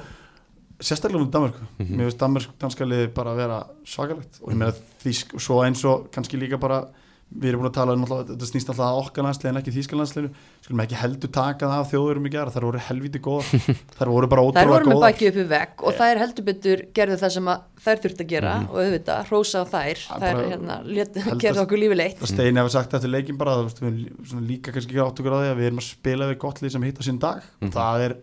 sérstaklega 0.80 1.22
um 1.22 1.30
Danmörku. 1.30 1.66
Mhm. 1.78 1.96
mér 1.96 2.09
finnst 2.09 2.18
Danmörk, 2.18 2.55
danska 2.59 2.84
liði 2.84 3.11
bara 3.14 3.30
að 3.30 3.36
vera 3.36 3.59
svakalegt. 3.86 4.40
Og 4.42 4.51
ég 4.51 4.59
meina 4.59 4.72
og 5.34 5.40
svo 5.40 5.61
eins 5.62 5.84
og 5.84 6.11
kannski 6.11 6.40
líka 6.40 6.59
bara 6.59 6.88
við 7.31 7.47
erum 7.53 7.61
búin 7.62 7.68
að 7.70 7.74
tala 7.76 7.95
um 7.95 8.01
alltaf, 8.03 8.22
þetta 8.33 8.47
snýst 8.49 8.70
alltaf 8.72 8.87
að 8.91 8.97
okkar 9.05 9.22
landsliði 9.26 9.51
en 9.53 9.59
ekki 9.61 9.72
þýska 9.76 9.99
landsliðinu 10.01 10.31
skulum 10.64 10.81
ekki 10.83 10.97
heldur 10.99 11.31
taka 11.31 11.68
það 11.70 11.83
af 11.85 11.91
þjóðurum 11.93 12.24
í 12.26 12.33
gera 12.35 12.51
þær 12.51 12.64
voru 12.66 12.81
helviti 12.89 13.20
góða 13.22 13.61
þær 14.01 14.11
voru 14.11 14.31
bara 14.33 14.43
ótrúlega 14.49 14.72
voru 14.72 14.89
með 14.91 14.97
góða 14.99 15.05
bakið 15.07 15.28
upp 15.31 15.39
í 15.39 15.45
vegg 15.53 15.85
og 15.87 15.95
þær 16.01 16.20
heldur 16.24 16.47
betur 16.49 16.83
gerðu 16.99 17.18
það 17.22 17.35
sem 17.37 17.51
að 17.53 17.62
þær 17.85 18.03
þurft 18.03 18.24
að 18.24 18.31
gera 18.35 18.55
og 18.66 18.74
auðvitað, 18.83 19.20
hrósa 19.31 19.62
á 19.62 19.64
þær. 19.70 20.03
Það 20.11 20.24
þær 20.26 20.43
hérna, 20.51 20.74
að- 20.81 21.41
gerðu 21.47 21.62
okkur 21.62 21.81
lífi 21.85 21.97
leitt. 22.01 22.18
það 22.20 22.33
Steini 22.35 22.61
hefur 22.61 22.74
sagt 22.74 22.99
eftir 22.99 23.14
leikin 23.14 23.39
bara 23.41 23.55
veist, 23.62 23.78
við 23.81 23.95
líka 24.51 24.74
kannski 24.74 24.91
ekki 24.91 25.05
átt 25.07 25.22
okkur 25.22 25.33
á 25.33 25.41
því 25.41 25.49
að 25.55 25.61
við 25.62 25.70
erum 25.70 25.81
að 25.81 25.87
spila 25.87 26.28
við 26.33 26.39
gott 26.43 26.61
lið 26.61 26.74
sem 26.74 26.83
hitta 26.91 27.07
sín 27.07 27.22
dag. 27.22 27.41
Mhm. 27.62 27.70
það 27.78 28.05
er 28.09 28.16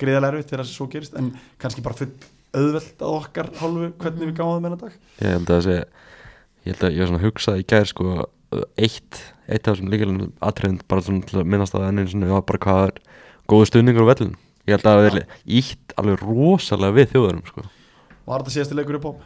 greiðalega 0.00 0.34
erfitt 0.34 0.50
þegar 0.50 0.64
það 0.66 0.74
svo 0.74 0.90
gerist 0.90 1.14
en 1.16 1.30
kannski 1.60 1.82
bara 1.86 1.94
full 1.94 2.10
auðvelt 2.50 2.98
að 2.98 3.14
okkar 3.14 3.46
við 8.50 8.60
svona 8.60 8.68
í 8.76 8.84
Eitt, 8.84 9.20
eitt 9.48 9.66
af 9.68 9.74
þessum 9.76 9.90
líkilum 9.92 10.20
atriðin 10.42 10.80
bara 10.90 11.02
svona 11.06 11.26
til 11.26 11.40
að 11.40 11.50
minnast 11.50 11.74
að 11.74 11.88
ennum 11.88 12.08
svona, 12.10 12.40
bara 12.42 12.62
hvað 12.66 12.84
er 12.88 13.02
góðu 13.50 13.68
stuðningur 13.70 14.06
á 14.06 14.10
vellin 14.14 14.36
Ég 14.68 14.76
held 14.76 14.86
að 14.86 14.98
það 14.98 15.06
verði 15.06 15.22
ítt 15.60 15.94
alveg 15.98 16.20
rosalega 16.22 16.96
við 16.98 17.08
þjóðurum 17.14 17.46
sko. 17.48 17.62
Var 18.28 18.42
þetta 18.42 18.52
síðasti 18.54 18.76
leikur 18.78 18.98
í 18.98 19.00
pop? 19.02 19.22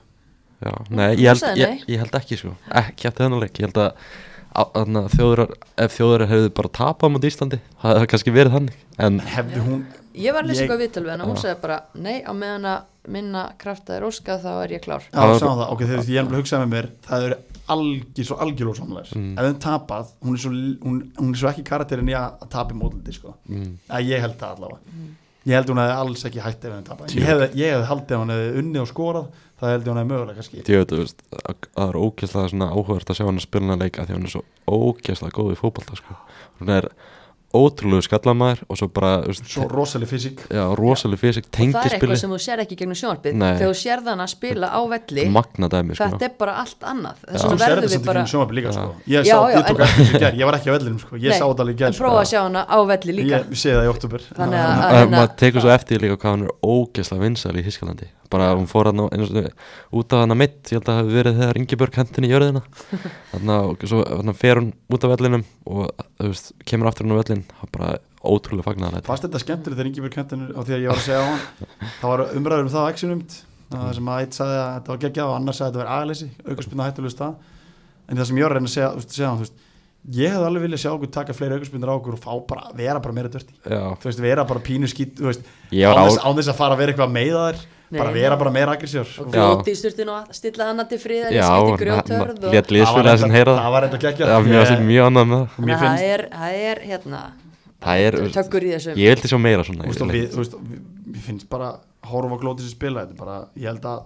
Já, 0.64 0.70
nei, 0.88 1.08
ég 1.20 1.26
held, 1.28 1.58
ég, 1.58 1.82
ég 1.90 2.00
held 2.00 2.14
ekki 2.16 2.38
sko. 2.40 2.52
Ekki 2.70 3.08
eftir 3.10 3.26
þennan 3.26 3.42
leik. 3.42 3.58
Ég 3.60 3.66
held 3.66 3.80
að, 3.82 4.06
að, 4.62 4.78
að 5.02 5.08
þjóðurar, 5.18 5.52
ef 5.84 5.96
þjóðurar 5.98 6.30
hefðu 6.30 6.52
bara 6.56 6.72
tapað 6.78 7.12
mot 7.16 7.26
Íslandi 7.28 7.58
Það 7.82 7.98
hefði 7.98 8.10
kannski 8.14 8.34
verið 8.38 8.56
þannig. 8.56 8.78
En 9.04 9.20
hefði 9.34 9.66
hún 9.66 9.84
Ég 10.14 10.30
var 10.36 10.46
að 10.46 10.52
lesa 10.52 10.62
eitthvað 10.62 10.82
viðtölu 10.84 11.10
en 11.10 11.24
hún 11.26 11.34
Já. 11.34 11.42
segði 11.42 11.56
bara 11.64 11.76
nei, 11.98 12.16
á 12.22 12.32
meðan 12.38 12.68
að 12.70 13.10
minna 13.10 13.40
krafta 13.58 13.96
er 13.96 14.06
óskað 14.06 14.44
þá 14.46 14.50
er 14.62 14.74
ég 14.76 14.84
klár. 14.84 15.02
Já, 15.10 15.16
Það 15.18 15.32
var- 15.32 15.42
sáum 15.42 15.58
það, 15.58 15.72
ok, 15.74 15.82
þegar 15.90 16.12
ég 16.14 16.20
er 16.22 16.28
að 16.30 16.38
hugsa 16.38 16.60
með 16.62 16.70
mér 16.76 16.88
það 17.08 17.26
eru 17.26 17.38
algjör, 17.72 18.24
svo 18.28 18.36
algjörlóð 18.44 18.76
samlegar 18.80 19.10
Mm. 19.14 19.34
ef 19.38 19.44
þeim 19.48 19.58
tapað, 19.64 20.06
hún 20.24 20.34
er 20.34 20.40
svo, 20.44 20.50
hún, 20.84 20.96
hún 21.18 21.30
er 21.34 21.38
svo 21.40 21.48
ekki 21.50 21.64
karakterin 21.64 22.08
í 22.08 22.16
að, 22.18 22.38
að 22.42 22.48
tapi 22.50 22.74
mótliti 22.74 23.12
sko. 23.16 23.34
mm, 23.48 23.70
að 23.88 24.08
ég 24.10 24.20
held 24.20 24.36
það 24.40 24.56
allavega 24.56 24.80
ég 25.44 25.52
held 25.58 25.68
hún 25.68 25.80
hefði 25.82 25.96
alls 26.00 26.24
ekki 26.24 26.40
hætt 26.40 26.64
ef 26.64 26.72
þeim 26.74 26.84
tapað 26.88 27.14
ég 27.16 27.26
hefði, 27.28 27.48
ég 27.60 27.72
hefði 27.74 27.88
haldið 27.90 28.14
ef 28.16 28.20
hún 28.24 28.32
hefði 28.34 28.62
unnið 28.62 28.80
og 28.84 28.88
skorað 28.88 29.26
það 29.60 29.72
held 29.74 29.84
ég 29.84 29.90
hún 29.92 30.00
hefði 30.00 30.12
mögulega 30.12 30.38
kannski 30.38 30.56
Ég 30.64 30.78
veit, 30.80 30.88
þú 30.92 31.00
veist, 31.02 31.24
að 31.76 31.90
það 32.32 32.44
er 32.44 32.52
svona 32.54 32.68
áhugavert 32.72 33.10
að 33.12 33.18
sjá 33.18 33.24
hann 33.28 33.40
að 33.40 33.44
að 33.76 33.82
leika 33.84 34.06
því 34.08 34.16
hann 34.16 34.24
er 34.28 34.32
svo 34.34 34.44
ógeðslega 34.68 35.36
góð 35.36 35.52
í 35.52 35.58
fótbolta 35.60 35.96
sko. 36.00 36.16
Hún 36.60 36.72
er 36.74 36.88
ótrúlegu 37.54 38.04
skallamæður 38.04 38.62
og 38.68 38.78
svo 38.80 38.88
bara, 38.94 39.10
veist, 39.28 39.46
svo 39.50 39.66
rosaleg 39.70 40.10
fysík 40.10 40.42
já, 40.50 40.62
rosalega 40.78 41.20
fysik, 41.22 41.46
og 41.48 41.54
það 41.54 41.64
er 41.64 41.70
eitthvað 41.70 41.92
tengispili 41.92 42.18
sem 42.20 42.34
þú 42.34 42.38
sér 42.44 42.62
ekki 42.64 42.78
gegnum 42.80 42.98
sjónarpið 42.98 43.38
þegar 43.44 43.62
þú 43.62 43.78
sér 43.80 44.04
þann 44.08 44.24
að 44.24 44.30
spila 44.34 44.70
á 44.74 44.80
velli 44.94 45.26
magna 45.34 45.70
dæmi, 45.74 45.98
sko. 45.98 46.08
þetta 46.14 46.28
er 46.28 46.34
bara 46.40 46.56
allt 46.64 46.88
annað. 46.94 47.22
Þess 47.24 47.44
þú 47.44 47.52
sér 47.54 47.62
verðum 47.64 47.84
þetta 47.84 47.86
við 47.86 47.94
samt 47.94 48.08
bara 48.08 48.24
ekki 48.24 48.28
um 48.28 48.32
sjónabli 48.34 48.60
líka 48.60 48.74
sko. 48.74 48.88
ég, 49.06 49.28
Já, 49.28 49.34
sá, 49.34 49.38
ég 49.54 49.68
tók 49.68 49.78
en- 49.78 49.86
eftir 49.86 50.04
þessu 50.04 50.22
gær, 50.24 50.38
ég 50.40 50.50
var 50.50 50.58
ekki 50.58 50.68
á 50.70 50.74
vellinum 50.74 51.00
sko. 51.04 51.20
ég 51.24 51.38
sá 51.38 51.44
þetta 51.44 51.64
alveg 51.64 51.74
í 51.74 51.80
gær 51.84 51.92
en 51.92 51.98
prófa 52.00 52.20
að 52.24 52.28
sjá 52.32 52.40
hana 52.42 52.66
á 52.66 52.78
velli 52.90 53.16
líka. 53.20 53.40
Ég 53.44 53.62
sé 53.64 53.74
það 53.74 53.86
í 53.86 53.92
oktober 53.94 54.28
maður 55.14 55.32
tekur 55.40 55.64
svo 55.64 55.72
eftir 55.74 56.02
líka 56.02 56.18
hvað 56.18 56.30
hann 56.34 56.46
er 56.48 56.54
ógeðslega 56.64 57.24
vinsæl 57.24 57.56
í 57.58 57.64
Þískalandi 57.64 58.10
bara 58.34 58.50
hún 58.56 58.66
fór 58.70 58.90
hann 58.90 59.02
út 59.04 60.12
af 60.14 60.22
hann 60.24 60.34
að 60.34 60.40
mitt, 60.40 60.58
ég 60.72 60.78
held 60.78 60.88
að 60.88 60.90
það 60.90 61.00
hafi 61.00 61.14
verið 61.18 61.38
þegar 61.40 61.60
Ingeborg 61.60 61.98
hentin 62.00 62.26
í 62.26 62.30
jörðina. 62.32 62.62
Þannig 63.32 63.54
að 63.54 63.86
svo 63.90 64.00
þannig 64.08 64.38
fer 64.40 64.60
hún 64.60 64.70
út 64.96 65.06
af 65.06 65.12
vellinum 65.14 65.44
og 65.70 66.06
þú 66.18 66.30
veist, 66.30 66.52
kemur 66.68 66.90
aftur 66.90 67.06
hann 67.08 67.16
á 67.16 67.20
vellin 67.22 67.46
það 67.48 67.64
er 67.66 67.72
bara 67.78 67.94
ótrúlega 68.24 68.68
fagnar 68.68 69.00
fast 69.04 69.26
þetta 69.26 69.42
skemmtileg 69.42 69.78
þegar 69.78 69.90
Ingeborg 69.90 70.14
kentin 70.14 70.46
á 70.54 70.60
því 70.62 70.76
að 70.76 70.84
ég 70.84 70.92
var 70.92 71.00
að 71.00 71.08
segja 71.08 71.20
á 71.20 71.26
hann? 71.28 71.42
Það 72.00 72.12
var 72.12 72.22
umræður 72.38 72.64
um 72.64 72.72
það 72.72 72.86
á 72.86 72.92
Exunumt 72.94 73.34
það 73.74 73.92
sem 73.98 74.10
að 74.10 74.22
eitt 74.22 74.38
sagði 74.38 74.56
að 74.60 74.72
þetta 74.76 74.92
var 74.92 75.02
geggjað 75.04 75.30
og 75.30 75.36
annar 75.38 75.56
sagði 75.56 75.66
að 75.66 75.74
þetta 75.74 75.82
var 75.82 75.92
aðleysi 75.98 76.28
aukarspilna 76.44 76.88
hættulega 76.88 77.14
stað. 77.14 77.52
En 78.04 78.20
það 78.20 78.28
sem 78.28 78.38
ég 78.38 78.44
var 78.46 78.54
að 78.54 78.58
reyna 78.58 78.70
að 78.70 78.74
segja, 78.74 78.90
veist, 78.98 79.14
segja 79.14 79.30
veist, 79.40 79.62
ég 80.14 80.34
hefði 80.34 80.48
alveg 80.48 80.64
viljað 80.66 80.82
sjá 80.82 80.90
okkur 80.92 81.12
taka 81.14 81.36
fleiri 81.36 81.58
aukarspunir 81.58 81.92
á 81.92 81.94
okkur 81.94 82.18
og 82.18 82.42
bara, 82.50 82.66
vera 82.76 83.04
bara 83.04 83.16
meira 83.16 83.32
dörti. 83.32 83.56
Vera 84.20 84.46
bara 84.48 84.64
pínu 84.64 84.90
skýt 84.90 85.16
þú 85.20 85.30
veist, 85.30 85.48
ég 85.72 85.88
án 85.88 86.10
þess, 86.12 86.50
að 86.52 86.58
fara 86.60 86.76
að 86.76 86.82
vera 86.82 86.94
eitthvað 86.94 87.08
að 87.08 87.16
meiða 87.16 87.46
þær 87.48 87.64
bara 87.92 88.12
vera 88.14 88.36
bara 88.40 88.52
meira 88.54 88.74
aggressívar 88.74 89.10
og 89.20 89.30
gróti 89.34 89.74
í 89.74 89.78
styrtun 89.78 90.10
og 90.14 90.34
stilla 90.34 90.68
hana 90.70 90.86
til 90.88 90.98
friðar 91.02 91.34
já, 91.34 91.46
skipti 91.46 91.84
grjótörð 91.84 92.40
það 93.60 93.72
var 93.74 93.86
eitthvað 93.86 94.04
geggja 94.06 94.28
það. 94.30 94.48
mjög, 94.48 94.64
ég... 94.70 94.84
mjög 94.88 95.08
annað 95.10 95.26
með 95.28 95.36
það. 95.36 95.48
Þannig 95.54 95.68
mér 95.68 95.74
að 95.74 95.80
það 95.82 95.90
finnst, 95.90 96.04
er, 96.14 96.22
er 96.70 96.82
hérna 96.88 97.22
það 97.84 98.04
er, 98.06 98.16
þú 98.16 98.24
veist, 98.24 98.38
tökkur 98.38 98.66
í 98.66 98.72
þessum 98.74 99.00
ég 99.02 99.14
vildi 99.14 99.30
sjá 99.30 99.38
meira 99.44 99.66
svona 99.68 99.82
mér 99.84 101.24
finnst 101.28 101.48
bara 101.52 101.70
að 101.74 102.10
horfa 102.10 102.38
á 102.38 102.42
glóti 102.42 102.64
sem 102.64 102.74
spila, 102.74 103.04
þetta 103.04 103.14
er 103.14 103.20
bara, 103.20 103.36
ég 103.60 103.68
held 103.70 103.88
að 103.92 104.00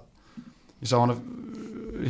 ég 0.83 0.91
sá 0.91 0.97
hana 0.99 1.19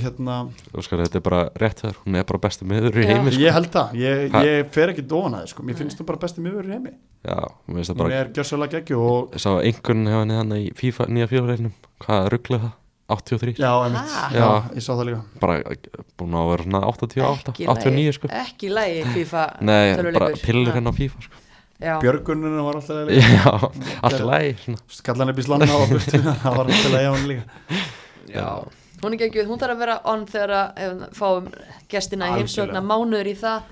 hérna, 0.02 0.36
Óskar, 0.76 1.00
þetta 1.04 1.18
er 1.20 1.24
bara 1.26 1.40
rétt 1.62 1.80
þar, 1.84 1.96
hún 2.04 2.16
er 2.20 2.24
bara 2.28 2.40
bestu 2.46 2.66
miður 2.68 2.98
í 2.98 3.04
Já. 3.06 3.10
heimi 3.14 3.32
sko. 3.34 3.42
ég 3.44 3.56
held 3.58 3.70
það. 3.74 3.94
Ég, 4.02 4.34
ég 4.48 4.72
fer 4.74 4.92
ekki 4.94 5.04
dóna 5.10 5.42
það, 5.42 5.52
sko, 5.54 5.66
mér 5.68 5.78
finnst 5.80 6.00
þú 6.00 6.06
bara 6.10 6.22
besti 6.24 6.44
miður 6.44 6.68
í 6.68 6.74
heimi, 6.76 6.92
já, 7.28 7.38
mér 7.68 7.80
finnst 7.80 7.92
það 7.92 7.96
hún 7.96 8.02
bara 8.04 8.18
er 8.22 8.32
gjössalega 8.38 8.74
geggju 8.78 9.00
og 9.08 9.32
ég 9.38 9.44
sá 9.46 9.50
einhvern 9.58 10.04
hefði 10.12 10.36
hann 10.42 10.52
í 10.58 10.66
FIFA, 10.82 11.08
nýja 11.16 11.30
FIFA 11.32 11.46
reynum 11.54 11.74
hvað 12.04 12.28
ruggluð 12.36 12.62
það, 12.66 12.76
83 13.08 13.54
já, 13.56 13.70
einmitt, 13.86 14.14
já, 14.36 14.38
Já. 14.38 14.48
ég 14.76 14.84
sá 14.84 14.90
það 14.92 15.06
líka. 15.08 15.20
Bara 15.40 15.54
búin 16.20 16.34
að 16.36 16.48
vera 16.52 16.64
svona 16.68 16.80
88, 16.92 17.52
Ekki 17.54 17.64
í 17.64 17.68
89 17.72 18.02
lagi. 18.04 18.16
sko. 18.18 18.28
Ekki 18.44 18.72
lægi 18.76 19.04
FIFA 19.14 19.44
nei, 19.70 19.84
bara 20.12 20.28
pillur 20.42 20.76
henn 20.76 20.90
á 20.90 20.92
FIFA 20.92 21.22
sko. 21.24 21.40
já, 21.80 21.94
Björguninu 22.02 22.64
var 22.66 22.76
alltaf 22.82 23.08
já, 23.16 23.54
allt 24.04 24.18
í 24.20 24.26
lagi 24.28 24.52
svona. 24.60 24.82
skallan 24.98 25.32
upp 25.32 25.40
í 25.40 25.46
slanna 25.46 25.68
á 25.72 25.78
burtu 25.88 26.20
það 26.42 26.58
var 26.58 26.68
alltaf 26.68 26.92
að 26.92 27.00
ég 27.00 27.08
á 27.08 27.12
hann 27.16 27.28
líka 27.32 27.44
já. 28.34 28.48
Hún 29.02 29.14
er 29.16 29.26
ekki 29.28 29.44
hún 29.48 29.60
þarf 29.60 29.74
að 29.76 29.82
vera 29.84 29.98
on 30.12 30.24
þegar 30.28 30.54
að 30.58 31.04
fáum 31.18 31.50
gestina 31.92 32.30
í 32.32 32.38
heimsókna 32.40 32.82
mánuður 32.84 33.30
í 33.30 33.36
það. 33.38 33.68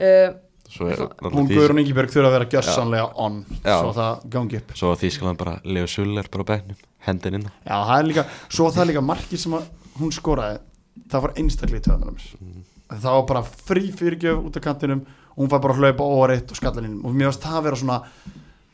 Uh, 0.00 0.30
svo 0.70 0.86
er 0.88 1.02
hún 1.34 1.48
Guðrún 1.50 1.82
Ingeberg 1.82 2.12
þurfa 2.14 2.30
að 2.30 2.36
vera 2.38 2.48
gjössanlega 2.54 3.08
on 3.20 3.40
Já. 3.64 3.76
svo 3.82 3.92
það 3.96 4.24
gangi 4.36 4.60
upp. 4.60 4.74
Svo 4.78 4.92
að 4.94 5.00
Þískland 5.04 5.40
bara 5.40 5.56
Leo 5.64 5.86
Suller 5.90 6.28
bara 6.30 6.46
bæknum, 6.52 6.78
hendin 7.08 7.40
inn. 7.40 7.46
Á. 7.46 7.52
já, 7.66 7.76
það 7.90 7.94
er 7.98 8.08
líka, 8.10 8.24
svo 8.48 8.70
það 8.70 8.82
er 8.84 8.90
líka 8.92 9.04
markið 9.10 9.42
sem 9.44 9.56
að 9.58 9.70
hún 10.00 10.12
skoraði 10.14 10.60
það 11.10 11.24
var 11.26 11.32
einstaklega 11.42 11.80
í 11.82 11.86
töðanum 11.88 12.20
Mm. 12.40 12.62
það 12.90 13.12
var 13.14 13.26
bara 13.28 13.40
frí 13.46 13.82
fyrirgjöf 13.94 14.38
út 14.46 14.56
af 14.58 14.62
kantinum 14.64 15.02
og 15.04 15.42
hún 15.44 15.50
fær 15.52 15.60
bara 15.62 15.74
að 15.74 15.82
hlaupa 15.84 16.06
óvaritt 16.10 16.50
og 16.50 16.56
skallan 16.58 16.86
inn. 16.88 16.96
Og 17.06 17.12
mér 17.14 17.28
varst 17.30 17.42
það 17.44 17.58
að 17.60 17.66
vera 17.68 17.76
svona 17.78 17.98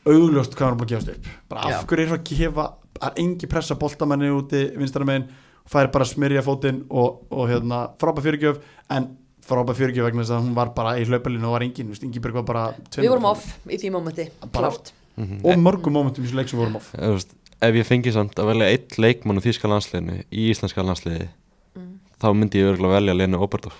augljóst 0.07 0.55
hvað 0.55 0.65
hann 0.65 0.73
er 0.73 0.79
búin 0.79 0.87
að 0.87 0.93
gefast 0.95 1.11
upp. 1.13 1.27
Bara 1.51 1.61
af 1.77 1.85
hverju 1.89 2.03
er 2.05 2.09
það 2.13 2.17
að 2.17 2.29
gefa 2.31 2.65
það 2.97 3.07
er 3.11 3.19
engi 3.23 3.49
pressa 3.51 3.75
boltamenni 3.77 4.29
úti 4.33 4.61
vinstara 4.77 5.05
megin 5.05 5.27
fær 5.67 5.89
bara 5.91 6.05
smyrja 6.07 6.41
fótinn 6.45 6.83
og, 6.89 7.23
og 7.31 7.49
hérna, 7.49 7.89
frábæð 7.99 8.23
fyrirgjöf 8.29 8.59
en 8.95 9.09
frábæð 9.47 9.79
fyrirgjöf 9.81 10.07
vegna 10.09 10.23
þess 10.23 10.35
að 10.37 10.45
hún 10.45 10.55
var 10.55 10.71
bara 10.75 10.95
í 10.99 11.05
hlaupalinu 11.07 11.47
og 11.49 11.55
var 11.57 11.65
engin, 11.67 11.93
Ingeberg 12.03 12.33
var 12.39 12.43
bara 12.47 12.63
við 12.95 13.09
vorum 13.09 13.25
off 13.31 13.45
í 13.67 13.77
því 13.81 13.91
mómenti 13.95 14.29
klárt 14.51 14.93
Mhm. 15.17 15.39
og 15.43 15.55
mörgum 15.57 15.93
mómentum 15.97 16.21
í 16.23 16.27
þessu 16.27 16.35
leik 16.37 16.47
sem 16.49 16.59
vorum 16.59 16.75
off 16.77 16.91
Þú 16.93 17.13
veist, 17.15 17.31
ef 17.61 17.73
ég 17.75 17.85
fengi 17.89 18.11
samt 18.13 18.35
að 18.37 18.51
velja 18.51 18.67
eitt 18.69 18.97
leikmann 19.01 19.39
á 19.39 19.41
Þíska 19.41 19.65
landsliðinu 19.71 20.19
í 20.31 20.49
Íslenska 20.53 20.83
landsliði 20.85 21.27
Mm. 21.75 21.99
þá 22.21 22.27
myndi 22.37 22.61
ég 22.61 22.69
örgulega 22.75 22.99
velja 22.99 23.15
Lenu 23.17 23.37
Oberdorf 23.41 23.79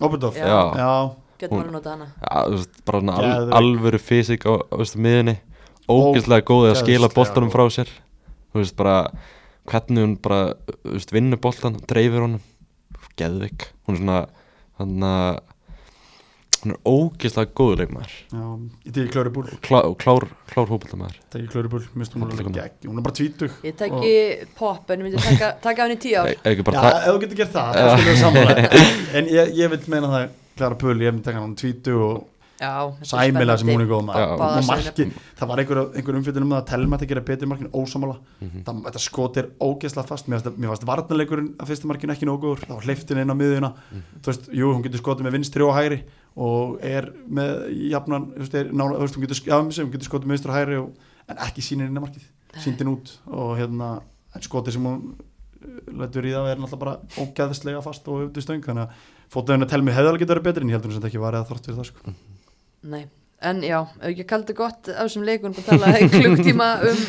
Oberdorf, 0.00 0.36
Já. 0.36 0.44
já, 0.44 0.76
já. 0.76 1.48
Hún- 1.48 1.80
ja, 1.82 2.44
þú 2.44 2.50
veist, 2.56 2.84
bara 2.84 3.00
svona 3.00 3.16
al, 3.16 3.50
alvöru 3.52 3.98
fysik 4.00 4.44
á, 4.44 4.52
miðinni 4.96 5.38
ógeðslega 5.88 6.44
góðið 6.44 6.70
að 6.72 6.80
skila 6.82 7.08
góð. 7.08 7.52
frá 7.52 7.64
sér 7.70 7.88
þú 8.52 8.60
veist 8.60 8.76
bara 8.76 9.10
hvernig 9.70 10.04
hún 10.04 10.16
bara 10.22 10.40
veist, 10.84 11.12
vinnur 11.14 11.40
boltan, 11.42 11.80
dreifir 11.90 12.24
honum. 12.24 12.42
Geðvik, 13.16 13.70
hún 13.86 13.96
er 13.96 14.02
svona 14.02 14.18
hann 14.80 15.06
að 15.08 15.38
hún 16.62 16.74
er 16.74 16.78
ógeðslega 16.88 17.52
góður 17.56 17.82
leikmaður. 17.82 18.14
Já 18.32 18.44
ég 18.88 18.96
teki 18.96 19.12
Klöru 19.14 19.32
Búl. 19.34 19.48
Klá, 19.64 19.80
klár, 20.00 20.26
klár 20.50 20.72
minnst 21.96 22.16
hún 22.16 22.26
er 23.00 23.04
bara 23.06 23.16
tvítug 23.16 23.52
ég 23.66 23.76
tæki 23.78 24.14
pop 24.58 24.90
en 24.90 25.02
ég 25.02 25.08
myndi 25.08 25.22
taka, 25.22 25.52
taka 25.64 25.86
hann 25.86 25.94
í 25.94 25.98
tíu 26.02 26.18
ár? 26.20 26.32
Ef 26.32 26.48
ekki 26.52 26.64
já, 26.64 26.68
bara 26.70 26.84
það 26.86 26.96
ef 26.96 27.06
þú 27.08 27.22
getur 27.24 27.40
gert 27.42 27.54
það, 27.56 27.68
við 28.06 28.16
en 29.20 29.30
ég, 29.32 29.52
ég 29.60 29.72
vil 29.74 29.82
meina 29.92 30.12
það 30.12 30.26
Klara 30.56 30.80
Búl, 30.80 30.96
ég 31.04 31.16
vil 31.16 31.24
taka 31.26 31.42
hann 31.42 31.56
tvítug 31.60 32.02
og 32.06 32.24
sæmilega 33.04 33.58
sem 33.60 33.68
hún 33.68 33.82
er 33.84 33.88
góð 33.90 34.04
maður. 34.06 34.30
Það 35.36 35.48
var 35.50 35.58
einhver, 35.62 35.80
einhver 35.96 36.16
umfyrir 36.20 36.42
um 36.42 36.50
það 36.54 36.60
að 36.62 36.66
telma 36.70 36.96
þetta 36.98 37.08
gera 37.10 37.20
betri 37.28 37.46
markin 37.50 37.68
ósamála 37.72 38.16
Mhm. 38.40 38.62
það, 38.64 38.82
þetta 38.86 39.02
skot 39.04 39.36
er 39.36 39.48
ógeðslega 39.60 40.06
fast. 40.08 40.28
Mér 40.28 40.68
varst 40.70 40.86
varnarleikurinn 40.88 41.50
að 41.58 41.66
fyrsta 41.68 41.86
markinu 41.90 42.12
ekki 42.16 42.26
nógu 42.26 42.40
góður. 42.46 42.64
Það 42.66 42.74
var 42.78 42.86
hleyftin 42.88 43.18
inn 43.20 43.28
á 43.32 43.36
miðuna 43.36 43.72
Mhm. 43.74 44.02
þú 44.22 44.26
veist, 44.32 44.48
jú, 44.52 44.72
hún 44.74 44.82
getur 44.82 45.00
skotið 45.02 45.26
með 45.28 45.32
vinstri 45.36 45.62
og 45.68 45.74
hægri 45.76 46.02
og 46.36 46.78
er 46.84 47.12
með 47.28 47.90
jafnan, 47.90 48.26
þú 48.32 48.38
veist, 48.44 48.54
er, 48.54 48.64
nána, 48.72 48.96
þú 48.96 49.00
veist, 49.04 49.16
hún 49.16 49.26
getur, 49.26 49.40
já, 49.44 49.56
hún 49.60 49.92
getur 49.92 50.08
skotið 50.08 50.26
með 50.26 50.34
vinstri 50.36 50.50
og 50.50 50.56
hægri 50.56 50.76
og, 50.82 50.90
en 51.28 51.36
ekki 51.36 51.60
sínir 51.64 51.86
inn 51.88 51.96
á 51.98 52.04
markið, 52.04 52.24
síndin 52.60 52.88
út 52.92 53.18
og 53.26 53.56
hérna, 53.58 54.00
skotið 54.40 54.72
sem 54.72 54.84
hún 54.84 55.14
uh, 55.16 55.92
lætur 55.98 56.24
í 56.24 56.32
það 56.32 56.50
er 56.52 56.56
náttúrulega 56.60 56.78
bara 56.78 56.98
ógeðslega 57.18 57.82
fast 57.82 58.06
og 58.08 58.20
auðvitað 58.20 58.44
stöng. 58.44 58.62
Þannig 58.62 58.84
að 58.84 58.90
fótaðinu 59.32 59.66
telmi 59.68 59.92
hefði 59.92 60.08
ég. 62.82 62.90
Nei, 62.90 63.04
en 63.42 63.62
já, 63.62 63.80
ekki 64.02 64.24
kaldi 64.28 64.54
gott 64.56 64.88
af 64.88 65.06
þessum 65.08 65.24
leikun 65.26 65.54
að 65.56 65.64
tala 65.66 65.94
í 66.02 66.08
klukktíma 66.12 66.68
um 66.90 67.00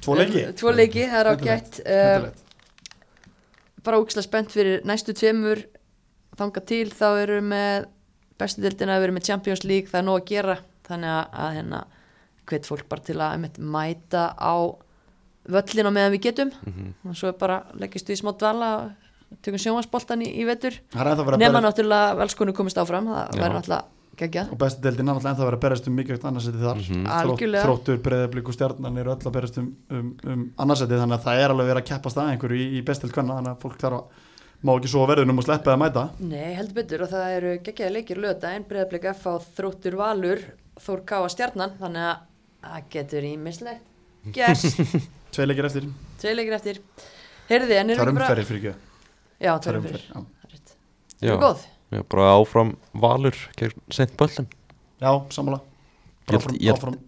Tvo 0.00 0.14
leiki? 0.16 0.44
um, 0.48 0.52
Tvo 0.56 0.72
leiki, 0.72 1.04
það 1.10 1.20
er 1.20 1.30
ágætt 1.34 1.74
Skemmtilegt. 1.80 2.46
Bara 3.84 3.96
ógislega 4.02 4.26
spennt 4.26 4.50
fyrir 4.52 4.82
næstu 4.84 5.14
tveimur 5.16 5.62
þanga 6.36 6.60
til 6.68 6.90
þá 6.92 7.06
erum 7.22 7.46
við 7.48 7.48
með 7.54 7.86
bestu 8.40 8.62
dildina, 8.64 8.98
við 9.00 9.06
erum 9.08 9.16
með 9.20 9.26
Champions 9.28 9.64
League 9.64 9.88
það 9.88 10.00
er 10.02 10.06
nóg 10.08 10.18
að 10.20 10.28
gera, 10.32 10.56
þannig 10.88 11.12
að, 11.14 11.26
að 11.44 11.54
hérna 11.58 11.80
hvet 12.50 12.66
fólk 12.68 12.88
bara 12.90 13.04
til 13.06 13.16
að 13.20 13.34
einmitt, 13.36 13.58
mæta 13.60 14.22
á 14.36 14.54
völlin 15.50 15.88
á 15.88 15.92
meðan 15.92 16.14
við 16.16 16.24
getum 16.28 16.50
Mhm. 16.66 16.90
og 17.08 17.16
svo 17.16 17.28
er 17.32 17.38
bara 17.40 17.60
leggist 17.80 18.08
við 18.08 18.18
í 18.18 18.20
smá 18.20 18.32
dvala 18.36 18.70
tökum 19.44 19.60
sjónvarsboltan 19.62 20.24
í, 20.26 20.28
í 20.40 20.44
vetur 20.48 20.74
er 20.96 21.38
nema 21.40 21.60
náttúrulega 21.64 22.16
velskonu 22.20 22.52
komist 22.56 22.76
áfram 22.80 23.06
það 23.08 23.38
væri 23.40 23.54
náttúrulega 23.56 23.84
og 24.52 24.58
bestu 24.60 24.80
deildin 24.84 25.08
er 25.08 25.14
náttúrulega 25.14 25.30
ennþá 25.34 25.46
verið 25.48 25.58
að 25.58 25.64
berast 25.64 25.88
um 25.90 25.94
mikilvægt 25.98 26.24
annarsæti 26.30 26.60
þar. 26.62 26.80
Þrótt- 26.86 27.12
Algjörlega. 27.16 27.62
þróttur, 27.66 28.00
breyðablík 28.06 28.48
og 28.50 28.56
stjarnan 28.56 28.98
eru 29.00 29.12
öll 29.14 29.26
að 29.30 29.34
berast 29.36 29.58
um, 29.62 29.68
um, 29.90 30.10
um 30.26 30.42
annarsæti 30.64 30.98
þannig 31.00 31.16
að 31.18 31.24
það 31.28 31.42
er 31.44 31.54
alveg 31.54 31.70
verið 31.70 31.82
að 31.82 31.88
keppast 31.92 32.20
að 32.20 32.32
einhverju 32.34 32.58
í, 32.60 32.66
í 32.78 32.82
bestild 32.90 33.12
kanna 33.16 33.38
þannig 33.40 33.54
að 33.56 33.62
fólk 33.64 33.78
þarf 33.80 34.00
að 34.00 34.26
má 34.68 34.72
ekki 34.76 34.90
svo 34.92 35.06
verðunum 35.08 35.38
og 35.40 35.44
sleppa 35.46 35.72
að 35.72 35.78
mæta 35.80 36.02
Nei, 36.20 36.50
heldur 36.58 36.74
betur 36.82 37.04
og 37.06 37.08
það 37.14 37.30
eru 37.38 37.52
geggjaði 37.64 37.94
leikir 37.96 38.18
lögdæn, 38.20 38.66
breyðarblik 38.68 39.06
F 39.14 39.22
á 39.24 39.34
þróttur 39.56 39.96
valur, 39.96 40.42
Þór 40.80 41.00
Káa 41.08 41.28
stjarnan, 41.32 41.72
þannig 41.80 42.04
að 42.10 42.20
það 42.60 42.84
getur 42.92 43.24
ímislegt. 43.30 43.82
Gerst, 44.36 44.76
tvei 45.32 45.46
leikir 45.48 45.64
eftir, 45.70 45.86
tvei 46.20 46.34
leikir 46.36 46.56
eftir. 46.58 46.78
Heyrði, 47.48 47.76
en 47.80 47.92
það 47.96 48.02
er 48.04 48.12
umferðir 48.12 48.48
fyrir 48.50 48.60
ekki 48.60 48.74
Já, 49.40 49.52
það 49.56 49.68
er 49.72 49.78
umferð. 49.80 50.04
umferð, 50.20 50.74
já. 51.20 51.24
Það 51.24 51.32
er 51.34 51.40
góð? 51.44 51.64
Já, 51.90 52.02
bara 52.06 52.28
áfram 52.38 52.74
valur 52.94 53.34
gegn 53.58 53.74
sent 53.90 54.12
böllin 54.20 54.46
já, 55.02 55.10
sammála 55.34 55.60
ég, 56.30 56.36
áfram, 56.38 56.54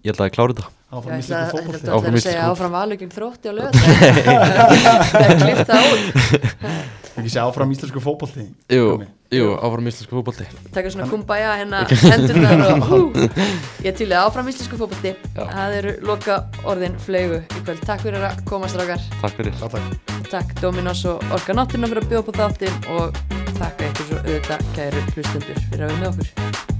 ég, 0.03 0.11
held 0.11 0.19
að 0.19 0.27
ég 0.27 0.35
klári 0.35 0.55
þetta 0.59 0.71
áfram 0.93 1.13
ég 1.13 1.23
ætla 1.23 1.23
íslensku 1.23 1.43
að- 1.43 1.53
fótbolti 1.53 1.79
þetta 1.79 1.87
ætla 1.87 1.99
Áfram 1.99 2.17
að 2.19 2.25
segja 2.27 2.47
áfram 2.51 2.73
valuginn 2.75 3.13
þrótti 3.15 3.47
á 3.47 3.53
lögdæn. 3.59 3.83
Klift 5.43 5.69
það 5.71 5.85
út. 5.93 6.03
ekki 7.13 7.31
sé 7.33 7.39
áfram 7.45 7.73
íslensku 7.77 8.01
fótbolti 8.03 8.45
Jú, 8.73 8.87
jú, 9.37 9.47
áfram 9.63 9.89
íslensku 9.93 10.17
fótbolti 10.19 10.47
Taka 10.75 10.91
svona 10.95 11.07
kumbaya 11.13 11.55
hérna 11.61 11.85
hendurnar 12.13 12.65
og 12.73 12.89
hú. 12.91 13.01
Ég 13.87 13.95
til 14.01 14.09
að 14.11 14.27
áfram 14.27 14.49
íslensku 14.53 14.81
fótbolti. 14.81 15.15
Já. 15.37 15.45
Það 15.53 15.77
eru 15.83 15.95
loka 16.09 16.41
orðin 16.65 16.97
flegu 17.05 17.43
í 17.45 17.63
kvöld. 17.63 17.85
Takk 17.87 18.03
fyrir 18.09 18.25
að 18.33 18.43
koma 18.49 18.71
strákar. 18.73 19.05
Takk 19.21 19.39
fyrir 19.39 19.55
takk. 19.61 20.11
Takk 20.33 20.57
Dominos 20.65 21.05
og 21.13 21.23
Orka 21.37 21.55
Náttúruna 21.57 21.93
fyrir 21.93 22.05
að 22.07 22.13
bjóða 22.17 23.42
takk 23.63 23.87
eitthvað 23.87 24.09
svo 24.11 24.21
auðvitað 24.25 24.69
kæru 24.77 25.07
hlustundur 25.13 25.65
fyrir 25.71 25.87
að 25.87 25.97
vinna 25.97 26.13
okkur. 26.13 26.72